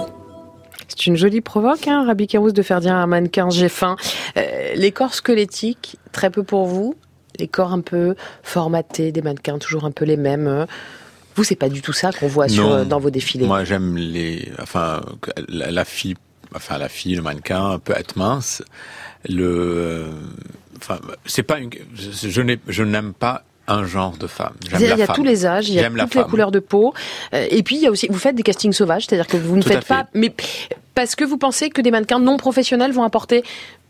C'est 0.90 1.08
une 1.08 1.16
jolie 1.16 1.42
provoque, 1.42 1.88
hein, 1.88 2.06
Rabbi 2.06 2.28
Kérouz, 2.28 2.54
de 2.54 2.62
faire 2.62 2.82
dire 2.82 2.94
à 2.94 2.98
un 2.98 3.08
mannequin 3.08 3.50
j'ai 3.50 3.70
faim. 3.70 3.96
Euh, 4.38 4.74
les 4.76 4.92
corps 4.92 5.14
squelettiques, 5.14 5.98
très 6.12 6.30
peu 6.30 6.44
pour 6.44 6.66
vous. 6.66 6.96
Les 7.40 7.48
corps 7.48 7.72
un 7.72 7.82
peu 7.82 8.16
formatés, 8.44 9.12
des 9.12 9.22
mannequins 9.22 9.58
toujours 9.58 9.86
un 9.86 9.92
peu 9.92 10.06
les 10.06 10.18
mêmes. 10.18 10.68
Vous, 11.36 11.44
c'est 11.44 11.56
pas 11.56 11.70
du 11.70 11.82
tout 11.82 11.94
ça 11.94 12.12
qu'on 12.12 12.28
voit 12.28 12.48
sur, 12.48 12.70
euh, 12.70 12.86
dans 12.86 13.00
vos 13.00 13.10
défilés. 13.10 13.48
Moi, 13.48 13.64
j'aime 13.64 13.96
les, 13.98 14.52
enfin, 14.62 15.02
la, 15.48 15.72
la 15.72 15.86
fille, 15.86 16.16
enfin, 16.54 16.78
la 16.78 16.90
fille, 16.90 17.16
le 17.16 17.24
mannequin 17.24 17.80
peut 17.84 17.94
être 17.98 18.18
mince. 18.18 18.62
Le, 19.28 19.46
euh, 19.46 20.12
enfin, 20.78 21.00
c'est 21.26 21.44
pas 21.44 21.60
une, 21.60 21.72
je 21.96 22.84
n'aime 22.84 23.14
pas 23.14 23.44
un 23.68 23.86
genre 23.86 24.18
de 24.18 24.28
femme. 24.28 24.54
J'aime 24.62 24.72
C'est-à-dire, 24.72 24.90
la 24.90 24.96
il 24.96 25.00
y 25.00 25.04
a 25.04 25.06
femme. 25.08 25.16
tous 25.16 25.24
les 25.24 25.46
âges, 25.46 25.70
il 25.70 25.76
y 25.76 25.80
a 25.80 25.84
la 25.90 26.04
toutes 26.04 26.16
les 26.16 26.22
femme. 26.22 26.30
couleurs 26.30 26.52
de 26.52 26.60
peau. 26.60 26.94
Euh, 27.34 27.48
et 27.50 27.64
puis, 27.64 27.76
il 27.78 27.82
y 27.82 27.88
a 27.88 27.92
aussi, 27.92 28.08
vous 28.10 28.20
faites 28.20 28.36
des 28.36 28.44
castings 28.44 28.74
sauvages, 28.74 29.06
c'est-à-dire 29.06 29.28
que 29.28 29.38
vous 29.38 29.56
ne 29.56 29.62
Tout 29.62 29.70
faites 29.70 29.86
pas, 29.86 30.08
mais 30.14 30.34
parce 30.96 31.16
que 31.16 31.24
vous 31.24 31.38
pensez 31.38 31.70
que 31.70 31.82
des 31.82 31.92
mannequins 31.92 32.20
non 32.20 32.38
professionnels 32.38 32.92
vont 32.92 33.04
apporter 33.04 33.44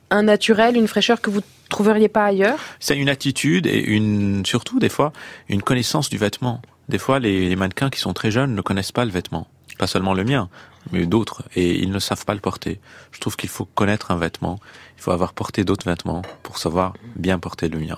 un 0.10 0.24
naturel, 0.24 0.76
une 0.78 0.88
fraîcheur 0.88 1.22
que 1.22 1.30
vous 1.32 1.42
trouveriez 1.70 2.08
pas 2.08 2.26
ailleurs? 2.26 2.60
C'est 2.80 2.98
une 2.98 3.10
attitude 3.10 3.66
et 3.66 3.80
une, 3.80 4.46
surtout 4.46 4.80
des 4.80 4.90
fois, 4.90 5.12
une 5.50 5.64
connaissance 5.64 6.10
du 6.10 6.18
vêtement. 6.18 6.62
Des 6.90 7.00
fois, 7.00 7.18
les, 7.20 7.50
les 7.50 7.56
mannequins 7.56 7.90
qui 7.90 8.00
sont 8.00 8.14
très 8.14 8.30
jeunes 8.30 8.54
ne 8.54 8.62
connaissent 8.62 8.92
pas 8.92 9.06
le 9.06 9.12
vêtement. 9.12 9.48
Pas 9.80 9.88
seulement 9.88 10.14
le 10.14 10.24
mien, 10.24 10.50
mais 10.92 11.08
d'autres. 11.08 11.42
Et 11.56 11.80
ils 11.80 11.90
ne 11.90 11.98
savent 11.98 12.26
pas 12.26 12.36
le 12.36 12.40
porter. 12.42 12.80
Je 13.12 13.20
trouve 13.20 13.36
qu'il 13.36 13.50
faut 13.50 13.66
connaître 13.66 14.12
un 14.12 14.18
vêtement. 14.18 14.60
Il 14.98 15.02
faut 15.02 15.10
avoir 15.12 15.34
porté 15.34 15.64
d'autres 15.64 15.90
vêtements 15.90 16.22
pour 16.44 16.60
savoir 16.60 16.94
bien 17.16 17.40
porter 17.40 17.70
le 17.70 17.80
mien. 17.80 17.98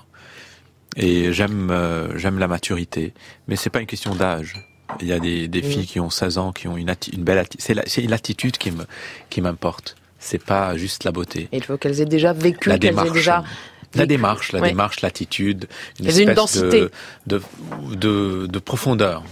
Et 0.98 1.34
j'aime, 1.34 1.70
euh, 1.72 2.18
j'aime 2.18 2.40
la 2.40 2.48
maturité. 2.48 3.14
Mais 3.48 3.56
c'est 3.56 3.70
pas 3.70 3.80
une 3.82 3.86
question 3.88 4.16
d'âge. 4.16 4.54
Il 5.02 5.08
y 5.08 5.14
a 5.14 5.20
des, 5.20 5.48
des 5.48 5.62
filles 5.62 5.86
qui 5.88 6.00
ont 6.00 6.10
16 6.10 6.38
ans, 6.38 6.52
qui 6.54 6.68
ont 6.68 6.78
une, 6.78 6.90
atti- 6.90 7.14
une 7.14 7.24
belle 7.24 7.40
attitude. 7.40 7.62
C'est, 7.62 7.74
la- 7.74 7.84
c'est 7.86 8.02
l'attitude 8.04 8.58
qui 8.58 8.72
me, 8.72 8.86
qui 9.30 9.42
m'importe. 9.42 9.96
C'est 10.20 10.44
pas 10.44 10.78
juste 10.78 11.04
la 11.04 11.12
beauté. 11.12 11.50
Et 11.52 11.58
il 11.58 11.64
faut 11.64 11.78
qu'elles 11.78 12.00
aient 12.02 12.06
déjà 12.06 12.34
vécu, 12.34 12.70
La 12.70 12.78
qu'elles 12.78 12.88
aient 12.90 12.92
démarche. 12.92 13.12
déjà... 13.12 13.44
La 13.94 14.06
démarche, 14.06 14.52
la 14.52 14.60
Ouais. 14.60 14.70
démarche, 14.70 15.00
l'attitude, 15.02 15.68
une 16.02 16.08
Elles 16.08 16.16
ont 16.16 16.18
une 16.18 16.22
espèce 16.30 16.36
densité. 16.36 16.82
de, 16.82 16.92
de, 17.28 17.42
de, 17.96 18.46
de 18.48 18.60
profondeur. 18.60 19.24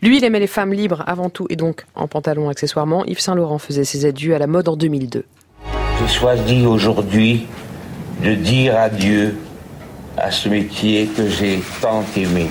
Lui, 0.00 0.16
il 0.16 0.24
aimait 0.24 0.40
les 0.40 0.46
femmes 0.46 0.72
libres 0.72 1.04
avant 1.06 1.28
tout 1.28 1.46
et 1.50 1.56
donc 1.56 1.84
en 1.94 2.08
pantalon 2.08 2.48
accessoirement. 2.48 3.04
Yves 3.04 3.18
Saint 3.20 3.34
Laurent 3.34 3.58
faisait 3.58 3.84
ses 3.84 4.06
adieux 4.06 4.34
à 4.34 4.38
la 4.38 4.46
mode 4.46 4.68
en 4.70 4.76
2002. 4.76 5.24
J'ai 6.00 6.08
choisi 6.08 6.64
aujourd'hui 6.64 7.46
de 8.24 8.34
dire 8.34 8.74
adieu 8.78 9.36
à 10.20 10.30
ce 10.30 10.48
métier 10.48 11.06
que 11.06 11.28
j'ai 11.28 11.60
tant 11.80 12.04
aimé. 12.16 12.48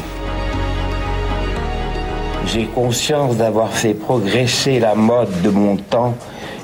J'ai 2.45 2.65
conscience 2.65 3.35
d'avoir 3.35 3.71
fait 3.73 3.93
progresser 3.93 4.79
la 4.79 4.95
mode 4.95 5.41
de 5.41 5.49
mon 5.49 5.75
temps 5.75 6.15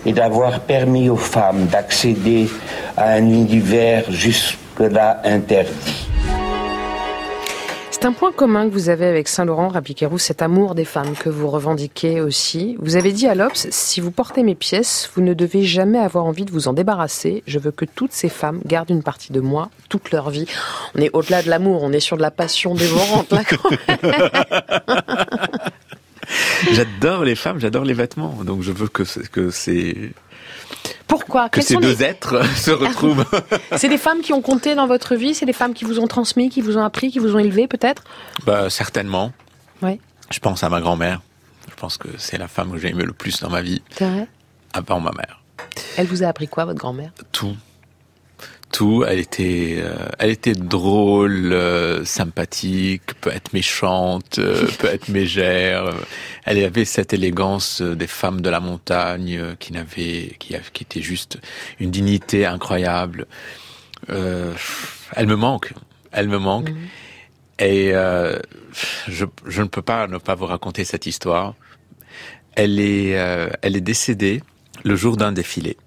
et 0.05 0.13
d'avoir 0.13 0.61
permis 0.61 1.09
aux 1.09 1.17
femmes 1.17 1.65
d'accéder 1.67 2.49
à 2.95 3.13
un 3.13 3.29
univers 3.29 4.03
jusque-là 4.09 5.21
interdit. 5.23 6.02
C'est 8.03 8.09
un 8.09 8.11
point 8.11 8.33
commun 8.33 8.67
que 8.67 8.73
vous 8.73 8.89
avez 8.89 9.05
avec 9.05 9.29
Saint-Laurent, 9.29 9.69
Rapiquerou, 9.69 10.17
cet 10.17 10.41
amour 10.41 10.75
des 10.75 10.83
femmes 10.83 11.15
que 11.15 11.29
vous 11.29 11.47
revendiquez 11.49 12.19
aussi. 12.19 12.75
Vous 12.79 12.97
avez 12.97 13.13
dit 13.13 13.27
à 13.27 13.33
l'Obs, 13.33 13.69
si 13.69 14.01
vous 14.01 14.11
portez 14.11 14.43
mes 14.43 14.55
pièces, 14.55 15.09
vous 15.15 15.21
ne 15.21 15.33
devez 15.33 15.63
jamais 15.63 15.99
avoir 15.99 16.25
envie 16.25 16.43
de 16.43 16.51
vous 16.51 16.67
en 16.67 16.73
débarrasser. 16.73 17.43
Je 17.47 17.59
veux 17.59 17.71
que 17.71 17.85
toutes 17.85 18.11
ces 18.11 18.27
femmes 18.27 18.59
gardent 18.65 18.89
une 18.89 19.03
partie 19.03 19.31
de 19.31 19.39
moi 19.39 19.69
toute 19.87 20.11
leur 20.11 20.31
vie. 20.31 20.47
On 20.95 20.99
est 20.99 21.11
au-delà 21.13 21.43
de 21.43 21.49
l'amour, 21.49 21.81
on 21.81 21.93
est 21.93 22.01
sur 22.01 22.17
de 22.17 22.21
la 22.21 22.29
passion 22.29 22.75
dévorante. 22.75 23.33
J'adore 26.73 27.23
les 27.23 27.35
femmes, 27.35 27.61
j'adore 27.61 27.85
les 27.85 27.93
vêtements. 27.93 28.37
Donc 28.43 28.63
je 28.63 28.73
veux 28.73 28.89
que, 28.89 29.03
que, 29.29 29.49
Pourquoi 31.13 31.47
que 31.49 31.55
Quels 31.59 31.63
ces 31.63 31.75
deux 31.75 31.89
les- 31.93 32.03
êtres 32.03 32.43
se 32.57 32.71
retrouvent. 32.71 33.23
C'est 33.77 33.87
des 33.89 33.97
femmes 33.99 34.21
qui 34.21 34.33
ont 34.33 34.41
compté 34.41 34.73
dans 34.73 34.87
votre 34.87 35.13
vie, 35.15 35.35
c'est 35.35 35.45
des 35.45 35.53
femmes 35.53 35.73
qui 35.75 35.85
vous 35.85 35.99
ont 35.99 36.07
transmis, 36.07 36.49
qui 36.49 36.61
vous 36.61 36.77
ont 36.77 36.83
appris, 36.83 37.11
qui 37.11 37.19
vous 37.19 37.35
ont 37.35 37.39
élevé 37.39 37.67
peut-être 37.67 38.03
bah, 38.45 38.69
certainement. 38.71 39.31
Oui. 39.83 39.99
Je 40.31 40.39
pense 40.39 40.63
à 40.63 40.69
ma 40.69 40.81
grand-mère. 40.81 41.21
Je 41.69 41.75
pense 41.75 41.97
que 41.97 42.07
c'est 42.17 42.37
la 42.39 42.47
femme 42.47 42.71
que 42.71 42.79
j'ai 42.79 42.89
aimée 42.89 43.03
le 43.05 43.13
plus 43.13 43.39
dans 43.41 43.49
ma 43.49 43.61
vie, 43.61 43.81
C'est 43.91 44.05
vrai 44.09 44.27
avant 44.73 44.99
ma 44.99 45.11
mère. 45.11 45.39
Elle 45.97 46.07
vous 46.07 46.23
a 46.23 46.27
appris 46.27 46.47
quoi, 46.47 46.65
votre 46.65 46.79
grand-mère? 46.79 47.11
Tout. 47.31 47.55
Tout. 48.73 49.05
Elle 49.07 49.19
était, 49.19 49.75
euh, 49.77 49.93
elle 50.17 50.31
était 50.31 50.55
drôle, 50.55 51.53
euh, 51.53 52.03
sympathique, 52.05 53.13
peut 53.21 53.29
être 53.29 53.53
méchante, 53.53 54.39
euh, 54.39 54.65
peut 54.79 54.87
être 54.87 55.09
mégère. 55.09 55.93
Elle 56.43 56.63
avait 56.65 56.83
cette 56.83 57.13
élégance 57.13 57.83
des 57.83 58.07
femmes 58.07 58.41
de 58.41 58.49
la 58.49 58.59
montagne 58.59 59.55
qui 59.59 59.73
n'avait, 59.73 60.35
qui, 60.39 60.55
qui 60.73 60.83
était 60.83 61.03
juste 61.03 61.37
une 61.79 61.91
dignité 61.91 62.47
incroyable. 62.47 63.27
Elle 64.07 65.27
me 65.27 65.35
manque. 65.35 65.73
Elle 66.11 66.27
me 66.27 66.39
manque. 66.39 66.71
Et 67.59 67.91
euh, 67.93 68.39
je, 69.07 69.25
je 69.45 69.61
ne 69.61 69.67
peux 69.67 69.83
pas 69.83 70.07
ne 70.07 70.17
pas 70.17 70.33
vous 70.33 70.47
raconter 70.47 70.83
cette 70.83 71.05
histoire. 71.05 71.53
Elle 72.55 72.79
est, 72.79 73.11
elle 73.61 73.75
est 73.75 73.81
décédée 73.81 74.41
le 74.83 74.95
jour 74.95 75.15
d'un 75.15 75.31
défilé. 75.31 75.77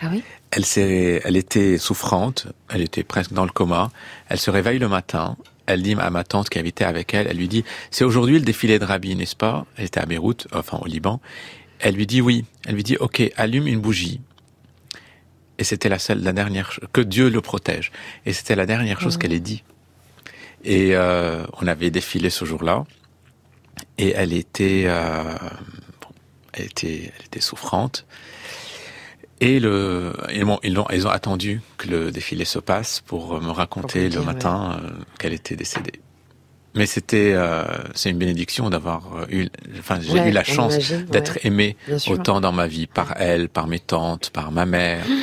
Ah 0.00 0.08
oui? 0.12 0.22
Elle 0.56 0.64
s'est, 0.64 1.20
elle 1.22 1.36
était 1.36 1.76
souffrante, 1.76 2.46
elle 2.70 2.80
était 2.80 3.04
presque 3.04 3.34
dans 3.34 3.44
le 3.44 3.50
coma. 3.50 3.90
Elle 4.30 4.38
se 4.38 4.50
réveille 4.50 4.78
le 4.78 4.88
matin. 4.88 5.36
Elle 5.66 5.82
dit 5.82 5.94
à 5.98 6.08
ma 6.08 6.24
tante 6.24 6.48
qui 6.48 6.58
habitait 6.58 6.86
avec 6.86 7.12
elle, 7.12 7.26
elle 7.28 7.36
lui 7.36 7.46
dit, 7.46 7.62
c'est 7.90 8.04
aujourd'hui 8.04 8.38
le 8.38 8.44
défilé 8.44 8.78
de 8.78 8.84
Rabbi, 8.86 9.14
n'est-ce 9.16 9.36
pas? 9.36 9.66
Elle 9.76 9.84
était 9.84 10.00
à 10.00 10.06
Beyrouth, 10.06 10.48
enfin 10.52 10.78
au 10.80 10.86
Liban. 10.86 11.20
Elle 11.78 11.94
lui 11.94 12.06
dit 12.06 12.22
oui. 12.22 12.46
Elle 12.64 12.76
lui 12.76 12.84
dit, 12.84 12.96
ok, 12.96 13.22
allume 13.36 13.66
une 13.66 13.80
bougie. 13.80 14.22
Et 15.58 15.64
c'était 15.64 15.90
la 15.90 15.98
seule, 15.98 16.22
la 16.22 16.32
dernière, 16.32 16.80
que 16.90 17.02
Dieu 17.02 17.28
le 17.28 17.42
protège. 17.42 17.92
Et 18.24 18.32
c'était 18.32 18.56
la 18.56 18.64
dernière 18.64 18.98
chose 18.98 19.18
qu'elle 19.18 19.34
ait 19.34 19.40
dit. 19.40 19.62
Et 20.64 20.96
euh, 20.96 21.44
on 21.60 21.66
avait 21.66 21.90
défilé 21.90 22.30
ce 22.30 22.46
jour-là. 22.46 22.84
Et 23.98 24.12
elle 24.16 24.32
était, 24.32 24.84
euh, 24.86 25.34
bon, 26.00 26.08
elle 26.54 26.64
était, 26.64 27.12
elle 27.18 27.26
était 27.26 27.40
souffrante. 27.40 28.06
Et 29.40 29.60
le, 29.60 30.12
ils, 30.32 30.44
ont, 30.44 30.58
ils 30.90 31.06
ont 31.06 31.10
attendu 31.10 31.60
que 31.76 31.88
le 31.88 32.10
défilé 32.10 32.44
se 32.44 32.58
passe 32.58 33.00
pour 33.06 33.40
me 33.42 33.50
raconter 33.50 33.98
Pour 34.00 34.02
le 34.04 34.08
dire, 34.08 34.24
matin 34.24 34.80
euh, 34.82 34.90
qu'elle 35.18 35.34
était 35.34 35.56
décédée. 35.56 36.00
Mais 36.74 36.86
c'était, 36.86 37.32
euh, 37.34 37.64
c'est 37.94 38.10
une 38.10 38.18
bénédiction 38.18 38.68
d'avoir 38.70 39.26
eu, 39.30 39.48
enfin, 39.78 39.98
j'ai 40.00 40.12
Ouais, 40.12 40.28
eu 40.28 40.32
la 40.32 40.44
chance 40.44 40.76
d'être 41.10 41.34
ouais. 41.36 41.40
aimé 41.44 41.76
autant 42.08 42.40
dans 42.40 42.52
ma 42.52 42.66
vie 42.66 42.86
par 42.86 43.14
elle, 43.18 43.48
par 43.48 43.66
mes 43.66 43.78
tantes, 43.80 44.30
par 44.30 44.52
ma 44.52 44.66
mère. 44.66 45.04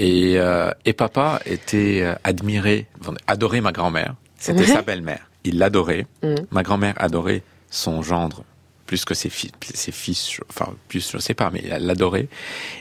Et, 0.00 0.34
euh, 0.38 0.70
et 0.84 0.92
papa 0.92 1.40
était 1.44 2.02
euh, 2.02 2.14
admiré, 2.22 2.86
adorait 3.26 3.60
ma 3.60 3.72
grand-mère. 3.72 4.14
C'était 4.38 4.64
sa 4.64 4.80
belle-mère. 4.80 5.28
Il 5.42 5.58
l'adorait. 5.58 6.06
Mhm. 6.22 6.36
Ma 6.52 6.62
grand-mère 6.62 6.94
adorait 6.98 7.42
son 7.68 8.00
gendre 8.00 8.44
plus 8.88 9.04
que 9.04 9.14
ses 9.14 9.28
fils, 9.30 9.52
ses 9.74 9.92
fils, 9.92 10.40
enfin 10.50 10.74
plus 10.88 11.12
je 11.12 11.18
sais 11.18 11.34
pas, 11.34 11.50
mais 11.52 11.62
elle 11.70 11.86
l'adorait. 11.86 12.26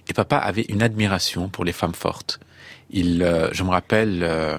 Et 0.09 0.13
papa 0.13 0.37
avait 0.37 0.65
une 0.69 0.81
admiration 0.81 1.49
pour 1.49 1.63
les 1.65 1.73
femmes 1.73 1.93
fortes. 1.93 2.39
Il, 2.89 3.21
euh, 3.21 3.49
je 3.51 3.63
me 3.63 3.69
rappelle, 3.69 4.19
euh, 4.23 4.57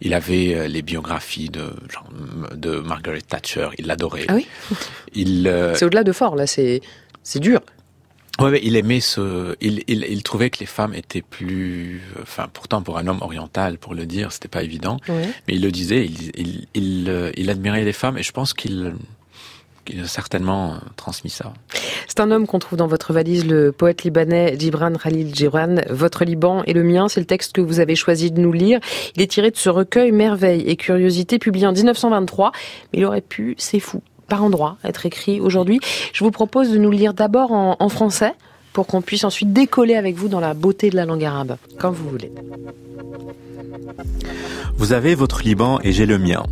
il 0.00 0.14
avait 0.14 0.54
euh, 0.54 0.66
les 0.66 0.80
biographies 0.80 1.50
de 1.50 1.66
genre, 1.92 2.08
de 2.54 2.80
Margaret 2.80 3.20
Thatcher. 3.20 3.68
Il 3.78 3.86
l'adorait. 3.86 4.24
Ah 4.28 4.34
oui 4.34 4.46
Il, 5.14 5.46
euh, 5.46 5.74
C'est 5.74 5.84
au-delà 5.84 6.02
de 6.02 6.12
fort, 6.12 6.34
là, 6.34 6.46
c'est 6.46 6.80
c'est 7.22 7.38
dur. 7.40 7.60
Ouais, 8.38 8.50
ouais, 8.50 8.60
il 8.62 8.76
aimait 8.76 9.00
ce, 9.00 9.54
il, 9.60 9.82
il, 9.88 10.04
il 10.08 10.22
trouvait 10.22 10.48
que 10.50 10.58
les 10.60 10.66
femmes 10.66 10.94
étaient 10.94 11.22
plus, 11.22 12.00
enfin, 12.22 12.48
pourtant 12.52 12.80
pour 12.82 12.96
un 12.98 13.06
homme 13.06 13.20
oriental, 13.22 13.76
pour 13.78 13.94
le 13.94 14.04
dire, 14.06 14.30
c'était 14.32 14.48
pas 14.48 14.62
évident, 14.62 14.98
Ouais. 15.08 15.28
mais 15.46 15.54
il 15.56 15.62
le 15.62 15.70
disait, 15.72 16.04
il, 16.06 16.32
il, 16.34 16.66
il, 16.74 17.32
il 17.36 17.50
admirait 17.50 17.84
les 17.84 17.94
femmes 17.94 18.16
et 18.18 18.22
je 18.22 18.32
pense 18.32 18.52
qu'il, 18.54 18.94
certainement 20.06 20.72
euh, 20.72 20.76
transmis 20.96 21.30
ça. 21.30 21.52
C'est 22.08 22.20
un 22.20 22.30
homme 22.30 22.46
qu'on 22.46 22.58
trouve 22.58 22.78
dans 22.78 22.86
votre 22.86 23.12
valise, 23.12 23.46
le 23.46 23.72
poète 23.72 24.04
libanais 24.04 24.56
Gibran 24.58 24.92
Khalil 24.92 25.34
Gibran. 25.34 25.76
Votre 25.90 26.24
Liban 26.24 26.62
et 26.64 26.72
le 26.72 26.82
mien, 26.82 27.08
c'est 27.08 27.20
le 27.20 27.26
texte 27.26 27.52
que 27.52 27.60
vous 27.60 27.80
avez 27.80 27.96
choisi 27.96 28.30
de 28.30 28.40
nous 28.40 28.52
lire. 28.52 28.80
Il 29.14 29.22
est 29.22 29.30
tiré 29.30 29.50
de 29.50 29.56
ce 29.56 29.68
recueil 29.68 30.12
Merveille 30.12 30.62
et 30.62 30.76
Curiosité 30.76 31.38
publié 31.38 31.66
en 31.66 31.72
1923, 31.72 32.52
mais 32.92 33.00
il 33.00 33.04
aurait 33.04 33.20
pu, 33.20 33.54
c'est 33.58 33.80
fou, 33.80 34.02
par 34.28 34.42
endroit, 34.42 34.76
être 34.84 35.06
écrit 35.06 35.40
aujourd'hui. 35.40 35.80
Je 36.12 36.24
vous 36.24 36.30
propose 36.30 36.70
de 36.70 36.78
nous 36.78 36.90
le 36.90 36.96
lire 36.96 37.14
d'abord 37.14 37.52
en, 37.52 37.76
en 37.78 37.88
français 37.88 38.32
pour 38.72 38.86
qu'on 38.86 39.00
puisse 39.00 39.24
ensuite 39.24 39.52
décoller 39.52 39.94
avec 39.94 40.16
vous 40.16 40.28
dans 40.28 40.40
la 40.40 40.52
beauté 40.52 40.90
de 40.90 40.96
la 40.96 41.06
langue 41.06 41.24
arabe, 41.24 41.56
comme 41.78 41.94
vous 41.94 42.10
voulez. 42.10 42.30
Vous 44.76 44.92
avez 44.92 45.14
votre 45.14 45.42
Liban 45.42 45.78
et 45.82 45.92
j'ai 45.92 46.04
le 46.04 46.18
mien. 46.18 46.44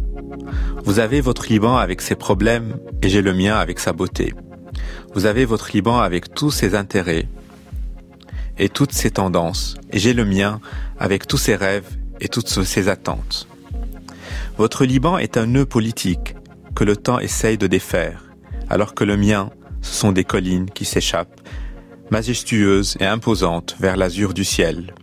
Vous 0.84 0.98
avez 0.98 1.20
votre 1.20 1.46
Liban 1.48 1.76
avec 1.76 2.00
ses 2.00 2.14
problèmes 2.14 2.76
et 3.02 3.08
j'ai 3.08 3.22
le 3.22 3.32
mien 3.32 3.56
avec 3.56 3.78
sa 3.78 3.92
beauté. 3.92 4.34
Vous 5.14 5.26
avez 5.26 5.44
votre 5.44 5.70
Liban 5.72 5.98
avec 5.98 6.34
tous 6.34 6.50
ses 6.50 6.74
intérêts 6.74 7.28
et 8.58 8.68
toutes 8.68 8.92
ses 8.92 9.10
tendances 9.12 9.76
et 9.90 9.98
j'ai 9.98 10.14
le 10.14 10.24
mien 10.24 10.60
avec 10.98 11.26
tous 11.26 11.38
ses 11.38 11.56
rêves 11.56 11.88
et 12.20 12.28
toutes 12.28 12.48
ses 12.48 12.88
attentes. 12.88 13.48
Votre 14.56 14.84
Liban 14.84 15.18
est 15.18 15.36
un 15.36 15.46
nœud 15.46 15.66
politique 15.66 16.36
que 16.74 16.84
le 16.84 16.96
temps 16.96 17.18
essaye 17.18 17.58
de 17.58 17.66
défaire, 17.66 18.24
alors 18.68 18.94
que 18.94 19.04
le 19.04 19.16
mien, 19.16 19.50
ce 19.82 19.94
sont 19.94 20.12
des 20.12 20.24
collines 20.24 20.70
qui 20.70 20.84
s'échappent, 20.84 21.40
majestueuses 22.10 22.96
et 23.00 23.06
imposantes 23.06 23.76
vers 23.80 23.96
l'azur 23.96 24.34
du 24.34 24.44
ciel. 24.44 24.94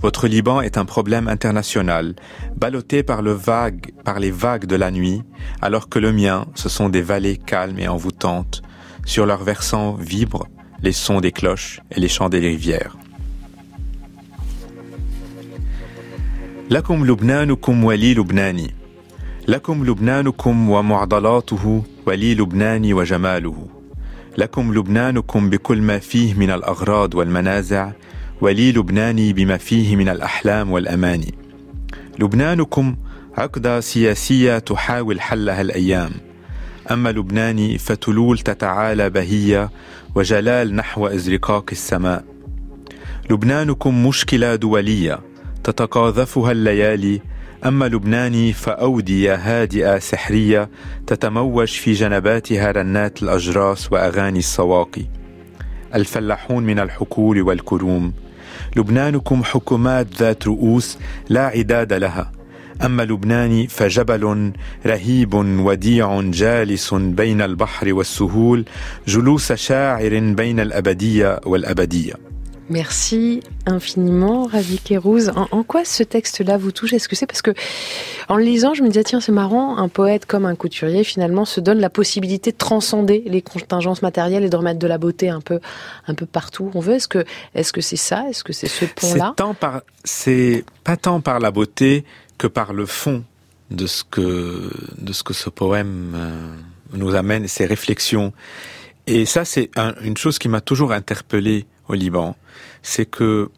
Votre 0.00 0.28
Liban 0.28 0.60
est 0.60 0.76
un 0.78 0.84
problème 0.84 1.28
international, 1.28 2.14
ballotté 2.56 3.02
par, 3.02 3.22
le 3.22 3.32
vague, 3.32 3.92
par 4.04 4.20
les 4.20 4.30
vagues 4.30 4.66
de 4.66 4.76
la 4.76 4.90
nuit, 4.90 5.22
alors 5.62 5.88
que 5.88 5.98
le 5.98 6.12
mien, 6.12 6.46
ce 6.54 6.68
sont 6.68 6.88
des 6.88 7.02
vallées 7.02 7.38
calmes 7.38 7.78
et 7.78 7.88
envoûtantes. 7.88 8.62
Sur 9.04 9.24
leurs 9.26 9.44
versants 9.44 9.94
vibrent 9.94 10.48
les 10.82 10.92
sons 10.92 11.20
des 11.20 11.32
cloches 11.32 11.80
et 11.90 12.00
les 12.00 12.08
chants 12.08 12.28
des 12.28 12.40
rivières. 12.40 12.96
لكم 16.70 17.06
لبنانكم 17.06 17.84
ولي 17.84 18.14
لبناني 18.14 18.74
لكم 19.48 19.84
لبنانكم 19.84 20.70
ومعضلاته 20.70 21.82
ولي 22.06 22.34
لبناني 22.34 22.94
وجماله 22.94 23.68
لكم 24.38 24.74
لبنانكم 24.74 25.50
بكل 25.50 25.82
ما 25.82 25.98
فيه 25.98 26.34
من 26.34 26.50
الأغراض 26.50 27.14
والمنازع 27.14 27.92
ولي 28.41 28.71
لبناني 28.71 29.33
بما 29.33 29.57
فيه 29.57 29.95
من 29.95 30.09
الأحلام 30.09 30.71
والأماني. 30.71 31.33
لبنانكم 32.19 32.95
عقدة 33.37 33.79
سياسية 33.79 34.59
تحاول 34.59 35.21
حلها 35.21 35.61
الأيام. 35.61 36.11
أما 36.91 37.09
لبناني 37.11 37.77
فتلول 37.77 38.39
تتعالى 38.39 39.09
بهية 39.09 39.69
وجلال 40.15 40.75
نحو 40.75 41.07
إزرقاق 41.07 41.65
السماء. 41.71 42.23
لبنانكم 43.29 44.07
مشكلة 44.07 44.55
دولية 44.55 45.19
تتقاذفها 45.63 46.51
الليالي. 46.51 47.21
أما 47.65 47.85
لبناني 47.85 48.53
فأودية 48.53 49.35
هادئة 49.35 49.99
سحرية 49.99 50.69
تتموج 51.07 51.67
في 51.67 51.93
جنباتها 51.93 52.71
رنات 52.71 53.23
الأجراس 53.23 53.91
وأغاني 53.91 54.39
السواقي. 54.39 55.05
الفلاحون 55.95 56.63
من 56.63 56.79
الحقول 56.79 57.41
والكروم. 57.41 58.13
لبنانكم 58.75 59.43
حكومات 59.43 60.07
ذات 60.19 60.47
رؤوس 60.47 60.97
لا 61.29 61.45
عداد 61.45 61.93
لها. 61.93 62.31
أما 62.85 63.03
لبناني 63.03 63.67
فجبل 63.67 64.51
رهيب 64.85 65.33
وديع 65.33 66.21
جالس 66.21 66.93
بين 66.93 67.41
البحر 67.41 67.93
والسهول 67.93 68.65
جلوس 69.07 69.53
شاعر 69.53 70.19
بين 70.19 70.59
الأبدية 70.59 71.39
والأبدية. 71.45 72.30
Merci 72.69 73.41
infiniment, 73.65 74.45
Ravi 74.45 74.79
Kérouz. 74.79 75.31
En, 75.35 75.63
quoi 75.63 75.83
ce 75.83 76.03
texte-là 76.03 76.57
vous 76.57 76.71
touche? 76.71 76.93
Est-ce 76.93 77.09
que 77.09 77.15
c'est 77.15 77.25
parce 77.25 77.41
que, 77.41 77.51
en 78.29 78.37
le 78.37 78.43
lisant, 78.43 78.73
je 78.73 78.81
me 78.81 78.87
disais, 78.87 79.03
tiens, 79.03 79.19
c'est 79.19 79.31
marrant, 79.31 79.77
un 79.77 79.89
poète 79.89 80.25
comme 80.25 80.45
un 80.45 80.55
couturier, 80.55 81.03
finalement, 81.03 81.43
se 81.43 81.59
donne 81.59 81.79
la 81.79 81.89
possibilité 81.89 82.51
de 82.51 82.57
transcender 82.57 83.23
les 83.25 83.41
contingences 83.41 84.01
matérielles 84.01 84.45
et 84.45 84.49
de 84.49 84.55
remettre 84.55 84.79
de 84.79 84.87
la 84.87 84.97
beauté 84.97 85.29
un 85.29 85.41
peu, 85.41 85.59
un 86.07 86.13
peu 86.13 86.25
partout 86.25 86.71
on 86.73 86.79
veut? 86.79 86.93
Est-ce 86.93 87.07
que, 87.07 87.25
est-ce 87.55 87.73
que 87.73 87.81
c'est 87.81 87.97
ça? 87.97 88.29
Est-ce 88.29 88.43
que 88.43 88.53
c'est 88.53 88.67
ce 88.67 88.85
pont-là? 88.85 89.35
C'est 90.03 90.21
c'est 90.21 90.65
pas 90.83 90.97
tant 90.97 91.21
par 91.21 91.39
la 91.39 91.51
beauté 91.51 92.05
que 92.37 92.47
par 92.47 92.73
le 92.73 92.85
fond 92.85 93.23
de 93.69 93.87
ce 93.87 94.03
que, 94.03 94.71
de 94.97 95.13
ce 95.13 95.23
que 95.23 95.33
ce 95.33 95.49
poème 95.49 96.13
euh, 96.15 96.55
nous 96.93 97.15
amène, 97.15 97.47
ses 97.47 97.65
réflexions. 97.65 98.33
Et 99.07 99.25
ça, 99.25 99.45
c'est 99.45 99.69
un, 99.77 99.93
une 100.03 100.17
chose 100.17 100.39
qui 100.39 100.49
m'a 100.49 100.61
toujours 100.61 100.91
interpellé 100.91 101.65
au 101.91 101.95
Liban, 101.95 102.35
c'est 102.81 103.05
que 103.05 103.49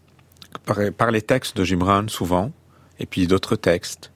par, 0.66 0.78
par, 0.98 1.12
les 1.12 1.22
textes 1.22 1.58
de 1.58 1.64
Gibran, 1.64 2.08
souvent, 2.08 2.52
et 3.00 3.06
puis 3.06 3.28
d'autres 3.28 3.56
textes, 3.56 4.12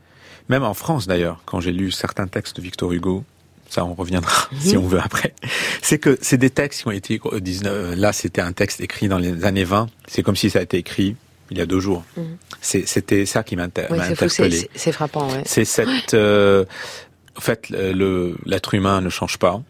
même 0.50 0.64
en 0.64 0.74
France 0.74 1.08
d'ailleurs, 1.08 1.42
quand 1.46 1.60
j'ai 1.60 1.72
lu 1.72 1.92
certains 1.92 2.28
textes 2.28 2.58
de 2.58 2.62
Victor 2.62 2.92
Hugo, 2.92 3.24
ça 3.70 3.86
on 3.86 3.94
reviendra 3.94 4.48
mmh. 4.52 4.56
si 4.60 4.78
on 4.78 4.88
veut 4.88 5.00
après, 5.00 5.34
c'est 5.82 6.00
que 6.00 6.18
c'est 6.22 6.38
des 6.38 6.50
textes 6.50 6.82
qui 6.82 6.88
ont 6.88 6.92
été, 6.92 7.20
19, 7.40 7.96
là 7.96 8.14
c'était 8.14 8.42
un 8.42 8.54
texte 8.54 8.82
écrit 8.82 9.08
dans 9.08 9.20
les 9.20 9.46
années 9.46 9.66
20, 9.66 9.88
c'est 10.08 10.24
comme 10.24 10.36
si 10.36 10.50
ça 10.50 10.60
a 10.60 10.62
été 10.62 10.78
écrit 10.78 11.16
il 11.50 11.58
y 11.58 11.62
a 11.62 11.66
deux 11.66 11.80
jours. 11.80 12.04
Mmh. 12.18 12.22
C'était 12.62 13.26
ça 13.26 13.42
qui 13.42 13.56
m'a 13.56 13.68
oui, 13.90 14.00
interpellé. 14.02 14.70
C'est 14.76 14.92
frappant, 14.92 15.30
ouais. 15.30 15.44
C'est 15.46 15.64
cette... 15.64 16.14
Euh, 16.14 16.66
en 17.38 17.40
fait, 17.40 17.70
l'être 17.70 18.74
humain 18.74 19.00
ne 19.00 19.10
change 19.10 19.38
pas. 19.38 19.62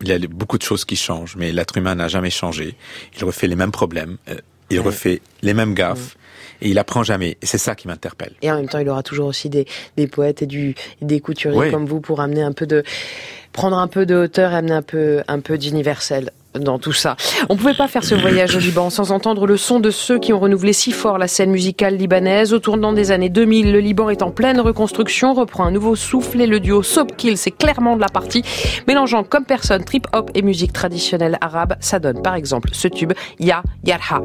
Il 0.00 0.08
y 0.08 0.12
a 0.12 0.18
beaucoup 0.18 0.58
de 0.58 0.62
choses 0.62 0.84
qui 0.84 0.96
changent, 0.96 1.36
mais 1.36 1.52
l'être 1.52 1.76
humain 1.76 1.94
n'a 1.94 2.08
jamais 2.08 2.30
changé. 2.30 2.74
Il 3.18 3.24
refait 3.24 3.46
les 3.46 3.56
mêmes 3.56 3.72
problèmes, 3.72 4.16
euh, 4.28 4.36
il 4.70 4.78
ouais. 4.78 4.86
refait 4.86 5.20
les 5.42 5.54
mêmes 5.54 5.74
gaffes. 5.74 6.16
Et 6.62 6.68
il 6.68 6.78
apprend 6.78 7.02
jamais. 7.02 7.38
Et 7.40 7.46
c'est 7.46 7.58
ça 7.58 7.74
qui 7.74 7.88
m'interpelle. 7.88 8.34
Et 8.42 8.50
en 8.50 8.56
même 8.56 8.68
temps, 8.68 8.78
il 8.78 8.88
aura 8.90 9.02
toujours 9.02 9.26
aussi 9.26 9.48
des, 9.48 9.66
des 9.96 10.06
poètes 10.06 10.42
et 10.42 10.46
du, 10.46 10.74
des 11.00 11.20
couturiers 11.20 11.70
comme 11.70 11.86
vous 11.86 12.00
pour 12.00 12.20
amener 12.20 12.42
un 12.42 12.52
peu 12.52 12.66
de, 12.66 12.82
prendre 13.52 13.78
un 13.78 13.88
peu 13.88 14.06
de 14.06 14.14
hauteur 14.14 14.52
et 14.52 14.56
amener 14.56 14.72
un 14.72 14.82
peu, 14.82 15.22
un 15.26 15.40
peu 15.40 15.58
d'universel 15.58 16.30
dans 16.58 16.78
tout 16.78 16.92
ça. 16.92 17.16
On 17.48 17.56
pouvait 17.56 17.74
pas 17.74 17.88
faire 17.88 18.04
ce 18.04 18.14
voyage 18.14 18.56
au 18.56 18.58
Liban 18.58 18.90
sans 18.90 19.12
entendre 19.12 19.46
le 19.46 19.56
son 19.56 19.80
de 19.80 19.90
ceux 19.90 20.18
qui 20.18 20.32
ont 20.32 20.40
renouvelé 20.40 20.72
si 20.72 20.92
fort 20.92 21.18
la 21.18 21.28
scène 21.28 21.50
musicale 21.50 21.96
libanaise. 21.96 22.52
Au 22.52 22.58
tournant 22.58 22.92
des 22.92 23.12
années 23.12 23.28
2000, 23.28 23.72
le 23.72 23.80
Liban 23.80 24.10
est 24.10 24.22
en 24.22 24.30
pleine 24.30 24.60
reconstruction, 24.60 25.34
reprend 25.34 25.64
un 25.64 25.70
nouveau 25.70 25.96
souffle 25.96 26.40
et 26.40 26.46
le 26.46 26.60
duo 26.60 26.82
Soapkill, 26.82 27.36
c'est 27.36 27.50
clairement 27.50 27.96
de 27.96 28.00
la 28.00 28.08
partie. 28.08 28.42
Mélangeant 28.88 29.24
comme 29.24 29.44
personne 29.44 29.84
trip-hop 29.84 30.30
et 30.34 30.42
musique 30.42 30.72
traditionnelle 30.72 31.38
arabe, 31.40 31.74
ça 31.80 31.98
donne 31.98 32.22
par 32.22 32.34
exemple 32.34 32.70
ce 32.72 32.88
tube 32.88 33.12
Ya 33.38 33.62
Yarha. 33.84 34.20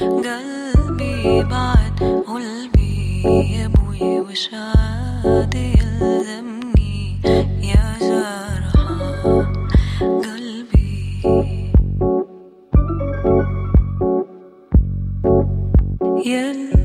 قلبي 0.00 1.42
بعد 1.42 2.00
قلبي 2.26 3.22
يا 3.52 3.66
أبوي 3.66 4.20
وش 4.20 4.50
عاد 4.54 5.54
يلزمني 5.54 7.20
يا 7.62 7.86
جرح 8.00 8.72
قلبي. 10.00 11.22
يلي 16.26 16.79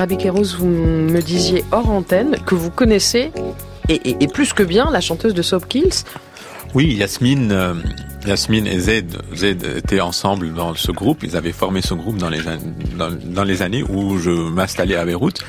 Rabbi 0.00 0.16
Kérouz, 0.16 0.56
vous 0.58 0.66
me 0.66 1.20
disiez 1.20 1.62
hors 1.72 1.90
antenne 1.90 2.38
que 2.46 2.54
vous 2.54 2.70
connaissez, 2.70 3.32
et, 3.90 4.28
plus 4.28 4.54
que 4.54 4.62
bien, 4.62 4.90
la 4.90 5.02
chanteuse 5.02 5.34
de 5.34 5.42
Soap 5.42 5.68
Kills. 5.68 6.04
Oui, 6.72 6.94
Yasmine, 6.94 7.52
euh, 7.52 7.74
Yasmine 8.26 8.66
et 8.66 8.78
Zed, 8.78 9.18
Zed 9.34 9.62
étaient 9.76 10.00
ensemble 10.00 10.54
dans 10.54 10.74
ce 10.74 10.90
groupe. 10.90 11.22
Ils 11.22 11.36
avaient 11.36 11.52
formé 11.52 11.82
ce 11.82 11.92
groupe 11.92 12.16
dans 12.16 12.30
les, 12.30 12.40
dans, 12.96 13.44
les 13.44 13.60
années 13.60 13.82
où 13.82 14.16
je 14.16 14.30
m'installais 14.30 14.96
à 14.96 15.04
Beyrouth. 15.04 15.44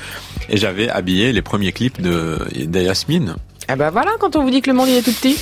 Et 0.50 0.58
j'avais 0.58 0.90
habillé 0.90 1.32
les 1.32 1.40
premiers 1.40 1.72
clips 1.72 2.02
de, 2.02 2.38
de 2.54 2.78
Yasmine. 2.78 3.36
Ah 3.68 3.76
ben 3.76 3.88
voilà, 3.88 4.10
quand 4.20 4.36
on 4.36 4.42
vous 4.42 4.50
dit 4.50 4.60
que 4.60 4.68
le 4.68 4.76
monde 4.76 4.90
est 4.90 5.00
tout 5.00 5.12
petit. 5.12 5.38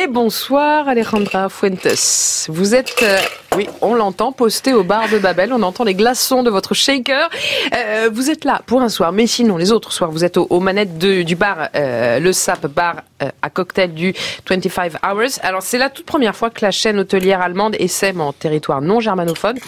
Et 0.00 0.06
bonsoir 0.06 0.86
Alejandra 0.86 1.48
Fuentes. 1.48 2.46
Vous 2.48 2.76
êtes, 2.76 3.02
euh, 3.02 3.18
oui, 3.58 3.68
on 3.80 3.96
l'entend, 3.96 4.30
posté 4.30 4.72
au 4.72 4.84
bar 4.84 5.08
de 5.08 5.18
Babel. 5.18 5.52
On 5.52 5.62
entend 5.62 5.82
les 5.82 5.96
glaçons 5.96 6.44
de 6.44 6.50
votre 6.50 6.74
shaker. 6.74 7.28
Euh, 7.74 8.08
vous 8.12 8.30
êtes 8.30 8.44
là 8.44 8.62
pour 8.66 8.82
un 8.82 8.88
soir, 8.88 9.10
mais 9.10 9.26
sinon 9.26 9.56
les 9.56 9.72
autres 9.72 9.90
soirs, 9.90 10.12
vous 10.12 10.24
êtes 10.24 10.36
aux, 10.36 10.60
manettes 10.60 10.96
du 10.96 11.34
bar, 11.34 11.68
euh, 11.74 12.20
le 12.20 12.32
SAP 12.32 12.68
bar 12.68 13.02
à 13.42 13.50
cocktail 13.50 13.94
du 13.94 14.14
25 14.48 14.92
Hours. 15.04 15.40
Alors 15.42 15.62
c'est 15.62 15.78
la 15.78 15.90
toute 15.90 16.06
première 16.06 16.36
fois 16.36 16.50
que 16.50 16.64
la 16.64 16.70
chaîne 16.70 17.00
hôtelière 17.00 17.40
allemande 17.40 17.74
essaime 17.80 18.20
en 18.20 18.32
territoire 18.32 18.80
non 18.80 19.00
germanophone. 19.00 19.58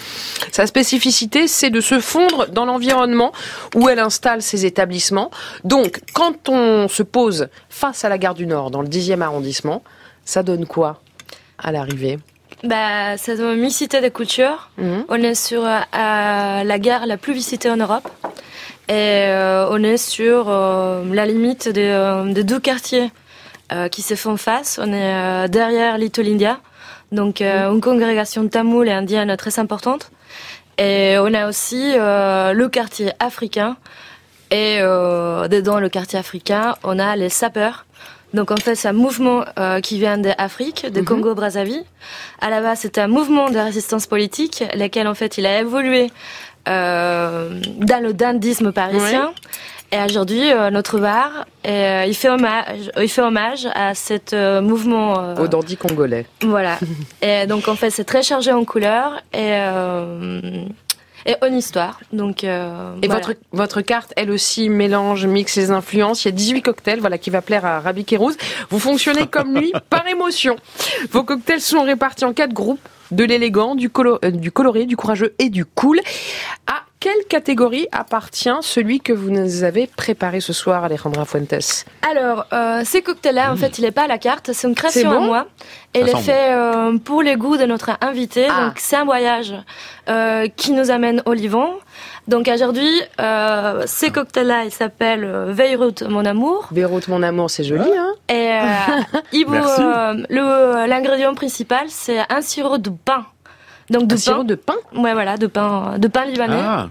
Sa 0.53 0.67
spécificité, 0.67 1.49
c'est 1.49 1.69
de 1.69 1.81
se 1.81 1.99
fondre 1.99 2.47
dans 2.47 2.63
l'environnement 2.63 3.33
où 3.75 3.89
elle 3.89 3.99
installe 3.99 4.41
ses 4.41 4.65
établissements. 4.65 5.31
Donc, 5.65 5.99
quand 6.13 6.47
on 6.47 6.87
se 6.87 7.03
pose 7.03 7.49
face 7.69 8.05
à 8.05 8.09
la 8.09 8.17
gare 8.17 8.35
du 8.35 8.45
Nord, 8.45 8.71
dans 8.71 8.81
le 8.81 8.87
10e 8.87 9.19
arrondissement, 9.19 9.83
ça 10.23 10.43
donne 10.43 10.65
quoi 10.65 11.01
à 11.57 11.73
l'arrivée? 11.73 12.19
Bah, 12.63 13.15
donne 13.27 13.57
une 13.57 13.69
cité 13.69 14.01
de 14.01 14.09
culture. 14.09 14.69
Mhm. 14.77 15.05
On 15.09 15.15
est 15.15 15.35
sur 15.35 15.65
euh, 15.65 15.79
la 15.93 16.79
gare 16.79 17.05
la 17.05 17.17
plus 17.17 17.33
visitée 17.33 17.69
en 17.69 17.77
Europe. 17.77 18.07
Et 18.87 19.25
euh, 19.29 19.67
on 19.71 19.81
est 19.83 19.97
sur 19.97 20.45
euh, 20.49 21.03
la 21.13 21.25
limite 21.25 21.69
de, 21.69 22.41
deux 22.41 22.59
quartiers 22.59 23.11
qui 23.89 24.01
se 24.01 24.15
font 24.15 24.35
face. 24.35 24.81
On 24.83 24.91
est 24.91 25.47
derrière 25.47 25.97
Little 25.97 26.27
India, 26.27 26.59
donc 27.13 27.39
mhm. 27.39 27.73
une 27.73 27.79
congrégation 27.79 28.43
de 28.43 28.49
Tamouls 28.49 28.89
et 28.89 28.91
Indiennes 28.91 29.33
très 29.37 29.59
importante. 29.59 30.11
Et 30.77 31.15
on 31.19 31.33
a 31.33 31.47
aussi 31.47 31.93
le 31.95 32.67
quartier 32.67 33.13
africain. 33.21 33.77
Et 34.49 34.79
dedans 34.79 35.79
le 35.79 35.87
quartier 35.87 36.19
africain, 36.19 36.75
on 36.83 36.99
a 36.99 37.15
les 37.15 37.29
sapeurs 37.29 37.85
donc 38.33 38.51
en 38.51 38.57
fait, 38.57 38.75
c'est 38.75 38.87
un 38.87 38.93
mouvement 38.93 39.43
euh, 39.59 39.81
qui 39.81 39.99
vient 39.99 40.17
d'Afrique, 40.17 40.85
de 40.91 40.99
mhm. 40.99 41.05
Congo-Brazzaville. 41.05 41.83
À 42.39 42.49
la 42.49 42.61
base, 42.61 42.79
c'est 42.81 42.97
un 42.97 43.07
mouvement 43.07 43.49
de 43.49 43.59
résistance 43.59 44.07
politique, 44.07 44.63
lequel 44.75 45.07
en 45.07 45.15
fait, 45.15 45.37
il 45.37 45.45
a 45.45 45.59
évolué 45.59 46.11
euh, 46.67 47.59
dans 47.77 48.03
le 48.03 48.13
dandisme 48.13 48.71
parisien. 48.71 49.33
Et 49.93 49.97
aujourd'hui, 50.05 50.49
euh, 50.49 50.69
notre 50.69 50.99
bar, 50.99 51.45
il 51.65 52.15
fait 52.15 52.29
hommage, 52.29 52.91
il 52.97 53.09
fait 53.09 53.21
hommage 53.21 53.67
à 53.75 53.93
cet 53.93 54.33
mouvement. 54.33 55.35
Au 55.37 55.47
dandy 55.47 55.75
congolais. 55.75 56.25
Voilà. 56.41 56.79
et 57.21 57.45
donc 57.47 57.67
en 57.67 57.75
fait, 57.75 57.89
c'est 57.89 58.05
très 58.05 58.23
chargé 58.23 58.53
en 58.53 58.63
couleurs 58.63 59.21
et 59.33 59.57
et 61.25 61.35
en 61.41 61.53
histoire. 61.53 61.99
Donc, 62.13 62.43
euh, 62.43 62.95
et 63.01 63.07
votre, 63.07 63.33
votre 63.51 63.81
carte, 63.81 64.13
elle 64.15 64.31
aussi, 64.31 64.69
mélange, 64.69 65.25
mixe 65.25 65.55
les 65.55 65.71
influences. 65.71 66.25
Il 66.25 66.29
y 66.29 66.29
a 66.29 66.35
18 66.35 66.61
cocktails, 66.61 66.99
voilà, 66.99 67.17
qui 67.17 67.29
va 67.29 67.41
plaire 67.41 67.65
à 67.65 67.79
Rabbi 67.79 68.05
Kérouz. 68.05 68.37
Vous 68.69 68.79
fonctionnez 68.79 69.27
comme 69.27 69.55
lui, 69.55 69.71
par 69.89 70.07
émotion. 70.07 70.55
Vos 71.11 71.23
cocktails 71.23 71.61
sont 71.61 71.83
répartis 71.83 72.25
en 72.25 72.33
quatre 72.33 72.53
groupes 72.53 72.79
de 73.11 73.23
l'élégant, 73.23 73.75
du, 73.75 73.91
euh, 73.97 74.31
du 74.31 74.51
coloré, 74.51 74.85
du 74.85 74.95
courageux 74.95 75.33
et 75.39 75.49
du 75.49 75.65
cool. 75.65 75.99
À 76.67 76.83
quelle 77.01 77.25
catégorie 77.27 77.87
appartient 77.91 78.49
celui 78.61 79.01
que 79.01 79.11
vous 79.11 79.31
nous 79.31 79.63
avez 79.63 79.87
préparé 79.87 80.39
ce 80.39 80.53
soir, 80.53 80.83
Alejandra 80.83 81.25
Fuentes 81.25 81.85
Alors, 82.09 82.45
euh, 82.53 82.83
ces 82.85 83.01
cocktails-là, 83.01 83.51
en 83.51 83.55
fait, 83.55 83.79
il 83.79 83.81
n'est 83.81 83.91
pas 83.91 84.03
à 84.03 84.07
la 84.07 84.19
carte, 84.19 84.51
c'est 84.53 84.67
une 84.67 84.75
création 84.75 85.11
à 85.11 85.19
moi. 85.19 85.47
Et 85.95 86.01
il 86.01 86.09
est 86.09 86.15
fait 86.15 86.53
euh, 86.53 86.97
pour 86.99 87.23
les 87.23 87.35
goûts 87.35 87.57
de 87.57 87.65
notre 87.65 87.97
invité. 88.01 88.45
Ah. 88.49 88.65
Donc, 88.65 88.73
c'est 88.77 88.95
un 88.95 89.03
voyage 89.03 89.55
euh, 90.09 90.47
qui 90.55 90.71
nous 90.73 90.91
amène 90.91 91.23
au 91.25 91.33
Liban. 91.33 91.73
Donc 92.27 92.49
aujourd'hui, 92.53 93.01
euh, 93.19 93.83
ces 93.87 94.11
cocktails-là, 94.11 94.65
ils 94.65 94.71
s'appellent 94.71 95.25
euh, 95.25 95.53
Beyrouth 95.53 96.03
mon 96.03 96.23
amour. 96.23 96.67
Beyrouth 96.71 97.07
mon 97.07 97.23
amour, 97.23 97.49
c'est 97.49 97.63
joli, 97.63 97.89
hein 97.97 98.13
Et 98.29 98.51
euh, 99.33 100.87
l'ingrédient 100.87 101.33
principal, 101.33 101.85
c'est 101.89 102.19
un 102.29 102.41
sirop 102.41 102.77
de 102.77 102.91
pain. 102.91 103.25
Donc 103.91 104.07
de 104.07 104.15
un 104.15 104.17
sirop 104.17 104.43
de 104.43 104.55
pain 104.55 104.75
Ouais, 104.95 105.13
voilà, 105.13 105.37
de 105.37 105.47
pain, 105.47 105.97
de 105.97 106.07
pain 106.07 106.25
libanais. 106.25 106.59
Ah. 106.59 106.89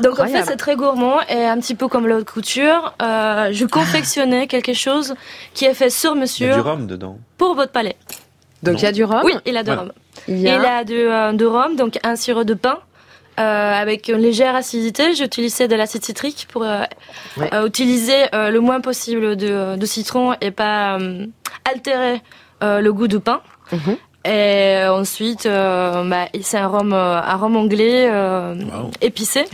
Donc 0.00 0.20
en 0.20 0.26
fait, 0.26 0.44
c'est 0.44 0.56
très 0.56 0.76
gourmand 0.76 1.20
et 1.28 1.44
un 1.44 1.58
petit 1.58 1.74
peu 1.74 1.88
comme 1.88 2.06
l'autre 2.06 2.32
couture, 2.32 2.94
euh, 3.02 3.50
je 3.52 3.66
confectionnais 3.66 4.46
quelque 4.46 4.72
chose 4.72 5.14
qui 5.54 5.64
est 5.64 5.74
fait 5.74 5.90
sur 5.90 6.14
mesure. 6.14 6.46
Il 6.46 6.50
y 6.50 6.52
a 6.52 6.54
du 6.54 6.60
rhum 6.60 6.86
dedans. 6.86 7.18
Pour 7.36 7.54
votre 7.54 7.72
palais. 7.72 7.96
Donc 8.62 8.80
il 8.80 8.84
y 8.84 8.86
a 8.86 8.92
du 8.92 9.04
rhum 9.04 9.22
Oui, 9.24 9.32
il 9.44 9.56
a 9.56 9.62
du 9.62 9.70
rhum. 9.70 9.92
Il, 10.28 10.38
y 10.38 10.48
a... 10.48 10.56
il 10.56 10.64
a 10.64 10.84
de, 10.84 11.36
de 11.36 11.46
rhum, 11.46 11.76
donc 11.76 11.98
un 12.04 12.16
sirop 12.16 12.44
de 12.44 12.54
pain 12.54 12.78
euh, 13.38 13.72
avec 13.72 14.08
une 14.08 14.16
légère 14.16 14.56
acidité. 14.56 15.14
J'utilisais 15.14 15.68
de 15.68 15.76
l'acide 15.76 16.04
citrique 16.04 16.48
pour 16.50 16.64
euh, 16.64 16.82
euh, 17.52 17.68
utiliser 17.68 18.26
le 18.32 18.58
moins 18.58 18.80
possible 18.80 19.36
de, 19.36 19.86
citron 19.86 20.34
et 20.40 20.50
pas 20.50 20.98
altérer 21.64 22.20
le 22.62 22.90
goût 22.90 23.06
du 23.06 23.20
pain. 23.20 23.40
Mhm. 23.72 23.96
Et 24.28 24.86
ensuite, 24.88 25.44
bah, 25.44 26.28
c'est 26.42 26.58
un 26.58 26.66
rhum, 26.66 26.92
un 26.92 27.36
rhum 27.36 27.56
anglais 27.56 28.10
épicé. 29.00 29.46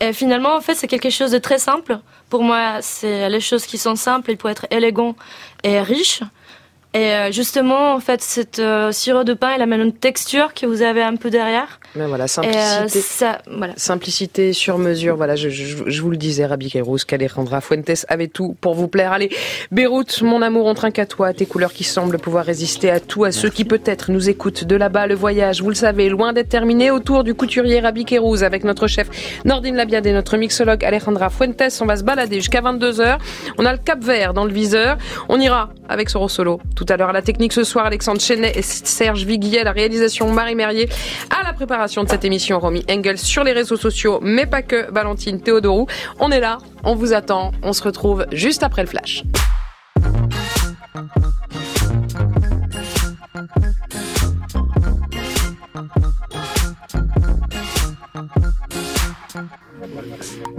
Et 0.00 0.12
finalement, 0.12 0.56
en 0.56 0.60
fait, 0.60 0.74
c'est 0.74 0.88
quelque 0.88 1.10
chose 1.10 1.30
de 1.30 1.38
très 1.38 1.58
simple. 1.58 1.98
Pour 2.28 2.42
moi, 2.42 2.78
c'est 2.80 3.28
les 3.28 3.40
choses 3.40 3.66
qui 3.66 3.78
sont 3.78 3.96
simples, 3.96 4.30
il 4.30 4.36
peut 4.36 4.48
être 4.48 4.66
élégant 4.70 5.14
et 5.62 5.80
riche. 5.80 6.22
Et 6.92 7.12
euh, 7.12 7.30
justement, 7.30 7.94
en 7.94 8.00
fait, 8.00 8.20
cette 8.20 8.58
euh, 8.58 8.90
sirop 8.90 9.22
de 9.22 9.32
pain, 9.32 9.52
elle 9.54 9.62
amène 9.62 9.80
une 9.80 9.92
texture 9.92 10.54
que 10.54 10.66
vous 10.66 10.82
avez 10.82 11.02
un 11.02 11.14
peu 11.14 11.30
derrière. 11.30 11.78
Mais 11.94 12.06
voilà, 12.06 12.26
simplicité. 12.26 12.98
Euh, 12.98 13.02
ça, 13.02 13.38
voilà. 13.48 13.74
Simplicité 13.76 14.52
sur 14.52 14.76
mesure. 14.76 15.16
Voilà, 15.16 15.36
je, 15.36 15.50
je, 15.50 15.84
je 15.86 16.02
vous 16.02 16.10
le 16.10 16.16
disais, 16.16 16.46
Rabbi 16.46 16.68
Kérouz, 16.68 17.04
qu'Alejandra 17.04 17.60
Fuentes 17.60 18.04
avait 18.08 18.26
tout 18.26 18.56
pour 18.60 18.74
vous 18.74 18.88
plaire. 18.88 19.12
Allez, 19.12 19.30
Beyrouth, 19.70 20.22
mon 20.22 20.42
amour, 20.42 20.66
on 20.66 20.74
trinque 20.74 20.98
à 20.98 21.06
toi, 21.06 21.32
tes 21.32 21.46
couleurs 21.46 21.72
qui 21.72 21.84
semblent 21.84 22.18
pouvoir 22.18 22.44
résister 22.44 22.90
à 22.90 22.98
tout, 22.98 23.22
à 23.22 23.30
ceux 23.30 23.50
qui 23.50 23.64
peut-être 23.64 24.10
nous 24.10 24.28
écoutent 24.28 24.64
de 24.64 24.74
là-bas. 24.74 25.06
Le 25.06 25.14
voyage, 25.14 25.62
vous 25.62 25.68
le 25.68 25.76
savez, 25.76 26.08
loin 26.08 26.32
d'être 26.32 26.48
terminé, 26.48 26.90
autour 26.90 27.22
du 27.22 27.34
couturier 27.34 27.78
Rabbi 27.78 28.04
Kérouz 28.04 28.42
avec 28.42 28.64
notre 28.64 28.88
chef 28.88 29.08
Nordine 29.44 29.76
Labiade 29.76 30.06
et 30.06 30.12
notre 30.12 30.36
mixologue 30.36 30.84
Alejandra 30.84 31.30
Fuentes. 31.30 31.62
On 31.80 31.86
va 31.86 31.96
se 31.96 32.02
balader 32.02 32.36
jusqu'à 32.36 32.62
22h. 32.62 33.18
On 33.58 33.64
a 33.64 33.72
le 33.72 33.78
Cap 33.78 34.02
Vert 34.02 34.34
dans 34.34 34.44
le 34.44 34.52
viseur. 34.52 34.98
On 35.28 35.40
ira 35.40 35.70
avec 35.88 36.10
Soro 36.10 36.28
Solo 36.28 36.60
tout 36.80 36.90
à 36.90 36.96
l'heure. 36.96 37.10
À 37.10 37.12
la 37.12 37.20
technique 37.20 37.52
ce 37.52 37.62
soir, 37.62 37.84
Alexandre 37.84 38.22
Chenet 38.22 38.52
et 38.54 38.62
Serge 38.62 39.24
Viguier, 39.26 39.64
la 39.64 39.72
réalisation 39.72 40.32
Marie 40.32 40.54
Merrier, 40.54 40.88
à 41.28 41.46
la 41.46 41.52
préparation 41.52 42.04
de 42.04 42.08
cette 42.08 42.24
émission 42.24 42.58
Romy 42.58 42.86
Engels 42.90 43.18
sur 43.18 43.44
les 43.44 43.52
réseaux 43.52 43.76
sociaux, 43.76 44.18
mais 44.22 44.46
pas 44.46 44.62
que, 44.62 44.90
Valentine 44.90 45.42
Théodorou. 45.42 45.86
On 46.20 46.30
est 46.30 46.40
là, 46.40 46.56
on 46.82 46.94
vous 46.94 47.12
attend, 47.12 47.52
on 47.62 47.74
se 47.74 47.82
retrouve 47.82 48.24
juste 48.32 48.62
après 48.62 48.82
le 48.82 48.88
flash. 48.88 49.24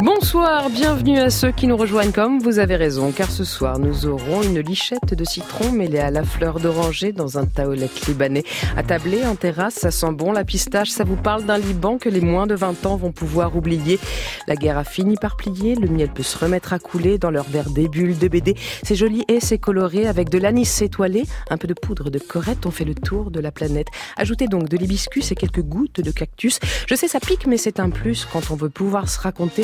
Bonsoir, 0.03 0.71
bienvenue 0.71 1.19
à 1.19 1.29
ceux 1.29 1.51
qui 1.51 1.67
nous 1.67 1.77
rejoignent 1.77 2.11
comme 2.11 2.39
vous 2.39 2.57
avez 2.57 2.75
raison, 2.75 3.11
car 3.11 3.29
ce 3.29 3.43
soir 3.43 3.77
nous 3.77 4.07
aurons 4.07 4.41
une 4.41 4.59
lichette 4.59 5.13
de 5.13 5.23
citron 5.23 5.71
mêlée 5.71 5.99
à 5.99 6.09
la 6.09 6.23
fleur 6.23 6.59
d'oranger 6.59 7.11
dans 7.11 7.37
un 7.37 7.45
taolek 7.45 8.07
libanais. 8.07 8.43
Attablé 8.75 9.23
en 9.23 9.35
terrasse, 9.35 9.75
ça 9.75 9.91
sent 9.91 10.11
bon 10.13 10.31
la 10.31 10.43
pistache, 10.43 10.89
ça 10.89 11.03
vous 11.03 11.17
parle 11.17 11.45
d'un 11.45 11.59
Liban 11.59 11.99
que 11.99 12.09
les 12.09 12.19
moins 12.19 12.47
de 12.47 12.55
20 12.55 12.87
ans 12.87 12.95
vont 12.95 13.11
pouvoir 13.11 13.55
oublier. 13.55 13.99
La 14.47 14.55
guerre 14.55 14.79
a 14.79 14.83
fini 14.83 15.17
par 15.17 15.37
plier, 15.37 15.75
le 15.75 15.87
miel 15.87 16.09
peut 16.09 16.23
se 16.23 16.35
remettre 16.35 16.73
à 16.73 16.79
couler 16.79 17.19
dans 17.19 17.29
leur 17.29 17.47
verre 17.47 17.69
des 17.69 17.87
bulles 17.87 18.17
de 18.17 18.27
BD. 18.27 18.55
C'est 18.81 18.95
joli 18.95 19.23
et 19.27 19.39
c'est 19.39 19.59
coloré 19.59 20.07
avec 20.07 20.29
de 20.29 20.39
l'anis 20.39 20.81
étoilé, 20.81 21.25
un 21.51 21.57
peu 21.57 21.67
de 21.67 21.75
poudre 21.75 22.09
de 22.09 22.17
corette, 22.17 22.65
on 22.65 22.71
fait 22.71 22.85
le 22.85 22.95
tour 22.95 23.29
de 23.29 23.39
la 23.39 23.51
planète. 23.51 23.87
Ajoutez 24.17 24.47
donc 24.47 24.67
de 24.67 24.77
l'hibiscus 24.77 25.31
et 25.31 25.35
quelques 25.35 25.61
gouttes 25.61 26.01
de 26.01 26.09
cactus. 26.09 26.59
Je 26.87 26.95
sais 26.95 27.07
ça 27.07 27.19
pique 27.19 27.45
mais 27.45 27.57
c'est 27.57 27.79
un 27.79 27.91
plus 27.91 28.25
quand 28.25 28.49
on 28.49 28.55
veut 28.55 28.71
pouvoir 28.71 29.07
se 29.07 29.19
raconter 29.19 29.63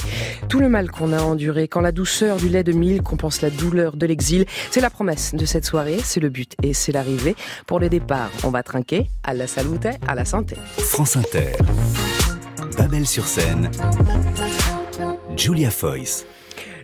tout 0.49 0.59
le 0.59 0.69
mal 0.69 0.89
qu'on 0.91 1.13
a 1.13 1.21
enduré, 1.21 1.67
quand 1.67 1.81
la 1.81 1.91
douceur 1.91 2.37
du 2.37 2.49
lait 2.49 2.63
de 2.63 2.71
mille 2.71 3.01
compense 3.01 3.41
la 3.41 3.49
douleur 3.49 3.95
de 3.95 4.05
l'exil. 4.05 4.45
C'est 4.71 4.81
la 4.81 4.89
promesse 4.89 5.33
de 5.35 5.45
cette 5.45 5.65
soirée, 5.65 5.99
c'est 6.03 6.19
le 6.19 6.29
but 6.29 6.53
et 6.63 6.73
c'est 6.73 6.91
l'arrivée. 6.91 7.35
Pour 7.65 7.79
le 7.79 7.89
départ, 7.89 8.29
on 8.43 8.49
va 8.49 8.63
trinquer 8.63 9.09
à 9.23 9.33
la 9.33 9.47
salute, 9.47 9.87
à 10.07 10.15
la 10.15 10.25
santé. 10.25 10.55
France 10.77 11.15
Inter. 11.15 11.53
Babel 12.77 13.05
sur 13.05 13.25
scène. 13.25 13.69
Julia 15.35 15.71
Foyce. 15.71 16.25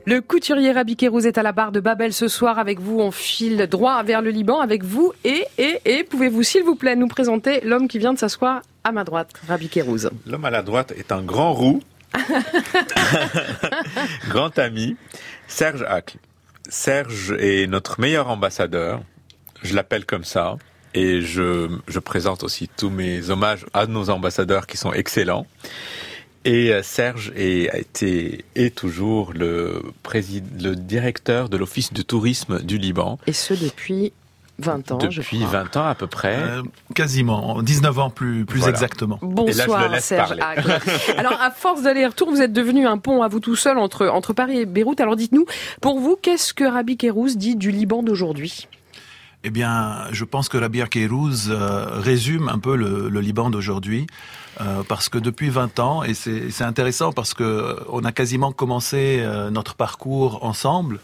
Le 0.05 0.19
couturier 0.19 0.73
Rabbi 0.73 0.97
Kérouz 0.97 1.25
est 1.25 1.37
à 1.37 1.43
la 1.43 1.53
barre 1.53 1.71
de 1.71 1.79
Babel 1.79 2.11
ce 2.11 2.27
soir 2.27 2.59
avec 2.59 2.79
vous. 2.81 2.99
On 2.99 3.11
file 3.11 3.67
droit 3.67 4.03
vers 4.03 4.21
le 4.21 4.31
Liban 4.31 4.59
avec 4.59 4.83
vous. 4.83 5.13
Et, 5.23 5.45
et, 5.57 5.79
et, 5.85 6.03
pouvez-vous, 6.03 6.43
s'il 6.43 6.63
vous 6.63 6.75
plaît, 6.75 6.97
nous 6.97 7.07
présenter 7.07 7.61
l'homme 7.61 7.87
qui 7.87 7.99
vient 7.99 8.11
de 8.11 8.19
s'asseoir 8.19 8.61
À 8.83 8.91
ma 8.91 9.05
droite, 9.05 9.31
Rabbi 9.47 9.69
Kérouz. 9.69 10.09
L'homme 10.27 10.43
à 10.43 10.49
la 10.49 10.61
droite 10.61 10.93
est 10.97 11.13
un 11.13 11.21
grand 11.21 11.53
roux, 11.53 11.81
grand 14.29 14.57
ami, 14.59 14.95
Serge 15.47 15.83
Hacle. 15.83 16.17
Serge 16.69 17.35
est 17.39 17.67
notre 17.67 17.99
meilleur 17.99 18.29
ambassadeur. 18.29 19.01
Je 19.61 19.75
l'appelle 19.75 20.05
comme 20.05 20.23
ça. 20.23 20.57
Et 20.93 21.21
je, 21.21 21.99
présente 21.99 22.43
aussi 22.43 22.67
tous 22.67 22.89
mes 22.89 23.29
hommages 23.29 23.65
à 23.73 23.87
nos 23.87 24.09
ambassadeurs 24.09 24.67
qui 24.67 24.77
sont 24.77 24.93
excellents. 24.93 25.47
Et 26.45 26.71
euh, 26.71 26.83
Serge 26.83 27.31
est, 27.35 27.69
a 27.69 27.77
été 27.77 28.45
est 28.55 28.75
toujours 28.75 29.33
le 29.33 29.81
le 30.13 30.75
directeur 30.75 31.49
de 31.49 31.57
l'office 31.57 31.93
de 31.93 32.01
tourisme 32.01 32.61
du 32.61 32.77
Liban. 32.77 33.17
Et 33.27 33.33
ce 33.33 33.53
depuis 33.53 34.11
20 34.59 34.91
ans, 34.91 34.99
je 35.09 35.21
Depuis 35.21 35.39
crois. 35.39 35.63
20 35.63 35.77
ans 35.77 35.87
à 35.87 35.95
peu 35.95 36.07
près. 36.07 36.35
Euh, 36.37 36.61
quasiment, 36.93 37.61
19 37.63 37.99
ans 37.99 38.09
plus, 38.09 38.45
plus 38.45 38.59
Voilà. 38.59 38.73
exactement. 38.73 39.17
Bonsoir 39.21 39.99
Serge 39.99 40.35
Hacle. 40.39 40.79
Alors 41.17 41.41
à 41.41 41.49
force 41.51 41.81
d'aller-retour, 41.81 42.29
vous 42.29 42.41
êtes 42.41 42.53
devenu 42.53 42.85
un 42.85 42.97
pont 42.99 43.23
à 43.23 43.27
vous 43.27 43.39
tout 43.39 43.55
seul 43.55 43.77
entre, 43.79 44.07
entre 44.07 44.33
Paris 44.33 44.59
et 44.59 44.65
Beyrouth. 44.65 45.01
Alors 45.01 45.15
dites-nous, 45.15 45.45
pour 45.81 45.99
vous, 45.99 46.17
qu'est-ce 46.21 46.53
que 46.53 46.63
Rabbi 46.63 46.97
Kérouz 46.97 47.35
dit 47.37 47.55
du 47.55 47.71
Liban 47.71 48.03
d'aujourd'hui? 48.03 48.67
Eh 49.45 49.49
bien, 49.49 50.05
je 50.11 50.23
pense 50.23 50.47
que 50.47 50.57
Rabir 50.57 50.87
Keirouz 50.87 51.49
euh, 51.49 51.85
résume 51.99 52.47
un 52.47 52.59
peu 52.59 52.77
le, 52.77 53.09
le 53.09 53.19
Liban 53.19 53.49
d'aujourd'hui, 53.49 54.07
euh, 54.61 54.83
parce 54.87 55.09
que 55.09 55.17
depuis 55.17 55.49
20 55.49 55.79
ans, 55.79 56.01
et 56.03 56.13
c'est 56.13 56.49
c'est 56.49 56.63
intéressant 56.63 57.11
parce 57.11 57.33
que 57.33 57.75
on 57.89 58.05
a 58.05 58.13
quasiment 58.13 58.53
commencé 58.53 59.17
euh, 59.19 59.49
notre 59.49 59.75
parcours 59.75 60.45
ensemble. 60.45 60.99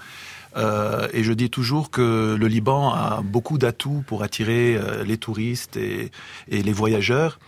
Euh, 0.57 1.07
et 1.13 1.23
je 1.23 1.33
dis 1.33 1.49
toujours 1.49 1.91
que 1.91 2.35
le 2.39 2.47
Liban 2.47 2.91
a 2.91 3.21
beaucoup 3.23 3.57
d'atouts 3.57 4.03
pour 4.07 4.23
attirer 4.23 4.75
euh, 4.75 5.03
les 5.03 5.17
touristes 5.17 5.77
et, 5.77 6.11
et 6.49 6.63
les 6.63 6.73
voyageurs. 6.73 7.39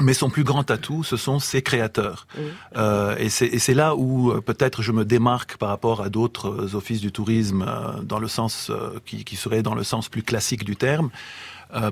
Mais 0.00 0.14
son 0.14 0.30
plus 0.30 0.44
grand 0.44 0.70
atout, 0.70 1.02
ce 1.02 1.16
sont 1.16 1.40
ses 1.40 1.60
créateurs. 1.60 2.28
Euh, 2.76 3.16
et 3.18 3.28
c'est 3.28 3.74
là 3.74 3.96
où 3.96 4.30
euh, 4.30 4.40
peut-être 4.40 4.80
je 4.80 4.92
me 4.92 5.04
démarque 5.04 5.56
par 5.56 5.70
rapport 5.70 6.02
à 6.02 6.08
d'autres 6.08 6.76
offices 6.76 7.00
du 7.00 7.10
tourisme 7.10 7.64
euh, 7.66 8.00
dans 8.02 8.20
le 8.20 8.28
sens 8.28 8.70
qui, 9.04 9.24
qui 9.24 9.34
serait 9.34 9.62
dans 9.62 9.74
le 9.74 9.82
sens 9.82 10.08
plus 10.08 10.22
classique 10.22 10.64
du 10.64 10.76
terme, 10.76 11.10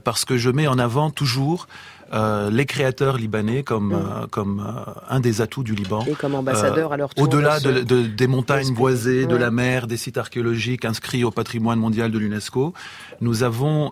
parce 0.04 0.24
que 0.24 0.38
je 0.38 0.48
mets 0.48 0.68
en 0.68 0.78
avant 0.78 1.10
toujours 1.10 1.66
euh, 2.12 2.50
les 2.50 2.66
créateurs 2.66 3.16
libanais 3.16 3.62
comme 3.62 3.92
euh, 3.92 4.26
comme 4.30 4.60
euh, 4.60 4.92
un 5.08 5.20
des 5.20 5.40
atouts 5.40 5.64
du 5.64 5.74
Liban. 5.74 6.04
Et 6.06 6.14
comme 6.14 6.34
ambassadeur 6.34 6.92
à 6.92 6.96
leur 6.96 7.14
tour 7.14 7.24
Au-delà 7.24 7.60
de 7.60 7.82
de, 7.82 8.02
des 8.02 8.26
montagnes 8.26 8.74
boisées, 8.74 9.26
de 9.26 9.36
la 9.36 9.50
mer, 9.50 9.86
des 9.86 9.96
sites 9.96 10.18
archéologiques 10.18 10.84
inscrits 10.84 11.24
au 11.24 11.30
patrimoine 11.30 11.78
mondial 11.78 12.10
de 12.10 12.18
l'UNESCO, 12.18 12.74
nous 13.20 13.42
avons 13.42 13.90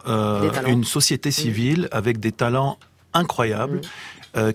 une 0.66 0.84
société 0.84 1.30
civile 1.30 1.88
avec 1.92 2.20
des 2.20 2.32
talents 2.32 2.78
incroyables. 3.12 3.80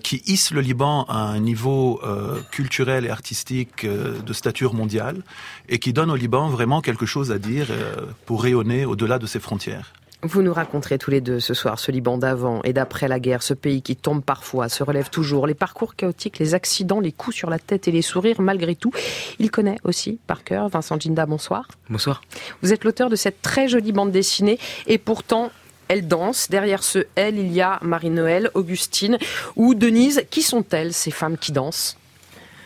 qui 0.02 0.22
hisse 0.26 0.50
le 0.50 0.60
Liban 0.60 1.04
à 1.08 1.16
un 1.16 1.40
niveau 1.40 2.00
euh, 2.04 2.40
culturel 2.50 3.06
et 3.06 3.08
artistique 3.08 3.84
euh, 3.84 4.20
de 4.20 4.32
stature 4.34 4.74
mondiale 4.74 5.22
et 5.70 5.78
qui 5.78 5.94
donne 5.94 6.10
au 6.10 6.16
Liban 6.16 6.48
vraiment 6.50 6.82
quelque 6.82 7.06
chose 7.06 7.32
à 7.32 7.38
dire 7.38 7.68
euh, 7.70 7.96
pour 8.26 8.42
rayonner 8.42 8.84
au-delà 8.84 9.18
de 9.18 9.26
ses 9.26 9.40
frontières. 9.40 9.94
Vous 10.22 10.42
nous 10.42 10.52
raconterez 10.52 10.98
tous 10.98 11.10
les 11.10 11.22
deux 11.22 11.40
ce 11.40 11.54
soir 11.54 11.78
ce 11.78 11.90
Liban 11.90 12.18
d'avant 12.18 12.60
et 12.62 12.74
d'après 12.74 13.08
la 13.08 13.18
guerre, 13.18 13.42
ce 13.42 13.54
pays 13.54 13.80
qui 13.80 13.96
tombe 13.96 14.22
parfois, 14.22 14.68
se 14.68 14.82
relève 14.82 15.08
toujours, 15.08 15.46
les 15.46 15.54
parcours 15.54 15.96
chaotiques, 15.96 16.38
les 16.38 16.54
accidents, 16.54 17.00
les 17.00 17.12
coups 17.12 17.36
sur 17.36 17.48
la 17.48 17.58
tête 17.58 17.88
et 17.88 17.90
les 17.90 18.02
sourires 18.02 18.40
malgré 18.40 18.74
tout. 18.74 18.92
Il 19.38 19.50
connaît 19.50 19.78
aussi 19.82 20.18
par 20.26 20.44
cœur 20.44 20.68
Vincent 20.68 21.00
Ginda, 21.00 21.24
bonsoir. 21.24 21.68
Bonsoir. 21.88 22.20
Vous 22.62 22.72
êtes 22.72 22.84
l'auteur 22.84 23.08
de 23.08 23.16
cette 23.16 23.40
très 23.40 23.66
jolie 23.66 23.92
bande 23.92 24.12
dessinée 24.12 24.58
et 24.86 24.98
pourtant 24.98 25.50
elle 25.88 26.06
danse. 26.06 26.50
Derrière 26.50 26.82
ce 26.82 27.06
elle, 27.14 27.38
il 27.38 27.50
y 27.52 27.62
a 27.62 27.78
Marie-Noël, 27.82 28.50
Augustine 28.54 29.18
ou 29.56 29.74
Denise. 29.74 30.22
Qui 30.30 30.42
sont-elles, 30.42 30.92
ces 30.92 31.10
femmes 31.10 31.38
qui 31.38 31.52
dansent? 31.52 31.96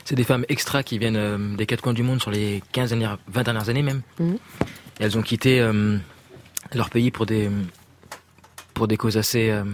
C'est 0.05 0.17
des 0.17 0.25
femmes 0.25 0.45
extra 0.49 0.83
qui 0.83 0.99
viennent 0.99 1.17
euh, 1.17 1.57
des 1.57 1.67
quatre 1.67 1.81
coins 1.81 1.95
du 1.95 2.03
monde 2.03 2.21
sur 2.21 2.31
les 2.31 2.63
15 2.73 2.91
dernières, 2.91 3.19
20 3.29 3.43
dernières 3.45 3.69
années 3.69 3.83
même. 3.83 4.03
Mhm. 4.19 4.39
Elles 5.01 5.17
ont 5.17 5.23
quitté 5.23 5.61
euh, 5.61 5.97
leur 6.75 6.91
pays 6.91 7.11
pour 7.11 7.27
des, 7.27 7.51
pour 8.75 8.89
des 8.89 8.97
causes 8.97 9.17
assez, 9.17 9.51
euh, 9.51 9.65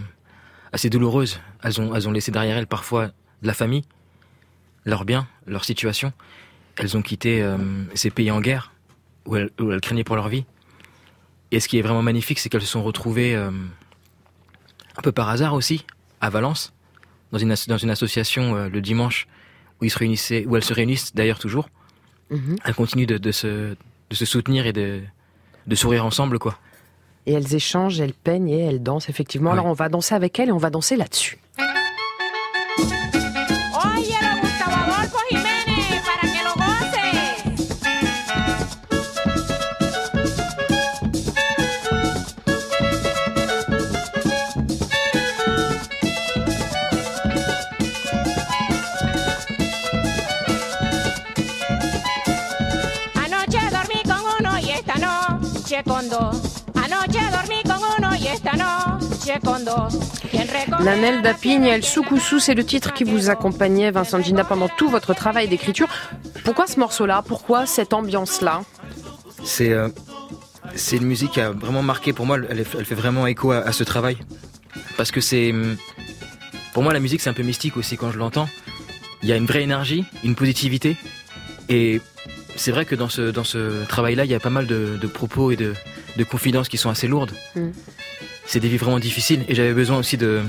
assez 0.73 0.91
douloureuses. 0.91 1.41
Elles 1.63 1.81
ont, 1.81 1.95
elles 1.95 2.09
ont 2.09 2.13
laissé 2.13 2.31
derrière 2.31 2.57
elles 2.57 2.67
parfois 2.67 3.09
de 3.09 3.47
la 3.47 3.55
famille, 3.55 3.85
leurs 4.85 5.05
biens, 5.05 5.27
leur 5.47 5.65
situation. 5.65 6.13
Elles 6.77 6.97
ont 6.97 7.03
quitté 7.03 7.43
euh, 7.43 7.57
ces 7.95 8.11
pays 8.11 8.31
en 8.31 8.41
guerre 8.41 8.73
où 9.27 9.37
elles, 9.37 9.51
où 9.61 9.73
elles 9.73 9.81
craignaient 9.81 10.05
pour 10.05 10.17
leur 10.17 10.29
vie. 10.29 10.45
Et 11.51 11.61
ce 11.61 11.69
qui 11.69 11.79
est 11.79 11.83
vraiment 11.83 12.03
magnifique, 12.03 12.39
c'est 12.39 12.49
qu'elles 12.49 12.61
se 12.63 12.69
sont 12.69 12.83
retrouvées 12.83 13.35
euh, 13.35 13.51
un 14.97 15.03
peu 15.03 15.13
par 15.13 15.29
hasard 15.29 15.55
aussi 15.55 15.85
à 16.21 16.31
Valence, 16.31 16.73
dans 17.33 17.39
une, 17.39 17.55
dans 17.67 17.79
une 17.79 17.91
association 17.91 18.69
le 18.69 18.81
dimanche 18.81 19.27
où 19.81 19.85
ils 19.85 19.91
se 19.91 19.99
réunissaient, 19.99 20.45
où 20.47 20.57
elles 20.57 20.65
se 20.65 20.75
réunissent 20.75 21.15
d'ailleurs 21.15 21.39
toujours. 21.39 21.71
Mhm. 22.31 22.57
Elles 22.65 22.75
continuent 22.75 23.07
de, 23.07 23.19
de 23.19 23.33
se, 23.33 23.75
de 24.11 24.15
se 24.15 24.25
soutenir 24.25 24.67
et 24.67 24.73
de, 24.73 25.01
de 25.67 25.75
sourire 25.75 26.05
ensemble, 26.05 26.39
quoi. 26.39 26.59
Et 27.31 27.33
elles 27.33 27.55
échangent, 27.55 28.01
elles 28.01 28.13
peignent 28.13 28.49
et 28.49 28.59
elles 28.59 28.83
dansent 28.83 29.09
effectivement. 29.09 29.53
Alors 29.53 29.67
on 29.67 29.73
va 29.73 29.89
danser 29.89 30.17
avec 30.17 30.41
elles 30.41 30.49
et 30.49 30.53
on 30.53 30.57
va 30.57 30.69
danser 30.69 30.97
là-dessus. 30.97 31.39
Óyelo, 33.73 34.41
Gustavo 34.43 34.91
noche 59.31 59.41
con 59.45 59.65
dos. 59.65 59.99
Quien 60.31 60.47
recoge 60.47 60.85
La 60.85 60.97
Nel 60.97 61.23
d'Apigne, 61.23 61.67
El 61.67 61.85
Soukoussou, 61.85 62.39
c'est 62.39 62.55
le 62.55 62.65
titre 62.65 62.93
qui 62.93 63.05
vous 63.05 63.31
accompagnait, 63.31 63.91
Vincent 63.91 64.21
Ginda, 64.21 64.45
pendant 64.45 64.69
tout 64.69 64.89
votre 64.89 65.15
travail 65.15 65.49
d'écriture. 65.49 65.89
Pourquoi 66.45 66.67
ce 66.67 66.79
morceau-là? 66.79 67.23
Pourquoi 67.27 67.67
cette 67.67 67.93
ambiance-là? 67.93 68.63
C'est 69.45 69.73
euh, 69.73 69.89
c'est 70.75 70.97
une 70.97 71.07
musique 71.07 71.33
qui 71.33 71.41
a 71.41 71.51
vraiment 71.51 71.83
marqué 71.83 72.13
pour 72.13 72.27
moi. 72.27 72.39
Elle, 72.49 72.65
fait 72.65 72.95
vraiment 72.95 73.27
écho 73.27 73.53
à, 73.53 73.59
à 73.59 73.73
ce 73.73 73.85
travail 73.85 74.19
parce 74.97 75.11
que 75.11 75.21
c'est 75.21 75.51
hum, 75.51 75.77
pour 76.73 76.83
moi 76.83 76.93
la 76.93 77.01
musique 77.01 77.21
c'est 77.21 77.31
un 77.31 77.35
peu 77.35 77.43
mystique 77.43 77.77
aussi 77.77 77.97
quand 77.97 78.11
je 78.11 78.19
l'entends. 78.19 78.49
Il 79.23 79.29
y 79.29 79.33
a 79.33 79.37
une 79.37 79.47
vraie 79.47 79.63
énergie, 79.63 80.05
une 80.25 80.35
positivité 80.35 80.97
et 81.69 82.01
c'est 82.57 82.73
vrai 82.73 82.85
que 82.85 82.95
dans 82.95 83.09
ce 83.09 83.31
dans 83.31 83.45
ce 83.45 83.85
travail-là 83.87 84.25
il 84.25 84.31
y 84.31 84.35
a 84.35 84.41
pas 84.41 84.51
mal 84.51 84.67
de, 84.67 84.99
de 85.01 85.07
propos 85.07 85.51
et 85.51 85.57
de, 85.57 85.75
de 86.17 86.25
confidences 86.25 86.69
qui 86.69 86.79
sont 86.79 86.91
assez 86.91 87.09
lourdes. 87.09 87.33
Mm. 87.55 87.71
C'est 88.53 88.59
des 88.59 88.67
vies 88.67 88.79
vraiment 88.79 88.99
difficiles 88.99 89.45
et 89.47 89.55
j'avais 89.55 89.73
besoin 89.73 89.99
aussi 89.99 90.17
de 90.17 90.43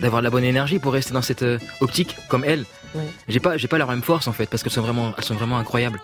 d'avoir 0.00 0.20
la 0.20 0.30
bonne 0.30 0.42
énergie 0.42 0.80
pour 0.80 0.92
rester 0.92 1.14
dans 1.14 1.22
cette 1.22 1.44
euh, 1.44 1.60
optique 1.80 2.16
comme 2.28 2.42
elle. 2.42 2.64
Ouais. 2.96 3.02
J'ai 3.28 3.40
pas 3.40 3.56
j'ai 3.56 3.68
pas 3.68 3.78
la 3.78 3.86
même 3.86 4.02
force 4.02 4.26
en 4.28 4.32
fait 4.32 4.46
parce 4.48 4.62
qu'elles 4.62 4.72
sont 4.72 4.82
vraiment 4.82 5.12
elles 5.16 5.24
sont 5.24 5.34
vraiment 5.34 5.58
incroyables. 5.58 6.00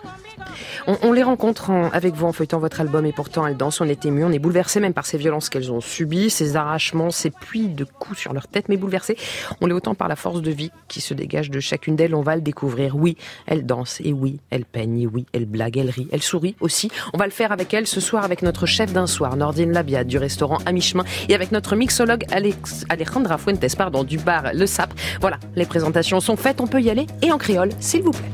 On, 0.87 0.97
on 1.03 1.11
les 1.13 1.23
rencontre 1.23 1.69
en- 1.69 1.89
avec 1.91 2.13
vous 2.15 2.25
en 2.25 2.33
feuilletant 2.33 2.59
votre 2.59 2.81
album 2.81 3.05
et 3.05 3.13
pourtant 3.13 3.47
elles 3.47 3.55
dansent, 3.55 3.79
on 3.81 3.87
est 3.87 4.05
ému, 4.05 4.23
on 4.25 4.31
est 4.31 4.39
bouleversé 4.39 4.79
même 4.79 4.93
par 4.93 5.05
ces 5.05 5.17
violences 5.17 5.49
qu'elles 5.49 5.71
ont 5.71 5.79
subies, 5.81 6.29
ces 6.29 6.55
arrachements, 6.57 7.09
ces 7.11 7.29
pluies 7.29 7.69
de 7.69 7.85
coups 7.85 8.19
sur 8.19 8.33
leur 8.33 8.47
tête, 8.47 8.67
mais 8.69 8.75
bouleversé. 8.77 9.15
On 9.61 9.67
l'est 9.67 9.73
autant 9.73 9.95
par 9.95 10.07
la 10.09 10.15
force 10.15 10.41
de 10.41 10.51
vie 10.51 10.71
qui 10.89 10.99
se 11.01 11.13
dégage 11.13 11.49
de 11.49 11.59
chacune 11.59 11.95
d'elles, 11.95 12.13
on 12.15 12.21
va 12.21 12.35
le 12.35 12.41
découvrir. 12.41 12.95
Oui, 12.97 13.15
elles 13.45 13.65
dansent, 13.65 14.01
et 14.03 14.11
oui, 14.11 14.39
elles 14.49 14.65
peignent, 14.65 14.99
et 15.01 15.07
oui, 15.07 15.25
elles 15.33 15.45
blaguent, 15.45 15.77
elles 15.77 15.89
rient, 15.89 16.09
elles 16.11 16.21
sourient 16.23 16.55
aussi. 16.59 16.91
On 17.13 17.17
va 17.17 17.25
le 17.25 17.31
faire 17.31 17.51
avec 17.51 17.73
elles 17.73 17.87
ce 17.87 18.01
soir 18.01 18.23
avec 18.25 18.41
notre 18.41 18.65
chef 18.65 18.91
d'un 18.91 19.07
soir, 19.07 19.35
Nordine 19.37 19.71
Labiade 19.71 20.07
du 20.07 20.17
restaurant 20.17 20.57
à 20.65 20.71
mi-chemin 20.73 21.05
et 21.29 21.35
avec 21.35 21.51
notre 21.51 21.75
mixologue 21.75 22.25
Alex, 22.31 22.85
Alejandra 22.89 23.37
Fuentes, 23.37 23.75
pardon, 23.77 24.03
du 24.03 24.17
bar 24.17 24.51
Le 24.53 24.65
Sap. 24.65 24.93
Voilà, 25.21 25.37
les 25.55 25.65
présentations 25.65 26.19
sont 26.19 26.35
faites, 26.35 26.59
on 26.59 26.67
peut 26.67 26.81
y 26.83 26.89
aller, 26.89 27.07
et 27.21 27.31
en 27.31 27.37
créole, 27.37 27.69
s'il 27.79 28.03
vous 28.03 28.11
plaît. 28.11 28.31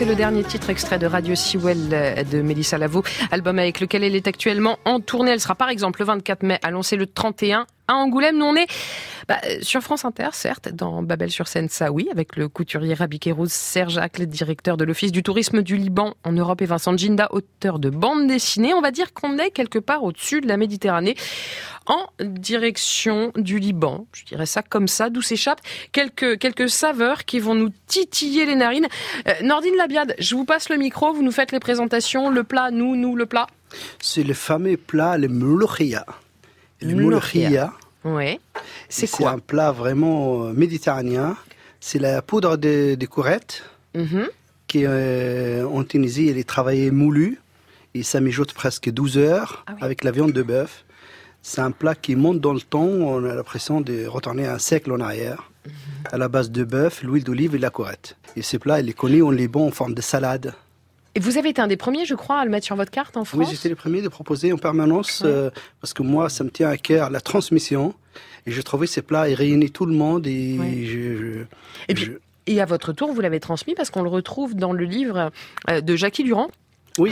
C'est 0.00 0.06
le 0.06 0.14
dernier 0.14 0.42
titre 0.44 0.70
extrait 0.70 0.98
de 0.98 1.04
Radio 1.04 1.34
Sewell 1.34 1.90
euh, 1.92 2.24
de 2.24 2.40
Mélissa 2.40 2.78
Lavo, 2.78 3.02
album 3.30 3.58
avec 3.58 3.80
lequel 3.80 4.02
elle 4.02 4.16
est 4.16 4.26
actuellement 4.26 4.78
en 4.86 4.98
tournée. 4.98 5.32
Elle 5.32 5.40
sera 5.40 5.54
par 5.54 5.68
exemple 5.68 6.00
le 6.00 6.06
24 6.06 6.42
mai 6.42 6.58
à 6.62 6.70
Lancer 6.70 6.96
le 6.96 7.06
31 7.06 7.66
à 7.86 7.94
Angoulême. 7.96 8.38
Nous, 8.38 8.46
on 8.46 8.56
est 8.56 8.66
bah, 9.28 9.36
sur 9.60 9.82
France 9.82 10.06
Inter, 10.06 10.30
certes, 10.32 10.70
dans 10.70 11.02
Babel-sur-Seine, 11.02 11.68
ça 11.68 11.92
oui, 11.92 12.08
avec 12.10 12.36
le 12.36 12.48
couturier 12.48 12.94
Rabi 12.94 13.18
Kérouz, 13.18 13.52
Serge 13.52 13.98
Acle, 13.98 14.24
directeur 14.24 14.78
de 14.78 14.84
l'Office 14.84 15.12
du 15.12 15.22
tourisme 15.22 15.60
du 15.60 15.76
Liban 15.76 16.14
en 16.24 16.32
Europe, 16.32 16.62
et 16.62 16.66
Vincent 16.66 16.96
Ginda, 16.96 17.28
auteur 17.30 17.78
de 17.78 17.90
bande 17.90 18.26
dessinée. 18.26 18.72
On 18.72 18.80
va 18.80 18.92
dire 18.92 19.12
qu'on 19.12 19.36
est 19.36 19.50
quelque 19.50 19.78
part 19.78 20.02
au-dessus 20.02 20.40
de 20.40 20.48
la 20.48 20.56
Méditerranée, 20.56 21.14
en 21.90 22.06
direction 22.20 23.32
du 23.36 23.58
Liban. 23.58 24.06
Je 24.12 24.24
dirais 24.24 24.46
ça 24.46 24.62
comme 24.62 24.86
ça, 24.86 25.10
d'où 25.10 25.22
s'échappent 25.22 25.60
quelques, 25.90 26.38
quelques 26.38 26.70
saveurs 26.70 27.24
qui 27.24 27.40
vont 27.40 27.56
nous 27.56 27.70
titiller 27.88 28.46
les 28.46 28.54
narines. 28.54 28.86
Euh, 29.26 29.32
Nordine 29.42 29.74
Labiade, 29.76 30.14
je 30.20 30.36
vous 30.36 30.44
passe 30.44 30.68
le 30.68 30.76
micro, 30.76 31.12
vous 31.12 31.22
nous 31.24 31.32
faites 31.32 31.50
les 31.50 31.58
présentations, 31.58 32.30
le 32.30 32.44
plat, 32.44 32.70
nous, 32.70 32.94
nous, 32.94 33.16
le 33.16 33.26
plat. 33.26 33.48
C'est 34.00 34.22
le 34.22 34.34
fameux 34.34 34.76
plat, 34.76 35.18
le 35.18 35.26
mouloukhia. 35.28 36.06
Le 36.80 36.94
mouloukhia. 36.94 37.72
Oui. 38.04 38.38
C'est 38.88 39.10
quoi 39.10 39.30
C'est 39.30 39.34
un 39.36 39.38
plat 39.40 39.72
vraiment 39.72 40.44
euh, 40.46 40.52
méditerranéen. 40.52 41.36
C'est 41.80 41.98
la 41.98 42.22
poudre 42.22 42.56
de, 42.56 42.94
de 42.94 43.06
courette 43.06 43.64
Mhm. 43.94 44.28
qui 44.68 44.84
euh, 44.86 45.66
en 45.66 45.82
Tunisie, 45.82 46.28
elle 46.28 46.38
est 46.38 46.48
travaillée 46.48 46.92
moulue 46.92 47.40
et 47.94 48.04
ça 48.04 48.20
mijote 48.20 48.52
presque 48.52 48.88
12 48.88 49.18
heures 49.18 49.64
Ah 49.66 49.72
avec 49.80 50.04
la 50.04 50.12
viande 50.12 50.30
de 50.32 50.42
bœuf. 50.44 50.84
C'est 51.42 51.60
un 51.60 51.70
plat 51.70 51.94
qui 51.94 52.16
monte 52.16 52.40
dans 52.40 52.52
le 52.52 52.60
temps. 52.60 52.84
On 52.84 53.24
a 53.24 53.34
l'impression 53.34 53.80
de 53.80 54.06
retourner 54.06 54.46
un 54.46 54.58
siècle 54.58 54.92
en 54.92 55.00
arrière. 55.00 55.50
Mhm. 55.66 55.72
À 56.12 56.18
la 56.18 56.28
base 56.28 56.50
de 56.50 56.64
bœuf, 56.64 57.02
l'huile 57.02 57.24
d'olive 57.24 57.54
et 57.54 57.58
la 57.58 57.70
courette. 57.70 58.16
Et 58.36 58.42
ce 58.42 58.56
plat, 58.56 58.80
il 58.80 58.88
est 58.88 58.92
connu 58.94 59.22
en 59.22 59.30
Liban 59.30 59.66
en 59.66 59.70
forme 59.70 59.94
de 59.94 60.00
salade. 60.02 60.54
Et 61.14 61.20
vous 61.20 61.38
avez 61.38 61.48
été 61.48 61.60
un 61.60 61.66
des 61.66 61.76
premiers, 61.76 62.04
je 62.04 62.14
crois, 62.14 62.38
à 62.38 62.44
le 62.44 62.50
mettre 62.50 62.66
sur 62.66 62.76
votre 62.76 62.90
carte 62.92 63.16
en 63.16 63.24
France 63.24 63.40
Oui, 63.40 63.46
j'étais 63.50 63.68
le 63.68 63.74
premier 63.74 64.00
de 64.00 64.08
proposer 64.08 64.52
en 64.52 64.58
permanence 64.58 65.22
euh, 65.26 65.50
parce 65.80 65.92
que 65.92 66.02
moi, 66.02 66.28
ça 66.28 66.44
me 66.44 66.50
tient 66.50 66.68
à 66.68 66.76
cœur 66.76 67.10
la 67.10 67.20
transmission. 67.20 67.94
Et 68.46 68.52
j'ai 68.52 68.62
trouvé 68.62 68.86
ces 68.86 69.02
plats, 69.02 69.28
ils 69.28 69.34
réunissent 69.34 69.72
tout 69.72 69.86
le 69.86 69.94
monde. 69.94 70.26
Et, 70.26 70.56
je, 70.86 71.16
je- 71.16 71.44
Et 71.88 71.94
puis, 71.94 72.12
et 72.46 72.60
à 72.60 72.64
votre 72.64 72.92
tour, 72.92 73.12
vous 73.12 73.20
l'avez 73.20 73.40
transmis 73.40 73.74
parce 73.74 73.90
qu'on 73.90 74.02
le 74.02 74.08
retrouve 74.08 74.54
dans 74.54 74.72
le 74.72 74.84
livre 74.84 75.30
euh, 75.68 75.80
de 75.80 75.96
Jackie 75.96 76.22
Durand. 76.24 76.48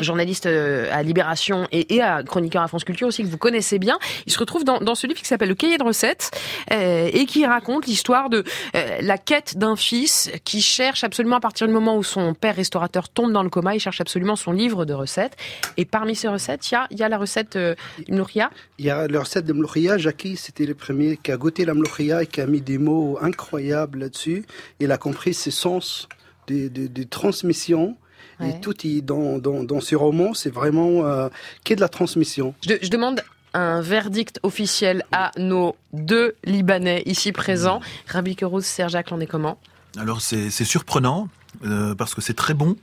Journaliste 0.02 0.46
euh, 0.46 0.88
à 0.92 1.02
Libération 1.02 1.66
et, 1.72 1.94
et 1.94 2.02
à 2.02 2.22
chroniqueur 2.22 2.62
à 2.62 2.68
France 2.68 2.84
Culture 2.84 3.08
aussi 3.08 3.22
que 3.22 3.28
vous 3.28 3.38
connaissez 3.38 3.78
bien. 3.78 3.98
Il 4.26 4.32
se 4.32 4.38
retrouve 4.38 4.64
dans, 4.64 4.78
dans 4.78 4.94
ce 4.94 5.06
livre 5.06 5.20
qui 5.20 5.26
s'appelle 5.26 5.48
Le 5.48 5.54
Cahier 5.54 5.78
de 5.78 5.84
recettes 5.84 6.30
euh, 6.72 7.08
et 7.12 7.26
qui 7.26 7.46
raconte 7.46 7.86
l'histoire 7.86 8.30
de 8.30 8.44
euh, 8.74 8.98
la 9.00 9.18
quête 9.18 9.56
d'un 9.56 9.76
fils 9.76 10.30
qui 10.44 10.60
cherche 10.60 11.04
absolument 11.04 11.36
à 11.36 11.40
partir 11.40 11.66
du 11.66 11.72
moment 11.72 11.96
où 11.96 12.02
son 12.02 12.34
père 12.34 12.56
restaurateur 12.56 13.08
tombe 13.08 13.32
dans 13.32 13.42
le 13.42 13.50
coma, 13.50 13.74
il 13.74 13.80
cherche 13.80 14.00
absolument 14.00 14.36
son 14.36 14.52
livre 14.52 14.84
de 14.84 14.94
recettes. 14.94 15.36
Et 15.76 15.84
parmi 15.84 16.14
ces 16.14 16.28
recettes, 16.28 16.70
il 16.70 16.74
y 16.74 16.76
a, 16.76 16.86
il 16.90 16.98
y 16.98 17.02
a 17.02 17.08
la 17.08 17.18
recette 17.18 17.56
euh, 17.56 17.74
Nouria. 18.08 18.50
Il 18.78 18.86
y 18.86 18.90
a 18.90 19.08
la 19.08 19.20
recette 19.20 19.44
de 19.44 19.52
mloukhia. 19.52 19.98
Jackie, 19.98 20.36
c'était 20.36 20.66
le 20.66 20.74
premier 20.74 21.16
qui 21.16 21.32
a 21.32 21.36
goûté 21.36 21.64
la 21.64 21.74
mloukhia 21.74 22.22
et 22.22 22.26
qui 22.26 22.40
a 22.40 22.46
mis 22.46 22.60
des 22.60 22.78
mots 22.78 23.18
incroyables 23.20 24.00
là-dessus. 24.00 24.44
Il 24.80 24.92
a 24.92 24.98
compris 24.98 25.34
ses 25.34 25.50
sens 25.50 26.08
de, 26.46 26.68
de, 26.68 26.86
de 26.86 27.02
transmission. 27.02 27.96
Ouais. 28.40 28.50
Et 28.50 28.60
tout 28.60 28.74
est 28.86 29.00
dans, 29.00 29.38
dans, 29.38 29.64
dans 29.64 29.80
ce 29.80 29.96
roman, 29.96 30.34
c'est 30.34 30.52
vraiment 30.52 31.04
euh, 31.04 31.28
qu'est 31.64 31.76
de 31.76 31.80
la 31.80 31.88
transmission. 31.88 32.54
Je, 32.66 32.74
je 32.80 32.88
demande 32.88 33.20
un 33.54 33.80
verdict 33.80 34.38
officiel 34.42 35.04
à 35.10 35.32
nos 35.38 35.74
deux 35.92 36.34
Libanais 36.44 37.02
ici 37.06 37.32
présents. 37.32 37.80
Rabbi 38.06 38.36
Kerouz, 38.36 38.64
Serge 38.64 38.92
Jacques, 38.92 39.10
on 39.10 39.20
est 39.20 39.26
comment? 39.26 39.58
Alors 39.98 40.20
c'est 40.20 40.50
surprenant 40.50 41.28
euh, 41.64 41.94
parce 41.94 42.14
que 42.14 42.20
c'est 42.20 42.34
très 42.34 42.54
bon. 42.54 42.76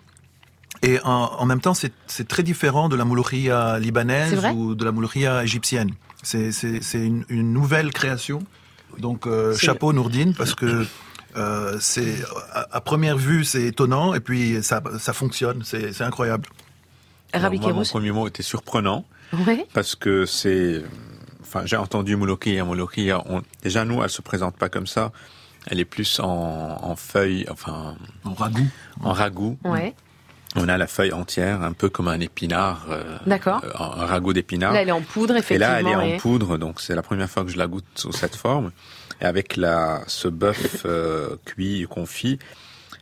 Et 0.82 1.00
en, 1.04 1.32
en 1.40 1.46
même 1.46 1.62
temps, 1.62 1.74
c'est 1.74 2.28
très 2.28 2.44
différent 2.44 2.90
de 2.90 2.96
la 2.96 3.06
mouloukhia 3.06 3.76
C'est 3.76 3.84
libanaise 3.86 4.46
ou 4.56 4.76
de 4.76 4.84
la 4.84 4.92
mouloukhia 4.92 5.44
égyptienne. 5.44 5.92
C'est 6.22 6.52
une, 6.94 7.24
une 7.30 7.54
nouvelle 7.54 7.92
création. 7.92 8.44
Donc 8.98 9.28
euh, 9.28 9.56
chapeau 9.56 9.94
Nourdine 9.94 10.34
parce 10.34 10.56
que 10.56 10.86
euh, 11.38 11.78
c'est 11.80 12.16
à, 12.54 12.68
à 12.72 12.82
première 12.82 13.18
vue 13.18 13.44
c'est 13.44 13.64
étonnant 13.64 14.14
et 14.14 14.20
puis 14.20 14.64
ça 14.64 14.82
ça 15.00 15.14
fonctionne. 15.14 15.62
C'est 15.64 15.94
c'est 15.94 16.04
incroyable. 16.04 16.48
Alors, 17.34 17.52
moi, 17.54 17.74
mon 17.74 17.84
premier 17.84 18.12
mot 18.12 18.28
était 18.28 18.44
surprenant 18.44 19.04
Ouais. 19.46 19.66
parce 19.74 19.96
que 19.96 20.26
c'est, 20.26 20.84
enfin, 21.42 21.64
j'ai 21.66 21.76
entendu 21.76 22.16
Mouloki 22.16 22.56
et 22.56 22.62
Mouloki. 22.62 23.12
On, 23.14 23.42
déjà, 23.62 23.84
nous, 23.84 24.02
elle 24.02 24.10
se 24.10 24.22
présente 24.22 24.56
pas 24.56 24.70
comme 24.70 24.88
ça. 24.88 25.12
Elle 25.68 25.80
est 25.82 25.86
plus 25.86 26.20
en, 26.22 26.78
en 26.82 26.96
feuille, 26.96 27.46
enfin, 27.52 27.96
en 28.24 28.34
ragoût. 28.34 28.68
En 29.02 29.12
ragoût. 29.12 29.58
Ouais. 29.66 29.96
On 30.56 30.70
a 30.70 30.78
la 30.78 30.88
feuille 30.88 31.12
entière, 31.12 31.62
un 31.64 31.74
peu 31.74 31.90
comme 31.90 32.08
un 32.08 32.20
épinard. 32.22 32.86
euh, 32.90 33.18
D'accord. 33.26 33.62
euh, 33.66 33.72
un 33.78 34.06
ragoût 34.06 34.32
d'épinard. 34.32 34.72
Là, 34.72 34.84
elle 34.84 34.88
est 34.90 34.94
en 34.94 35.02
poudre, 35.02 35.36
Et 35.36 35.40
effectivement. 35.40 35.68
là, 35.74 35.80
elle 35.82 35.88
est 35.88 35.96
en 35.96 36.02
et- 36.02 36.18
poudre, 36.18 36.58
donc 36.58 36.80
c'est 36.80 36.96
la 36.96 37.02
première 37.02 37.30
fois 37.30 37.44
que 37.44 37.50
je 37.52 37.58
la 37.58 37.68
goûte 37.68 37.84
sous 37.96 38.14
cette 38.14 38.36
forme. 38.38 38.72
Et 39.22 39.26
avec 39.26 39.56
la, 39.56 40.04
ce 40.08 40.28
bœuf 40.28 40.84
euh, 40.86 41.38
cuit, 41.46 41.86
confit, 41.90 42.40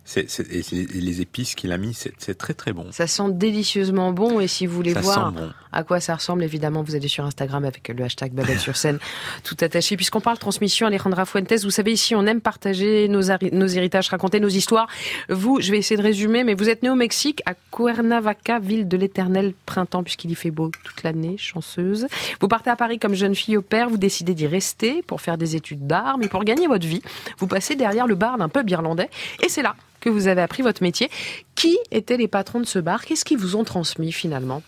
c'est, 0.06 0.30
c'est- 0.30 0.50
et 0.52 0.62
les 1.00 1.22
épices 1.22 1.56
qu'il 1.56 1.72
a 1.72 1.78
mis, 1.78 1.94
c'est, 1.94 2.14
c'est 2.18 2.38
très 2.38 2.54
très 2.54 2.74
bon. 2.74 2.88
Ça 2.92 3.08
sent 3.08 3.32
délicieusement 3.32 4.12
bon 4.12 4.40
et 4.40 4.48
si 4.48 4.66
vous 4.66 4.76
voulez 4.76 4.94
Ça 4.94 5.00
voir 5.02 5.32
bon. 5.32 5.52
à 5.72 5.84
quoi 5.84 6.00
ça 6.00 6.16
ressemble, 6.16 6.44
évidemment, 6.44 6.84
vous 6.84 6.96
allez 6.96 7.08
sur 7.08 7.24
Instagram 7.26 7.64
avec 7.64 7.88
le 7.88 8.04
hashtag 8.04 8.34
Babel 8.34 8.60
sur 8.60 8.76
scène, 8.76 9.00
tout 9.44 9.56
attaché. 9.62 9.96
Puisqu'on 9.96 10.20
parle 10.22 10.38
transmission, 10.38 10.88
Alejandra 10.88 11.26
Fuentes, 11.26 11.54
vous 11.64 11.70
savez, 11.72 11.94
ici, 11.94 12.16
on 12.16 12.26
aime 12.26 12.42
partager 12.42 13.08
nos, 13.08 13.22
nos 13.54 13.68
héritages, 13.68 14.10
raconter 14.10 14.40
nos 14.40 14.50
histoires. 14.50 14.88
Vous, 15.30 15.62
je 15.62 15.72
vais 15.72 15.78
essayer 15.78 15.98
de 15.98 16.02
résumer, 16.04 16.44
mais 16.44 16.54
vous 16.54 16.70
êtes 16.70 16.84
né 16.84 16.90
au 16.90 16.96
Mexique, 16.96 17.42
à 17.46 17.54
Cuernavaca, 17.72 18.60
ville 18.60 18.88
de 18.88 18.98
l'éternel 18.98 19.54
printemps, 19.66 20.04
puisqu'il 20.04 20.32
y 20.32 20.36
fait 20.36 20.52
beau 20.52 20.70
toute 20.84 21.04
l'année, 21.04 21.38
chanceuse. 21.38 22.08
Vous 22.42 22.48
partez 22.48 22.70
à 22.70 22.76
Paris 22.76 23.00
comme 23.00 23.14
jeune 23.14 23.36
fille 23.36 23.56
au 23.58 23.62
père, 23.62 23.90
vous 23.90 23.98
décidez 23.98 24.34
d'y 24.34 24.48
rester 24.48 25.02
pour 25.04 25.22
faire 25.22 25.38
des 25.38 25.56
études 25.56 25.88
d'art, 25.88 26.18
mais 26.18 26.28
pour 26.28 26.44
gagner 26.44 26.68
votre 26.68 26.86
vie, 26.86 27.02
vous 27.38 27.48
passez 27.48 27.76
derrière 27.76 28.08
le 28.08 28.16
bar 28.16 28.38
d'un 28.38 28.50
pub 28.50 28.70
irlandais, 28.70 29.10
et 29.42 29.50
c'est 29.50 29.62
là 29.62 29.76
que 30.04 30.10
vous 30.10 30.28
avez 30.28 30.42
appris 30.42 30.62
votre 30.62 30.84
métier. 30.84 31.10
Qui 31.56 31.78
étaient 31.92 32.18
les 32.18 32.28
patrons 32.28 32.60
de 32.60 32.66
ce 32.66 32.80
bar? 32.80 33.06
Qu'est-ce 33.06 33.24
qu'ils 33.24 33.38
vous 33.38 33.56
ont 33.56 33.64
transmis 33.64 34.12
finalement? 34.12 34.62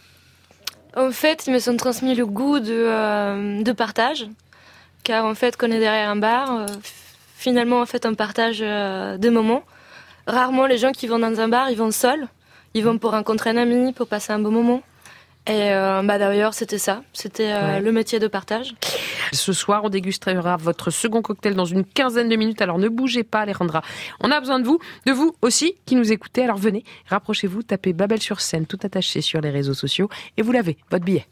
En 0.96 1.12
fait, 1.12 1.46
ils 1.46 1.54
me 1.54 1.60
sont 1.60 1.76
transmis 1.76 2.16
le 2.16 2.26
goût 2.26 2.60
de, 2.60 2.72
euh, 2.72 3.62
de 3.62 3.72
partage, 3.74 4.28
car 5.04 5.26
en 5.26 5.36
fait, 5.36 5.58
quand 5.58 5.68
on 5.68 5.72
est 5.72 5.80
derrière 5.80 6.10
un 6.10 6.16
bar, 6.16 6.56
euh, 6.56 6.66
finalement, 7.36 7.82
en 7.82 7.86
fait, 7.86 8.06
on 8.06 8.16
partage 8.16 8.60
euh, 8.62 9.18
des 9.18 9.30
moments. 9.30 9.64
Rarement, 10.26 10.66
les 10.68 10.78
gens 10.78 10.94
qui 10.94 11.08
vont 11.08 11.20
dans 11.20 11.40
un 11.42 11.50
bar, 11.50 11.70
ils 11.70 11.78
vont 11.78 11.92
seuls. 11.92 12.28
Ils 12.74 12.84
vont 12.84 12.98
pour 12.98 13.12
rencontrer 13.12 13.50
un 13.50 13.58
ami, 13.58 13.92
pour 13.92 14.08
passer 14.08 14.32
un 14.32 14.40
bon 14.40 14.52
moment. 14.52 14.82
Et 15.48 15.72
euh, 15.74 16.02
bah 16.04 16.18
d'ailleurs, 16.18 16.54
c'était 16.56 16.80
ça. 16.80 17.04
C'était 17.14 17.52
euh, 17.52 17.74
Ouais. 17.76 17.80
le 17.80 17.91
métier 17.91 18.18
de 18.20 18.28
partage. 18.28 18.74
Ce 19.32 19.54
soir, 19.54 19.84
on 19.84 19.89
dégustera 19.89 20.58
votre 20.58 20.89
second 20.89 21.22
cocktail 21.22 21.54
dans 21.54 21.66
une 21.66 21.84
quinzaine 21.86 22.30
de 22.30 22.36
minutes. 22.36 22.62
Alors 22.62 22.80
ne 22.80 22.89
bougez 22.89 23.24
pas, 23.24 23.41
Alejandra. 23.41 23.84
On 24.22 24.32
a 24.32 24.39
besoin 24.39 24.60
de 24.60 24.66
vous, 24.66 24.80
de 25.06 25.12
vous 25.12 25.36
aussi 25.43 25.76
qui 25.86 25.96
nous 25.96 26.12
écoutez. 26.12 26.43
Alors 26.43 26.58
venez, 26.58 26.84
rapprochez-vous, 27.08 27.62
tapez 27.62 27.93
Babel 27.93 28.22
sur 28.22 28.41
scène, 28.41 28.66
tout 28.66 28.80
attaché 28.84 29.22
sur 29.22 29.39
les 29.41 29.52
réseaux 29.52 29.74
sociaux, 29.76 30.10
et 30.38 30.41
vous 30.41 30.52
l'avez, 30.52 30.78
votre 30.89 31.06
billet. 31.06 31.26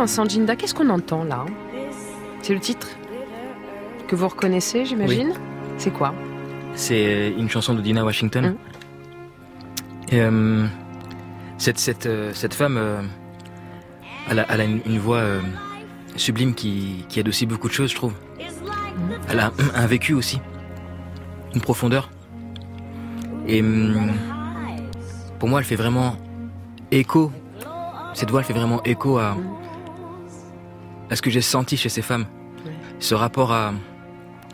Vincent 0.00 0.24
Ginda, 0.24 0.56
qu'est-ce 0.56 0.74
qu'on 0.74 0.88
entend 0.88 1.24
là 1.24 1.44
C'est 2.40 2.54
le 2.54 2.60
titre 2.60 2.88
que 4.08 4.16
vous 4.16 4.28
reconnaissez, 4.28 4.86
j'imagine 4.86 5.34
C'est 5.76 5.90
quoi 5.90 6.14
C'est 6.74 7.34
une 7.36 7.50
chanson 7.50 7.74
de 7.74 7.82
Dina 7.82 8.02
Washington. 8.02 8.56
Et, 10.10 10.22
euh, 10.22 10.66
cette, 11.58 11.78
cette, 11.78 12.06
euh, 12.06 12.32
cette 12.32 12.54
femme, 12.54 12.78
euh, 12.78 13.02
elle 14.30 14.38
a, 14.38 14.46
elle 14.48 14.62
a 14.62 14.64
une, 14.64 14.80
une 14.86 14.98
voix 14.98 15.18
euh, 15.18 15.42
sublime 16.16 16.54
qui, 16.54 17.04
qui 17.10 17.20
adoucit 17.20 17.44
beaucoup 17.44 17.68
de 17.68 17.74
choses, 17.74 17.90
je 17.90 17.96
trouve. 17.96 18.14
Elle 19.28 19.38
a 19.38 19.52
un 19.74 19.86
vécu 19.86 20.14
aussi, 20.14 20.40
une 21.54 21.60
profondeur. 21.60 22.08
Et 23.46 23.60
hum, 23.60 24.12
pour 25.38 25.50
moi, 25.50 25.58
elle 25.58 25.66
fait 25.66 25.76
vraiment 25.76 26.16
écho. 26.90 27.30
Cette 28.14 28.30
voix, 28.30 28.40
elle 28.40 28.46
fait 28.46 28.54
vraiment 28.54 28.82
écho 28.84 29.18
à, 29.18 29.36
à 31.10 31.16
ce 31.16 31.22
que 31.22 31.30
j'ai 31.30 31.40
senti 31.40 31.76
chez 31.76 31.88
ces 31.88 32.02
femmes. 32.02 32.26
Ce 32.98 33.14
rapport 33.14 33.52
à, 33.52 33.72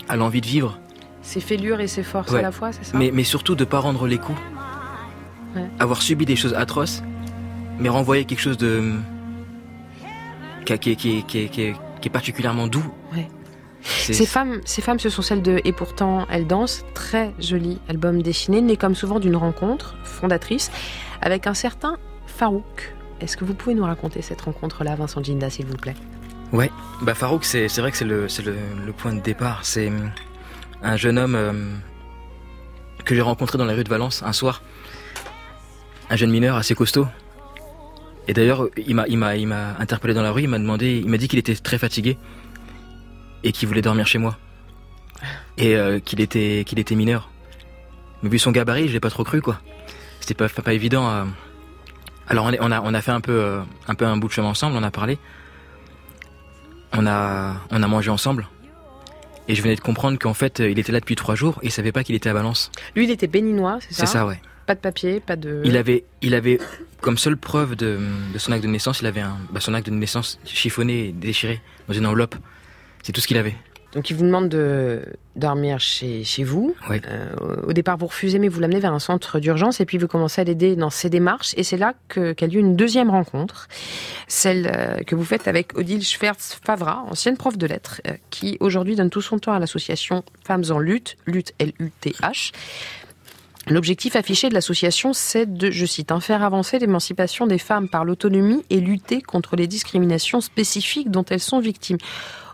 à 0.08 0.16
l'envie 0.16 0.40
de 0.40 0.46
vivre. 0.46 0.78
Ses 1.22 1.40
fêlures 1.40 1.80
et 1.80 1.88
ses 1.88 2.02
forces 2.04 2.30
Ouais. 2.30 2.38
à 2.38 2.42
la 2.42 2.52
fois, 2.52 2.72
c'est 2.72 2.84
ça 2.84 2.96
Mais, 2.96 3.10
mais 3.12 3.24
surtout 3.24 3.54
de 3.56 3.64
pas 3.64 3.80
rendre 3.80 4.06
les 4.06 4.18
coups. 4.18 4.38
Ouais. 5.56 5.68
Avoir 5.80 6.00
subi 6.02 6.24
des 6.24 6.36
choses 6.36 6.54
atroces, 6.54 7.02
mais 7.78 7.88
renvoyer 7.88 8.24
quelque 8.24 8.40
chose 8.40 8.56
de. 8.58 8.92
qui, 10.64 10.78
qui, 10.78 10.96
qui, 10.96 11.24
qui, 11.24 11.48
qui, 11.48 11.72
qui 12.00 12.08
est 12.08 12.10
particulièrement 12.10 12.66
doux. 12.68 12.84
Ces 13.82 14.26
femmes, 14.26 14.60
ces 14.64 14.82
femmes, 14.82 14.98
ce 14.98 15.08
sont 15.08 15.22
celles 15.22 15.42
de 15.42 15.60
Et 15.64 15.72
pourtant, 15.72 16.26
elles 16.28 16.46
dansent. 16.46 16.84
Très 16.94 17.32
joli 17.38 17.78
album 17.88 18.20
dessiné, 18.20 18.60
né 18.60 18.76
comme 18.76 18.96
souvent 18.96 19.20
d'une 19.20 19.36
rencontre 19.36 19.96
fondatrice 20.02 20.72
avec 21.22 21.46
un 21.46 21.54
certain 21.54 21.96
Farouk. 22.26 22.94
Est-ce 23.20 23.36
que 23.36 23.44
vous 23.44 23.54
pouvez 23.54 23.74
nous 23.76 23.84
raconter 23.84 24.22
cette 24.22 24.40
rencontre-là, 24.42 24.96
Vincent 24.96 25.22
Ginda, 25.22 25.50
s'il 25.50 25.66
vous 25.66 25.76
plaît? 25.76 25.94
Ouais, 26.52 26.70
bah 27.02 27.14
Farouk, 27.14 27.44
c'est 27.44 27.66
vrai 27.78 27.90
que 27.90 27.96
c'est 27.96 28.04
le, 28.04 28.92
point 28.96 29.12
de 29.12 29.20
départ. 29.20 29.60
C'est 29.64 29.88
hum, 29.88 30.10
un 30.82 30.96
jeune 30.96 31.18
homme 31.18 31.34
euh, 31.34 31.52
que 33.04 33.14
j'ai 33.14 33.20
rencontré 33.20 33.58
dans 33.58 33.64
la 33.64 33.74
rue 33.74 33.84
de 33.84 33.88
Valence 33.88 34.22
un 34.22 34.32
soir. 34.32 34.62
Un 36.08 36.16
jeune 36.16 36.30
mineur 36.30 36.56
assez 36.56 36.74
costaud. 36.74 37.06
Et 38.28 38.32
d'ailleurs, 38.32 38.68
il 38.76 38.94
m'a, 38.94 39.76
interpellé 39.78 40.14
dans 40.14 40.22
la 40.22 40.30
rue. 40.30 40.42
Il 40.42 40.48
m'a 40.48 40.58
demandé, 40.58 41.00
il 41.04 41.08
m'a 41.08 41.16
dit 41.16 41.28
qu'il 41.28 41.38
était 41.38 41.54
très 41.54 41.78
fatigué 41.78 42.16
et 43.42 43.52
qu'il 43.52 43.68
voulait 43.68 43.82
dormir 43.82 44.06
chez 44.06 44.18
moi 44.18 44.36
et 45.58 45.76
euh, 45.76 46.00
qu'il 46.00 46.20
était, 46.20 46.64
mineur. 46.92 47.30
Mais 48.22 48.28
vu 48.28 48.38
son 48.38 48.50
gabarit, 48.50 48.88
je 48.88 48.92
l'ai 48.92 49.00
pas 49.00 49.10
trop 49.10 49.24
cru 49.24 49.40
quoi. 49.40 49.60
C'était 50.20 50.34
pas, 50.34 50.72
évident. 50.72 51.06
à- 51.06 51.26
Alors 52.28 52.50
on 52.60 52.94
a 52.94 53.00
fait 53.02 53.12
un 53.12 53.20
peu, 53.20 53.32
euh, 53.32 53.60
un 53.88 53.94
peu 53.94 54.06
un 54.06 54.16
bout 54.16 54.28
de 54.28 54.32
chemin 54.32 54.48
ensemble. 54.48 54.76
On 54.76 54.82
a 54.82 54.90
parlé. 54.90 55.18
On 56.96 57.06
a, 57.06 57.56
on 57.70 57.82
a 57.82 57.86
mangé 57.88 58.10
ensemble. 58.10 58.48
Et 59.48 59.54
je 59.54 59.62
venais 59.62 59.76
de 59.76 59.80
comprendre 59.80 60.18
qu'en 60.18 60.34
fait, 60.34 60.60
euh, 60.60 60.70
il 60.70 60.78
était 60.78 60.92
là 60.92 61.00
depuis 61.00 61.14
trois 61.14 61.34
jours 61.34 61.58
et 61.62 61.66
il 61.66 61.70
savait 61.70 61.92
pas 61.92 62.02
qu'il 62.02 62.14
était 62.14 62.28
à 62.28 62.32
Valence. 62.32 62.72
Lui, 62.96 63.04
il 63.04 63.10
était 63.10 63.28
béninois, 63.28 63.78
c'est 63.80 63.94
ça 63.94 64.06
C'est 64.06 64.12
ça, 64.12 64.26
ouais. 64.26 64.40
Pas 64.66 64.74
de 64.74 64.80
papier, 64.80 65.20
pas 65.20 65.36
de. 65.36 65.62
Il 65.64 65.76
avait, 65.76 66.04
il 66.22 66.34
avait 66.34 66.58
comme 67.00 67.16
seule 67.18 67.36
preuve 67.36 67.76
de, 67.76 68.00
de 68.32 68.38
son 68.38 68.50
acte 68.50 68.64
de 68.64 68.68
naissance, 68.68 69.00
il 69.00 69.06
avait 69.06 69.20
un, 69.20 69.36
bah, 69.52 69.60
son 69.60 69.74
acte 69.74 69.88
de 69.88 69.94
naissance 69.94 70.40
chiffonné 70.44 71.08
et 71.08 71.12
déchiré 71.12 71.60
dans 71.86 71.94
une 71.94 72.06
enveloppe. 72.06 72.34
C'est 73.04 73.12
tout 73.12 73.20
ce 73.20 73.28
qu'il 73.28 73.36
avait. 73.38 73.54
Donc, 73.92 74.10
il 74.10 74.16
vous 74.16 74.24
demande 74.24 74.48
de 74.48 75.02
dormir 75.36 75.80
chez, 75.80 76.24
chez 76.24 76.44
vous. 76.44 76.74
Euh, 76.90 77.34
au 77.66 77.72
départ, 77.72 77.96
vous 77.96 78.06
refusez, 78.06 78.38
mais 78.38 78.48
vous 78.48 78.60
l'amenez 78.60 78.80
vers 78.80 78.92
un 78.92 78.98
centre 78.98 79.38
d'urgence 79.38 79.80
et 79.80 79.86
puis 79.86 79.98
vous 79.98 80.08
commencez 80.08 80.40
à 80.40 80.44
l'aider 80.44 80.76
dans 80.76 80.90
ses 80.90 81.10
démarches. 81.10 81.54
Et 81.56 81.62
c'est 81.62 81.76
là 81.76 81.94
qu'a 82.08 82.46
lieu 82.46 82.60
une 82.60 82.76
deuxième 82.76 83.10
rencontre, 83.10 83.68
celle 84.28 84.70
euh, 84.74 84.96
que 85.06 85.14
vous 85.14 85.24
faites 85.24 85.48
avec 85.48 85.76
Odile 85.78 86.02
Schwertz-Favra, 86.02 87.04
ancienne 87.10 87.36
prof 87.36 87.56
de 87.56 87.66
lettres, 87.66 88.00
euh, 88.06 88.12
qui 88.30 88.56
aujourd'hui 88.60 88.96
donne 88.96 89.10
tout 89.10 89.22
son 89.22 89.38
temps 89.38 89.52
à 89.52 89.58
l'association 89.58 90.24
Femmes 90.44 90.64
en 90.70 90.78
lutte, 90.78 91.16
lutte 91.26 91.54
L-U-T-H. 91.58 92.52
L'objectif 93.68 94.14
affiché 94.14 94.48
de 94.48 94.54
l'association, 94.54 95.12
c'est 95.12 95.52
de, 95.52 95.72
je 95.72 95.86
cite, 95.86 96.12
hein, 96.12 96.20
faire 96.20 96.44
avancer 96.44 96.78
l'émancipation 96.78 97.48
des 97.48 97.58
femmes 97.58 97.88
par 97.88 98.04
l'autonomie 98.04 98.64
et 98.70 98.78
lutter 98.78 99.20
contre 99.20 99.56
les 99.56 99.66
discriminations 99.66 100.40
spécifiques 100.40 101.10
dont 101.10 101.24
elles 101.24 101.40
sont 101.40 101.58
victimes. 101.58 101.98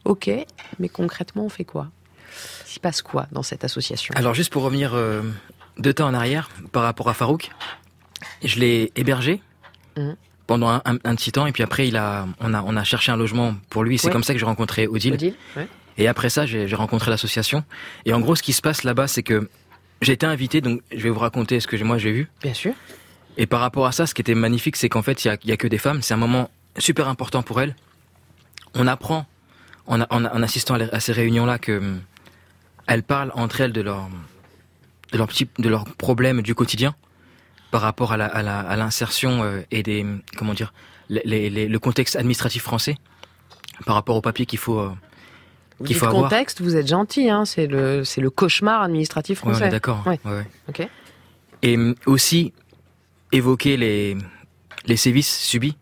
Ok, 0.05 0.31
mais 0.79 0.89
concrètement, 0.89 1.45
on 1.45 1.49
fait 1.49 1.65
quoi? 1.65 1.89
Il 2.66 2.73
se 2.74 2.81
passe 2.81 3.03
quoi 3.03 3.27
dans 3.33 3.43
cette 3.43 3.65
association? 3.65 4.15
Alors 4.16 4.35
juste 4.35 4.53
pour 4.53 4.62
revenir 4.62 4.95
euh, 4.95 5.23
deux 5.79 5.93
temps 5.95 6.09
en 6.09 6.15
arrière 6.15 6.49
par 6.73 6.83
rapport 6.83 7.09
à 7.09 7.15
Farouk, 7.15 7.51
je 8.43 8.59
l'ai 8.59 8.93
hébergé 8.97 9.41
Mhm. 9.97 10.16
pendant 10.47 10.69
un, 10.70 10.83
un- 10.87 10.97
un 11.05 11.15
petit 11.15 11.33
temps 11.33 11.47
et 11.47 11.53
puis 11.53 11.62
après 11.62 11.87
il 11.87 11.97
a, 11.97 12.27
on 12.41 12.55
a, 12.55 12.62
on 12.62 12.77
a 12.77 12.85
cherché 12.85 13.12
un 13.12 13.16
logement 13.16 13.55
pour 13.69 13.85
lui. 13.85 13.99
C'est 13.99 14.07
Ouais. 14.07 14.12
comme 14.12 14.24
ça 14.24 14.33
que 14.33 14.39
j'ai 14.41 14.47
rencontré 14.47 14.87
Odile. 14.87 15.12
Odile, 15.15 15.35
ouais. 15.57 15.69
Et 15.99 16.09
après 16.09 16.31
ça, 16.31 16.47
j'ai 16.47 16.74
rencontré 16.74 17.11
l'association. 17.11 17.62
Et 18.07 18.15
en 18.15 18.20
gros, 18.20 18.35
ce 18.35 18.43
qui 18.43 18.55
se 18.55 18.62
passe 18.62 18.83
là-bas, 18.83 19.09
c'est 19.09 19.23
que 19.23 19.51
j'ai 20.01 20.15
été 20.15 20.24
invité, 20.24 20.62
donc 20.62 20.81
je 20.91 20.97
vais 21.03 21.11
vous 21.11 21.19
raconter 21.19 21.61
ce 21.61 21.66
que 21.66 21.77
moi 21.85 21.99
j'ai 21.99 22.12
vu. 22.12 22.31
Bien 22.41 22.55
sûr. 22.55 22.73
Et 23.37 23.47
par 23.47 23.61
rapport 23.61 23.85
à 23.87 23.93
ça, 23.93 24.07
ce 24.07 24.15
qui 24.15 24.23
était 24.23 24.35
magnifique, 24.35 24.77
c'est 24.77 24.89
qu'en 24.89 25.03
fait, 25.03 25.27
il 25.27 25.29
y 25.29 25.31
a, 25.51 25.55
a 25.55 25.57
que 25.59 25.69
des 25.69 25.77
femmes. 25.77 26.01
C'est 26.01 26.15
un 26.15 26.19
moment 26.19 26.51
super 26.79 27.09
important 27.09 27.43
pour 27.43 27.61
elles. 27.61 27.77
On 28.74 28.87
apprend, 28.87 29.27
en, 29.87 30.01
a- 30.01 30.07
en, 30.11 30.25
en 30.25 30.43
assistant 30.43 30.75
à, 30.75 30.79
les- 30.79 30.91
à 30.91 31.01
ces 31.01 31.13
réunions-là, 31.13 31.59
que 31.59 31.79
hum, 31.79 32.01
elles 32.87 33.03
parlent 33.03 33.33
entre 33.35 33.61
elles 33.61 33.73
de 33.73 33.81
leurs 33.81 34.09
de 35.13 35.19
leurs 35.19 35.29
de 35.59 35.69
leurs 35.69 35.85
problèmes 35.85 36.43
du 36.43 36.55
quotidien 36.55 36.95
par 37.71 37.81
rapport 37.83 38.13
à 38.13 38.17
la- 38.17 38.27
à 38.27 38.77
l'insertion 38.77 39.43
euh, 39.45 39.61
et 39.71 39.83
des 39.83 40.03
hum, 40.03 40.21
comment 40.37 40.55
dire 40.55 40.73
les- 41.09 41.23
les- 41.25 41.51
les- 41.51 41.69
le 41.69 41.79
contexte 41.79 42.17
administratif 42.17 42.63
français 42.63 42.97
par 43.87 43.95
rapport 43.95 44.17
au 44.17 44.21
papier 44.21 44.47
qu'il 44.47 44.59
faut 44.59 44.79
euh, 44.79 44.89
Vous 45.79 45.85
qu'il 45.87 45.95
dites 45.95 45.99
faut 45.99 46.07
avoir. 46.07 46.25
contexte, 46.25 46.61
vous 46.61 46.77
êtes 46.77 46.87
gentil, 46.89 47.29
hein, 47.31 47.45
c'est 47.45 47.67
le, 47.67 48.05
c'est 48.05 48.21
le 48.21 48.31
cauchemar 48.31 48.83
administratif 48.83 49.39
français. 49.39 49.69
d'accord. 49.69 50.03
Ouais. 50.07 50.21
Ok. 50.69 50.87
et 51.63 51.77
hum, 51.77 51.95
aussi 52.07 52.53
évoquer 53.33 53.77
les 53.77 54.17
les 54.87 54.97
sévices 54.97 55.39
subis. 55.39 55.77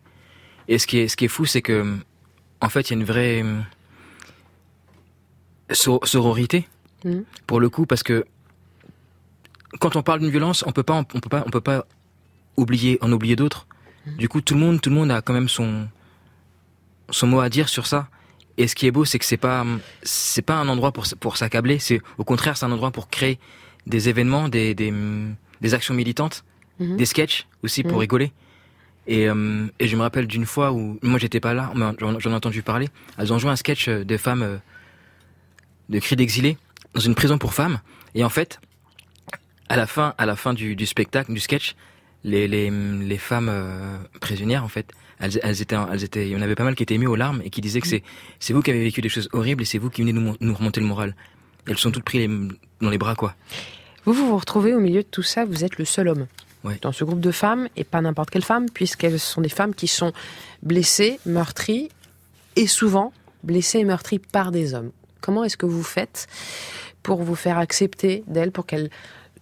Et 0.67 0.77
ce 0.79 0.87
qui 0.87 0.99
est 0.99 1.07
ce 1.07 1.15
qui 1.17 1.25
est 1.25 1.33
fou, 1.35 1.45
c'est 1.45 1.61
que 1.61 1.97
en 2.61 2.69
fait, 2.69 2.89
il 2.89 2.93
y 2.93 2.95
a 2.95 2.99
une 2.99 3.05
vraie 3.05 3.43
sororité 5.73 6.67
Mhm. 7.03 7.23
pour 7.47 7.59
le 7.59 7.69
coup, 7.69 7.85
parce 7.87 8.03
que 8.03 8.25
quand 9.79 9.95
on 9.95 10.03
parle 10.03 10.19
d'une 10.19 10.29
violence, 10.29 10.63
on 10.67 10.71
peut 10.71 10.83
pas 10.83 10.93
on 10.93 11.03
peut 11.19 11.29
pas 11.29 11.43
on 11.45 11.49
peut 11.49 11.61
pas 11.61 11.85
oublier 12.57 12.97
en 13.01 13.11
oublier 13.11 13.35
d'autres. 13.35 13.65
Du 14.17 14.27
coup, 14.29 14.41
tout 14.41 14.53
le 14.53 14.59
monde 14.59 14.81
tout 14.81 14.89
le 14.89 14.95
monde 14.95 15.11
a 15.11 15.21
quand 15.21 15.33
même 15.33 15.49
son 15.49 15.87
son 17.09 17.27
mot 17.27 17.39
à 17.39 17.49
dire 17.49 17.69
sur 17.69 17.87
ça. 17.87 18.07
Et 18.57 18.67
ce 18.67 18.75
qui 18.75 18.85
est 18.85 18.91
beau, 18.91 19.05
c'est 19.05 19.17
que 19.17 19.25
c'est 19.25 19.37
pas 19.37 19.65
c'est 20.03 20.41
pas 20.43 20.55
un 20.55 20.67
endroit 20.67 20.91
pour 20.91 21.05
pour 21.19 21.37
s'accabler. 21.37 21.79
C'est 21.79 22.01
au 22.17 22.23
contraire, 22.23 22.57
c'est 22.57 22.65
un 22.65 22.71
endroit 22.71 22.91
pour 22.91 23.09
créer 23.09 23.39
des 23.87 24.09
événements, 24.09 24.49
des 24.49 24.75
des, 24.75 24.93
des 25.61 25.73
actions 25.73 25.93
militantes, 25.93 26.43
Mhm. 26.79 26.97
des 26.97 27.05
sketchs 27.05 27.47
aussi 27.63 27.83
pour 27.83 27.99
rigoler. 27.99 28.31
Et, 29.07 29.27
euh, 29.27 29.65
et 29.79 29.87
je 29.87 29.95
me 29.97 30.01
rappelle 30.01 30.27
d'une 30.27 30.45
fois 30.45 30.71
où 30.71 30.99
moi 31.01 31.17
j'étais 31.17 31.39
pas 31.39 31.53
là, 31.55 31.71
j'en 31.99 32.17
ai 32.31 32.33
entendu 32.35 32.61
parler. 32.61 32.89
Elles 33.17 33.33
ont 33.33 33.39
joué 33.39 33.49
un 33.49 33.55
sketch 33.55 33.87
euh, 33.87 34.03
de 34.03 34.17
femmes 34.17 34.43
euh, 34.43 34.57
de 35.91 35.99
cris 35.99 36.15
d'exilés 36.15 36.57
dans 36.93 37.01
une 37.01 37.13
prison 37.13 37.37
pour 37.37 37.53
femmes. 37.53 37.79
Et 38.15 38.23
en 38.23 38.29
fait, 38.29 38.59
à 39.69 39.77
la 39.77 39.85
fin, 39.85 40.15
à 40.17 40.25
la 40.25 40.35
fin 40.35 40.53
du, 40.53 40.75
du 40.75 40.85
spectacle, 40.85 41.31
du 41.33 41.39
sketch, 41.39 41.75
les, 42.23 42.47
les, 42.47 42.69
les 42.69 43.17
femmes 43.17 43.49
euh, 43.49 43.97
prisonnières, 44.19 44.63
en 44.63 44.67
fait, 44.67 44.91
elles, 45.19 45.39
elles 45.43 45.61
étaient, 45.61 45.77
elles 45.91 46.03
étaient, 46.03 46.27
il 46.27 46.31
y 46.31 46.35
en 46.35 46.41
avait 46.41 46.55
pas 46.55 46.63
mal 46.63 46.75
qui 46.75 46.83
étaient 46.83 46.95
émues 46.95 47.07
aux 47.07 47.15
larmes 47.15 47.41
et 47.43 47.49
qui 47.49 47.61
disaient 47.61 47.81
que 47.81 47.87
c'est, 47.87 48.03
c'est 48.39 48.53
vous 48.53 48.61
qui 48.61 48.71
avez 48.71 48.83
vécu 48.83 49.01
des 49.01 49.09
choses 49.09 49.29
horribles 49.33 49.61
et 49.61 49.65
c'est 49.65 49.77
vous 49.77 49.89
qui 49.89 50.01
venez 50.01 50.13
nous, 50.13 50.35
nous 50.39 50.53
remonter 50.53 50.81
le 50.81 50.87
moral. 50.87 51.15
Elles 51.67 51.77
sont 51.77 51.91
toutes 51.91 52.03
prises 52.03 52.27
dans 52.81 52.89
les 52.89 52.97
bras, 52.97 53.15
quoi. 53.15 53.35
Vous, 54.05 54.13
vous 54.13 54.27
vous 54.27 54.37
retrouvez 54.37 54.73
au 54.73 54.79
milieu 54.79 55.03
de 55.03 55.07
tout 55.07 55.21
ça, 55.21 55.45
vous 55.45 55.63
êtes 55.63 55.77
le 55.77 55.85
seul 55.85 56.07
homme. 56.07 56.25
Ouais. 56.63 56.77
Dans 56.81 56.91
ce 56.91 57.03
groupe 57.03 57.19
de 57.19 57.31
femmes, 57.31 57.69
et 57.75 57.83
pas 57.83 58.01
n'importe 58.01 58.29
quelle 58.29 58.43
femme, 58.43 58.67
puisqu'elles 58.69 59.19
sont 59.19 59.41
des 59.41 59.49
femmes 59.49 59.73
qui 59.73 59.87
sont 59.87 60.11
blessées, 60.61 61.19
meurtries, 61.25 61.89
et 62.55 62.67
souvent 62.67 63.13
blessées 63.43 63.79
et 63.79 63.85
meurtries 63.85 64.19
par 64.19 64.51
des 64.51 64.73
hommes. 64.73 64.91
Comment 65.21 65.43
est-ce 65.43 65.57
que 65.57 65.65
vous 65.65 65.83
faites 65.83 66.27
pour 67.03 67.23
vous 67.23 67.35
faire 67.35 67.57
accepter 67.57 68.23
d'elles, 68.27 68.51
pour 68.51 68.65
qu'elles 68.65 68.89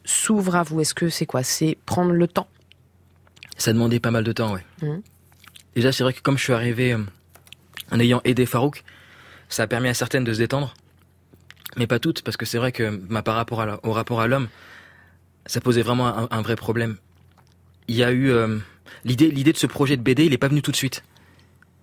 s'ouvrent 0.05 0.55
à 0.55 0.63
vous? 0.63 0.81
Est-ce 0.81 0.93
que 0.93 1.09
c'est 1.09 1.25
quoi? 1.25 1.43
C'est 1.43 1.77
prendre 1.85 2.11
le 2.11 2.27
temps? 2.27 2.47
Ça 3.57 3.73
demandait 3.73 3.99
pas 3.99 4.11
mal 4.11 4.23
de 4.23 4.31
temps, 4.31 4.53
ouais. 4.53 4.65
Mhm. 4.81 5.01
Déjà, 5.75 5.91
c'est 5.91 6.03
vrai 6.03 6.13
que 6.13 6.21
comme 6.21 6.37
je 6.37 6.43
suis 6.43 6.53
arrivé 6.53 6.93
euh, 6.93 6.99
en 7.91 7.99
ayant 7.99 8.21
aidé 8.23 8.45
Farouk, 8.45 8.83
ça 9.49 9.63
a 9.63 9.67
permis 9.67 9.87
à 9.89 9.93
certaines 9.93 10.23
de 10.23 10.33
se 10.33 10.39
détendre, 10.39 10.73
mais 11.77 11.87
pas 11.87 11.99
toutes, 11.99 12.21
parce 12.21 12.37
que 12.37 12.45
c'est 12.45 12.57
vrai 12.57 12.71
que 12.71 12.89
bah, 13.09 13.21
par 13.21 13.35
rapport 13.35 13.61
à 13.61 13.65
la- 13.65 13.79
au 13.85 13.91
rapport 13.91 14.21
à 14.21 14.27
l'homme, 14.27 14.47
ça 15.45 15.61
posait 15.61 15.81
vraiment 15.81 16.07
un, 16.07 16.27
un 16.31 16.41
vrai 16.41 16.55
problème. 16.55 16.97
Il 17.87 17.95
y 17.95 18.03
a 18.03 18.11
eu 18.11 18.29
euh, 18.29 18.57
l'idée, 19.05 19.31
l'idée 19.31 19.51
de 19.53 19.57
ce 19.57 19.67
projet 19.67 19.97
de 19.97 20.01
BD, 20.01 20.25
il 20.25 20.33
est 20.33 20.37
pas 20.37 20.47
venu 20.47 20.61
tout 20.61 20.71
de 20.71 20.75
suite. 20.75 21.03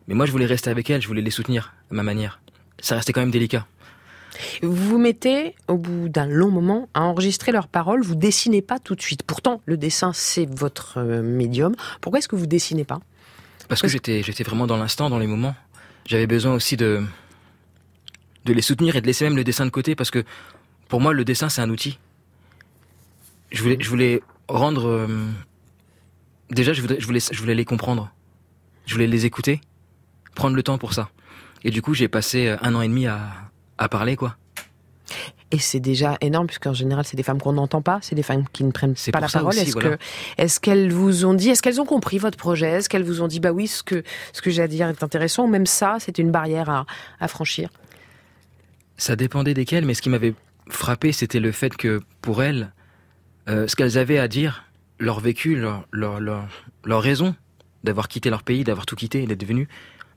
Mais 0.08 0.14
moi, 0.14 0.26
je 0.26 0.30
voulais 0.32 0.46
rester 0.46 0.70
avec 0.70 0.88
elles, 0.90 1.02
je 1.02 1.08
voulais 1.08 1.22
les 1.22 1.30
soutenir 1.32 1.74
à 1.90 1.94
ma 1.94 2.02
manière. 2.04 2.40
Ça 2.78 2.94
restait 2.94 3.12
quand 3.12 3.20
même 3.20 3.30
délicat. 3.32 3.66
Vous 4.62 4.74
vous 4.74 4.98
mettez, 4.98 5.54
au 5.68 5.76
bout 5.76 6.08
d'un 6.08 6.26
long 6.26 6.50
moment, 6.50 6.88
à 6.94 7.02
enregistrer 7.02 7.52
leurs 7.52 7.68
paroles. 7.68 8.02
Vous 8.02 8.14
dessinez 8.14 8.62
pas 8.62 8.78
tout 8.78 8.94
de 8.94 9.02
suite. 9.02 9.22
Pourtant, 9.22 9.60
le 9.66 9.76
dessin, 9.76 10.12
c'est 10.12 10.46
votre 10.46 10.98
euh, 10.98 11.22
médium. 11.22 11.74
Pourquoi 12.00 12.18
est-ce 12.18 12.28
que 12.28 12.36
vous 12.36 12.46
dessinez 12.46 12.84
pas? 12.84 13.00
Parce 13.68 13.82
que 13.82 13.88
j'étais, 13.88 14.22
vraiment 14.44 14.66
dans 14.66 14.76
l'instant, 14.76 15.10
dans 15.10 15.18
les 15.18 15.26
moments. 15.26 15.54
J'avais 16.06 16.26
besoin 16.26 16.54
aussi 16.54 16.76
de, 16.76 17.02
les 18.46 18.62
soutenir 18.62 18.96
et 18.96 19.00
de 19.00 19.06
laisser 19.06 19.24
même 19.24 19.36
le 19.36 19.44
dessin 19.44 19.64
de 19.64 19.70
côté 19.70 19.96
parce 19.96 20.10
que 20.10 20.24
pour 20.88 21.00
moi, 21.00 21.12
le 21.12 21.24
dessin, 21.24 21.48
c'est 21.48 21.62
un 21.62 21.70
outil. 21.70 21.98
Je 23.50 23.88
voulais, 23.88 24.22
rendre, 24.48 24.86
euh, 24.86 25.08
déjà, 26.50 26.72
je 26.72 26.82
voulais 27.40 27.54
les 27.54 27.64
comprendre. 27.64 28.12
Je 28.86 28.94
voulais 28.94 29.08
les 29.08 29.26
écouter, 29.26 29.60
prendre 30.36 30.54
le 30.54 30.62
temps 30.62 30.78
pour 30.78 30.92
ça. 30.94 31.10
Et 31.64 31.70
du 31.70 31.82
coup, 31.82 31.92
j'ai 31.92 32.06
passé 32.06 32.46
euh, 32.46 32.56
un 32.62 32.74
an 32.76 32.82
et 32.82 32.88
demi 32.88 33.06
à, 33.08 33.50
à 33.78 33.88
parler, 33.88 34.16
quoi. 34.16 34.36
Et 35.52 35.58
c'est 35.58 35.80
déjà 35.80 36.16
énorme, 36.20 36.48
puisqu'en 36.48 36.74
général, 36.74 37.04
c'est 37.04 37.16
des 37.16 37.22
femmes 37.22 37.40
qu'on 37.40 37.52
n'entend 37.52 37.80
pas, 37.80 38.00
c'est 38.02 38.16
des 38.16 38.24
femmes 38.24 38.44
qui 38.52 38.64
ne 38.64 38.72
prennent 38.72 38.96
pas 39.12 39.20
la 39.20 39.28
parole. 39.28 39.56
Est-ce 39.56 39.72
voilà. 39.72 39.96
que, 39.96 40.02
est-ce 40.38 40.58
qu'elles 40.58 40.92
vous 40.92 41.24
ont 41.24 41.34
dit, 41.34 41.50
est-ce 41.50 41.62
qu'elles 41.62 41.80
ont 41.80 41.86
compris 41.86 42.18
votre 42.18 42.36
projet? 42.36 42.66
Est-ce 42.66 42.88
qu'elles 42.88 43.04
vous 43.04 43.22
ont 43.22 43.28
dit, 43.28 43.38
bah 43.38 43.52
oui, 43.52 43.68
ce 43.68 43.84
que, 43.84 44.02
ce 44.32 44.42
que 44.42 44.50
j'ai 44.50 44.62
à 44.62 44.68
dire 44.68 44.88
est 44.88 45.02
intéressant, 45.04 45.44
ou 45.44 45.48
même 45.48 45.66
ça, 45.66 45.98
c'est 46.00 46.18
une 46.18 46.32
barrière 46.32 46.68
à, 46.68 46.86
à 47.20 47.28
franchir? 47.28 47.70
Ça 48.96 49.14
dépendait 49.14 49.54
desquelles, 49.54 49.84
mais 49.84 49.94
ce 49.94 50.02
qui 50.02 50.10
m'avait 50.10 50.34
frappé, 50.68 51.12
c'était 51.12 51.38
le 51.38 51.52
fait 51.52 51.76
que 51.76 52.02
pour 52.22 52.42
elles, 52.42 52.72
euh, 53.48 53.68
ce 53.68 53.76
qu'elles 53.76 53.98
avaient 53.98 54.18
à 54.18 54.26
dire, 54.26 54.64
leur 54.98 55.20
vécu, 55.20 55.54
leur, 55.54 55.86
leur, 55.92 56.18
leur, 56.18 56.48
leur 56.84 57.02
raison 57.02 57.36
d'avoir 57.84 58.08
quitté 58.08 58.30
leur 58.30 58.42
pays, 58.42 58.64
d'avoir 58.64 58.84
tout 58.84 58.96
quitté 58.96 59.22
et 59.22 59.26
d'être 59.28 59.44
venu, 59.44 59.68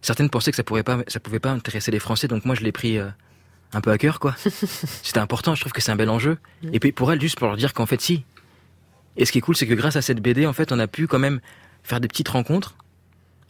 certaines 0.02 0.32
pensaient 0.32 0.50
que 0.50 0.58
ça 0.58 0.64
pourrait 0.64 0.82
pas, 0.82 1.00
ça 1.08 1.20
pouvait 1.20 1.40
pas 1.40 1.52
intéresser 1.52 1.92
les 1.92 2.00
Français, 2.00 2.28
donc 2.28 2.46
moi 2.46 2.56
je 2.56 2.64
l'ai 2.64 2.72
pris 2.72 2.98
euh, 2.98 3.10
un 3.74 3.82
peu 3.82 3.92
à 3.92 3.98
cœur, 3.98 4.20
quoi. 4.20 4.36
C'était 5.04 5.20
important, 5.20 5.56
je 5.56 5.62
trouve 5.62 5.74
que 5.74 5.82
c'est 5.82 5.92
un 5.92 5.96
bel 5.96 6.10
enjeu. 6.10 6.38
Mm. 6.64 6.70
Et 6.74 6.80
puis 6.80 6.92
pour 6.92 7.12
elles, 7.12 7.22
juste 7.22 7.38
pour 7.38 7.48
leur 7.48 7.58
dire 7.58 7.74
qu'en 7.74 7.86
fait, 7.86 8.02
si. 8.02 8.24
Et 9.18 9.26
ce 9.26 9.32
qui 9.32 9.40
est 9.40 9.42
cool, 9.42 9.56
c'est 9.56 9.68
que 9.68 9.74
grâce 9.74 9.96
à 9.96 10.02
cette 10.02 10.22
BD, 10.22 10.46
en 10.46 10.54
fait, 10.54 10.72
on 10.72 10.80
a 10.80 10.88
pu 10.88 11.08
quand 11.08 11.20
même 11.20 11.40
faire 11.84 12.00
des 12.00 12.08
petites 12.08 12.30
rencontres, 12.30 12.76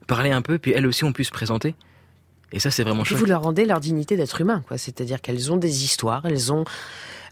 parler 0.07 0.31
un 0.31 0.41
peu, 0.41 0.57
puis 0.57 0.71
elles 0.71 0.87
aussi 0.87 1.03
ont 1.03 1.13
pu 1.13 1.23
se 1.23 1.31
présenter. 1.31 1.75
Et 2.51 2.59
ça, 2.59 2.71
c'est 2.71 2.83
vraiment 2.83 3.03
chouette. 3.03 3.19
vous 3.19 3.25
leur 3.25 3.43
rendez 3.43 3.65
leur 3.65 3.79
dignité 3.79 4.17
d'être 4.17 4.41
humain, 4.41 4.63
quoi. 4.67 4.77
C'est-à-dire 4.77 5.21
qu'elles 5.21 5.51
ont 5.51 5.57
des 5.57 5.83
histoires, 5.83 6.25
elles 6.25 6.51
ont 6.51 6.65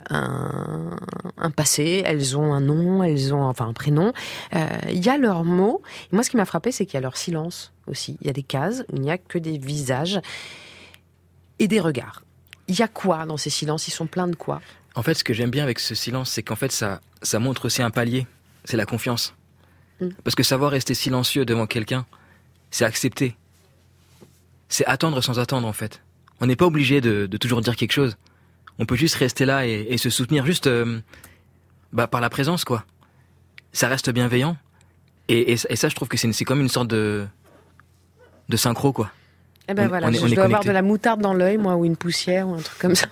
un, 0.10 0.96
un 1.38 1.52
passé, 1.52 2.04
elles 2.06 2.38
ont 2.38 2.54
un 2.54 2.62
nom, 2.62 3.04
elles 3.04 3.34
ont 3.34 3.44
enfin 3.44 3.68
un 3.68 3.74
prénom. 3.74 4.14
Euh, 4.56 4.68
Il 4.92 5.04
y 5.04 5.10
a 5.10 5.18
leurs 5.18 5.44
mots. 5.44 5.82
Et 6.12 6.16
moi, 6.16 6.24
ce 6.24 6.30
qui 6.30 6.38
m'a 6.38 6.46
frappé, 6.46 6.72
c'est 6.72 6.86
qu'il 6.86 6.96
y 6.96 6.98
a 6.98 7.02
leur 7.02 7.18
silence 7.18 7.74
aussi. 7.88 8.18
Il 8.22 8.28
y 8.28 8.30
a 8.30 8.34
des 8.34 8.44
cases 8.44 8.86
où 8.92 8.98
il 8.98 9.02
n'y 9.02 9.12
a 9.12 9.18
que 9.18 9.40
des 9.40 9.58
visages 9.58 10.22
et 11.60 11.68
des 11.68 11.80
regards. 11.80 12.22
Il 12.68 12.78
y 12.78 12.82
a 12.82 12.88
quoi 12.88 13.26
dans 13.26 13.38
ces 13.38 13.50
silences? 13.50 13.88
Ils 13.88 13.92
sont 13.92 14.08
pleins 14.08 14.28
de 14.28 14.36
quoi? 14.36 14.62
En 14.96 15.04
fait, 15.04 15.14
ce 15.14 15.24
que 15.24 15.34
j'aime 15.34 15.52
bien 15.52 15.64
avec 15.64 15.80
ce 15.80 15.96
silence, 15.96 16.32
c'est 16.32 16.44
qu'en 16.44 16.56
fait, 16.56 16.72
ça, 16.72 17.02
ça 17.22 17.40
montre 17.40 17.66
aussi 17.66 17.82
un 17.82 17.92
palier. 17.92 18.28
C'est 18.66 18.78
la 18.78 18.86
confiance. 18.86 19.34
Mm. 20.02 20.10
Parce 20.24 20.36
que 20.36 20.44
savoir 20.44 20.72
rester 20.72 20.94
silencieux 20.94 21.46
devant 21.46 21.68
quelqu'un, 21.68 22.06
c'est 22.72 22.84
accepter. 22.84 23.36
C'est 24.70 24.86
attendre 24.86 25.22
sans 25.22 25.40
attendre, 25.40 25.68
en 25.68 25.74
fait. 25.74 26.02
On 26.42 26.46
n'est 26.46 26.56
pas 26.56 26.66
obligé 26.66 27.00
de, 27.00 27.26
de 27.26 27.38
toujours 27.38 27.62
dire 27.62 27.76
quelque 27.76 27.94
chose. 27.94 28.18
On 28.80 28.86
peut 28.86 28.96
juste 28.96 29.16
rester 29.16 29.46
là 29.46 29.66
et, 29.66 29.88
et 29.90 29.98
se 29.98 30.10
soutenir 30.10 30.46
juste 30.46 30.68
euh, 30.68 31.00
bah, 31.94 32.08
par 32.08 32.22
la 32.22 32.30
présence, 32.30 32.66
quoi. 32.66 32.84
Ça 33.72 33.88
reste 33.88 34.10
bienveillant. 34.10 34.58
Et, 35.30 35.54
et, 35.54 35.58
et 35.70 35.76
ça, 35.76 35.90
je 35.90 35.96
trouve 35.96 36.08
que 36.08 36.18
c'est 36.18 36.46
comme 36.46 36.62
une 36.62 36.70
sorte 36.70 36.88
de, 36.90 37.26
de 38.50 38.58
synchro, 38.58 38.94
quoi. 38.94 39.12
Eh 39.70 39.74
ben 39.74 39.86
On- 39.86 39.88
voilà, 39.90 40.08
on 40.08 40.12
est- 40.12 40.18
je 40.18 40.26
on 40.26 40.30
dois 40.30 40.46
avoir 40.46 40.64
de 40.64 40.72
la 40.72 40.82
moutarde 40.82 41.22
dans 41.22 41.34
l'œil, 41.34 41.58
moi, 41.58 41.76
ou 41.76 41.84
une 41.86 41.98
poussière, 41.98 42.48
ou 42.48 42.54
un 42.56 42.60
truc 42.62 42.80
comme 42.80 42.96
ça. 42.96 43.08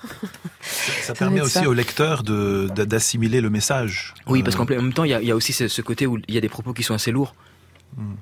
Ça 0.61 1.14
permet 1.14 1.41
aussi 1.41 1.60
ça. 1.60 1.68
au 1.68 1.73
lecteur 1.73 2.23
de- 2.23 2.69
de- 2.73 2.86
d'assimiler 2.86 3.41
le 3.41 3.49
message. 3.49 4.14
Oui, 4.27 4.41
parce 4.41 4.56
Euh, 4.56 4.60
qu'en 4.60 4.65
même 4.65 4.94
temps, 4.94 5.03
il 5.03 5.11
y 5.11 5.14
a, 5.14 5.22
il 5.22 5.27
y 5.27 5.32
a 5.32 5.36
aussi 5.36 5.52
ce, 5.53 5.68
ce 5.68 5.82
côté 5.82 6.07
où 6.07 6.18
il 6.27 6.34
y 6.34 6.38
a 6.38 6.41
des 6.41 6.49
propos 6.49 6.73
qui 6.73 6.84
sont 6.84 6.94
assez 6.94 7.11
lourds. 7.11 7.36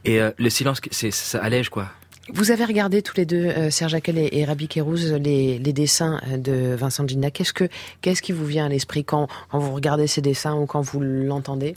Et 0.05 0.21
euh, 0.21 0.31
le 0.37 0.49
silence, 0.49 0.81
c'est, 0.91 1.11
ça 1.11 1.41
allège, 1.41 1.69
quoi. 1.69 1.89
Vous 2.33 2.51
avez 2.51 2.63
regardé 2.63 3.01
tous 3.01 3.17
les 3.17 3.25
deux, 3.25 3.45
euh, 3.47 3.69
Serge 3.69 3.95
Haquel 3.95 4.17
et, 4.17 4.29
et 4.31 4.45
Rabi 4.45 4.67
Kérouz, 4.67 5.11
les, 5.13 5.57
les 5.59 5.73
dessins 5.73 6.21
de 6.37 6.73
Vincent 6.75 7.05
Ginda. 7.07 7.31
Qu'est-ce 7.31 7.53
que 7.53 7.67
qu'est-ce 8.01 8.21
qui 8.21 8.31
vous 8.31 8.45
vient 8.45 8.65
à 8.65 8.69
l'esprit 8.69 9.03
quand, 9.03 9.27
quand 9.51 9.59
vous 9.59 9.73
regardez 9.73 10.07
ces 10.07 10.21
dessins 10.21 10.53
ou 10.55 10.65
quand 10.65 10.81
vous 10.81 11.01
l'entendez? 11.01 11.73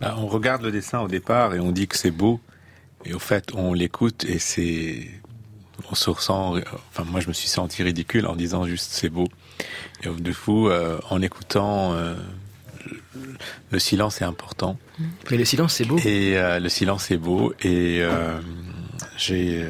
Bah, 0.00 0.14
on 0.18 0.26
regarde 0.26 0.62
le 0.62 0.70
dessin 0.70 1.00
au 1.00 1.08
départ 1.08 1.54
et 1.54 1.60
on 1.60 1.72
dit 1.72 1.88
que 1.88 1.96
c'est 1.96 2.10
beau. 2.10 2.40
Et 3.06 3.14
au 3.14 3.18
fait, 3.18 3.50
on 3.54 3.72
l'écoute 3.72 4.24
et 4.24 4.38
c'est. 4.38 5.08
On 5.90 5.94
se 5.94 6.10
ressent. 6.10 6.56
Enfin, 6.90 7.04
moi, 7.04 7.20
je 7.20 7.28
me 7.28 7.32
suis 7.32 7.48
senti 7.48 7.82
ridicule 7.82 8.26
en 8.26 8.34
disant 8.36 8.66
juste 8.66 8.90
c'est 8.92 9.08
beau. 9.10 9.28
Et 10.02 10.08
du 10.08 10.34
coup, 10.34 10.68
euh, 10.68 10.98
en 11.10 11.22
écoutant, 11.22 11.92
euh, 11.92 12.14
le 13.70 13.78
silence 13.78 14.20
est 14.20 14.24
important. 14.24 14.78
Mais 15.30 15.36
le 15.36 15.44
silence, 15.44 15.74
c'est 15.74 15.84
beau. 15.84 15.98
Et 15.98 16.36
euh, 16.38 16.58
le 16.58 16.68
silence 16.68 17.10
est 17.10 17.16
beau. 17.18 17.52
Et 17.62 17.98
euh, 18.00 18.40
j'ai. 19.16 19.64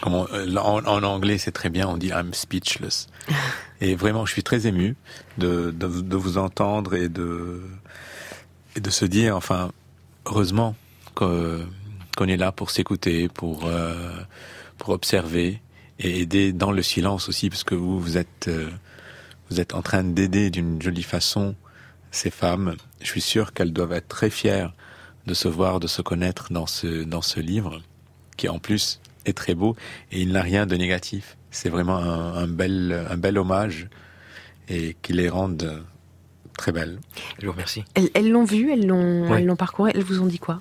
Comment, 0.00 0.26
en, 0.30 0.84
en 0.86 1.02
anglais, 1.02 1.36
c'est 1.38 1.50
très 1.52 1.68
bien, 1.68 1.88
on 1.88 1.96
dit 1.96 2.08
I'm 2.08 2.32
speechless. 2.32 3.08
Et 3.80 3.94
vraiment, 3.96 4.24
je 4.26 4.32
suis 4.32 4.42
très 4.44 4.66
ému 4.66 4.94
de, 5.38 5.70
de, 5.72 5.86
de 6.02 6.16
vous 6.16 6.36
entendre 6.38 6.94
et 6.94 7.08
de, 7.08 7.62
et 8.76 8.80
de 8.80 8.90
se 8.90 9.04
dire, 9.06 9.34
enfin, 9.36 9.72
heureusement 10.26 10.76
que- 11.16 11.64
qu'on 12.20 12.28
est 12.28 12.36
là 12.36 12.52
pour 12.52 12.70
s'écouter, 12.70 13.28
pour, 13.28 13.64
euh, 13.64 14.12
pour 14.76 14.90
observer 14.90 15.62
et 15.98 16.20
aider 16.20 16.52
dans 16.52 16.70
le 16.70 16.82
silence 16.82 17.30
aussi, 17.30 17.48
parce 17.48 17.64
que 17.64 17.74
vous, 17.74 17.98
vous 17.98 18.18
êtes, 18.18 18.48
euh, 18.48 18.68
vous 19.48 19.58
êtes 19.58 19.72
en 19.72 19.80
train 19.80 20.04
d'aider 20.04 20.50
d'une 20.50 20.82
jolie 20.82 21.02
façon 21.02 21.54
ces 22.10 22.30
femmes. 22.30 22.76
Je 23.00 23.06
suis 23.06 23.22
sûr 23.22 23.54
qu'elles 23.54 23.72
doivent 23.72 23.94
être 23.94 24.08
très 24.08 24.28
fières 24.28 24.74
de 25.24 25.32
se 25.32 25.48
voir, 25.48 25.80
de 25.80 25.86
se 25.86 26.02
connaître 26.02 26.52
dans 26.52 26.66
ce, 26.66 27.04
dans 27.04 27.22
ce 27.22 27.40
livre, 27.40 27.80
qui 28.36 28.50
en 28.50 28.58
plus 28.58 29.00
est 29.24 29.34
très 29.34 29.54
beau 29.54 29.74
et 30.12 30.20
il 30.20 30.32
n'a 30.32 30.42
rien 30.42 30.66
de 30.66 30.76
négatif. 30.76 31.38
C'est 31.50 31.70
vraiment 31.70 31.96
un, 31.96 32.34
un 32.34 32.48
bel, 32.48 33.06
un 33.08 33.16
bel 33.16 33.38
hommage 33.38 33.88
et 34.68 34.94
qui 35.00 35.14
les 35.14 35.30
rende 35.30 35.82
très 36.58 36.72
belles. 36.72 36.98
Je 37.38 37.46
vous 37.46 37.52
remercie. 37.52 37.82
Elles 37.94 38.30
l'ont 38.30 38.44
vu, 38.44 38.70
elles 38.70 38.86
l'ont 38.86 39.26
l'ont 39.38 39.56
parcouru, 39.56 39.90
elles 39.94 40.04
vous 40.04 40.20
ont 40.20 40.26
dit 40.26 40.38
quoi? 40.38 40.60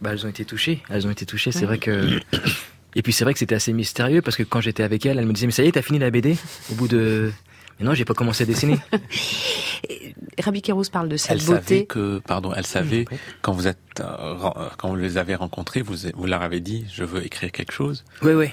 Bah, 0.00 0.10
elles 0.12 0.24
ont 0.26 0.28
été 0.28 0.44
touchées. 0.44 0.82
Elles 0.90 1.06
ont 1.06 1.10
été 1.10 1.24
touchées. 1.26 1.52
C'est 1.52 1.60
Ouais. 1.60 1.66
vrai 1.66 1.78
que. 1.78 2.20
Et 2.94 3.02
puis 3.02 3.12
c'est 3.12 3.24
vrai 3.24 3.34
que 3.34 3.38
c'était 3.38 3.54
assez 3.54 3.72
mystérieux 3.74 4.22
parce 4.22 4.36
que 4.36 4.42
quand 4.42 4.60
j'étais 4.62 4.82
avec 4.82 5.04
elle, 5.04 5.18
elle 5.18 5.26
me 5.26 5.32
disait 5.34 5.46
mais 5.46 5.52
ça 5.52 5.62
y 5.62 5.68
est, 5.68 5.72
t'as 5.72 5.82
fini 5.82 5.98
la 5.98 6.10
BD 6.10 6.36
au 6.72 6.74
bout 6.76 6.88
de. 6.88 7.30
Mais 7.78 7.84
non, 7.84 7.92
j'ai 7.92 8.06
pas 8.06 8.14
commencé 8.14 8.44
à 8.44 8.46
dessiner. 8.46 8.78
Rabi 10.42 10.62
Kérouz 10.62 10.88
parle 10.88 11.08
de 11.08 11.16
cette 11.16 11.30
Elle 11.32 11.40
savait 11.42 11.58
beauté. 11.60 11.86
que, 11.86 12.18
pardon, 12.26 12.52
elle 12.54 12.66
savait 12.66 13.04
quand 13.42 13.52
vous 13.52 13.66
êtes, 13.68 13.78
euh, 14.00 14.34
ren- 14.34 14.54
quand 14.78 14.88
vous 14.88 14.96
les 14.96 15.18
avez 15.18 15.34
rencontrés, 15.34 15.82
vous, 15.82 15.96
vous 16.14 16.26
leur 16.26 16.42
avez 16.42 16.60
dit, 16.60 16.86
je 16.92 17.04
veux 17.04 17.24
écrire 17.24 17.52
quelque 17.52 17.72
chose. 17.72 18.04
Oui, 18.22 18.32
oui, 18.32 18.46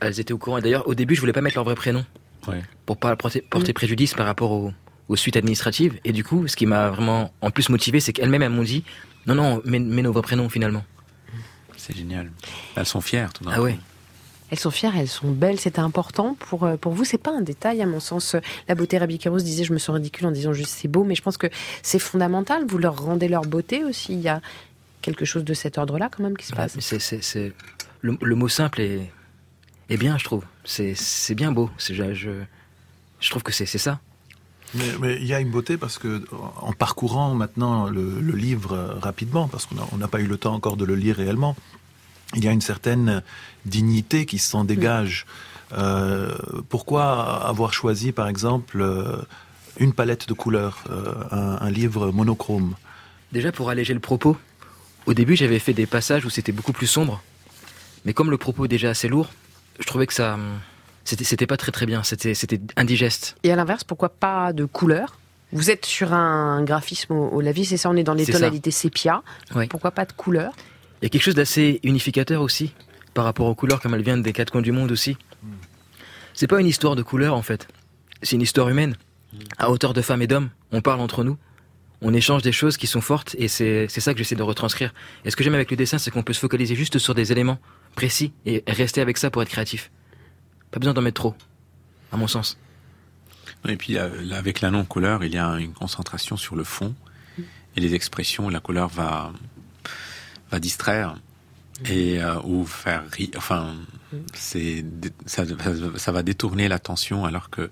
elles 0.00 0.20
étaient 0.20 0.32
au 0.32 0.38
courant. 0.38 0.58
Et 0.58 0.62
D'ailleurs, 0.62 0.86
au 0.88 0.94
début, 0.94 1.14
je 1.14 1.20
voulais 1.20 1.32
pas 1.32 1.40
mettre 1.40 1.56
leur 1.56 1.64
vrai 1.64 1.74
prénom 1.74 2.04
Ouais. 2.48 2.62
pour 2.84 2.96
pas 2.98 3.16
porter, 3.16 3.42
Mm. 3.54 3.72
préjudice 3.72 4.14
par 4.14 4.26
rapport 4.26 4.52
au- 4.52 4.72
aux 5.08 5.16
suites 5.16 5.36
administratives. 5.36 5.94
Et 6.04 6.12
du 6.12 6.22
coup, 6.24 6.46
ce 6.48 6.56
qui 6.56 6.66
m'a 6.66 6.90
vraiment 6.90 7.32
en 7.40 7.50
plus 7.50 7.68
motivé, 7.70 8.00
c'est 8.00 8.12
qu'elles-mêmes 8.12 8.42
elles 8.42 8.50
m'ont 8.50 8.62
dit 8.62 8.84
non, 9.26 9.34
non, 9.34 9.62
mets 9.64 9.78
nos 9.80 10.12
vrais 10.12 10.22
prénoms 10.22 10.48
finalement. 10.48 10.84
C'est 11.76 11.96
génial. 11.96 12.30
Elles 12.76 12.86
sont 12.86 13.00
fières, 13.00 13.32
tout 13.32 13.44
d'un 13.44 13.52
Ah 13.54 13.62
ouais. 13.62 13.78
Elles 14.50 14.58
sont 14.58 14.70
fières, 14.70 14.96
elles 14.96 15.08
sont 15.08 15.30
belles, 15.32 15.58
c'était 15.58 15.80
important 15.80 16.34
pour 16.38 16.64
euh, 16.64 16.76
pour 16.76 16.92
vous. 16.92 17.04
C'est 17.04 17.18
pas 17.18 17.32
un 17.32 17.40
détail 17.40 17.82
à 17.82 17.86
mon 17.86 17.98
sens. 18.00 18.36
La 18.68 18.74
beauté, 18.76 18.96
Rabi 18.98 19.18
Kérouz 19.18 19.42
disait, 19.42 19.64
je 19.64 19.72
me 19.72 19.78
sens 19.78 19.94
ridicule 19.96 20.26
en 20.26 20.30
disant 20.30 20.52
juste 20.52 20.70
c'est 20.70 20.86
beau, 20.88 21.02
mais 21.04 21.14
je 21.16 21.22
pense 21.22 21.36
que 21.36 21.48
c'est 21.82 21.98
fondamental. 21.98 22.64
Vous 22.66 22.78
leur 22.78 22.96
rendez 23.02 23.26
leur 23.28 23.42
beauté 23.42 23.82
aussi. 23.84 24.12
Il 24.14 24.20
y 24.20 24.28
a 24.28 24.40
quelque 25.02 25.24
chose 25.24 25.44
de 25.44 25.52
cet 25.54 25.78
ordre-là 25.78 26.08
quand 26.14 26.22
même 26.22 26.36
qui 26.36 26.46
se 26.46 26.52
Ouais, 26.52 26.58
passe. 26.58 26.76
mais 26.76 26.80
c'est, 26.80 27.00
c'est, 27.00 27.22
c'est- 27.22 27.52
Le, 28.02 28.16
le 28.22 28.34
mot 28.36 28.48
simple 28.48 28.80
est, 28.80 29.10
est 29.90 29.96
bien, 29.96 30.16
je 30.18 30.24
trouve. 30.24 30.44
C'est, 30.64 30.94
c'est 30.94 31.34
bien 31.34 31.50
beau. 31.50 31.68
C'est, 31.76 31.94
je, 31.94 32.14
je, 32.14 32.30
je 33.20 33.30
trouve 33.30 33.42
que 33.42 33.52
c'est, 33.52 33.66
c'est 33.66 33.78
ça. 33.78 33.98
Mais, 34.74 34.84
mais 35.00 35.16
il 35.16 35.26
y 35.26 35.34
a 35.34 35.40
une 35.40 35.50
beauté 35.50 35.76
parce 35.76 35.98
que 35.98 36.24
en 36.60 36.72
parcourant 36.72 37.34
maintenant 37.34 37.88
le, 37.88 38.20
le 38.20 38.32
livre 38.32 38.98
rapidement, 39.00 39.48
parce 39.48 39.66
qu'on 39.66 39.96
n'a 39.96 40.08
pas 40.08 40.20
eu 40.20 40.26
le 40.26 40.36
temps 40.36 40.54
encore 40.54 40.76
de 40.76 40.84
le 40.84 40.94
lire 40.94 41.16
réellement, 41.16 41.56
il 42.34 42.44
y 42.44 42.48
a 42.48 42.52
une 42.52 42.60
certaine 42.60 43.22
dignité 43.64 44.26
qui 44.26 44.38
s'en 44.38 44.64
dégage. 44.64 45.26
Euh, 45.72 46.34
pourquoi 46.68 47.44
avoir 47.46 47.72
choisi, 47.72 48.12
par 48.12 48.28
exemple, 48.28 48.80
euh, 48.80 49.16
une 49.78 49.92
palette 49.92 50.28
de 50.28 50.32
couleurs, 50.32 50.84
euh, 50.90 51.12
un, 51.30 51.58
un 51.60 51.70
livre 51.70 52.10
monochrome? 52.10 52.74
Déjà, 53.32 53.52
pour 53.52 53.70
alléger 53.70 53.94
le 53.94 54.00
propos, 54.00 54.36
au 55.06 55.14
début, 55.14 55.36
j'avais 55.36 55.58
fait 55.58 55.72
des 55.72 55.86
passages 55.86 56.24
où 56.24 56.30
c'était 56.30 56.52
beaucoup 56.52 56.72
plus 56.72 56.86
sombre. 56.86 57.22
Mais 58.04 58.12
comme 58.12 58.30
le 58.30 58.38
propos 58.38 58.64
est 58.64 58.68
déjà 58.68 58.90
assez 58.90 59.08
lourd, 59.08 59.30
je 59.78 59.86
trouvais 59.86 60.06
que 60.06 60.14
ça. 60.14 60.38
C'était, 61.06 61.24
c'était 61.24 61.46
pas 61.46 61.56
très 61.56 61.72
très 61.72 61.86
bien. 61.86 62.02
C'était, 62.02 62.34
c'était 62.34 62.60
indigeste. 62.76 63.36
Et 63.44 63.52
à 63.52 63.56
l'inverse, 63.56 63.84
pourquoi 63.84 64.10
pas 64.10 64.52
de 64.52 64.64
couleur? 64.64 65.18
Vous 65.52 65.70
êtes 65.70 65.86
sur 65.86 66.12
un 66.12 66.64
graphisme 66.64 67.12
au, 67.12 67.28
au 67.28 67.40
lavis, 67.40 67.64
c'est 67.64 67.76
ça, 67.76 67.88
on 67.88 67.96
est 67.96 68.02
dans 68.02 68.12
les 68.12 68.24
ça. 68.24 68.32
tonalités 68.32 68.72
sépia. 68.72 69.22
Pourquoi 69.70 69.92
pas 69.92 70.04
de 70.04 70.12
couleur? 70.12 70.52
Il 71.00 71.04
y 71.04 71.06
a 71.06 71.08
quelque 71.08 71.22
chose 71.22 71.36
d'assez 71.36 71.78
unificateur 71.84 72.42
aussi, 72.42 72.72
par 73.14 73.24
rapport 73.24 73.46
aux 73.46 73.54
couleurs 73.54 73.80
comme 73.80 73.94
elles 73.94 74.02
viennent 74.02 74.22
des 74.22 74.32
quatre 74.32 74.50
coins 74.50 74.62
du 74.62 74.72
monde 74.72 74.90
aussi. 74.90 75.16
C'est 76.34 76.48
pas 76.48 76.60
une 76.60 76.66
histoire 76.66 76.96
de 76.96 77.02
couleurs 77.02 77.34
en 77.34 77.42
fait. 77.42 77.68
C'est 78.22 78.34
une 78.34 78.42
histoire 78.42 78.68
humaine. 78.68 78.96
À 79.58 79.70
hauteur 79.70 79.94
de 79.94 80.02
femmes 80.02 80.22
et 80.22 80.26
d'hommes, 80.26 80.50
on 80.72 80.80
parle 80.80 81.00
entre 81.00 81.22
nous. 81.22 81.36
On 82.02 82.12
échange 82.12 82.42
des 82.42 82.52
choses 82.52 82.76
qui 82.76 82.86
sont 82.86 83.00
fortes 83.00 83.36
et 83.38 83.48
c'est 83.48 83.86
c'est 83.88 84.00
ça 84.00 84.12
que 84.12 84.18
j'essaie 84.18 84.34
de 84.34 84.42
retranscrire. 84.42 84.92
Et 85.24 85.30
ce 85.30 85.36
que 85.36 85.44
j'aime 85.44 85.54
avec 85.54 85.70
le 85.70 85.76
dessin, 85.76 85.98
c'est 85.98 86.10
qu'on 86.10 86.22
peut 86.24 86.32
se 86.32 86.40
focaliser 86.40 86.74
juste 86.74 86.98
sur 86.98 87.14
des 87.14 87.30
éléments 87.32 87.58
précis 87.94 88.32
et 88.44 88.64
rester 88.66 89.00
avec 89.00 89.16
ça 89.16 89.30
pour 89.30 89.42
être 89.42 89.48
créatif. 89.48 89.90
Pas 90.70 90.78
besoin 90.78 90.94
d'en 90.94 91.02
mettre 91.02 91.20
trop, 91.20 91.34
à 92.12 92.16
mon 92.16 92.26
sens. 92.26 92.58
Et 93.68 93.76
puis, 93.76 93.98
euh, 93.98 94.08
avec 94.32 94.60
la 94.60 94.70
non-couleur, 94.70 95.24
il 95.24 95.34
y 95.34 95.38
a 95.38 95.48
une 95.58 95.72
concentration 95.72 96.36
sur 96.36 96.56
le 96.56 96.64
fond 96.64 96.94
et 97.76 97.80
les 97.80 97.94
expressions. 97.94 98.48
La 98.48 98.60
couleur 98.60 98.88
va, 98.88 99.32
va 100.50 100.60
distraire 100.60 101.16
et 101.84 102.20
euh, 102.20 102.40
ou 102.44 102.64
faire 102.64 103.04
rire. 103.10 103.30
Enfin, 103.36 103.74
c'est 104.34 104.84
ça, 105.26 105.44
va 106.12 106.22
détourner 106.22 106.68
l'attention 106.68 107.24
alors 107.24 107.50
que 107.50 107.70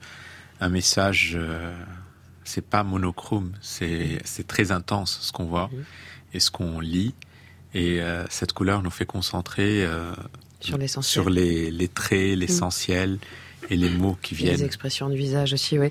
un 0.61 0.69
message, 0.69 1.33
euh, 1.37 1.75
c'est 2.45 2.65
pas 2.65 2.83
monochrome, 2.83 3.53
c'est 3.61 4.21
c'est 4.25 4.47
très 4.47 4.73
intense 4.73 5.19
ce 5.21 5.33
qu'on 5.33 5.47
voit 5.47 5.71
et 6.33 6.41
ce 6.41 6.51
qu'on 6.51 6.81
lit. 6.81 7.15
Et 7.73 8.01
euh, 8.01 8.25
cette 8.29 8.53
couleur 8.53 8.83
nous 8.83 8.91
fait 8.91 9.07
concentrer 9.07 9.87
Sur 10.65 10.79
l'essentiel. 10.79 11.13
sur 11.13 11.31
les, 11.31 11.71
les 11.71 11.89
traits, 11.89 12.37
l'essentiel, 12.39 13.19
Et 13.71 13.77
les 13.77 13.89
mots 13.89 14.17
qui 14.21 14.35
viennent. 14.35 14.57
Les 14.57 14.65
expressions 14.65 15.09
du 15.09 15.17
visage 15.17 15.53
aussi, 15.55 15.79
oui. 15.79 15.89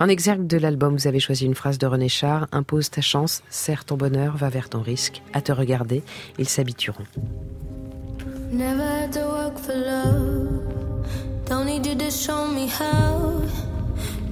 En 0.00 0.08
exergue 0.08 0.46
de 0.46 0.58
l'album, 0.58 0.94
vous 0.96 1.06
avez 1.06 1.18
choisi 1.20 1.46
une 1.46 1.54
phrase 1.54 1.78
de 1.78 1.86
René 1.86 2.08
Char 2.10 2.46
Impose 2.52 2.90
ta 2.90 3.00
chance, 3.00 3.42
serre 3.48 3.84
ton 3.86 3.96
bonheur, 3.96 4.36
va 4.36 4.50
vers 4.50 4.68
ton 4.68 4.82
risque. 4.82 5.22
À 5.32 5.40
te 5.40 5.50
regarder, 5.52 6.02
ils 6.38 6.48
s'habitueront. 6.48 7.06
Never 8.52 8.82
had 8.82 9.12
to 9.12 9.20
work 9.20 9.58
for 9.58 9.74
love. 9.74 10.62
Don't 11.48 11.64
need 11.64 11.86
you 11.86 11.96
to 11.96 12.10
show 12.10 12.46
me 12.46 12.68
how. 12.68 13.40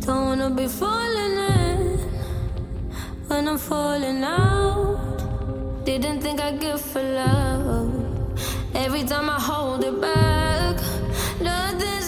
Don't 0.07 0.27
wanna 0.27 0.51
be 0.51 0.69
falling 0.69 1.39
in 1.59 1.99
when 3.29 3.49
I'm 3.49 3.59
falling 3.59 4.23
out. 4.23 4.99
Didn't 5.87 6.21
think 6.21 6.41
I'd 6.41 6.61
give 6.61 6.81
for 6.81 7.03
love. 7.03 8.04
Every 8.75 9.05
time 9.05 9.31
I 9.31 9.41
hold 9.41 9.85
it 9.85 10.01
back, 10.01 10.77
nothing's 11.41 12.04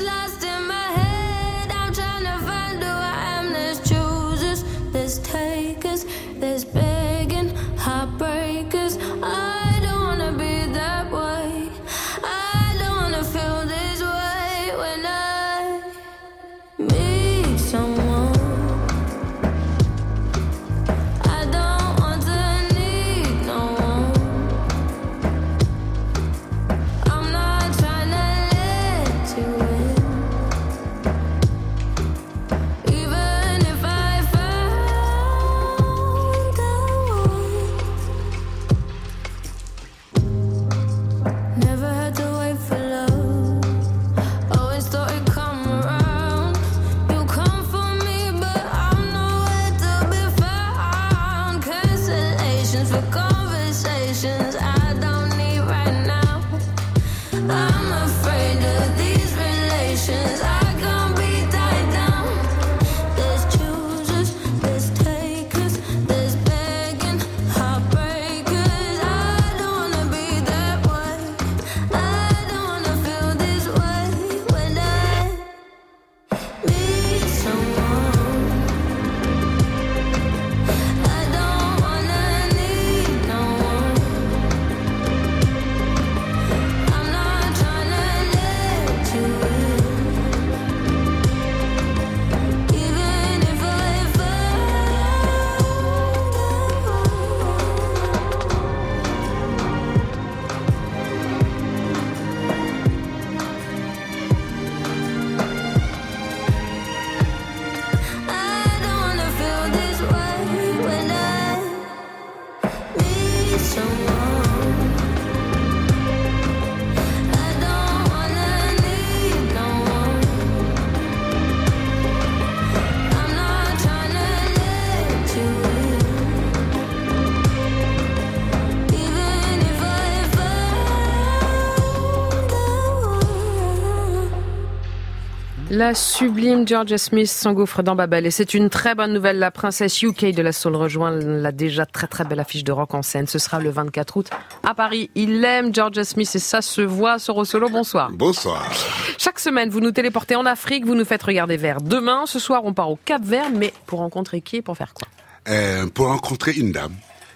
La 135.77 135.93
sublime 135.93 136.67
Georgia 136.67 136.97
Smith 136.97 137.29
s'engouffre 137.29 137.83
dans 137.83 137.95
Babel 137.95 138.25
et 138.25 138.31
c'est 138.31 138.55
une 138.55 138.71
très 138.71 138.95
bonne 138.95 139.13
nouvelle. 139.13 139.39
La 139.39 139.51
princesse 139.51 140.01
UK 140.01 140.35
de 140.35 140.41
la 140.41 140.53
Soul 140.53 140.75
rejoint 140.75 141.11
la 141.11 141.53
déjà 141.53 141.85
très 141.85 142.07
très 142.07 142.25
belle 142.25 142.41
affiche 142.41 142.65
de 142.65 142.73
rock 142.73 142.95
en 142.95 143.03
scène. 143.03 143.27
Ce 143.27 143.39
sera 143.39 143.61
le 143.61 143.69
24 143.69 144.17
août 144.17 144.31
à 144.63 144.73
Paris. 144.73 145.11
Il 145.15 145.45
aime 145.45 145.75
Georgia 145.75 146.03
Smith 146.03 146.35
et 146.35 146.39
ça 146.39 146.63
se 146.63 146.81
voit 146.81 147.19
sur 147.19 147.47
Solo. 147.47 147.69
Bonsoir. 147.69 148.11
Bonsoir. 148.11 148.73
Chaque 149.19 149.39
semaine, 149.39 149.69
vous 149.69 149.81
nous 149.81 149.91
téléportez 149.91 150.35
en 150.35 150.47
Afrique, 150.47 150.87
vous 150.87 150.95
nous 150.95 151.05
faites 151.05 151.23
regarder 151.23 151.59
vers 151.59 151.83
demain. 151.83 152.25
Ce 152.25 152.39
soir, 152.39 152.65
on 152.65 152.73
part 152.73 152.91
au 152.91 152.99
Cap 153.05 153.23
Vert, 153.23 153.51
mais 153.55 153.75
pour 153.85 153.99
rencontrer 153.99 154.41
qui 154.41 154.57
et 154.57 154.63
pour 154.63 154.79
faire 154.79 154.95
quoi? 154.95 155.07
Euh, 155.47 155.89
pour 155.89 156.07
rencontrer 156.07 156.53
une 156.53 156.73
dame, 156.73 156.95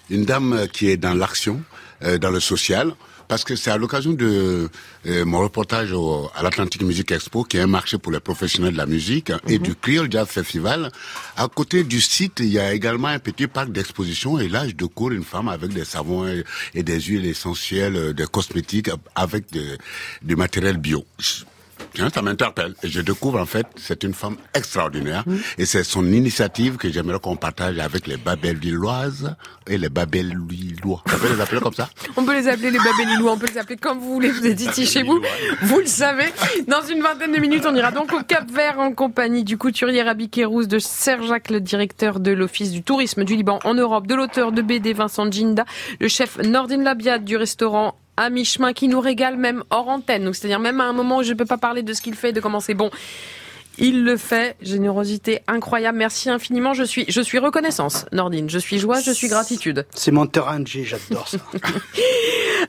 une 0.09 0.25
dame 0.25 0.55
euh, 0.55 0.67
qui 0.67 0.89
est 0.89 0.97
dans 0.97 1.13
l'action, 1.13 1.61
euh, 2.05 2.17
dans 2.17 2.31
le 2.31 2.41
social, 2.41 2.95
parce 3.31 3.45
que 3.45 3.55
c'est 3.55 3.71
à 3.71 3.77
l'occasion 3.77 4.13
de 4.13 4.69
euh, 5.07 5.25
mon 5.25 5.39
reportage 5.39 5.93
au, 5.93 6.29
à 6.35 6.43
l'Atlantic 6.43 6.83
Music 6.83 7.13
Expo, 7.13 7.45
qui 7.45 7.59
est 7.59 7.61
un 7.61 7.69
marché 7.69 7.97
pour 7.97 8.11
les 8.11 8.19
professionnels 8.19 8.73
de 8.73 8.77
la 8.77 8.87
musique, 8.87 9.31
et 9.47 9.59
du 9.61 9.77
Creole 9.77 10.09
Jazz 10.11 10.27
Festival. 10.27 10.91
À 11.37 11.47
côté 11.47 11.85
du 11.85 12.01
site, 12.01 12.41
il 12.41 12.49
y 12.49 12.59
a 12.59 12.75
également 12.75 13.07
un 13.07 13.21
petit 13.21 13.47
parc 13.47 13.71
d'exposition, 13.71 14.41
et 14.41 14.49
là, 14.49 14.67
je 14.67 14.73
découvre 14.75 15.13
une 15.13 15.23
femme 15.23 15.49
avec 15.49 15.73
des 15.73 15.85
savons 15.85 16.27
et, 16.27 16.43
et 16.75 16.83
des 16.83 17.01
huiles 17.01 17.25
essentielles, 17.27 17.95
euh, 17.95 18.13
des 18.13 18.27
cosmétiques, 18.27 18.91
avec 19.15 19.53
de- 19.53 19.79
du 20.23 20.35
matériel 20.35 20.77
bio. 20.79 21.05
Tiens, 21.95 22.09
ça 22.13 22.23
m'interpelle. 22.23 22.75
Et 22.83 22.89
je 22.89 23.01
découvre 23.01 23.41
en 23.41 23.47
fait, 23.47 23.67
c'est 23.77 24.03
une 24.05 24.15
femme 24.15 24.37
extraordinaire. 24.55 25.25
Et 25.59 25.67
c'est 25.67 25.85
son 25.85 26.05
initiative 26.13 26.77
que 26.77 26.91
j'aimerais 26.91 27.19
qu'on 27.19 27.37
partage 27.37 27.79
avec 27.79 28.07
les 28.07 28.17
Babel-Lilloises 28.17 29.35
et 29.67 29.79
les 29.79 29.89
Babel-Lillois. 29.89 31.03
On 31.07 31.19
peut 31.19 31.33
les 31.35 31.41
appeler 31.41 31.61
comme 31.61 31.75
ça? 31.75 31.89
On 32.17 32.25
peut 32.25 32.35
les 32.35 32.49
appeler 32.49 32.71
les 32.71 32.79
Babélilois, 32.79 33.33
on 33.33 33.39
peut 33.39 33.47
les 33.47 33.59
appeler 33.59 33.77
comme 33.77 33.99
vous 33.99 34.13
voulez, 34.15 34.31
vous 34.31 34.47
êtes 34.47 34.61
ici 34.61 34.87
chez 34.87 35.03
vous, 35.03 35.21
vous 35.63 35.79
le 35.79 35.87
savez. 35.87 36.33
Dans 36.67 36.83
une 36.83 37.03
vingtaine 37.03 37.33
de 37.33 37.39
minutes, 37.39 37.65
on 37.67 37.75
ira 37.75 37.91
donc 37.91 38.13
au 38.13 38.23
Cap 38.23 38.51
Vert 38.51 38.79
en 38.79 38.93
compagnie 38.93 39.45
du 39.45 39.57
couturier 39.59 40.03
Rabi 40.03 40.29
Kérouz, 40.29 40.69
de 40.69 40.79
Serjac, 40.79 41.51
le 41.51 41.61
directeur 41.61 42.21
de 42.21 42.31
l'Office 42.31 42.71
du 42.71 42.83
tourisme 42.83 43.25
du 43.25 43.37
Liban 43.37 43.59
en 43.65 43.75
Europe, 43.75 44.07
de 44.07 44.15
l'auteur 44.15 44.53
de 44.53 44.63
BD 44.63 44.93
Vincent 44.93 45.31
Djinda, 45.31 45.65
le 46.01 46.09
chef 46.09 46.39
Nordine 46.39 46.83
Labiad 46.83 47.25
du 47.25 47.37
restaurant 47.37 47.97
à 48.21 48.29
mi-chemin 48.29 48.75
qui 48.75 48.87
nous 48.87 49.01
régale 49.01 49.37
même 49.39 49.65
hors 49.71 49.89
antenne. 49.89 50.25
Donc 50.25 50.37
c'est-à-dire 50.37 50.61
même 50.61 50.81
à 50.81 50.85
un 50.85 50.93
moment 50.93 51.19
où 51.19 51.23
je 51.23 51.33
ne 51.33 51.39
peux 51.39 51.47
pas 51.47 51.57
parler 51.57 51.83
de 51.83 51.93
ce 51.95 52.03
qu'il 52.03 52.15
fait, 52.15 52.33
de 52.33 52.41
comment 52.41 52.61
c'est 52.61 52.75
bon. 52.75 52.91
Il 53.79 54.05
le 54.05 54.19
fait, 54.19 54.57
générosité 54.61 55.41
incroyable. 55.49 55.97
Merci 55.97 56.29
infiniment. 56.29 56.75
Je 56.75 56.83
suis, 56.85 57.07
je 57.09 57.21
suis 57.23 57.39
reconnaissance, 57.39 58.05
Nordine. 58.13 58.51
Je 58.51 58.59
suis 58.59 58.79
joie, 58.79 59.01
je 59.01 59.11
suis 59.11 59.29
gratitude. 59.29 59.87
C'est 59.95 60.11
mon 60.11 60.27
terrain 60.27 60.61
de 60.61 60.67
jeu, 60.67 60.83
j'adore 60.83 61.29
ça. 61.29 61.39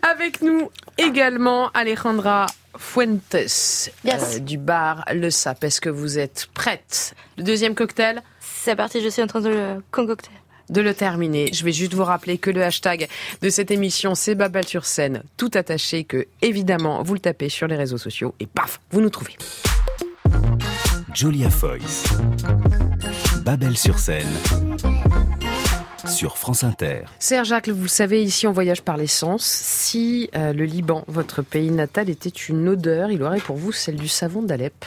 Avec 0.09 0.41
nous 0.41 0.71
également 0.97 1.69
Alejandra 1.73 2.45
Fuentes 2.77 3.35
euh, 3.35 4.39
du 4.39 4.57
bar 4.57 5.03
Le 5.13 5.29
Sap. 5.29 5.65
Est-ce 5.65 5.81
que 5.81 5.89
vous 5.89 6.17
êtes 6.17 6.47
prête? 6.53 7.13
Le 7.37 7.43
deuxième 7.43 7.75
cocktail? 7.75 8.23
C'est 8.39 8.77
parti, 8.77 9.01
je 9.01 9.09
suis 9.09 9.21
en 9.21 9.27
train 9.27 9.41
de 9.41 9.49
le 9.49 9.83
concocter. 9.91 10.31
De 10.71 10.81
le 10.81 10.93
terminer. 10.93 11.51
Je 11.53 11.63
vais 11.63 11.71
juste 11.71 11.93
vous 11.93 12.03
rappeler 12.03 12.37
que 12.37 12.49
le 12.49 12.63
hashtag 12.63 13.07
de 13.41 13.49
cette 13.49 13.69
émission, 13.71 14.15
c'est 14.15 14.35
Babel 14.35 14.65
sur 14.65 14.85
scène, 14.85 15.23
tout 15.37 15.51
attaché, 15.53 16.03
que 16.03 16.25
évidemment, 16.41 17.03
vous 17.03 17.13
le 17.13 17.19
tapez 17.19 17.49
sur 17.49 17.67
les 17.67 17.75
réseaux 17.75 17.97
sociaux 17.97 18.33
et 18.39 18.47
paf, 18.47 18.79
vous 18.91 19.01
nous 19.01 19.09
trouvez. 19.09 19.35
Julia 21.13 21.49
Foyce. 21.49 22.05
Babel 23.43 23.77
sur 23.77 23.99
scène. 23.99 24.27
Sur 26.07 26.37
France 26.37 26.63
Inter. 26.63 27.01
Serge 27.19 27.49
Jacques, 27.49 27.69
vous 27.69 27.83
le 27.83 27.87
savez, 27.87 28.23
ici 28.23 28.47
on 28.47 28.51
voyage 28.51 28.81
par 28.81 28.97
l'essence. 28.97 29.43
Si 29.43 30.29
euh, 30.35 30.53
le 30.53 30.65
Liban, 30.65 31.03
votre 31.07 31.41
pays 31.41 31.69
natal, 31.69 32.09
était 32.09 32.29
une 32.29 32.67
odeur, 32.69 33.11
il 33.11 33.21
aurait 33.23 33.39
pour 33.39 33.57
vous 33.57 33.71
celle 33.71 33.97
du 33.97 34.07
savon 34.07 34.41
d'Alep. 34.41 34.85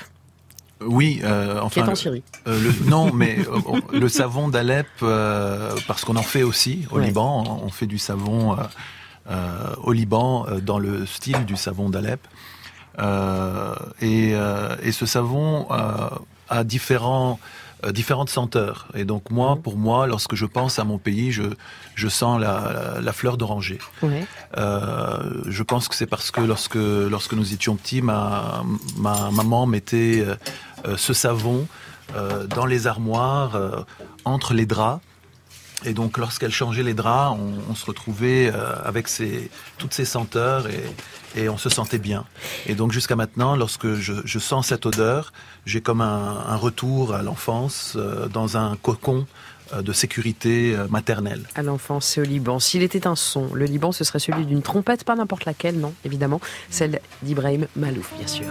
Oui, 0.80 1.20
euh, 1.24 1.60
enfin. 1.62 1.82
Qui 1.82 1.88
est 1.88 1.92
en 1.92 1.94
Syrie. 1.94 2.22
euh, 2.46 2.60
le- 2.60 2.90
non, 2.90 3.12
mais 3.12 3.38
euh, 3.48 3.80
le 3.98 4.08
savon 4.08 4.48
d'Alep, 4.48 4.86
euh, 5.02 5.74
parce 5.86 6.04
qu'on 6.04 6.16
en 6.16 6.22
fait 6.22 6.42
aussi 6.42 6.86
au 6.90 6.96
Ouais. 6.98 7.06
Liban. 7.06 7.60
On 7.64 7.70
fait 7.70 7.86
du 7.86 7.98
savon 7.98 8.52
euh, 8.52 8.62
euh, 9.30 9.74
au 9.82 9.92
Liban 9.92 10.46
euh, 10.48 10.60
dans 10.60 10.78
le 10.78 11.06
style 11.06 11.44
du 11.46 11.56
savon 11.56 11.88
d'Alep. 11.90 12.20
et, 14.00 14.30
et, 14.82 14.92
ce 14.92 15.06
savon 15.06 15.66
a 15.70 16.64
différents 16.64 17.38
différentes 17.92 18.30
senteurs. 18.30 18.88
Et 18.94 19.04
donc 19.04 19.30
moi, 19.30 19.54
mhm. 19.54 19.62
pour 19.62 19.76
moi, 19.76 20.06
lorsque 20.06 20.34
je 20.34 20.46
pense 20.46 20.78
à 20.78 20.84
mon 20.84 20.98
pays, 20.98 21.32
je, 21.32 21.42
je 21.94 22.08
sens 22.08 22.40
la, 22.40 22.94
la, 23.00 23.12
fleur 23.12 23.36
d'oranger. 23.36 23.78
Euh, 24.56 25.42
je 25.46 25.62
pense 25.62 25.88
que 25.88 25.94
c'est 25.94 26.06
parce 26.06 26.30
que 26.30 26.40
lorsque, 26.40 26.76
lorsque 26.76 27.34
nous 27.34 27.52
étions 27.52 27.76
petits, 27.76 28.02
ma, 28.02 28.64
ma 28.96 29.30
maman 29.30 29.66
mettait 29.66 30.24
euh, 30.86 30.96
ce 30.96 31.12
savon 31.12 31.66
dans 32.50 32.66
les 32.66 32.86
armoires, 32.86 33.58
entre 34.24 34.54
les 34.54 34.66
draps. 34.66 35.00
Et 35.84 35.92
donc, 35.92 36.18
lorsqu'elle 36.18 36.52
changeait 36.52 36.82
les 36.82 36.94
draps, 36.94 37.38
on, 37.68 37.74
se 37.74 37.84
retrouvait 37.86 38.50
euh, 38.52 38.74
avec 38.84 39.08
toutes 39.78 39.92
ces 39.92 40.04
senteurs 40.04 40.66
et, 41.36 41.48
on 41.48 41.58
se 41.58 41.68
sentait 41.68 41.98
bien. 41.98 42.24
Et 42.66 42.74
donc, 42.74 42.92
jusqu'à 42.92 43.16
maintenant, 43.16 43.56
lorsque 43.56 43.94
je, 43.94 44.38
sens 44.38 44.68
cette 44.68 44.86
odeur, 44.86 45.32
j'ai 45.66 45.80
comme 45.80 46.00
un, 46.00 46.56
retour 46.56 47.14
à 47.14 47.22
l'enfance 47.22 47.94
euh, 47.96 48.28
dans 48.28 48.56
un 48.56 48.76
cocon 48.76 49.26
euh, 49.74 49.82
de 49.82 49.92
sécurité 49.92 50.76
maternelle. 50.88 51.42
À 51.54 51.62
l'enfance 51.62 52.16
et 52.16 52.20
au 52.20 52.24
Liban. 52.24 52.60
S'il 52.60 52.82
était 52.82 53.06
un 53.06 53.16
son, 53.16 53.52
le 53.52 53.64
Liban, 53.64 53.92
ce 53.92 54.04
serait 54.04 54.20
celui 54.20 54.46
d'une 54.46 54.62
trompette, 54.62 55.04
pas 55.04 55.16
n'importe 55.16 55.44
laquelle, 55.44 55.78
non, 55.78 55.92
évidemment, 56.04 56.40
celle 56.70 57.00
d'Ibrahim 57.22 57.66
Malouf, 57.76 58.12
bien 58.16 58.28
sûr. 58.28 58.46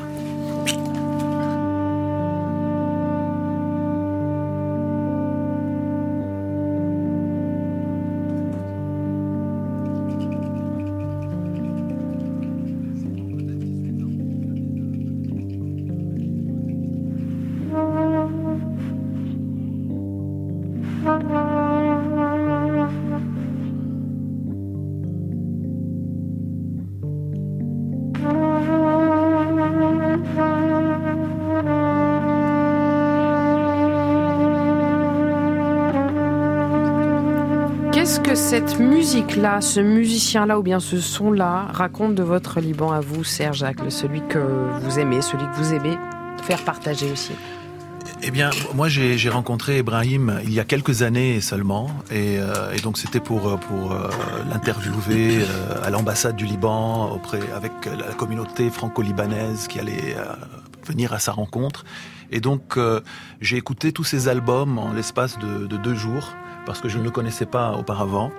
Musique-là, 39.14 39.62
ce 39.62 39.80
musicien-là 39.80 40.58
ou 40.58 40.64
bien 40.64 40.80
ce 40.80 41.00
son-là 41.00 41.68
raconte 41.72 42.16
de 42.16 42.24
votre 42.24 42.60
Liban 42.60 42.92
à 42.92 43.00
vous, 43.00 43.24
Serge 43.24 43.60
Jacques, 43.60 43.78
celui 43.90 44.26
que 44.28 44.40
vous 44.82 44.98
aimez, 44.98 45.22
celui 45.22 45.46
que 45.46 45.56
vous 45.56 45.72
aimez 45.76 46.00
faire 46.42 46.64
partager 46.64 47.12
aussi 47.12 47.34
eh 48.26 48.32
bien, 48.32 48.50
moi, 48.74 48.88
j'ai 48.88 49.30
rencontré 49.30 49.80
Ibrahim 49.80 50.40
il 50.46 50.54
y 50.54 50.60
a 50.60 50.64
quelques 50.64 51.04
années 51.04 51.42
seulement, 51.42 51.90
et, 52.10 52.38
euh, 52.40 52.76
donc 52.82 52.98
c'était 52.98 53.20
pour 53.20 53.60
pour 53.60 53.92
euh, 53.92 54.10
l'interviewer 54.50 55.42
euh, 55.42 55.84
à 55.84 55.90
l'ambassade 55.90 56.36
du 56.36 56.46
Liban 56.46 57.12
auprès 57.12 57.42
avec 57.54 57.74
la 57.86 58.14
communauté 58.14 58.70
franco-libanaise 58.70 59.68
qui 59.68 59.80
allait 59.80 60.16
venir 60.88 61.14
à 61.14 61.20
sa 61.20 61.34
rencontre. 61.34 61.84
Et 62.32 62.40
donc, 62.40 62.80
j'ai 63.42 63.58
écouté 63.58 63.92
tous 63.92 64.06
ses 64.06 64.28
albums 64.28 64.80
en 64.80 64.94
l'espace 64.94 65.38
de 65.38 65.78
deux 65.78 65.96
jours 65.96 66.30
parce 66.66 66.80
que 66.80 66.90
je 66.90 66.98
ne 66.98 67.04
le 67.04 67.12
connaissais 67.12 67.46
pas 67.46 67.74
auparavant. 67.74 68.32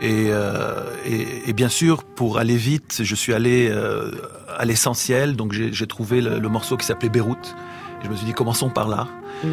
Et, 0.00 0.28
euh, 0.28 0.84
et, 1.04 1.50
et, 1.50 1.52
bien 1.52 1.68
sûr, 1.68 2.04
pour 2.04 2.38
aller 2.38 2.56
vite, 2.56 3.00
je 3.02 3.14
suis 3.14 3.34
allé 3.34 3.68
euh, 3.68 4.12
à 4.56 4.64
l'essentiel. 4.64 5.34
Donc 5.34 5.52
j'ai 5.52 5.86
trouvé 5.86 6.20
le, 6.20 6.38
le, 6.38 6.48
morceau 6.48 6.76
qui 6.76 6.86
s'appelait 6.86 7.08
Beyrouth. 7.08 7.56
je 8.04 8.08
me 8.08 8.14
suis 8.14 8.26
dit, 8.26 8.32
commençons 8.32 8.70
par 8.70 8.88
là. 8.88 9.08
Mm. 9.42 9.48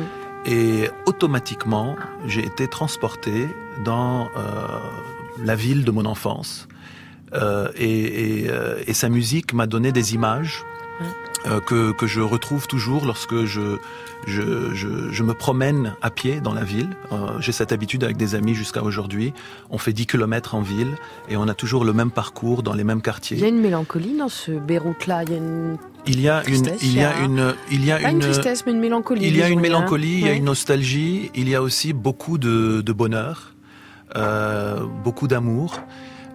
Et 0.45 0.89
automatiquement, 1.07 1.95
j'ai 2.27 2.45
été 2.45 2.67
transporté 2.67 3.47
dans 3.83 4.25
euh, 4.25 4.67
la 5.43 5.55
ville 5.55 5.83
de 5.83 5.91
mon 5.91 6.05
enfance. 6.05 6.67
Euh, 7.33 7.69
et, 7.75 8.45
euh, 8.49 8.77
et, 8.85 8.93
sa 8.93 9.09
musique 9.09 9.53
m'a 9.53 9.65
donné 9.65 9.91
des 9.91 10.13
images 10.13 10.63
mm. 11.45 11.59
que, 11.61 11.91
que 11.91 12.07
je 12.07 12.21
retrouve 12.21 12.67
toujours 12.67 13.05
lorsque 13.05 13.45
je, 13.45 13.77
je, 14.27 14.73
je, 14.73 15.11
je, 15.11 15.23
me 15.23 15.33
promène 15.33 15.95
à 16.01 16.09
pied 16.09 16.41
dans 16.41 16.53
la 16.53 16.63
ville. 16.63 16.89
Euh, 17.11 17.39
J'ai 17.39 17.51
cette 17.51 17.71
habitude 17.71 18.03
avec 18.03 18.17
des 18.17 18.35
amis 18.35 18.55
jusqu'à 18.55 18.83
aujourd'hui. 18.83 19.33
On 19.69 19.77
fait 19.77 19.93
10 19.93 20.07
km 20.07 20.55
en 20.55 20.61
ville 20.61 20.95
et 21.29 21.37
on 21.37 21.47
a 21.47 21.53
toujours 21.53 21.85
le 21.85 21.93
même 21.93 22.11
parcours 22.11 22.63
dans 22.63 22.73
les 22.73 22.83
mêmes 22.83 23.01
quartiers. 23.01 23.37
Il 23.37 23.43
y 23.43 23.45
a 23.45 23.49
une 23.49 23.61
mélancolie 23.61 24.17
dans 24.17 24.29
ce 24.29 24.51
Beyrouth-là. 24.51 25.23
Il 25.23 25.31
y 25.31 25.33
a 25.33 25.37
une 25.37 25.77
il 26.07 26.21
y 26.21 26.29
a 26.29 26.47
une, 26.47 26.71
il 26.81 26.93
y 26.93 27.03
a 27.03 27.19
une, 27.23 27.55
il 27.71 27.85
y 27.85 27.91
a 27.91 28.09
une, 28.09 28.19
tristesse, 28.19 28.65
mais 28.65 28.73
une 28.73 28.79
mélancolie. 28.79 29.25
Il 29.25 29.35
y 29.35 29.41
a 29.41 29.49
une 29.49 29.59
mélancolie, 29.59 30.19
il 30.19 30.25
y 30.25 30.29
a 30.29 30.33
une 30.33 30.45
nostalgie, 30.45 31.31
il 31.33 31.49
y 31.49 31.55
a 31.55 31.63
aussi 31.63 31.93
beaucoup 31.93 32.37
de, 32.37 32.81
de 32.81 32.93
bonheur, 32.93 33.55
euh, 34.15 34.85
beaucoup 35.03 35.27
d'amour 35.27 35.81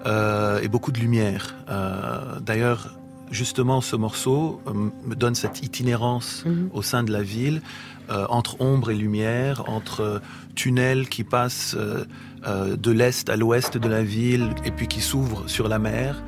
euh, 0.07 0.61
et 0.61 0.69
beaucoup 0.69 0.91
de 0.91 0.99
lumière. 0.99 1.55
Euh, 1.69 2.41
D'ailleurs, 2.41 3.00
justement, 3.31 3.81
ce 3.81 3.97
morceau 3.97 4.61
euh, 4.66 4.73
me 5.07 5.15
donne 5.15 5.35
cette 5.35 5.62
itinérance 5.62 6.44
mhm. 6.44 6.70
au 6.73 6.82
sein 6.82 7.02
de 7.02 7.12
la 7.12 7.23
ville, 7.23 7.62
euh, 8.11 8.27
entre 8.28 8.61
ombre 8.61 8.90
et 8.90 8.94
lumière, 8.94 9.65
entre 9.69 10.01
euh, 10.01 10.19
tunnels 10.55 11.09
qui 11.09 11.24
passent 11.24 11.77
de 11.77 12.90
l'est 12.90 13.28
à 13.28 13.36
l'ouest 13.36 13.77
de 13.77 13.89
la 13.89 14.02
ville 14.02 14.51
et 14.65 14.70
puis 14.70 14.89
qui 14.89 15.01
s'ouvrent 15.01 15.44
sur 15.47 15.69
la 15.69 15.78
mer. 15.78 16.23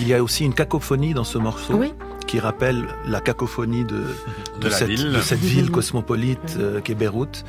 il 0.00 0.08
y 0.08 0.14
a 0.14 0.22
aussi 0.22 0.44
une 0.44 0.54
cacophonie 0.54 1.12
dans 1.12 1.24
ce 1.24 1.38
morceau. 1.38 1.74
Oui 1.74 1.92
qui 2.26 2.40
rappelle 2.40 2.86
la 3.06 3.20
cacophonie 3.20 3.84
de, 3.84 4.04
de, 4.60 4.70
cette, 4.70 4.88
ville. 4.88 5.12
de 5.12 5.20
cette, 5.20 5.38
ville. 5.38 5.70
cosmopolite 5.76 6.56
euh, 6.58 6.80
qu'est 6.80 6.94
Beyrouth. 6.94 7.44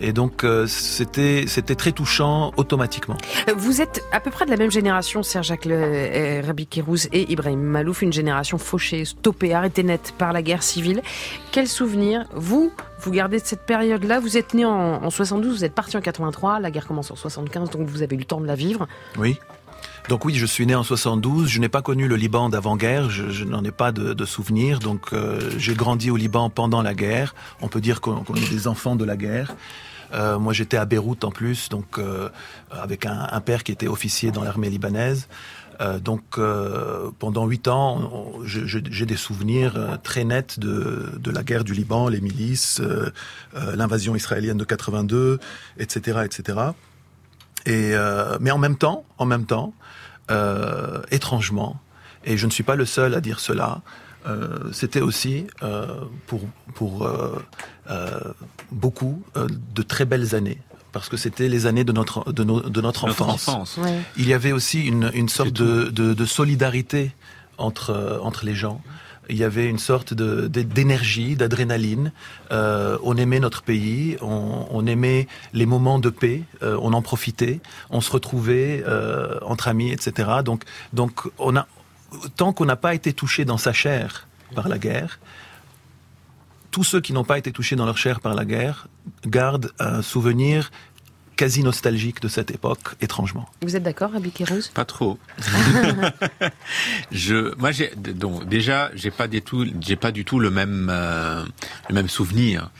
Et 0.00 0.12
donc 0.12 0.42
euh, 0.42 0.66
c'était 0.66 1.44
c'était 1.46 1.76
très 1.76 1.92
touchant 1.92 2.52
automatiquement. 2.56 3.16
Vous 3.56 3.80
êtes 3.80 4.02
à 4.12 4.20
peu 4.20 4.30
près 4.30 4.44
de 4.44 4.50
la 4.50 4.56
même 4.56 4.70
génération, 4.70 5.22
Serge 5.22 5.46
Jacques 5.46 5.66
euh, 5.66 6.42
Rabi 6.44 6.66
Kérouz 6.66 7.08
et 7.12 7.30
Ibrahim 7.30 7.60
Malouf, 7.60 8.02
une 8.02 8.12
génération 8.12 8.58
fauchée, 8.58 9.04
stoppée, 9.04 9.54
arrêtée 9.54 9.82
net 9.82 10.14
par 10.18 10.32
la 10.32 10.42
guerre 10.42 10.62
civile. 10.62 11.02
Quel 11.52 11.68
souvenir 11.68 12.24
vous 12.34 12.72
vous 13.00 13.10
gardez 13.10 13.38
de 13.38 13.44
cette 13.44 13.66
période-là? 13.66 14.18
Vous 14.18 14.36
êtes 14.36 14.54
né 14.54 14.64
en, 14.64 15.04
en 15.04 15.10
72, 15.10 15.58
vous 15.58 15.64
êtes 15.64 15.74
parti 15.74 15.96
en 15.96 16.00
83, 16.00 16.58
la 16.60 16.70
guerre 16.70 16.86
commence 16.86 17.10
en 17.10 17.16
75, 17.16 17.70
donc 17.70 17.86
vous 17.86 18.02
avez 18.02 18.16
eu 18.16 18.20
le 18.20 18.24
temps 18.24 18.40
de 18.40 18.46
la 18.46 18.56
vivre. 18.56 18.88
Oui. 19.18 19.38
Donc 20.08 20.24
oui, 20.26 20.34
je 20.34 20.44
suis 20.46 20.66
né 20.66 20.74
en 20.74 20.82
72. 20.82 21.48
Je 21.48 21.60
n'ai 21.60 21.68
pas 21.68 21.80
connu 21.80 22.08
le 22.08 22.16
Liban 22.16 22.48
d'avant-guerre. 22.50 23.08
Je, 23.08 23.44
n'en 23.44 23.64
ai 23.64 23.70
pas 23.70 23.90
de, 23.90 24.12
de 24.12 24.24
souvenirs. 24.24 24.78
Donc 24.78 25.12
euh, 25.12 25.50
j'ai 25.56 25.74
grandi 25.74 26.10
au 26.10 26.16
Liban 26.16 26.50
pendant 26.50 26.82
la 26.82 26.94
guerre. 26.94 27.34
On 27.62 27.68
peut 27.68 27.80
dire 27.80 28.00
qu'on 28.00 28.22
est 28.34 28.50
des 28.50 28.68
enfants 28.68 28.96
de 28.96 29.04
la 29.04 29.16
guerre. 29.16 29.54
Euh, 30.12 30.38
moi, 30.38 30.52
j'étais 30.52 30.76
à 30.76 30.84
Beyrouth 30.84 31.24
en 31.24 31.30
plus, 31.30 31.68
donc 31.68 31.98
euh, 31.98 32.28
avec 32.70 33.06
un, 33.06 33.28
un, 33.30 33.40
père 33.40 33.64
qui 33.64 33.72
était 33.72 33.88
officier 33.88 34.30
dans 34.30 34.44
l'armée 34.44 34.70
libanaise. 34.70 35.28
Euh, 35.80 35.98
donc 35.98 36.22
euh, 36.38 37.10
pendant 37.18 37.46
huit 37.46 37.66
ans, 37.66 38.32
j'ai 38.44 39.06
des 39.06 39.16
souvenirs 39.16 39.98
très 40.04 40.24
nets 40.24 40.60
de, 40.60 41.10
de, 41.18 41.30
la 41.30 41.42
guerre 41.42 41.64
du 41.64 41.74
Liban, 41.74 42.08
les 42.08 42.20
milices, 42.20 42.80
l'invasion 43.54 44.14
israélienne 44.14 44.56
de 44.56 44.64
82, 44.64 45.40
etc., 45.78 46.20
etc. 46.24 46.58
Et 47.66 47.94
mais 48.40 48.50
en 48.50 48.58
même 48.58 48.76
temps, 48.76 49.04
en 49.18 49.26
même 49.26 49.46
temps, 49.46 49.72
euh, 50.30 51.02
étrangement, 51.10 51.80
et 52.24 52.36
je 52.36 52.46
ne 52.46 52.50
suis 52.50 52.62
pas 52.62 52.76
le 52.76 52.86
seul 52.86 53.14
à 53.14 53.20
dire 53.20 53.40
cela, 53.40 53.82
euh, 54.26 54.72
c'était 54.72 55.02
aussi 55.02 55.46
euh, 55.62 55.86
pour, 56.26 56.40
pour 56.74 57.04
euh, 57.04 57.42
euh, 57.90 58.20
beaucoup 58.72 59.22
euh, 59.36 59.46
de 59.74 59.82
très 59.82 60.04
belles 60.06 60.34
années. 60.34 60.58
Parce 60.92 61.08
que 61.08 61.16
c'était 61.16 61.48
les 61.48 61.66
années 61.66 61.82
de 61.84 61.92
notre 61.92 62.32
de, 62.32 62.44
no, 62.44 62.60
de 62.60 62.80
notre, 62.80 63.06
notre 63.08 63.22
enfance. 63.22 63.48
enfance. 63.48 63.76
Ouais. 63.78 64.00
Il 64.16 64.28
y 64.28 64.32
avait 64.32 64.52
aussi 64.52 64.86
une, 64.86 65.10
une 65.12 65.28
sorte 65.28 65.52
de, 65.52 65.90
de, 65.90 66.14
de, 66.14 66.24
solidarité 66.24 67.12
entre 67.58 68.20
entre 68.22 68.46
les 68.46 68.54
gens 68.54 68.80
il 69.28 69.36
y 69.36 69.44
avait 69.44 69.68
une 69.68 69.78
sorte 69.78 70.14
d'énergie, 70.14 71.36
d'adrénaline. 71.36 72.12
Euh, 72.50 72.98
on 73.02 73.16
aimait 73.16 73.40
notre 73.40 73.62
pays, 73.62 74.16
on, 74.20 74.86
aimait 74.86 75.26
les 75.52 75.66
moments 75.66 75.98
de 75.98 76.10
paix, 76.10 76.42
euh, 76.62 76.78
on 76.80 76.92
en 76.92 77.02
profitait, 77.02 77.60
on 77.90 78.00
se 78.00 78.10
retrouvait 78.10 78.82
euh, 78.86 79.38
entre 79.42 79.68
amis, 79.68 79.90
etc. 79.90 80.30
Donc, 80.44 80.64
donc 80.92 81.22
on 81.38 81.56
a, 81.56 81.66
tant 82.36 82.52
qu'on 82.52 82.64
n'a 82.64 82.76
pas 82.76 82.94
été 82.94 83.12
touché 83.12 83.44
dans 83.44 83.58
sa 83.58 83.72
chair 83.72 84.28
par 84.54 84.68
la 84.68 84.78
guerre, 84.78 85.18
tous 86.70 86.84
ceux 86.84 87.00
qui 87.00 87.12
n'ont 87.12 87.24
pas 87.24 87.38
été 87.38 87.52
touchés 87.52 87.76
dans 87.76 87.86
leur 87.86 87.98
chair 87.98 88.20
par 88.20 88.34
la 88.34 88.44
guerre 88.44 88.88
gardent 89.26 89.70
un 89.78 90.02
souvenir 90.02 90.70
quasi 91.36 91.62
nostalgique 91.62 92.20
de 92.20 92.28
cette 92.28 92.50
époque, 92.50 92.94
étrangement. 93.00 93.48
Vous 93.62 93.76
êtes 93.76 93.82
d'accord, 93.82 94.12
Rabbi 94.12 94.30
Kérouz 94.30 94.68
Pas 94.68 94.84
trop. 94.84 95.18
je, 97.12 97.54
moi, 97.56 97.72
j'ai, 97.72 97.90
donc, 97.96 98.48
déjà, 98.48 98.90
j'ai 98.94 99.10
pas 99.10 99.28
du 99.28 99.42
tout, 99.42 99.66
j'ai 99.80 99.96
pas 99.96 100.12
du 100.12 100.24
tout 100.24 100.38
le 100.38 100.50
même, 100.50 100.88
euh, 100.90 101.44
le 101.88 101.94
même 101.94 102.08
souvenir 102.08 102.70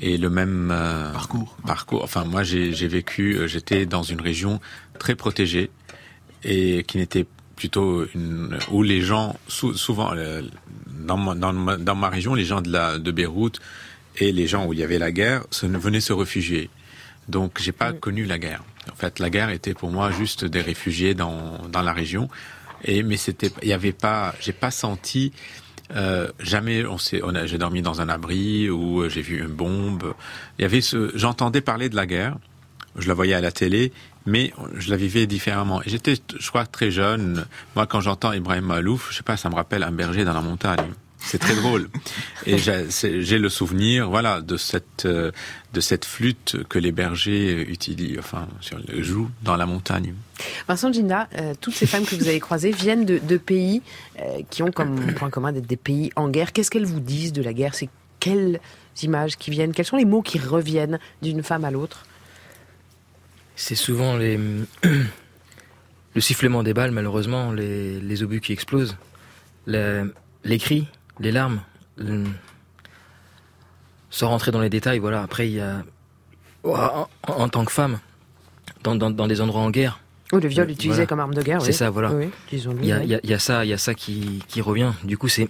et 0.00 0.16
le 0.16 0.30
même 0.30 0.70
euh, 0.72 1.12
parcours. 1.12 1.56
Parcours. 1.66 2.02
Enfin, 2.04 2.24
moi, 2.24 2.42
j'ai, 2.42 2.72
j'ai 2.72 2.88
vécu, 2.88 3.36
euh, 3.36 3.46
j'étais 3.46 3.86
dans 3.86 4.02
une 4.02 4.20
région 4.20 4.60
très 4.98 5.14
protégée 5.14 5.70
et 6.44 6.84
qui 6.86 6.98
n'était 6.98 7.26
plutôt 7.56 8.04
une, 8.14 8.58
où 8.70 8.82
les 8.82 9.00
gens, 9.00 9.36
souvent, 9.48 10.12
euh, 10.14 10.42
dans 10.88 11.16
ma, 11.16 11.34
dans, 11.34 11.52
ma, 11.52 11.76
dans 11.76 11.94
ma 11.94 12.08
région, 12.08 12.34
les 12.34 12.44
gens 12.44 12.60
de, 12.60 12.70
la, 12.70 12.98
de 12.98 13.10
Beyrouth 13.10 13.60
et 14.18 14.32
les 14.32 14.46
gens 14.46 14.66
où 14.66 14.72
il 14.72 14.80
y 14.80 14.82
avait 14.82 14.98
la 14.98 15.12
guerre 15.12 15.44
se, 15.50 15.66
venaient 15.66 16.00
se 16.00 16.12
réfugier. 16.12 16.70
Donc, 17.28 17.60
j'ai 17.60 17.72
pas 17.72 17.92
mm. 17.92 17.98
connu 18.00 18.24
la 18.24 18.38
guerre. 18.38 18.62
En 18.90 18.96
fait, 18.96 19.18
la 19.18 19.30
guerre 19.30 19.50
était 19.50 19.74
pour 19.74 19.90
moi 19.90 20.10
juste 20.10 20.44
des 20.44 20.60
réfugiés 20.60 21.14
dans, 21.14 21.58
dans 21.70 21.82
la 21.82 21.92
région. 21.92 22.28
Et 22.84 23.02
mais 23.02 23.16
c'était, 23.16 23.50
il 23.62 23.68
y 23.68 23.72
avait 23.72 23.92
pas, 23.92 24.34
j'ai 24.40 24.52
pas 24.52 24.72
senti 24.72 25.32
euh, 25.94 26.28
jamais 26.40 26.86
on 26.86 26.98
s'est, 26.98 27.20
on 27.22 27.34
a, 27.34 27.46
j'ai 27.46 27.58
dormi 27.58 27.82
dans 27.82 28.00
un 28.00 28.08
abri 28.08 28.70
ou 28.70 29.08
j'ai 29.08 29.22
vu 29.22 29.40
une 29.40 29.48
bombe. 29.48 30.14
Il 30.58 30.62
y 30.62 30.64
avait 30.64 30.80
ce, 30.80 31.10
j'entendais 31.14 31.60
parler 31.60 31.88
de 31.88 31.96
la 31.96 32.06
guerre, 32.06 32.36
je 32.96 33.08
la 33.08 33.14
voyais 33.14 33.34
à 33.34 33.40
la 33.40 33.52
télé, 33.52 33.92
mais 34.26 34.52
je 34.76 34.90
la 34.90 34.96
vivais 34.96 35.26
différemment. 35.26 35.82
J'étais, 35.84 36.14
je 36.38 36.48
crois, 36.48 36.66
très 36.66 36.90
jeune. 36.90 37.46
Moi, 37.76 37.86
quand 37.86 38.00
j'entends 38.00 38.32
Ibrahim 38.32 38.66
Malouf, 38.66 39.08
je 39.10 39.16
sais 39.18 39.22
pas, 39.22 39.36
ça 39.36 39.50
me 39.50 39.54
rappelle 39.54 39.82
un 39.82 39.92
berger 39.92 40.24
dans 40.24 40.34
la 40.34 40.40
montagne. 40.40 40.92
C'est 41.18 41.38
très 41.38 41.54
drôle. 41.54 41.88
Et 42.46 42.56
j'ai 42.58 43.38
le 43.38 43.48
souvenir, 43.48 44.10
voilà, 44.10 44.40
de 44.40 44.56
cette 44.56 45.04
euh, 45.04 45.30
de 45.72 45.80
cette 45.80 46.04
flûte 46.04 46.56
que 46.68 46.78
les 46.78 46.92
bergers 46.92 47.62
utilisent, 47.62 48.18
enfin, 48.18 48.46
sur, 48.60 48.78
jouent 49.02 49.30
dans 49.42 49.56
la 49.56 49.66
montagne. 49.66 50.14
Vincent 50.68 50.92
Ginda, 50.92 51.28
euh, 51.36 51.54
toutes 51.60 51.74
ces 51.74 51.86
femmes 51.86 52.04
que 52.04 52.14
vous 52.14 52.28
avez 52.28 52.40
croisées 52.40 52.72
viennent 52.72 53.06
de, 53.06 53.18
de 53.18 53.36
pays 53.38 53.82
euh, 54.20 54.42
qui 54.50 54.62
ont 54.62 54.70
comme 54.70 55.14
point 55.16 55.30
commun 55.30 55.52
d'être 55.52 55.66
des 55.66 55.76
pays 55.76 56.10
en 56.16 56.28
guerre. 56.28 56.52
Qu'est-ce 56.52 56.70
qu'elles 56.70 56.86
vous 56.86 57.00
disent 57.00 57.32
de 57.32 57.42
la 57.42 57.52
guerre? 57.52 57.74
C'est 57.74 57.88
quelles 58.20 58.60
images 59.02 59.36
qui 59.36 59.50
viennent? 59.50 59.72
Quels 59.72 59.86
sont 59.86 59.96
les 59.96 60.04
mots 60.04 60.22
qui 60.22 60.38
reviennent 60.38 60.98
d'une 61.22 61.42
femme 61.42 61.64
à 61.64 61.70
l'autre? 61.70 62.04
C'est 63.56 63.74
souvent 63.74 64.16
les 64.16 64.38
le 66.14 66.20
sifflement 66.20 66.62
des 66.62 66.74
balles, 66.74 66.90
malheureusement, 66.90 67.52
les, 67.52 68.00
les 68.00 68.22
obus 68.22 68.40
qui 68.40 68.52
explosent, 68.52 68.96
les, 69.66 70.04
les 70.44 70.58
cris, 70.58 70.86
les 71.20 71.32
larmes. 71.32 71.62
Euh, 72.00 72.24
sans 74.12 74.28
rentrer 74.28 74.52
dans 74.52 74.60
les 74.60 74.70
détails, 74.70 75.00
voilà. 75.00 75.22
Après, 75.22 75.48
il 75.48 75.54
y 75.54 75.60
a, 75.60 75.84
en, 76.64 77.48
tant 77.48 77.64
que 77.64 77.72
femme, 77.72 77.98
dans, 78.84 79.26
des 79.26 79.40
endroits 79.40 79.62
en 79.62 79.70
guerre. 79.70 79.98
Ou 80.32 80.38
le 80.38 80.46
viol 80.48 80.70
utilisé 80.70 81.06
comme 81.06 81.18
arme 81.18 81.34
de 81.34 81.42
guerre. 81.42 81.60
C'est 81.62 81.72
ça, 81.72 81.90
voilà. 81.90 82.12
il, 82.52 82.58
y 82.88 83.32
a, 83.34 83.38
ça, 83.38 83.64
il 83.64 83.68
y 83.68 83.72
a 83.72 83.78
ça 83.78 83.94
qui, 83.94 84.42
revient. 84.60 84.92
Du 85.02 85.18
coup, 85.18 85.28
c'est, 85.28 85.48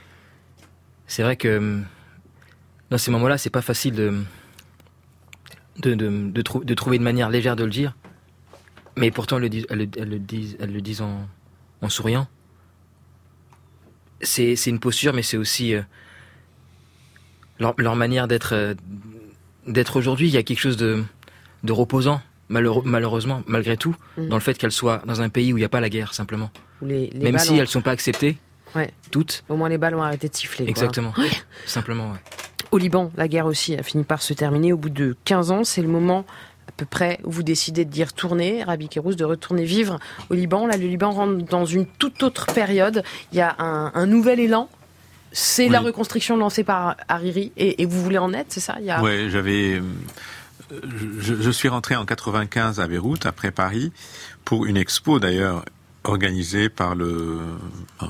c'est 1.08 1.22
vrai 1.22 1.36
que 1.36 1.80
dans 2.90 2.98
ces 2.98 3.10
moments-là, 3.10 3.38
c'est 3.38 3.50
pas 3.50 3.62
facile 3.62 3.94
de, 3.94 4.22
de, 5.78 5.94
de, 5.94 6.74
trouver 6.74 6.98
une 6.98 7.02
manière 7.02 7.30
légère 7.30 7.56
de 7.56 7.64
le 7.64 7.70
dire. 7.70 7.96
Mais 8.96 9.10
pourtant, 9.10 9.36
elles 9.36 9.42
le 9.42 9.48
disent, 9.48 9.66
le, 9.70 9.86
disent, 10.18 10.56
le 10.60 10.80
disent 10.80 11.02
en 11.02 11.88
souriant 11.88 12.28
c'est 14.20 14.66
une 14.66 14.80
posture, 14.80 15.12
mais 15.12 15.22
c'est 15.22 15.36
aussi 15.36 15.74
euh, 15.74 15.82
leur, 17.58 17.96
manière 17.96 18.28
d'être 18.28 18.54
euh, 18.54 18.74
d'être 19.66 19.96
aujourd'hui. 19.96 20.28
Il 20.28 20.34
y 20.34 20.36
a 20.36 20.42
quelque 20.42 20.60
chose 20.60 20.76
de, 20.76 21.02
de 21.64 21.72
reposant, 21.72 22.20
malheureusement, 22.48 23.42
malgré 23.46 23.76
tout, 23.76 23.96
mm. 24.16 24.28
dans 24.28 24.36
le 24.36 24.42
fait 24.42 24.56
qu'elles 24.56 24.72
soient 24.72 25.02
dans 25.06 25.20
un 25.20 25.28
pays 25.28 25.52
où 25.52 25.56
il 25.56 25.60
n'y 25.60 25.66
a 25.66 25.68
pas 25.68 25.80
la 25.80 25.90
guerre, 25.90 26.14
simplement. 26.14 26.50
Même 26.82 27.38
si 27.38 27.54
elles 27.54 27.60
ne 27.60 27.66
sont 27.66 27.82
pas 27.82 27.90
acceptées, 27.90 28.38
toutes. 29.10 29.44
Au 29.48 29.56
moins 29.56 29.68
les 29.68 29.78
balles 29.78 29.94
ont 29.94 30.02
arrêté 30.02 30.28
de 30.28 30.34
siffler. 30.34 30.66
Exactement. 30.68 31.12
Simplement, 31.66 32.14
Au 32.70 32.78
Liban, 32.78 33.10
la 33.16 33.28
guerre 33.28 33.46
aussi 33.46 33.74
a 33.76 33.82
fini 33.82 34.04
par 34.04 34.22
se 34.22 34.34
terminer 34.34 34.72
au 34.72 34.76
bout 34.76 34.90
de 34.90 35.16
15 35.24 35.50
ans. 35.50 35.64
C'est 35.64 35.82
le 35.82 35.88
moment 35.88 36.24
à 36.68 36.72
peu 36.72 36.84
près 36.84 37.18
où 37.24 37.30
vous 37.30 37.42
décidez 37.42 37.84
d'y 37.84 38.04
retourner, 38.04 38.62
Rabi 38.62 38.88
Kérouz, 38.88 39.16
de 39.16 39.24
retourner 39.24 39.64
vivre 39.64 39.98
au 40.30 40.34
Liban. 40.34 40.66
Là, 40.66 40.76
le 40.76 40.86
Liban 40.86 41.10
rentre 41.10 41.44
dans 41.46 41.64
une 41.64 41.86
toute 41.86 42.22
autre 42.22 42.46
période. 42.46 43.02
Il 43.32 43.38
y 43.38 43.40
a 43.40 43.56
un, 43.58 44.06
nouvel 44.06 44.38
élan. 44.38 44.68
C'est 45.32 45.68
la 45.68 45.80
reconstruction 45.80 46.36
lancée 46.36 46.64
par 46.64 46.96
Hariri 47.08 47.52
et, 47.56 47.84
vous 47.86 48.02
voulez 48.02 48.18
en 48.18 48.32
être, 48.32 48.46
c'est 48.48 48.60
ça? 48.60 48.76
Oui, 49.02 49.30
j'avais. 49.30 49.82
Je, 51.18 51.34
je, 51.34 51.50
suis 51.50 51.68
rentré 51.68 51.96
en 51.96 52.04
95 52.04 52.78
à 52.78 52.86
Beyrouth, 52.86 53.24
après 53.24 53.50
Paris, 53.50 53.90
pour 54.44 54.66
une 54.66 54.76
expo 54.76 55.18
d'ailleurs 55.18 55.64
organisé 56.04 56.68
par 56.68 56.94
le, 56.94 57.38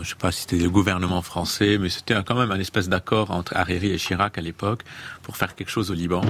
je 0.02 0.08
sais 0.08 0.14
pas 0.14 0.30
si 0.30 0.42
c'était 0.42 0.56
le 0.56 0.70
gouvernement 0.70 1.22
français, 1.22 1.78
mais 1.78 1.88
c'était 1.88 2.14
quand 2.24 2.36
même 2.36 2.50
un 2.50 2.60
espèce 2.60 2.88
d'accord 2.88 3.30
entre 3.30 3.56
Hariri 3.56 3.90
et 3.90 3.98
Chirac 3.98 4.38
à 4.38 4.40
l'époque 4.40 4.84
pour 5.22 5.36
faire 5.36 5.54
quelque 5.54 5.70
chose 5.70 5.90
au 5.90 5.94
Liban. 5.94 6.22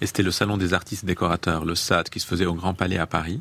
Et 0.00 0.06
c'était 0.06 0.22
le 0.22 0.30
salon 0.30 0.56
des 0.56 0.72
artistes 0.72 1.04
décorateurs, 1.04 1.64
le 1.64 1.74
SAD, 1.74 2.08
qui 2.08 2.20
se 2.20 2.26
faisait 2.26 2.46
au 2.46 2.54
Grand 2.54 2.74
Palais 2.74 2.98
à 2.98 3.06
Paris, 3.06 3.40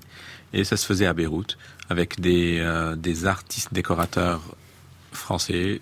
et 0.54 0.64
ça 0.64 0.78
se 0.78 0.86
faisait 0.86 1.06
à 1.06 1.14
Beyrouth 1.14 1.58
avec 1.90 2.20
des 2.20 2.60
euh, 2.60 2.96
des 2.96 3.26
artistes 3.26 3.74
décorateurs 3.74 4.42
français, 5.12 5.82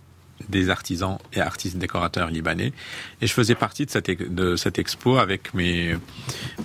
des 0.49 0.69
artisans 0.69 1.17
et 1.33 1.41
artistes 1.41 1.77
décorateurs 1.77 2.29
libanais. 2.29 2.73
Et 3.21 3.27
je 3.27 3.33
faisais 3.33 3.55
partie 3.55 3.85
de 3.85 3.91
cette, 3.91 4.33
de 4.33 4.55
cette 4.55 4.79
expo 4.79 5.17
avec 5.17 5.53
mes, 5.53 5.95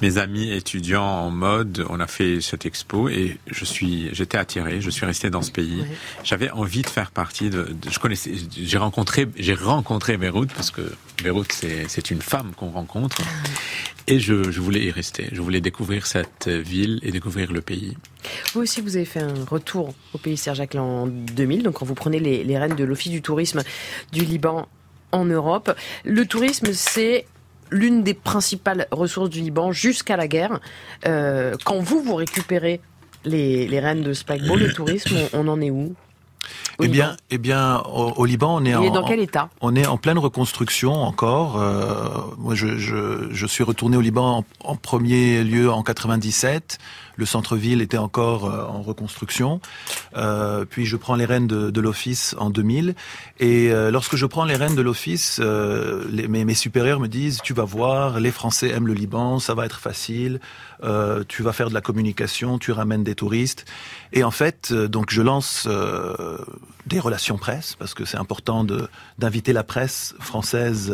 mes 0.00 0.18
amis 0.18 0.52
étudiants 0.52 1.02
en 1.02 1.30
mode. 1.30 1.84
On 1.88 2.00
a 2.00 2.06
fait 2.06 2.40
cette 2.40 2.66
expo 2.66 3.08
et 3.08 3.38
je 3.50 3.64
suis, 3.64 4.08
j'étais 4.12 4.38
attiré, 4.38 4.80
je 4.80 4.90
suis 4.90 5.06
resté 5.06 5.30
dans 5.30 5.42
ce 5.42 5.50
pays. 5.50 5.84
J'avais 6.24 6.50
envie 6.50 6.82
de 6.82 6.88
faire 6.88 7.10
partie 7.10 7.50
de, 7.50 7.68
je 7.90 7.98
connaissais, 7.98 8.32
j'ai 8.56 8.78
rencontré, 8.78 9.28
j'ai 9.36 9.54
rencontré 9.54 10.16
Beyrouth 10.16 10.52
parce 10.52 10.70
que 10.70 10.82
Beyrouth 11.22 11.52
c'est, 11.52 11.88
c'est 11.88 12.10
une 12.10 12.22
femme 12.22 12.52
qu'on 12.56 12.70
rencontre. 12.70 13.18
Ah. 13.22 13.48
Et 14.08 14.18
je, 14.18 14.50
je, 14.50 14.60
voulais 14.60 14.84
y 14.84 14.90
rester. 14.90 15.28
Je 15.32 15.40
voulais 15.40 15.60
découvrir 15.60 16.06
cette 16.06 16.48
ville 16.48 16.98
et 17.02 17.12
découvrir 17.12 17.52
le 17.52 17.60
pays. 17.60 17.96
Vous 18.52 18.60
aussi, 18.60 18.80
vous 18.80 18.96
avez 18.96 19.04
fait 19.04 19.20
un 19.20 19.44
retour 19.44 19.94
au 20.12 20.18
pays 20.18 20.36
Serre-Jacques 20.36 20.74
en 20.74 21.06
2000. 21.06 21.62
Donc, 21.62 21.74
quand 21.74 21.86
vous 21.86 21.94
prenez 21.94 22.18
les, 22.18 22.42
les 22.42 22.58
rênes 22.58 22.74
de 22.74 22.84
l'Office 22.84 23.12
du 23.12 23.22
tourisme 23.22 23.61
du 24.12 24.24
Liban 24.24 24.66
en 25.12 25.24
Europe, 25.24 25.74
le 26.04 26.26
tourisme, 26.26 26.72
c'est 26.72 27.26
l'une 27.70 28.02
des 28.02 28.14
principales 28.14 28.86
ressources 28.90 29.30
du 29.30 29.40
Liban 29.40 29.72
jusqu'à 29.72 30.16
la 30.16 30.28
guerre. 30.28 30.60
Euh, 31.06 31.54
quand 31.64 31.80
vous, 31.80 32.02
vous 32.02 32.14
récupérez 32.14 32.80
les, 33.24 33.66
les 33.66 33.80
rênes 33.80 34.02
de 34.02 34.12
Spike 34.12 34.46
Ball, 34.46 34.60
le 34.60 34.72
tourisme, 34.74 35.16
on 35.32 35.48
en 35.48 35.60
est 35.60 35.70
où? 35.70 35.94
Eh 36.80 36.88
bien, 36.88 37.16
eh 37.30 37.38
bien, 37.38 37.80
au, 37.82 38.24
Liban, 38.24 38.56
on 38.56 38.64
est, 38.64 38.74
en, 38.74 38.90
dans 38.90 39.04
quel 39.04 39.20
état? 39.20 39.48
On 39.60 39.76
est 39.76 39.86
en 39.86 39.96
pleine 39.96 40.18
reconstruction 40.18 40.92
encore. 40.92 41.60
Euh, 41.60 42.08
moi, 42.38 42.56
je, 42.56 42.78
je, 42.78 43.28
je, 43.30 43.46
suis 43.46 43.62
retourné 43.62 43.96
au 43.96 44.00
Liban 44.00 44.38
en, 44.38 44.44
en 44.72 44.74
premier 44.74 45.44
lieu 45.44 45.70
en 45.70 45.82
97 45.84 46.78
le 47.16 47.26
centre-ville 47.26 47.80
était 47.80 47.98
encore 47.98 48.46
euh, 48.46 48.64
en 48.64 48.82
reconstruction. 48.82 49.60
Euh, 50.16 50.64
puis 50.64 50.86
je 50.86 50.96
prends 50.96 51.16
les 51.16 51.24
rênes 51.24 51.46
de, 51.46 51.80
l'office 51.80 52.34
en 52.38 52.50
2000. 52.50 52.94
Et 53.40 53.70
euh, 53.70 53.90
lorsque 53.90 54.16
je 54.16 54.26
prends 54.26 54.44
les 54.44 54.56
rênes 54.56 54.74
de 54.74 54.82
l'office, 54.82 55.40
mes, 55.40 56.54
supérieurs 56.54 57.00
me 57.00 57.08
disent 57.08 57.40
tu 57.42 57.54
vas 57.54 57.64
voir, 57.64 58.20
les 58.20 58.30
Français 58.30 58.68
aiment 58.68 58.86
le 58.86 58.94
Liban, 58.94 59.38
ça 59.38 59.54
va 59.54 59.66
être 59.66 59.80
facile. 59.80 60.40
Tu 61.28 61.42
vas 61.42 61.52
faire 61.52 61.68
de 61.68 61.74
la 61.74 61.80
communication, 61.80 62.58
tu 62.58 62.72
ramènes 62.72 63.04
des 63.04 63.14
touristes. 63.14 63.64
Et 64.12 64.24
en 64.24 64.30
fait, 64.30 64.72
donc 64.72 65.10
je 65.10 65.22
lance 65.22 65.68
des 66.86 66.98
relations 66.98 67.38
presse 67.38 67.76
parce 67.78 67.94
que 67.94 68.04
c'est 68.04 68.16
important 68.16 68.64
de 68.64 68.88
d'inviter 69.18 69.52
la 69.52 69.62
presse 69.62 70.14
française 70.18 70.92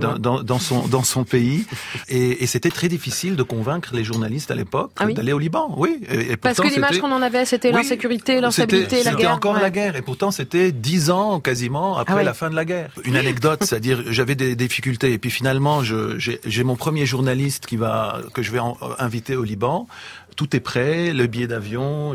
dans, 0.00 0.18
dans, 0.18 0.42
dans, 0.42 0.58
son 0.58 0.86
dans 0.86 1.02
son 1.02 1.24
pays. 1.36 1.66
Et, 2.08 2.42
et 2.42 2.46
c'était 2.46 2.70
très 2.70 2.88
difficile 2.88 3.36
de 3.36 3.42
convaincre 3.42 3.90
les 3.94 4.04
journalistes 4.04 4.50
à 4.50 4.54
l'époque 4.54 4.92
ah 4.96 5.06
d'aller 5.06 5.32
au 5.32 5.38
Liban, 5.38 5.74
oui. 5.76 6.00
Et, 6.10 6.36
Parce 6.36 6.60
que 6.60 6.68
l'image 6.68 7.00
qu'on 7.00 7.12
en 7.12 7.22
avait, 7.22 7.44
c'était 7.44 7.72
l'insécurité, 7.72 8.40
l'instabilité, 8.40 8.96
la 8.98 9.02
guerre. 9.02 9.12
C'était 9.12 9.26
encore 9.26 9.58
la 9.58 9.70
guerre, 9.70 9.96
et 9.96 10.02
pourtant 10.02 10.30
c'était 10.30 10.72
dix 10.72 11.10
ans 11.10 11.40
quasiment 11.40 11.96
après 11.96 12.20
ah 12.20 12.22
la 12.22 12.34
fin 12.34 12.50
de 12.50 12.54
la 12.54 12.64
guerre. 12.64 12.90
Une 13.04 13.16
anecdote, 13.16 13.64
c'est-à-dire 13.64 14.02
j'avais 14.10 14.34
des 14.34 14.54
difficultés, 14.56 15.12
et 15.12 15.18
puis 15.18 15.30
finalement 15.30 15.82
j'ai 15.82 16.64
mon 16.64 16.76
premier 16.76 17.06
journaliste 17.06 17.66
qui 17.66 17.76
va 17.76 18.20
que 18.34 18.42
je 18.42 18.52
vais 18.52 18.60
inviter 19.08 19.34
au 19.36 19.42
Liban. 19.42 19.88
Tout 20.36 20.54
est 20.54 20.60
prêt, 20.60 21.12
le 21.12 21.26
billet 21.26 21.48
d'avion, 21.48 22.14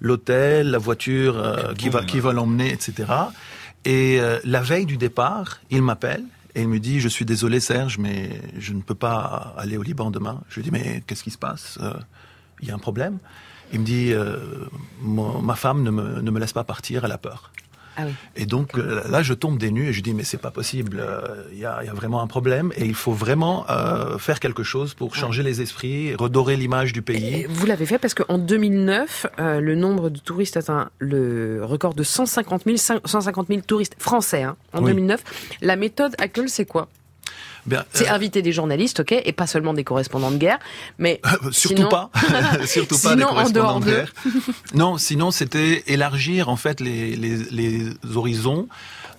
l'hôtel, 0.00 0.70
la 0.70 0.78
voiture 0.78 1.36
euh, 1.38 1.74
qui 1.74 1.88
va 1.90 2.04
qui 2.04 2.20
va 2.20 2.32
l'emmener, 2.32 2.72
etc. 2.72 3.12
Et 3.84 4.20
euh, 4.20 4.38
la 4.44 4.62
veille 4.62 4.86
du 4.86 4.96
départ, 4.96 5.60
il 5.70 5.82
m'appelle 5.82 6.24
et 6.54 6.62
il 6.62 6.68
me 6.68 6.78
dit, 6.78 7.00
je 7.00 7.08
suis 7.08 7.24
désolé 7.24 7.60
Serge, 7.60 7.98
mais 7.98 8.40
je 8.58 8.72
ne 8.72 8.80
peux 8.80 8.94
pas 8.94 9.54
aller 9.58 9.76
au 9.76 9.82
Liban 9.82 10.10
demain. 10.10 10.40
Je 10.48 10.56
lui 10.56 10.62
dis, 10.62 10.70
mais 10.70 11.02
qu'est-ce 11.06 11.24
qui 11.24 11.30
se 11.30 11.38
passe 11.38 11.78
euh, 11.82 11.92
il 12.62 12.68
y 12.68 12.70
a 12.70 12.74
un 12.74 12.78
problème? 12.78 13.18
Il 13.72 13.80
me 13.80 13.84
dit, 13.84 14.12
ma 15.00 15.54
femme 15.54 15.84
ne 15.84 15.90
me, 15.90 16.20
ne 16.20 16.30
me, 16.32 16.40
laisse 16.40 16.52
pas 16.52 16.64
partir, 16.64 17.04
elle 17.04 17.12
a 17.12 17.18
peur. 17.18 17.49
Ah 18.00 18.06
oui. 18.06 18.12
Et 18.36 18.46
donc 18.46 18.76
euh, 18.76 19.02
là, 19.08 19.22
je 19.22 19.34
tombe 19.34 19.58
des 19.58 19.70
nues 19.70 19.88
et 19.88 19.92
je 19.92 20.00
dis 20.00 20.14
mais 20.14 20.24
c'est 20.24 20.38
pas 20.38 20.50
possible. 20.50 20.98
Euh, 21.00 21.44
il 21.52 21.58
y, 21.58 21.64
a, 21.64 21.82
y, 21.84 21.88
a, 21.88 21.92
vraiment 21.92 22.22
un 22.22 22.26
problème 22.26 22.72
et 22.76 22.84
il 22.84 22.94
faut 22.94 23.12
vraiment 23.12 23.66
euh, 23.68 24.18
faire 24.18 24.40
quelque 24.40 24.62
chose 24.62 24.94
pour 24.94 25.14
changer 25.14 25.42
les 25.42 25.60
esprits, 25.60 26.14
redorer 26.14 26.56
l'image 26.56 26.92
du 26.92 27.02
pays. 27.02 27.42
Et 27.42 27.46
vous 27.46 27.66
l'avez 27.66 27.86
fait 27.86 27.98
parce 27.98 28.14
qu'en 28.14 28.38
2009, 28.38 29.26
euh, 29.38 29.60
le 29.60 29.74
nombre 29.74 30.10
de 30.10 30.18
touristes 30.18 30.56
atteint 30.56 30.90
le 30.98 31.64
record 31.64 31.94
de 31.94 32.02
150 32.02 32.62
000, 32.64 32.76
150 33.04 33.48
000 33.48 33.60
touristes 33.66 33.96
français 33.98 34.42
hein, 34.42 34.56
en 34.72 34.82
2009. 34.82 35.22
La 35.60 35.76
méthode 35.76 36.14
actuelle, 36.18 36.48
c'est 36.48 36.66
quoi? 36.66 36.88
C'est 37.92 38.08
inviter 38.08 38.42
des 38.42 38.52
journalistes, 38.52 39.00
ok, 39.00 39.12
et 39.12 39.32
pas 39.32 39.46
seulement 39.46 39.74
des 39.74 39.84
correspondants 39.84 40.30
de 40.30 40.38
guerre, 40.38 40.58
mais 40.98 41.20
surtout 41.50 41.76
sinon... 41.76 41.88
pas, 41.88 42.10
surtout 42.66 42.98
pas 42.98 43.16
des 43.16 43.22
correspondants 43.22 43.80
de 43.80 43.86
guerre. 43.86 44.12
non, 44.74 44.98
sinon 44.98 45.30
c'était 45.30 45.84
élargir 45.86 46.48
en 46.48 46.56
fait 46.56 46.80
les, 46.80 47.16
les, 47.16 47.36
les 47.50 47.90
horizons 48.14 48.68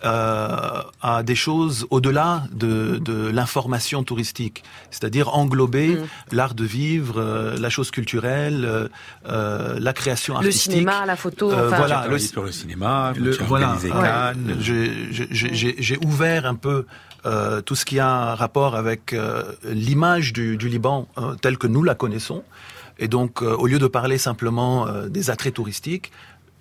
euh, 0.04 0.82
à 1.02 1.22
des 1.22 1.36
choses 1.36 1.86
au-delà 1.92 2.44
de, 2.52 2.98
de 2.98 3.28
l'information 3.28 4.04
touristique, 4.04 4.64
c'est-à-dire 4.90 5.36
englober 5.36 5.90
mm. 5.90 6.08
l'art 6.32 6.56
de 6.56 6.64
vivre, 6.64 7.22
euh, 7.22 7.56
la 7.60 7.70
chose 7.70 7.92
culturelle, 7.92 8.66
euh, 8.66 8.88
euh 9.28 9.78
la 9.80 9.94
création 9.94 10.36
artistique. 10.36 10.72
Le 10.72 10.78
cinéma, 10.80 11.06
la 11.06 11.16
photo. 11.16 11.52
Euh, 11.52 11.68
enfin, 11.68 11.78
voilà, 11.78 12.08
le, 12.08 12.18
sur 12.18 12.44
le 12.44 12.52
cinéma, 12.52 13.14
le, 13.16 13.32
voilà, 13.46 13.78
Cannes. 13.80 14.58
J'ai 14.60 15.98
ouvert 16.04 16.48
un 16.48 16.56
peu 16.56 16.86
euh, 17.26 17.62
tout 17.62 17.76
ce 17.76 17.86
qui 17.86 18.00
a 18.00 18.08
un 18.08 18.36
rapport 18.36 18.76
avec 18.76 19.16
l'image 19.64 20.34
du, 20.34 20.58
du, 20.58 20.70
Liban 20.70 21.08
telle 21.42 21.58
que 21.58 21.68
nous 21.68 21.84
la 21.84 21.96
connaissons. 21.96 22.44
Et 23.00 23.08
donc, 23.08 23.42
au 23.42 23.66
lieu 23.66 23.80
de 23.80 23.88
parler 23.88 24.18
simplement 24.18 24.88
des 25.10 25.32
attraits 25.32 25.56
touristiques, 25.56 26.12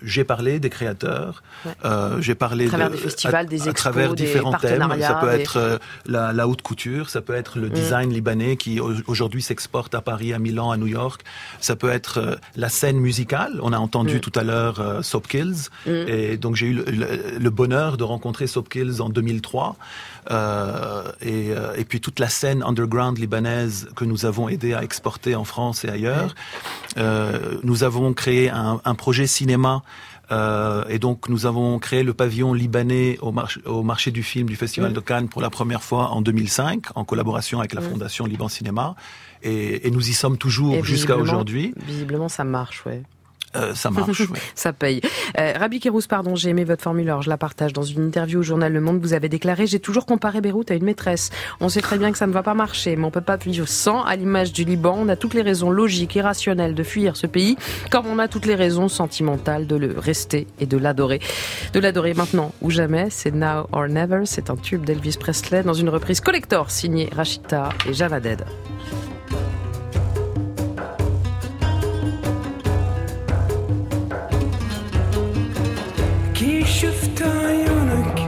j'ai 0.03 0.25
parlé 0.25 0.61
des 0.61 0.71
créateurs, 0.71 1.43
ouais. 1.65 1.73
euh, 1.85 2.21
j'ai 2.21 2.35
parlé 2.35 2.67
à 2.67 2.69
travers 2.69 2.91
de, 2.91 2.97
des 2.97 3.03
festivals, 3.03 3.47
des 3.47 3.57
expos, 3.57 3.71
à 3.71 3.91
travers 3.91 4.15
différents 4.15 4.53
thèmes. 4.55 4.83
Ça 5.01 5.15
peut 5.15 5.31
des... 5.31 5.41
être 5.41 5.57
euh, 5.57 5.79
la, 6.07 6.33
la, 6.33 6.49
haute 6.49 6.63
couture, 6.63 7.11
ça 7.11 7.21
peut 7.21 7.35
être 7.35 7.59
le 7.59 7.69
design 7.69 8.09
mmh. 8.09 8.13
libanais 8.13 8.57
qui 8.57 8.81
aujourd'hui 8.81 9.43
s'exporte 9.43 9.95
à 9.95 10.01
Paris, 10.01 10.33
à 10.33 10.39
Milan, 10.39 10.71
à 10.71 10.77
New 10.77 10.87
York. 10.87 11.23
Ça 11.61 11.77
peut 11.77 11.91
être 11.91 12.19
euh, 12.19 12.37
la 12.57 12.69
scène 12.69 12.99
musicale. 12.99 13.59
On 13.63 13.73
a 13.73 13.79
entendu 13.79 14.17
mmh. 14.17 14.21
tout 14.21 14.33
à 14.35 14.43
l'heure 14.43 14.81
euh, 14.81 15.03
Soapkills, 15.03 15.69
mmh. 15.87 15.91
et 15.91 16.37
donc 16.37 16.57
j'ai 16.57 16.67
eu 16.67 16.75
le, 16.75 16.85
le, 16.85 17.39
le, 17.39 17.51
bonheur 17.51 17.97
de 17.97 18.05
rencontrer 18.05 18.47
Soapkills 18.47 19.01
en 19.01 19.09
2003. 19.09 19.77
Euh, 20.31 21.11
et, 21.23 21.51
euh, 21.51 21.75
et, 21.77 21.85
puis 21.85 22.01
toute 22.01 22.19
la 22.19 22.29
scène 22.29 22.63
underground 22.63 23.19
libanaise 23.19 23.89
que 23.97 24.05
nous 24.05 24.27
avons 24.27 24.49
aidé 24.49 24.75
à 24.75 24.83
exporter 24.85 25.35
en 25.35 25.45
France 25.45 25.85
et 25.85 25.89
ailleurs. 25.89 26.35
Euh, 26.99 27.59
nous 27.63 27.85
avons 27.85 28.13
créé 28.13 28.51
un, 28.51 28.81
un 28.85 28.95
projet 28.95 29.27
cinéma 29.27 29.83
euh, 30.31 30.85
et 30.89 30.99
donc 30.99 31.29
nous 31.29 31.47
avons 31.47 31.79
créé 31.79 32.03
le 32.03 32.15
pavillon 32.15 32.55
libanais 32.55 33.19
au, 33.21 33.33
marché, 33.33 33.61
au 33.67 33.83
marché 33.83 34.11
du 34.11 34.23
film 34.23 34.49
du 34.49 34.57
Festival 34.57 34.91
mmh. 34.91 34.95
de 34.95 35.01
Cannes 35.01 35.29
pour 35.29 35.43
la 35.43 35.51
première 35.51 35.83
fois 35.83 36.11
en 36.11 36.23
2005, 36.23 36.87
en 36.95 37.05
collaboration 37.05 37.59
avec 37.59 37.75
la 37.75 37.81
Fondation 37.81 38.27
mmh. 38.27 38.29
Liban 38.29 38.49
Cinéma. 38.49 38.95
Et, 39.43 39.87
et, 39.87 39.91
nous 39.91 40.09
y 40.09 40.13
sommes 40.13 40.37
toujours 40.39 40.85
jusqu'à 40.85 41.17
aujourd'hui. 41.17 41.75
Visiblement, 41.87 42.29
ça 42.29 42.45
marche, 42.45 42.85
ouais. 42.87 43.03
Euh, 43.57 43.75
ça 43.75 43.91
marche. 43.91 44.21
oui. 44.31 44.39
ça 44.55 44.73
paye. 44.73 45.01
Euh, 45.39 45.53
Rabi 45.59 45.81
pardon, 46.09 46.37
j'ai 46.37 46.51
aimé 46.51 46.65
votre 46.65 46.83
formule, 46.83 47.09
alors 47.09 47.23
je 47.23 47.29
la 47.29 47.37
partage. 47.37 47.73
Dans 47.73 47.83
une 47.83 48.07
interview 48.07 48.41
au 48.41 48.43
journal 48.43 48.73
Le 48.73 48.81
Monde, 48.81 49.01
vous 49.01 49.13
avez 49.13 49.29
déclaré 49.29 49.67
J'ai 49.67 49.81
toujours 49.81 50.07
comparé 50.07 50.41
Beyrouth 50.41 50.71
à 50.71 50.75
une 50.75 50.85
maîtresse. 50.85 51.31
On 51.61 51.69
sait 51.69 51.81
très 51.81 51.99
bien 51.99 52.13
que 52.13 52.19
ça 52.19 52.27
ne 52.27 52.33
va 52.33 52.43
pas 52.43 52.55
marcher, 52.55 52.97
mais 52.97 53.05
on 53.05 53.11
peut 53.11 53.21
pas 53.21 53.37
vivre 53.37 53.67
sans. 53.67 54.03
À 54.03 54.17
l'image 54.17 54.53
du 54.53 54.65
Liban, 54.65 54.97
on 54.99 55.09
a 55.09 55.17
toutes 55.17 55.35
les 55.35 55.43
raisons 55.43 55.71
logiques 55.71 56.17
et 56.17 56.21
rationnelles 56.21 56.75
de 56.75 56.83
fuir 56.83 57.17
ce 57.17 57.27
pays, 57.27 57.57
comme 57.91 58.07
on 58.07 58.19
a 58.19 58.29
toutes 58.29 58.47
les 58.47 58.55
raisons 58.55 58.89
sentimentales 58.89 59.67
de 59.67 59.77
le 59.77 59.99
rester 59.99 60.47
et 60.61 60.67
de 60.67 60.77
l'adorer. 60.77 61.21
De 61.73 61.81
l'adorer 61.81 62.15
maintenant 62.15 62.53
ou 62.61 62.71
jamais, 62.71 63.09
c'est 63.11 63.35
Now 63.35 63.69
or 63.73 63.89
Never. 63.89 64.23
C'est 64.27 64.51
un 64.51 64.57
tube 64.57 64.85
d'Elvis 64.85 65.17
Presley 65.19 65.63
dans 65.63 65.75
une 65.75 65.89
reprise 65.89 66.21
collector 66.21 66.71
signée 66.71 67.09
Rachita 67.15 67.71
et 67.89 67.95
Javaded. 67.95 68.45
شفت 76.70 77.22
عيونك 77.22 78.19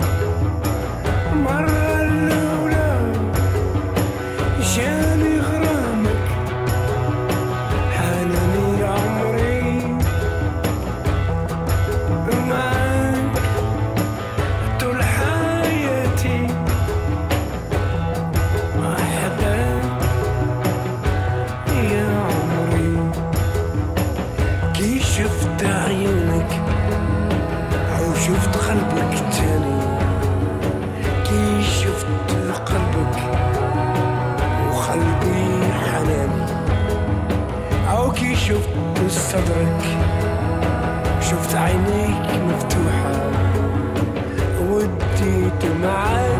عينيك 41.51 42.41
مفتوحة 42.47 43.31
وديت 44.69 45.65
معاك 45.83 46.30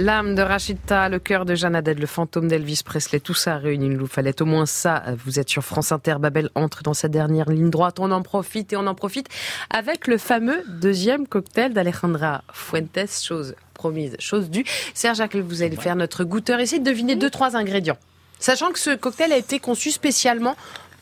L'âme 0.00 0.34
de 0.34 0.40
Rachita, 0.40 1.10
le 1.10 1.18
cœur 1.18 1.44
de 1.44 1.54
Jeanne 1.54 1.74
Haddad, 1.74 1.98
le 1.98 2.06
fantôme 2.06 2.48
d'Elvis 2.48 2.80
Presley, 2.82 3.20
tout 3.20 3.34
ça 3.34 3.58
réuni, 3.58 3.84
il 3.84 3.98
nous 3.98 4.06
fallait 4.06 4.40
au 4.40 4.46
moins 4.46 4.64
ça. 4.64 5.02
Vous 5.26 5.38
êtes 5.38 5.50
sur 5.50 5.62
France 5.62 5.92
Inter, 5.92 6.14
Babel 6.18 6.48
entre 6.54 6.82
dans 6.82 6.94
sa 6.94 7.08
dernière 7.08 7.50
ligne 7.50 7.68
droite, 7.68 8.00
on 8.00 8.10
en 8.10 8.22
profite 8.22 8.72
et 8.72 8.78
on 8.78 8.86
en 8.86 8.94
profite 8.94 9.28
avec 9.68 10.06
le 10.06 10.16
fameux 10.16 10.62
deuxième 10.68 11.26
cocktail 11.26 11.74
d'Alejandra 11.74 12.44
Fuentes, 12.50 13.10
chose 13.22 13.54
promise, 13.74 14.16
chose 14.18 14.48
due. 14.48 14.64
Serge 14.94 15.18
Jacques, 15.18 15.36
vous 15.36 15.62
allez 15.62 15.76
faire 15.76 15.96
notre 15.96 16.24
goûteur, 16.24 16.60
essayez 16.60 16.80
de 16.80 16.88
deviner 16.88 17.14
deux, 17.14 17.28
trois 17.28 17.54
ingrédients. 17.54 17.98
Sachant 18.38 18.72
que 18.72 18.78
ce 18.78 18.96
cocktail 18.96 19.34
a 19.34 19.36
été 19.36 19.58
conçu 19.58 19.90
spécialement 19.90 20.56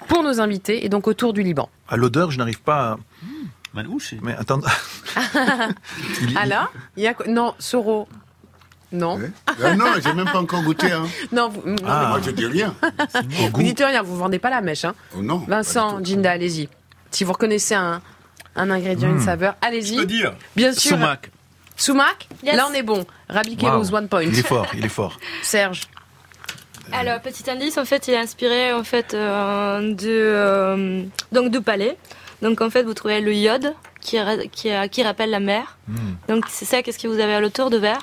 pour 0.08 0.24
nos 0.24 0.40
invités 0.40 0.84
et 0.84 0.88
donc 0.88 1.06
autour 1.06 1.32
du 1.32 1.44
Liban. 1.44 1.68
À 1.88 1.96
l'odeur, 1.96 2.32
je 2.32 2.38
n'arrive 2.38 2.62
pas 2.62 2.94
à... 2.94 2.98
Mais 4.22 4.34
attends. 4.34 4.58
Alors, 6.36 6.72
il 6.96 7.04
y 7.04 7.06
a 7.06 7.14
quoi? 7.14 7.28
Non, 7.28 7.54
Soro. 7.60 8.08
Non. 8.90 9.19
Ah 9.62 9.74
non, 9.74 9.86
j'ai 10.02 10.15
même 10.15 10.24
pas 10.31 10.39
encore 10.40 10.62
goûté. 10.62 10.90
Hein. 10.90 11.06
Non, 11.32 11.48
vous, 11.51 11.62
non, 11.66 11.77
Ah, 11.86 12.06
moi 12.09 12.20
je 12.24 12.31
dis 12.31 12.47
rien. 12.47 12.74
vous 13.55 13.62
dites 13.62 13.81
rien, 13.85 14.02
vous 14.02 14.16
vendez 14.16 14.39
pas 14.39 14.51
la 14.51 14.60
mèche. 14.62 14.85
Hein. 14.86 14.94
Oh 15.16 15.23
non. 15.23 15.39
Vincent, 15.47 16.02
Ginda, 16.02 16.31
allez-y. 16.32 16.69
Si 17.10 17.24
vous 17.24 17.32
reconnaissez 17.32 17.74
un, 17.74 18.01
un 18.56 18.70
ingrédient, 18.70 19.09
une 19.09 19.16
Hmm. 19.16 19.24
saveur, 19.24 19.56
allez-y. 19.60 19.94
Je 19.97 20.01
peux 20.01 20.06
dire. 20.06 20.35
Bien 20.56 20.73
sûr. 20.73 20.93
Sumac. 20.97 21.31
Sumac 21.77 22.28
Yes. 22.43 22.56
Là, 22.56 22.66
on 22.70 22.74
est 22.74 22.82
bon. 22.82 23.05
Rabbi 23.28 23.56
Waouh. 23.60 23.73
Kerouz, 23.73 23.93
one 23.93 24.09
point. 24.09 24.23
Il 24.23 24.39
est 24.39 24.47
fort, 24.47 24.66
il 24.74 24.85
est 24.85 24.89
fort. 24.89 25.19
Serge. 25.43 25.82
Alors, 26.90 27.20
petit 27.20 27.48
indice, 27.51 27.77
en 27.77 27.85
fait, 27.85 28.09
il 28.09 28.15
est 28.15 28.19
inspiré 28.19 28.73
en 28.73 28.82
fait 28.85 29.12
euh, 29.12 29.93
de 29.94 30.09
euh, 30.09 31.02
donc 31.32 31.51
du 31.51 31.60
palais. 31.60 31.98
Donc, 32.40 32.60
en 32.62 32.70
fait, 32.70 32.82
vous 32.85 32.94
trouvez 32.94 33.20
le 33.20 33.35
iode 33.35 33.74
qui, 34.01 34.16
qui, 34.52 34.70
qui 34.90 35.02
rappelle 35.02 35.28
la 35.31 35.40
mer. 35.40 35.77
Donc, 36.28 36.47
c'est 36.48 36.65
ça. 36.65 36.82
Qu'est-ce 36.82 36.98
que 36.98 37.09
vous 37.09 37.20
avez 37.20 37.35
à 37.35 37.40
l'autour 37.40 37.69
de 37.69 37.77
verre? 37.77 38.01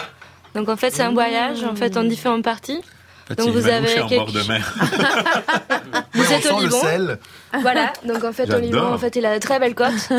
Donc, 0.55 0.69
en 0.69 0.75
fait, 0.77 0.91
c'est 0.91 1.03
un 1.03 1.11
voyage 1.13 1.63
en 1.63 1.75
fait 1.75 1.95
en 1.97 2.03
différentes 2.03 2.43
parties. 2.43 2.81
En 3.25 3.27
fait, 3.27 3.35
Donc, 3.35 3.45
c'est 3.47 3.51
vous 3.51 3.67
avez 3.67 4.01
en 4.01 4.07
quelque- 4.07 4.19
bord 4.23 4.31
de 4.31 4.47
mer. 4.47 4.75
Vous 6.13 6.31
êtes 6.33 6.47
on 6.51 6.55
au 6.57 6.59
sent 6.61 6.65
le 6.65 6.71
sel. 6.71 7.19
Voilà. 7.61 7.91
Donc, 8.05 8.23
en 8.23 8.31
fait, 8.31 8.49
au. 8.53 8.59
Liban, 8.59 8.93
en 8.93 8.97
fait, 8.97 9.15
il 9.15 9.25
a 9.25 9.33
de 9.35 9.39
très 9.39 9.59
belles 9.59 9.75
côtes. 9.75 10.09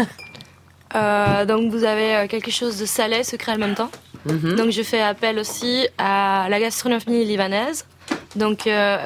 Euh, 0.95 1.45
donc, 1.45 1.73
vous 1.73 1.83
avez 1.85 2.15
euh, 2.15 2.27
quelque 2.29 2.51
chose 2.51 2.79
de 2.79 2.87
salé, 2.87 3.25
sucré 3.25 3.53
en 3.53 3.59
même 3.59 3.75
temps. 3.75 3.91
Mhm. 4.25 4.55
Donc 4.55 4.71
je 4.71 4.83
fais 4.83 5.01
appel 5.03 5.39
aussi 5.39 5.87
à 5.99 6.47
la 6.49 6.59
gastronomie 6.61 7.25
libanaise. 7.25 7.85
Donc 8.37 8.67
euh, 8.69 8.97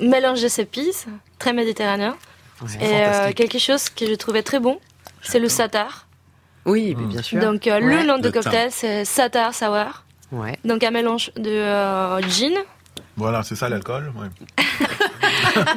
mélange 0.00 0.40
de 0.40 0.60
épices, 0.60 1.06
très 1.38 1.52
méditerranéen. 1.52 2.16
Ouais. 2.62 2.68
Et 2.80 3.04
euh, 3.06 3.32
quelque 3.32 3.58
chose 3.58 3.90
que 3.90 4.06
je 4.06 4.14
trouvais 4.14 4.42
très 4.44 4.60
bon, 4.60 4.78
c'est 5.20 5.40
le 5.40 5.48
satar. 5.48 6.06
Oui, 6.64 6.94
mais 6.96 7.06
bien 7.06 7.20
sûr. 7.22 7.40
Donc 7.42 7.66
euh, 7.66 7.80
Ouais. 7.80 7.96
le 8.00 8.06
nom 8.06 8.18
de 8.18 8.30
cocktail 8.30 8.68
c'est 8.70 9.04
satar 9.04 9.52
sour. 9.54 10.04
Ouais. 10.32 10.58
Donc 10.64 10.82
un 10.84 10.90
mélange 10.90 11.30
de 11.36 11.50
euh, 11.50 12.20
gin, 12.28 12.54
Voilà, 13.16 13.42
c'est 13.42 13.54
ça 13.56 13.68
l'alcool. 13.68 14.12
ouais. 14.16 14.28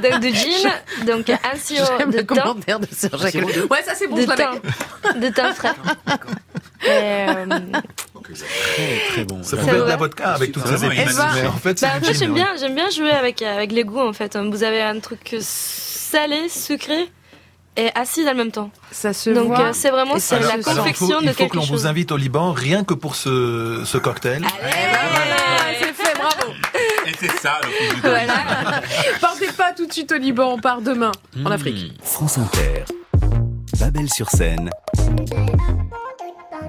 donc 0.12 0.22
de 0.22 0.28
gin, 0.30 0.70
donc 1.08 1.30
un 1.30 1.56
sirop 1.58 1.86
J'aime 1.98 2.12
de 2.12 2.18
le 2.18 2.26
thym, 2.26 2.38
commentaire 2.38 2.80
de 2.80 2.88
Serge 2.92 3.22
Jacques. 3.22 3.36
Ouais, 3.70 3.82
ça 3.84 3.96
c'est 3.96 4.08
bon, 4.08 4.16
de 4.18 4.22
je 4.22 4.28
thym, 4.28 5.20
de 5.22 5.30
thym 5.30 5.54
frais. 5.54 5.72
Euh, 6.90 7.46
Très, 8.24 9.00
très 9.10 9.24
bon. 9.26 9.44
Ça 9.44 9.52
C'est 9.52 9.58
pouvait 9.58 9.72
être 9.74 9.78
vrai. 9.82 9.90
la 9.90 9.96
vodka 9.98 10.32
avec 10.32 10.52
toutes 10.52 10.66
ces 10.66 10.84
épices, 10.86 11.20
mais 11.36 11.46
en 11.46 11.52
fait, 11.52 11.78
c'est 11.78 11.86
Bah, 11.86 12.00
gin, 12.02 12.14
j'aime 12.14 12.30
ouais. 12.32 12.36
bien, 12.36 12.48
j'aime 12.60 12.74
bien 12.76 12.90
jouer 12.90 13.12
avec, 13.12 13.42
avec 13.44 13.72
les 13.72 13.84
goûts 13.84 14.00
en 14.00 14.14
fait. 14.14 14.36
Vous 14.36 14.64
avez 14.64 14.82
un 14.82 15.00
truc 15.00 15.36
salé, 15.42 16.50
sucré? 16.50 17.12
Et 17.78 17.90
acide 17.96 18.28
en 18.28 18.36
même 18.36 18.52
temps. 18.52 18.70
Ça 18.92 19.14
se 19.14 19.30
Donc 19.30 19.48
voit. 19.48 19.62
euh, 19.68 19.74
c'est 19.74 19.90
vraiment 19.92 20.16
c'est 20.20 20.40
la 20.40 20.50
Alors, 20.52 20.64
confection 20.66 21.08
faut, 21.08 21.20
de 21.22 21.24
il 21.26 21.30
faut 21.30 21.36
quelque 21.36 21.52
que 21.52 21.56
l'on 21.58 21.62
chose. 21.64 21.82
vous 21.82 21.88
invite 21.88 22.12
au 22.12 22.18
Liban 22.18 22.52
rien 22.52 22.84
que 22.84 22.94
pour 22.94 23.16
ce, 23.16 23.84
ce 23.86 23.98
cocktail. 23.98 24.42
Ben 24.42 24.50
voilà, 24.62 25.36
c'est 25.80 25.94
fait, 25.94 26.14
bravo. 26.18 26.54
Et 27.08 27.12
c'est 27.20 27.32
ça, 27.40 27.60
le 27.64 27.70
coup 27.90 27.96
du 27.96 28.02
Voilà. 28.02 28.34
Partez 29.22 29.48
pas 29.54 29.72
tout 29.74 29.86
de 29.88 29.94
suite 29.94 30.12
au 30.12 30.18
Liban, 30.18 30.54
on 30.54 30.60
part 30.60 30.82
demain 30.82 31.12
en 31.38 31.50
Hmm. 31.50 31.52
Afrique. 31.52 31.94
France 32.04 32.38
Inter. 32.38 32.84
Babel 33.80 34.10
sur 34.10 34.30
scène. 34.30 34.70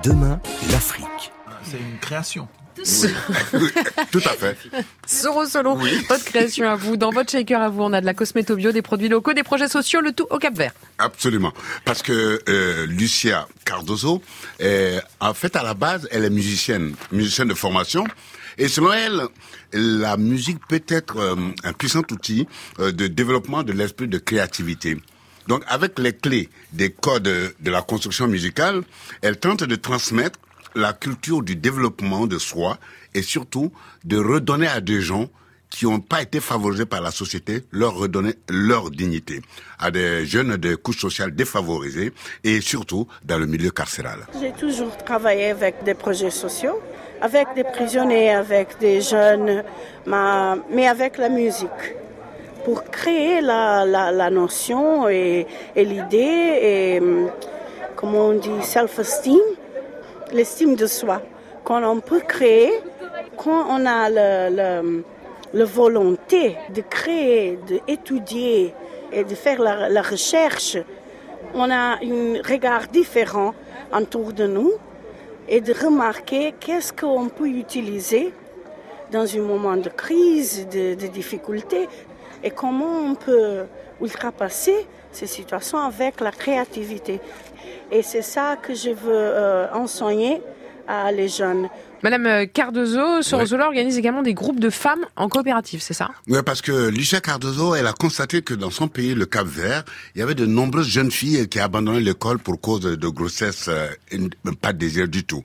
Demain, 0.03 0.41
l'Afrique. 0.71 1.33
C'est 1.65 1.79
une 1.79 1.99
création. 2.01 2.49
Tout 4.11 4.23
à 4.25 4.31
fait. 4.31 4.57
Soro 5.07 5.47
Solo, 5.47 5.77
votre 6.09 6.25
création 6.25 6.69
à 6.69 6.77
vous. 6.77 6.97
Dans 6.97 7.11
votre 7.11 7.31
shaker 7.31 7.61
à 7.61 7.69
vous, 7.69 7.83
on 7.83 7.93
a 7.93 8.01
de 8.01 8.07
la 8.07 8.15
cosméto 8.15 8.57
bio, 8.57 8.73
des 8.73 8.83
produits 8.83 9.09
locaux, 9.09 9.33
des 9.33 9.43
projets 9.43 9.69
sociaux, 9.69 10.01
le 10.01 10.13
tout 10.13 10.27
au 10.31 10.39
Cap 10.39 10.55
Vert. 10.57 10.73
Absolument. 10.99 11.53
Parce 11.85 12.03
que 12.03 12.41
euh, 12.49 12.87
Lucia 12.87 13.49
Cardozo, 13.65 14.23
euh, 14.61 15.01
en 15.21 15.35
fait, 15.35 15.57
à 15.57 15.63
la 15.63 15.75
base, 15.75 16.09
elle 16.11 16.25
est 16.25 16.31
musicienne, 16.31 16.95
musicienne 17.11 17.49
de 17.49 17.55
formation. 17.55 18.05
Et 18.59 18.69
selon 18.69 18.93
elle, 18.93 19.23
la 19.73 20.17
musique 20.17 20.59
peut 20.69 20.83
être 20.89 21.19
euh, 21.19 21.37
un 21.65 21.73
puissant 21.73 22.03
outil 22.11 22.47
euh, 22.79 22.93
de 22.93 23.07
développement 23.07 23.63
de 23.63 23.73
l'esprit 23.73 24.09
de 24.09 24.19
créativité. 24.19 24.99
Donc, 25.49 25.65
avec 25.67 25.99
les 25.99 26.13
clés 26.13 26.49
des 26.73 26.91
codes 26.91 27.25
de 27.25 27.71
la 27.71 27.83
construction 27.83 28.29
musicale, 28.29 28.83
elle 29.23 29.39
tente 29.39 29.65
de 29.65 29.75
transmettre 29.75 30.39
la 30.75 30.93
culture 30.93 31.43
du 31.43 31.57
développement 31.57 32.27
de 32.27 32.39
soi 32.39 32.79
et 33.15 33.23
surtout 33.23 33.71
de 34.05 34.17
redonner 34.19 34.67
à 34.69 34.81
des 34.81 35.01
gens 35.01 35.27
qui 35.71 35.87
n'ont 35.87 36.01
pas 36.01 36.21
été 36.21 36.39
favorisés 36.41 36.85
par 36.85 37.01
la 37.01 37.11
société, 37.11 37.65
leur 37.71 37.95
redonner 37.95 38.35
leur 38.51 38.91
dignité 38.91 39.41
à 39.79 39.91
des 39.91 40.27
jeunes 40.27 40.57
de 40.59 40.75
couches 40.75 41.01
sociales 41.01 41.35
défavorisées 41.35 42.13
et 42.45 42.61
surtout 42.61 43.07
dans 43.25 43.39
le 43.39 43.47
milieu 43.47 43.71
carcéral. 43.71 44.19
J'ai 44.39 44.53
toujours 44.53 44.95
travaillé 44.99 45.47
avec 45.51 45.83
des 45.83 45.95
projets 45.95 46.31
sociaux, 46.31 46.79
avec 47.23 47.49
des 47.55 47.65
prisonniers, 47.65 48.31
avec 48.33 48.79
des 48.81 49.01
jeunes, 49.01 49.65
ma- 50.05 50.59
mais 50.71 50.87
avec 50.89 51.17
la 51.17 51.31
musique, 51.31 51.71
pour 52.67 52.85
créer 52.85 53.41
la, 53.41 53.87
la, 53.87 54.31
notion 54.31 55.09
et, 55.09 55.47
et 55.75 55.85
l'idée 55.87 56.59
et, 56.63 57.01
hum, 57.01 57.31
comment 57.97 58.29
on 58.29 58.35
dit, 58.39 58.63
self-esteem, 58.63 59.41
l'estime 60.33 60.75
de 60.77 60.87
soi, 60.87 61.23
qu'on 61.65 61.83
on 61.85 62.01
peut 62.01 62.21
créer 62.21 62.73
quand 63.37 63.67
on 63.69 63.87
a 63.87 64.09
le, 64.11 65.05
la 65.53 65.65
volonté 65.65 66.57
de 66.75 66.83
créer, 66.83 67.59
d'étudier 67.87 68.75
et 69.13 69.25
de 69.25 69.35
faire 69.35 69.61
la, 69.61 69.89
la 69.89 70.03
recherche, 70.03 70.77
on 71.55 71.71
a 71.71 71.99
un 72.03 72.43
regard 72.47 72.89
différent 72.89 73.55
autour 73.95 74.33
de 74.33 74.47
nous 74.47 74.73
et 75.49 75.61
de 75.61 75.73
remarquer 75.73 76.55
qu'est-ce 76.59 76.93
qu'on 76.93 77.29
peut 77.29 77.49
utiliser 77.49 78.33
dans 79.11 79.27
un 79.37 79.43
moment 79.43 79.77
de 79.77 79.91
crise, 79.91 80.67
de, 80.69 80.95
de 80.95 81.07
difficulté, 81.09 81.89
et 82.43 82.51
comment 82.51 83.01
on 83.11 83.15
peut 83.15 83.65
ultrapasser 84.01 84.87
ces 85.13 85.27
situations 85.27 85.79
avec 85.79 86.21
la 86.21 86.33
créativité. 86.33 87.21
Et 87.95 88.03
c'est 88.03 88.23
ça 88.23 88.57
que 88.57 88.75
je 88.75 88.89
veux 88.91 88.97
euh, 89.13 89.67
enseigner 89.75 90.41
à 90.89 91.13
les 91.13 91.29
jeunes. 91.29 91.69
Madame 92.03 92.27
euh, 92.27 92.47
Cardozo, 92.47 93.23
Soro 93.23 93.43
Ouais. 93.45 93.61
Organise 93.61 93.97
également 93.99 94.23
des 94.23 94.35
groupes 94.35 94.59
de 94.59 94.71
femmes 94.71 95.05
en 95.15 95.29
coopérative, 95.29 95.81
c'est 95.81 95.95
ça? 95.95 96.09
Oui, 96.27 96.39
parce 96.45 96.61
que 96.63 96.89
Lucia 96.89 97.21
Cardozo, 97.21 97.75
elle 97.77 97.87
a 97.87 97.93
constaté 97.93 98.43
que 98.43 98.55
dans 98.55 98.71
son 98.71 98.89
pays, 98.89 99.15
le 99.15 99.25
Cap 99.27 99.47
Vert, 99.47 99.85
il 100.17 100.19
y 100.19 100.23
avait 100.23 100.35
de 100.35 100.47
nombreuses 100.47 100.89
jeunes 100.89 101.13
filles 101.13 101.49
qui 101.49 101.61
abandonnaient 101.61 102.01
l'école 102.01 102.39
pour 102.41 102.61
cause 102.61 102.81
de, 102.81 103.09
grossesse, 103.09 103.67
euh, 103.69 103.87
n- 104.11 104.31
pas 104.61 104.73
de 104.73 104.79
désir 104.79 105.07
du 105.07 105.23
tout. 105.25 105.43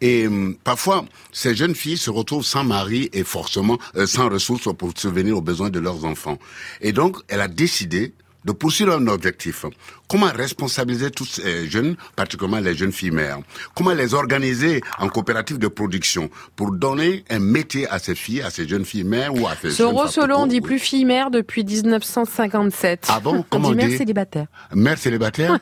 Et 0.00 0.26
parfois, 0.64 1.04
ces 1.32 1.54
jeunes 1.54 1.74
filles 1.74 1.98
se 1.98 2.10
retrouvent 2.10 2.44
sans 2.46 2.64
mari 2.64 3.10
et 3.12 3.24
forcément 3.24 3.76
euh, 3.96 4.06
sans 4.06 4.30
ressources 4.30 4.68
pour 4.78 4.92
subvenir 4.96 5.36
aux 5.36 5.42
besoins 5.42 5.68
de 5.68 5.80
leurs 5.80 6.04
enfants. 6.06 6.38
Et 6.80 6.92
donc, 6.92 7.16
elle 7.28 7.42
a 7.42 7.48
décidé 7.48 8.14
de 8.46 8.52
poursuivre 8.52 8.94
un 8.94 9.06
objectif. 9.08 9.66
Comment 10.08 10.28
responsabiliser 10.34 11.10
tous 11.10 11.26
ces 11.26 11.68
jeunes, 11.68 11.94
particulièrement 12.16 12.60
les 12.64 12.74
jeunes 12.74 12.92
filles 12.92 13.10
mères? 13.10 13.40
Comment 13.74 13.92
les 13.92 14.14
organiser 14.14 14.80
en 14.98 15.08
coopérative 15.08 15.58
de 15.58 15.68
production 15.68 16.30
pour 16.56 16.72
donner 16.72 17.24
un 17.28 17.38
métier 17.40 17.86
à 17.88 17.98
ces 17.98 18.14
filles, 18.14 18.40
à 18.40 18.48
ces 18.48 18.66
jeunes 18.66 18.86
filles 18.86 19.04
mères 19.04 19.34
ou 19.34 19.46
à 19.46 19.52
ces 19.54 19.68
jeunes 19.68 19.76
Soro 19.76 20.06
Solo, 20.06 20.36
on 20.38 20.46
dit 20.46 20.62
plus 20.62 20.78
fille 20.78 21.04
mère 21.04 21.30
depuis 21.30 21.62
1957. 21.62 23.04
Ah 23.08 23.20
bon? 23.20 23.36
On 23.36 23.42
Comment 23.50 23.68
dit 23.68 23.74
on 23.74 23.76
mère 23.76 23.88
dit? 23.88 23.96
célibataire. 23.98 24.46
Mère 24.74 24.96
célibataire 25.06 25.58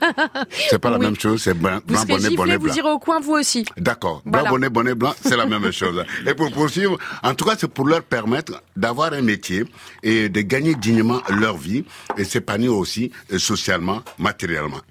C'est 0.51 0.79
pas 0.79 0.91
la 0.91 0.99
Oui. 0.99 1.07
même 1.07 1.19
chose, 1.19 1.43
c'est 1.43 1.55
blanc, 1.55 1.81
Vous 1.87 1.95
blanc 1.95 2.03
bonnet, 2.07 2.21
giflé, 2.21 2.37
bonnet, 2.37 2.57
vous 2.57 2.65
blanc. 2.67 2.75
irez 2.77 2.91
au 2.91 2.99
coin, 3.01 3.19
vous 3.19 3.33
aussi. 3.33 3.65
D'accord. 3.77 4.23
Blanc, 4.25 4.31
Voilà. 4.41 4.51
bonnet, 4.51 4.69
bonnet, 4.71 4.95
blanc, 4.95 5.15
c'est 5.23 5.37
la 5.37 5.47
même 5.47 5.73
chose. 5.73 6.05
Et 6.25 6.35
pour 6.35 6.53
poursuivre, 6.53 6.97
en 7.25 7.35
tout 7.35 7.45
cas, 7.45 7.57
c'est 7.59 7.67
pour 7.69 7.87
leur 7.89 8.03
permettre 8.05 8.63
d'avoir 8.77 9.13
un 9.13 9.23
métier 9.23 9.65
et 10.05 10.29
de 10.29 10.41
gagner 10.43 10.77
dignement 10.77 11.21
leur 11.31 11.57
vie 11.57 11.85
et 12.17 12.23
s'épanouir 12.23 12.77
aussi 12.77 13.11
euh, 13.33 13.39
socialement, 13.41 14.03
matériellement. 14.19 14.36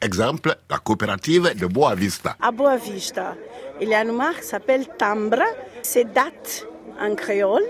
Exemple, 0.01 0.55
la 0.69 0.77
coopérative 0.77 1.53
de 1.59 1.65
Boa 1.65 1.95
Vista. 1.95 2.35
À 2.41 2.51
Boa 2.51 2.77
Vista, 2.77 3.35
il 3.81 3.89
y 3.89 3.93
a 3.95 4.01
une 4.03 4.11
marque 4.15 4.41
qui 4.41 4.47
s'appelle 4.47 4.87
Tambre. 4.97 5.43
C'est 5.81 6.05
date 6.13 6.67
en 6.99 7.15
créole. 7.15 7.63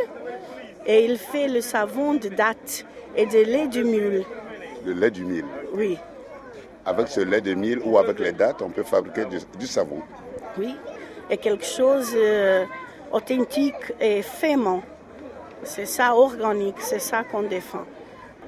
Et 0.86 1.06
il 1.06 1.18
fait 1.18 1.48
le 1.48 1.62
savon 1.62 2.14
de 2.14 2.30
date 2.30 2.86
et 3.16 3.26
de 3.26 3.40
lait 3.40 3.68
de 3.68 3.84
mule. 3.84 4.24
Le 4.86 4.94
lait 4.94 5.12
du 5.12 5.26
mille. 5.26 5.46
Oui. 5.74 5.98
avec 6.86 7.08
ce 7.08 7.22
lait 7.22 7.42
de 7.42 7.56
mil 7.56 7.80
ou 7.84 7.98
avec 7.98 8.20
les 8.20 8.32
dattes, 8.32 8.62
on 8.62 8.70
peut 8.70 8.84
fabriquer 8.84 9.26
du, 9.26 9.40
du 9.58 9.66
savon. 9.66 10.02
Oui, 10.58 10.76
et 11.32 11.38
quelque 11.38 11.66
chose 11.66 12.12
euh, 12.16 12.64
authentique 13.12 13.92
et 14.00 14.22
faimant. 14.22 14.84
C'est 15.64 15.88
ça, 15.88 16.14
organique, 16.14 16.80
c'est 16.80 17.00
ça 17.00 17.24
qu'on 17.24 17.42
défend. 17.42 17.86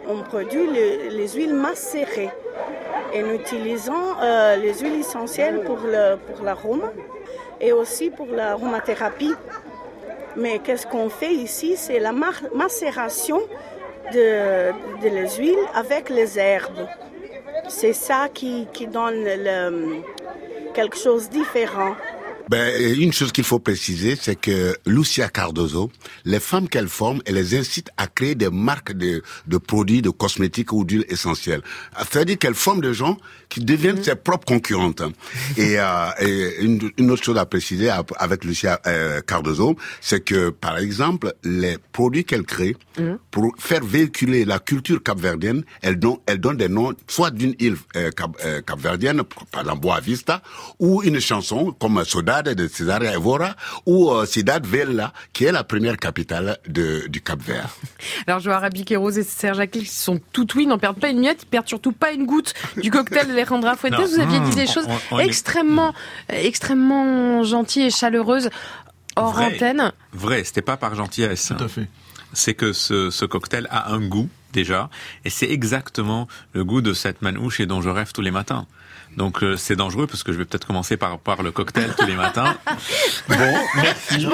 On 0.09 0.21
produit 0.23 0.65
le- 0.67 1.09
les 1.09 1.27
huiles 1.29 1.53
macérées 1.53 2.29
et 3.13 3.21
nous 3.21 3.33
utilisons 3.35 4.05
euh, 4.21 4.55
les 4.55 4.73
huiles 4.73 4.99
essentielles 4.99 5.61
pour 5.65 5.79
l'arôme 6.43 6.89
et 7.59 7.71
aussi 7.73 8.09
pour 8.09 8.27
l'aromathérapie. 8.27 9.33
Mais 10.35 10.59
qu'est-ce 10.59 10.85
qu'on 10.87 11.09
fait 11.09 11.33
ici? 11.33 11.75
C'est 11.75 11.99
la 11.99 12.13
macération 12.53 13.41
de, 14.13 14.71
les 15.03 15.29
huiles 15.37 15.65
avec 15.73 16.09
les 16.09 16.37
herbes. 16.39 16.87
C'est 17.67 17.93
ça 17.93 18.27
qui, 18.33 18.67
donne 18.87 19.25
quelque 20.73 20.95
chose 20.97 21.27
de 21.29 21.33
différent. 21.33 21.95
Ben, 22.49 22.81
une 22.99 23.11
chose 23.11 23.31
qu'il 23.31 23.43
faut 23.43 23.59
préciser, 23.59 24.17
c'est 24.19 24.35
que 24.35 24.77
Lucia 24.85 25.27
Cardozo, 25.27 25.91
les 26.23 26.39
femmes 26.39 26.69
qu'elle 26.69 26.87
forme, 26.87 27.21
elle 27.25 27.35
les 27.35 27.55
incite 27.55 27.89
à 27.97 28.07
créer 28.07 28.35
des 28.35 28.49
marques 28.49 28.93
de, 28.93 29.21
de 29.47 29.57
produits, 29.57 30.01
de 30.01 30.09
cosmétiques 30.09 30.71
ou 30.71 30.85
d'huiles 30.85 31.05
essentielles. 31.09 31.61
C'est-à-dire 31.97 32.37
qu'elle 32.37 32.55
forme 32.55 32.81
des 32.81 32.93
gens 32.93 33.17
qui 33.49 33.59
deviennent 33.59 34.01
ses 34.01 34.15
propres 34.15 34.45
concurrentes. 34.45 35.03
Et, 35.57 35.79
euh, 35.79 36.09
et 36.19 36.63
une, 36.63 36.91
une 36.97 37.11
autre 37.11 37.23
chose 37.23 37.37
à 37.37 37.45
préciser 37.45 37.89
avec 38.17 38.43
Lucia 38.43 38.79
euh, 38.85 39.21
Cardozo, 39.21 39.75
c'est 40.01 40.23
que, 40.23 40.49
par 40.49 40.77
exemple, 40.77 41.33
les 41.43 41.77
produits 41.91 42.23
qu'elle 42.23 42.43
crée, 42.43 42.75
pour 43.31 43.53
faire 43.57 43.83
véhiculer 43.83 44.45
la 44.45 44.59
culture 44.59 45.01
capverdienne, 45.01 45.63
elle 45.81 45.99
donne, 45.99 46.17
elle 46.25 46.39
donne 46.39 46.57
des 46.57 46.69
noms 46.69 46.93
soit 47.07 47.31
d'une 47.31 47.55
île 47.59 47.75
euh, 47.95 48.09
cap, 48.11 48.31
euh, 48.43 48.61
capverdienne, 48.61 49.21
par 49.51 49.61
exemple 49.61 49.81
Boa 49.81 49.99
Vista, 49.99 50.41
ou 50.79 51.03
une 51.03 51.19
chanson 51.19 51.71
comme 51.79 52.03
Saudade 52.37 52.55
de 52.55 52.67
César 52.67 53.01
Evora, 53.03 53.55
ou 53.85 54.11
euh, 54.11 54.25
Cidade 54.25 54.65
Vella, 54.67 55.11
qui 55.33 55.45
est 55.45 55.51
la 55.51 55.63
première 55.63 55.97
capitale 55.97 56.57
de, 56.67 57.07
du 57.07 57.21
Cap 57.21 57.41
Vert. 57.41 57.69
Alors, 58.27 58.39
je 58.39 58.49
vois 58.49 58.59
Rabi 58.59 58.85
Kéros 58.85 59.09
et 59.11 59.23
Serge 59.23 59.65
qui 59.67 59.85
sont 59.85 60.19
tout 60.33 60.47
oui, 60.55 60.67
n'en 60.67 60.77
perdent 60.77 60.99
pas 60.99 61.09
une 61.09 61.19
miette, 61.19 61.43
ils 61.43 61.47
perdent 61.47 61.67
surtout 61.67 61.91
pas 61.93 62.11
une 62.11 62.25
goutte 62.25 62.53
du 62.81 62.91
cocktail 62.91 63.27
d'Alejandra 63.27 63.75
Fuentes. 63.75 63.95
Vous 63.95 64.19
aviez 64.19 64.39
dit 64.39 64.55
des 64.55 64.67
choses 64.67 64.85
On- 64.87 65.15
on 65.15 65.19
est- 65.19 65.25
extrêmement, 65.25 65.93
extrêmement 66.29 67.43
gentilles 67.43 67.83
et 67.87 67.89
chaleureuses 67.91 68.49
hors 69.15 69.33
Vrai. 69.33 69.45
antenne. 69.55 69.91
Vrai, 70.13 70.43
c'était 70.43 70.61
pas 70.61 70.77
par 70.77 70.95
gentillesse. 70.95 71.51
Tout 71.57 71.63
à 71.63 71.67
fait. 71.67 71.87
C'est 72.33 72.53
que 72.53 72.73
ce, 72.73 73.09
ce 73.09 73.25
cocktail 73.25 73.67
a 73.71 73.91
un 73.93 73.99
goût 74.01 74.29
déjà, 74.53 74.89
et 75.25 75.29
c'est 75.29 75.49
exactement 75.49 76.27
le 76.53 76.63
goût 76.63 76.81
de 76.81 76.93
cette 76.93 77.21
manouche 77.21 77.59
et 77.59 77.65
dont 77.65 77.81
je 77.81 77.89
rêve 77.89 78.11
tous 78.13 78.21
les 78.21 78.31
matins. 78.31 78.67
Donc 79.17 79.43
euh, 79.43 79.57
c'est 79.57 79.75
dangereux 79.75 80.05
parce 80.07 80.21
que 80.23 80.31
je 80.31 80.37
vais 80.37 80.45
peut-être 80.45 80.65
commencer 80.67 80.95
par, 80.95 81.17
par 81.19 81.41
le 81.43 81.51
cocktail 81.51 81.89
tous 81.97 82.05
les 82.05 82.15
matins. 82.15 82.55
Bon, 83.27 83.53
merci. 83.75 84.27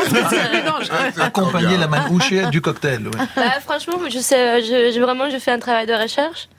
Accompagner 1.19 1.77
la 1.77 1.87
manouche 1.87 2.31
du 2.51 2.61
cocktail. 2.61 3.07
ouais. 3.07 3.11
Bah, 3.35 3.59
franchement, 3.61 3.97
je 4.09 4.19
sais, 4.19 4.61
je, 4.61 4.91
je- 4.93 4.99
vraiment, 4.99 5.29
je 5.29 5.37
fais 5.39 5.51
un 5.51 5.59
travail 5.59 5.87
de 5.87 5.93
recherche. 5.93 6.49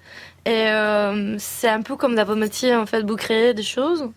Et 0.47 0.69
euh, 0.69 1.37
c'est 1.39 1.69
un 1.69 1.83
peu 1.83 1.97
comme 1.97 2.15
dans 2.15 2.25
vos 2.25 2.35
métiers, 2.35 2.75
en 2.75 2.87
fait, 2.87 3.03
vous 3.03 3.17
créez 3.17 3.55
des 3.55 3.63
choses. 3.63 4.11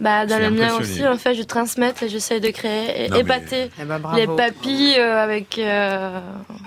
Bah, 0.00 0.26
dans 0.26 0.36
Je 0.38 0.42
le 0.42 0.50
mien 0.50 0.74
aussi, 0.74 1.06
en 1.06 1.16
fait, 1.16 1.34
je 1.34 1.42
transmets 1.42 1.94
et 2.02 2.08
j'essaie 2.08 2.38
de 2.40 2.50
créer 2.50 3.04
et 3.04 3.08
Non, 3.08 3.16
mais- 3.16 3.20
épater 3.22 3.70
Eh 3.80 3.84
ben, 3.84 4.00
les 4.14 4.26
papilles 4.26 4.96
euh, 4.98 5.22
avec, 5.22 5.58
euh, 5.58 6.20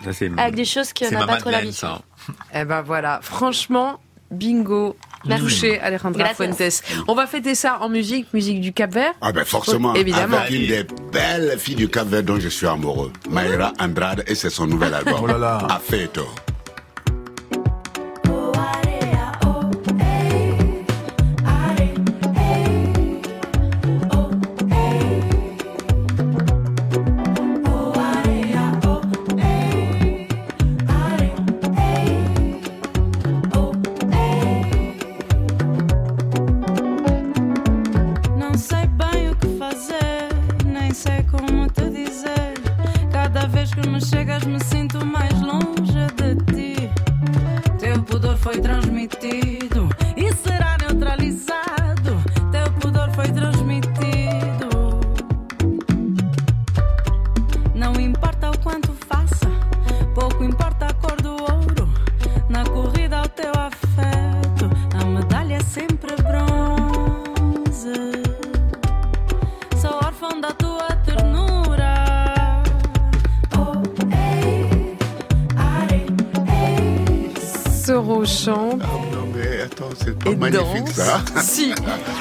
Ça, 0.04 0.14
c'est- 0.14 0.32
avec 0.40 0.56
des 0.56 0.66
choses 0.66 0.92
qui 0.94 1.06
c'est 1.06 1.12
n'a 1.14 1.20
ma 1.22 1.28
pas 1.28 1.36
trop 1.38 1.52
Madeleine, 1.52 1.66
l'habitude. 1.66 1.80
ça. 1.80 2.02
Eh 2.56 2.66
ben 2.66 2.82
voilà, 2.82 3.20
franchement, 3.22 4.00
bingo. 4.32 4.96
Merci. 5.26 5.44
Touché 5.44 5.80
Alejandra 5.80 6.24
Gracias. 6.24 6.82
Fuentes. 6.82 7.04
On 7.08 7.16
va 7.16 7.28
fêter 7.28 7.56
ça 7.56 7.80
en 7.82 7.90
musique, 7.90 8.34
musique 8.34 8.62
du 8.62 8.72
Cap 8.74 8.94
Vert. 8.94 9.14
Ah 9.22 9.32
ben 9.32 9.46
forcément, 9.46 9.94
Évidemment. 9.96 10.38
avec 10.38 10.52
une 10.52 10.68
des 10.68 10.86
belles 11.12 11.58
filles 11.60 11.76
du 11.76 11.90
Cap 11.90 12.08
Vert 12.08 12.24
dont 12.24 12.40
je 12.40 12.50
suis 12.50 12.68
amoureux, 12.68 13.12
Mayra 13.30 13.74
Andrade, 13.80 14.24
et 14.28 14.36
c'est 14.36 14.50
son 14.50 14.68
nouvel 14.68 14.94
album. 15.00 15.16
Oh 15.22 15.28
là 15.28 15.38
là. 15.38 15.58
Afeto. 15.70 16.22
Não 16.24 16.49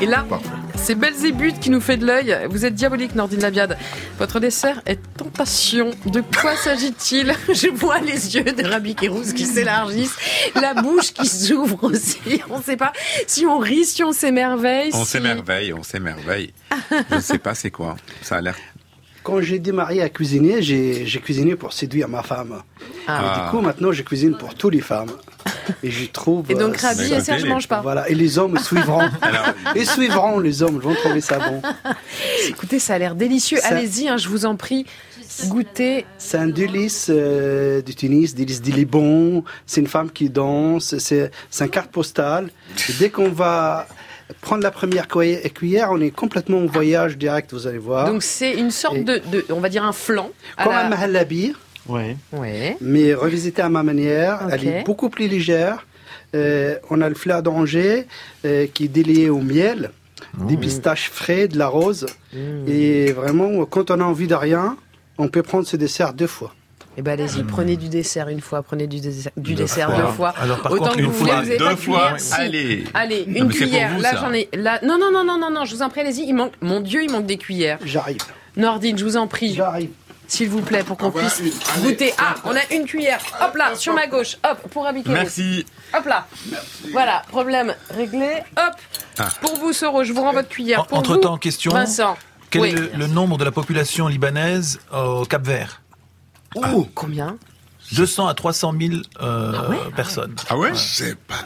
Et 0.01 0.07
là, 0.07 0.25
c'est 0.77 0.95
Belzébuth 0.95 1.59
qui 1.59 1.71
nous 1.71 1.81
fait 1.81 1.97
de 1.97 2.07
l'œil. 2.07 2.37
Vous 2.51 2.65
êtes 2.65 2.75
diabolique, 2.75 3.17
Nordine 3.17 3.41
Labiade. 3.41 3.77
Votre 4.19 4.39
dessert 4.39 4.81
est 4.87 5.01
tentation. 5.17 5.91
De 6.07 6.21
quoi 6.41 6.55
s'agit-il 6.55 7.35
Je 7.49 7.69
vois 7.75 7.99
les 7.99 8.37
yeux 8.37 8.45
de 8.45 8.65
Rabbi 8.65 8.95
Kérouz 8.95 9.33
qui 9.33 9.45
s'élargissent, 9.45 10.17
la 10.55 10.75
bouche 10.75 11.13
qui 11.13 11.27
s'ouvre 11.27 11.83
aussi. 11.83 12.19
On 12.49 12.59
ne 12.59 12.63
sait 12.63 12.77
pas 12.77 12.93
si 13.27 13.45
on 13.45 13.59
rit, 13.59 13.85
si 13.85 14.05
on 14.05 14.13
s'émerveille. 14.13 14.91
On 14.95 15.05
si- 15.05 15.11
s'émerveille, 15.13 15.73
on 15.73 15.83
s'émerveille. 15.83 16.53
je 17.11 17.17
ne 17.17 17.21
sais 17.21 17.39
pas 17.39 17.55
c'est 17.57 17.73
quoi. 17.73 17.97
Ça 18.23 18.37
a 18.37 18.41
l'air. 18.41 18.57
Quand 19.25 19.41
j'ai 19.41 19.59
démarré 19.59 20.01
à 20.01 20.09
cuisiner, 20.09 20.63
j'ai 20.63 21.07
j'ai 21.07 21.19
cuisiné 21.21 21.57
pour 21.57 21.73
séduire 21.73 22.09
ma 22.09 22.23
femme. 22.23 22.63
Ah. 23.09 23.21
Et 23.21 23.41
du 23.45 23.51
coup, 23.51 23.61
maintenant, 23.61 23.91
je 23.91 24.03
cuisine 24.03 24.37
pour 24.37 24.55
toutes 24.55 24.75
les 24.75 24.81
femmes. 24.81 25.11
Et 25.83 25.91
je 25.91 26.07
trouve. 26.07 26.45
Et 26.51 26.55
donc, 26.55 26.75
euh, 26.83 26.93
c'est- 26.95 27.11
et 27.11 27.21
Serge 27.21 27.45
mangent 27.45 27.69
pas. 27.69 27.81
Voilà. 27.81 28.09
Et 28.09 28.15
les 28.15 28.39
hommes 28.39 28.59
suivront. 28.63 29.09
et 29.75 29.85
suivront, 29.85 30.39
les 30.39 30.63
hommes 30.63 30.79
vont 30.79 30.95
trouver 30.95 31.21
ça 31.21 31.39
bon. 31.39 31.61
Écoutez, 32.49 32.79
ça 32.79 32.95
a 32.95 32.99
l'air 32.99 33.15
délicieux. 33.15 33.59
Ça- 33.61 33.69
Allez-y, 33.69 34.09
hein, 34.09 34.17
je 34.17 34.29
vous 34.29 34.45
en 34.47 34.57
prie. 34.57 34.87
Goûtez. 35.47 36.05
C'est 36.19 36.39
un 36.39 36.49
délice 36.49 37.07
euh, 37.11 37.81
du 37.83 37.95
Tunis, 37.95 38.35
délice 38.35 38.61
du 38.61 38.73
Liban. 38.73 39.45
C'est 39.67 39.81
une 39.81 39.87
femme 39.87 40.11
qui 40.11 40.31
danse. 40.31 40.97
C'est 40.99 41.31
une 41.61 41.69
carte 41.69 41.91
postale. 41.91 42.49
Et 42.89 42.93
dès 42.99 43.11
qu'on 43.11 43.29
va 43.29 43.87
prendre 44.41 44.63
la 44.63 44.71
première 44.71 45.07
cuillère, 45.07 45.91
on 45.93 46.01
est 46.01 46.11
complètement 46.11 46.59
en 46.59 46.67
voyage 46.67 47.17
direct, 47.17 47.53
vous 47.53 47.67
allez 47.67 47.79
voir. 47.79 48.07
Donc, 48.11 48.23
c'est 48.23 48.53
une 48.55 48.71
sorte 48.71 48.99
de, 48.99 49.23
de- 49.31 49.45
on 49.51 49.61
va 49.61 49.69
dire 49.69 49.85
un 49.85 49.93
flan. 49.93 50.31
Comme 50.63 50.73
la- 50.73 50.87
un 50.87 50.89
mahalabi, 50.89 51.55
Ouais. 51.89 52.17
Ouais. 52.33 52.77
mais 52.81 53.15
revisité 53.15 53.63
à 53.63 53.69
ma 53.69 53.83
manière. 53.83 54.41
Elle 54.53 54.67
est 54.67 54.85
beaucoup 54.85 55.09
plus 55.09 55.29
légère. 55.29 55.87
Euh, 56.35 56.77
on 56.91 57.01
a 57.01 57.09
le 57.09 57.15
fleur 57.15 57.43
d'oranger 57.43 58.07
euh, 58.45 58.67
qui 58.73 58.85
est 58.85 58.89
délié 58.89 59.31
au 59.31 59.39
miel, 59.41 59.91
des 60.47 60.57
pistaches 60.59 61.09
frais, 61.11 61.49
de 61.49 61.57
la 61.59 61.69
rose. 61.69 62.07
Et 62.67 63.13
vraiment, 63.13 63.65
quand 63.65 63.91
on 63.91 64.01
a 64.01 64.05
envie 64.05 64.27
de 64.27 64.35
rien, 64.35 64.77
on 65.17 65.29
peut 65.29 65.43
prendre 65.43 65.67
ce 65.67 65.77
dessert 65.77 66.13
deux 66.13 66.27
fois. 66.27 66.55
Eh 66.99 67.03
ben 67.03 67.13
allez-y, 67.13 67.45
prenez 67.45 67.77
du 67.77 67.89
dessert 67.89 68.29
une 68.29 68.41
fois, 68.41 68.61
prenez 68.63 68.89
du 68.89 68.99
dessert, 69.01 69.31
du 69.37 69.55
Deux 69.55 69.63
dessert 69.63 69.89
fois. 69.89 70.03
deux 70.03 70.13
fois. 70.13 70.35
Alors, 70.37 70.61
par 70.61 70.73
Autant 70.73 70.85
contre, 70.87 70.97
que 70.97 71.01
une 71.03 71.07
vous 71.07 71.13
voulez, 71.13 71.33
vous 71.57 71.57
deux 71.65 71.77
fois. 71.77 72.15
Si. 72.19 72.35
allez. 72.35 72.85
Allez, 72.93 73.25
une 73.29 73.49
cuillère. 73.51 73.95
vous, 73.95 74.01
là, 74.01 74.17
j'en 74.21 74.33
ai. 74.33 74.49
Là, 74.53 74.81
non, 74.83 74.99
non, 74.99 75.13
non, 75.13 75.25
non, 75.25 75.39
non, 75.39 75.49
non. 75.49 75.65
Je 75.65 75.77
vous 75.77 75.83
en 75.83 75.91
prie, 75.91 76.01
allez-y. 76.01 76.25
Il 76.29 76.35
manque. 76.35 76.55
Mon 76.61 76.81
Dieu, 76.81 77.05
il 77.05 77.11
manque 77.13 77.27
des 77.27 77.37
cuillères. 77.39 77.79
J'arrive. 77.85 78.19
Nordine, 78.57 78.99
je 78.99 79.05
vous 79.05 79.17
en 79.17 79.29
prie. 79.29 79.55
J'arrive. 79.55 79.91
S'il 80.29 80.51
vous 80.51 80.61
plaît, 80.61 80.85
pour 80.85 80.97
qu'on 80.99 81.09
voilà 81.09 81.29
puisse 81.31 81.41
une. 81.77 81.83
Goûter. 81.83 82.13
Ah, 82.19 82.35
on 82.45 82.55
a 82.55 82.61
une 82.73 82.85
cuillère. 82.85 83.19
Hop 83.41 83.57
là, 83.57 83.75
sur 83.75 83.95
ma 83.95 84.07
gauche. 84.07 84.37
Hop, 84.49 84.59
pour 84.71 84.87
habiter. 84.87 85.09
Merci. 85.11 85.65
Hop 85.97 86.05
là. 86.05 86.27
Voilà, 86.93 87.23
problème 87.29 87.75
réglé. 87.91 88.43
Hop. 88.57 88.75
Ah. 89.19 89.29
Pour 89.41 89.57
vous, 89.57 89.73
Soro, 89.73 90.05
je 90.05 90.13
vous 90.13 90.21
rends 90.23 90.35
votre 90.35 90.49
cuillère. 90.51 90.87
Pour 90.87 90.99
Entre 90.99 91.15
vous, 91.15 91.21
temps, 91.21 91.39
question. 91.39 91.73
Vincent. 91.73 92.17
Quel 92.51 92.61
Oui. 92.63 92.69
est 92.69 92.73
le, 92.73 92.91
le 92.95 93.07
nombre 93.07 93.39
de 93.39 93.45
la 93.45 93.51
population 93.53 94.07
libanaise 94.07 94.81
au 94.93 95.25
Cap 95.25 95.45
Vert 95.47 95.81
Oh, 96.55 96.87
combien 96.95 97.37
200 97.93 98.29
à 98.29 98.35
300 98.35 98.75
000 98.79 98.95
euh, 99.23 99.53
personnes. 99.97 100.35
Ah 100.51 100.59
ouais 100.59 100.73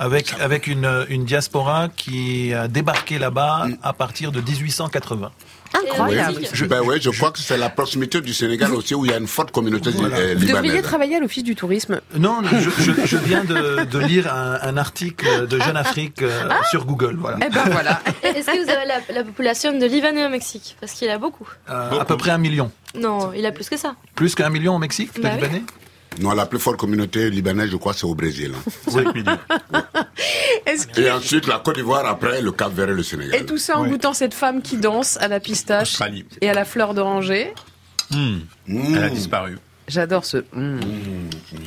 Avec, 0.01 0.35
avec 0.41 0.67
une, 0.67 1.07
une 1.09 1.25
diaspora 1.25 1.89
qui 1.89 2.53
a 2.53 2.67
débarqué 2.67 3.21
là-bas 3.21 3.67
à 3.83 3.93
partir 3.93 4.33
de 4.33 4.41
1880. 4.41 5.31
Incroyable. 5.75 6.39
Oui, 6.41 6.49
je, 6.53 6.65
ben 6.67 6.81
ouais, 6.83 7.01
je 7.01 7.11
crois 7.11 7.31
que 7.31 7.39
c'est 7.39 7.57
la 7.57 7.71
proximité 7.71 8.21
du 8.21 8.35
Sénégal 8.35 8.73
aussi 8.75 8.95
où 8.95 9.05
il 9.05 9.11
y 9.11 9.15
a 9.15 9.19
une 9.19 9.27
forte 9.27 9.51
communauté 9.51 9.89
euh, 9.91 9.93
Vous 9.93 10.03
devriez 10.09 10.37
libanaise. 10.63 10.83
travailler 10.83 11.17
à 11.17 11.21
l'Office 11.21 11.45
du 11.45 11.55
tourisme. 11.55 12.01
Non, 12.19 12.39
je, 12.45 12.71
je, 12.83 12.93
je 13.07 13.17
viens 13.17 13.45
de, 13.45 13.85
de 13.85 13.99
lire 13.99 14.33
un, 14.33 14.59
un 14.63 14.77
article 14.77 15.47
de 15.47 15.59
Jeune 15.61 15.77
Afrique 15.77 16.23
euh, 16.23 16.49
sur 16.71 16.85
Google. 16.85 17.17
Voilà. 17.19 17.39
Eh 17.47 17.51
ben 17.51 17.65
voilà. 17.71 18.01
Est-ce 18.23 18.47
que 18.47 18.65
vous 18.65 18.71
avez 18.71 18.87
la, 18.87 19.15
la 19.15 19.25
population 19.25 19.77
de 19.79 19.87
Libanais 19.87 20.25
au 20.27 20.29
Mexique? 20.31 20.77
Parce 20.81 20.93
qu'il 20.93 21.09
y 21.09 21.11
a 21.11 21.19
beaucoup. 21.19 21.49
Euh, 21.71 21.99
à 22.01 22.05
peu 22.05 22.17
près 22.17 22.31
un 22.31 22.39
million. 22.39 22.71
Non, 22.95 23.33
il 23.35 23.47
a 23.47 23.53
plus 23.53 23.69
que 23.69 23.77
ça. 23.77 23.95
Plus 24.15 24.35
qu'un 24.35 24.51
million 24.51 24.77
au 24.77 24.79
Mexique, 24.79 25.15
de 25.17 25.23
Bah 25.23 25.31
oui. 25.35 25.41
Libanais? 25.41 25.63
Non, 26.21 26.33
la 26.33 26.47
plus 26.47 26.59
forte 26.59 26.77
communauté 26.77 27.31
libanaise, 27.31 27.71
je 27.71 27.77
crois, 27.77 27.95
c'est 27.95 28.05
au 28.05 28.15
Brésil. 28.15 28.53
hein. 28.55 28.71
5 28.91 29.15
millions. 29.15 29.39
Est-ce 30.67 30.87
que- 30.87 31.01
Et 31.01 31.11
ensuite, 31.11 31.47
la 31.47 31.59
Côte 31.59 31.77
d'Ivoire, 31.77 32.07
après, 32.07 32.41
le 32.43 32.53
Cap 32.53 32.73
Vert 32.75 32.89
et 32.91 32.95
le 32.95 33.03
Sénégal. 33.03 33.35
Et 33.41 33.47
tout 33.47 33.59
ça 33.59 33.79
en 33.79 33.87
goûtant 33.87 34.13
cette 34.13 34.35
femme 34.35 34.63
qui 34.63 34.77
danse 34.77 35.17
à 35.21 35.29
la 35.29 35.41
pistache 35.41 35.91
Australie. 35.93 36.25
et 36.41 36.49
à 36.51 36.55
la 36.55 36.65
fleur 36.65 36.95
d'oranger. 36.95 37.53
Hmm. 38.11 38.39
Mmh. 38.67 38.95
Elle 38.97 39.05
a 39.05 39.09
disparu. 39.11 39.59
J'adore 39.89 40.25
ce. 40.25 40.39
mm. 40.53 40.81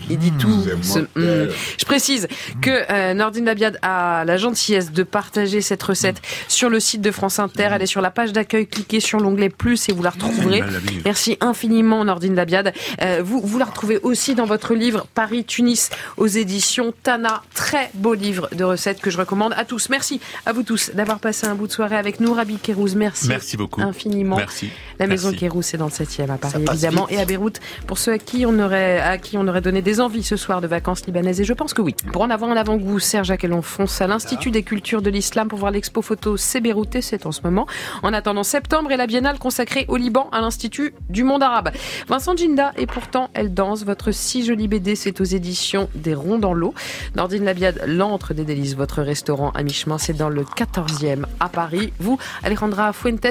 Il 0.09 0.17
dit 0.17 0.31
tout. 0.33 0.63
ce 0.81 0.99
mm. 0.99 1.51
Je 1.77 1.85
précise 1.85 2.27
que 2.61 2.91
euh, 2.91 3.13
Nordine 3.13 3.45
Labiade 3.45 3.77
a 3.81 4.23
la 4.25 4.37
gentillesse 4.37 4.91
de 4.91 5.03
partager 5.03 5.61
cette 5.61 5.83
recette 5.83 6.21
sur 6.47 6.69
le 6.69 6.79
site 6.79 7.01
de 7.01 7.11
France 7.11 7.39
Inter. 7.39 7.69
Elle 7.73 7.81
est 7.81 7.87
sur 7.87 8.01
la 8.01 8.11
page 8.11 8.33
d'accueil. 8.33 8.67
Cliquez 8.67 8.99
sur 8.99 9.19
l'onglet 9.19 9.49
plus 9.49 9.89
et 9.89 9.91
vous 9.91 10.03
la 10.03 10.11
retrouverez. 10.11 10.63
Merci 11.03 11.37
infiniment 11.41 12.03
Nordine 12.05 12.35
Labiade. 12.35 12.73
Euh, 13.01 13.21
vous, 13.23 13.41
vous 13.41 13.57
la 13.57 13.65
retrouvez 13.65 13.99
aussi 14.01 14.35
dans 14.35 14.45
votre 14.45 14.73
livre 14.73 15.07
Paris-Tunis 15.13 15.89
aux 16.17 16.27
éditions 16.27 16.93
Tana. 17.03 17.43
Très 17.53 17.91
beau 17.93 18.13
livre 18.13 18.49
de 18.53 18.63
recettes 18.63 19.01
que 19.01 19.09
je 19.09 19.17
recommande 19.17 19.53
à 19.57 19.65
tous. 19.65 19.89
Merci 19.89 20.19
à 20.45 20.53
vous 20.53 20.63
tous 20.63 20.91
d'avoir 20.93 21.19
passé 21.19 21.47
un 21.47 21.55
bout 21.55 21.67
de 21.67 21.71
soirée 21.71 21.97
avec 21.97 22.19
nous. 22.19 22.33
Rabi 22.33 22.57
Kérouz, 22.57 22.95
merci. 22.95 23.27
Merci 23.27 23.57
beaucoup. 23.57 23.81
Infiniment. 23.81 24.37
Merci. 24.37 24.69
La 24.99 25.07
maison. 25.07 25.31
Kérouz, 25.31 25.65
c'est 25.65 25.77
dans 25.77 25.85
le 25.85 25.91
7e 25.91 26.29
à 26.31 26.37
Paris, 26.37 26.63
évidemment, 26.71 27.05
vite. 27.05 27.17
et 27.17 27.21
à 27.21 27.25
Beyrouth, 27.25 27.59
pour 27.87 27.97
à 28.07 28.17
qui, 28.17 28.45
on 28.45 28.59
aurait, 28.59 28.99
à 28.99 29.17
qui 29.17 29.37
on 29.37 29.47
aurait 29.47 29.61
donné 29.61 29.81
des 29.81 29.99
envies 30.01 30.23
ce 30.23 30.35
soir 30.35 30.61
de 30.61 30.67
vacances 30.67 31.05
libanaises. 31.05 31.41
Et 31.41 31.43
je 31.43 31.53
pense 31.53 31.73
que 31.73 31.81
oui. 31.81 31.95
Pour 32.11 32.21
en 32.21 32.29
avoir 32.29 32.51
un 32.51 32.57
avant-goût, 32.57 32.99
Serge 32.99 33.31
Aquelon 33.31 33.61
fonce 33.61 34.01
à 34.01 34.07
l'Institut 34.07 34.51
des 34.51 34.63
cultures 34.63 35.01
de 35.01 35.09
l'islam 35.09 35.47
pour 35.47 35.59
voir 35.59 35.71
l'expo 35.71 36.01
photo 36.01 36.35
et 36.35 37.01
c'est 37.01 37.25
en 37.25 37.31
ce 37.31 37.41
moment. 37.43 37.67
En 38.03 38.13
attendant 38.13 38.43
septembre 38.43 38.91
et 38.91 38.97
la 38.97 39.07
biennale 39.07 39.39
consacrée 39.39 39.85
au 39.87 39.97
Liban 39.97 40.29
à 40.31 40.41
l'Institut 40.41 40.93
du 41.09 41.23
monde 41.23 41.43
arabe. 41.43 41.71
Vincent 42.07 42.35
Ginda, 42.35 42.71
et 42.77 42.87
pourtant, 42.87 43.29
elle 43.33 43.53
danse. 43.53 43.83
Votre 43.83 44.11
si 44.11 44.45
jolie 44.45 44.67
BD, 44.67 44.95
c'est 44.95 45.21
aux 45.21 45.25
éditions 45.25 45.89
des 45.95 46.13
Ronds 46.13 46.39
dans 46.39 46.53
l'eau. 46.53 46.73
Nordine 47.15 47.43
Labiade, 47.43 47.81
l'antre 47.87 48.33
des 48.33 48.45
délices, 48.45 48.75
votre 48.75 49.01
restaurant 49.01 49.51
à 49.51 49.63
mi-chemin, 49.63 49.97
c'est 49.97 50.13
dans 50.13 50.29
le 50.29 50.43
14e 50.43 51.25
à 51.39 51.49
Paris. 51.49 51.93
Vous, 51.99 52.17
Alejandra 52.43 52.93
Fuentes, 52.93 53.25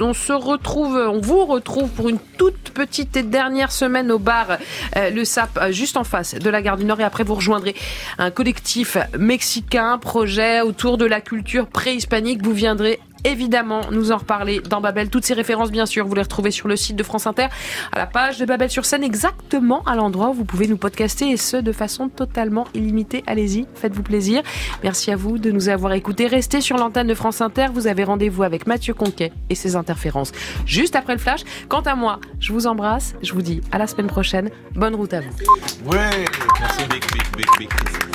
on 0.00 0.12
se 0.14 0.32
retrouve, 0.32 0.96
on 0.96 1.20
vous 1.20 1.44
retrouve 1.44 1.88
pour 1.90 2.08
une 2.08 2.18
toute 2.38 2.70
petite 2.70 3.16
et 3.16 3.22
dernière 3.22 3.72
semaine 3.74 4.10
au 4.10 4.18
bar 4.18 4.58
euh, 4.96 5.10
Le 5.10 5.24
Sap, 5.24 5.58
euh, 5.58 5.72
juste 5.72 5.96
en 5.96 6.04
face 6.04 6.34
de 6.34 6.50
la 6.50 6.62
gare 6.62 6.76
du 6.76 6.84
Nord. 6.84 7.00
Et 7.00 7.04
après, 7.04 7.24
vous 7.24 7.34
rejoindrez 7.34 7.74
un 8.18 8.30
collectif 8.30 8.96
mexicain, 9.18 9.98
projet 9.98 10.62
autour 10.62 10.96
de 10.96 11.04
la 11.04 11.20
culture 11.20 11.66
préhispanique. 11.66 12.42
Vous 12.42 12.52
viendrez 12.52 13.00
évidemment 13.24 13.82
nous 13.90 14.12
en 14.12 14.18
reparler 14.18 14.60
dans 14.60 14.80
Babel. 14.80 15.10
Toutes 15.10 15.24
ces 15.24 15.34
références, 15.34 15.70
bien 15.70 15.86
sûr, 15.86 16.06
vous 16.06 16.14
les 16.14 16.22
retrouvez 16.22 16.50
sur 16.50 16.68
le 16.68 16.76
site 16.76 16.96
de 16.96 17.02
France 17.02 17.26
Inter, 17.26 17.48
à 17.92 17.98
la 17.98 18.06
page 18.06 18.38
de 18.38 18.44
Babel 18.44 18.70
sur 18.70 18.84
scène, 18.84 19.02
exactement 19.02 19.82
à 19.84 19.96
l'endroit 19.96 20.30
où 20.30 20.34
vous 20.34 20.44
pouvez 20.44 20.66
nous 20.66 20.76
podcaster 20.76 21.30
et 21.30 21.36
ce, 21.36 21.56
de 21.56 21.72
façon 21.72 22.08
totalement 22.08 22.66
illimitée. 22.74 23.24
Allez-y, 23.26 23.66
faites-vous 23.74 24.02
plaisir. 24.02 24.42
Merci 24.82 25.10
à 25.10 25.16
vous 25.16 25.38
de 25.38 25.50
nous 25.50 25.68
avoir 25.68 25.92
écoutés. 25.92 26.26
Restez 26.26 26.60
sur 26.60 26.76
l'antenne 26.76 27.06
de 27.06 27.14
France 27.14 27.40
Inter. 27.40 27.66
Vous 27.72 27.86
avez 27.86 28.04
rendez-vous 28.04 28.42
avec 28.42 28.66
Mathieu 28.66 28.94
Conquet 28.94 29.32
et 29.50 29.54
ses 29.54 29.76
interférences 29.76 30.32
juste 30.66 30.96
après 30.96 31.14
le 31.14 31.18
flash. 31.18 31.40
Quant 31.68 31.80
à 31.80 31.94
moi, 31.94 32.20
je 32.40 32.52
vous 32.52 32.66
embrasse. 32.66 33.14
Je 33.22 33.32
vous 33.32 33.42
dis 33.42 33.60
à 33.72 33.78
la 33.78 33.86
semaine 33.86 34.06
prochaine. 34.06 34.50
Bonne 34.74 34.94
route 34.94 35.14
à 35.14 35.20
vous. 35.20 35.90
Ouais. 35.90 36.24
Merci, 36.60 36.84
big. 36.88 38.13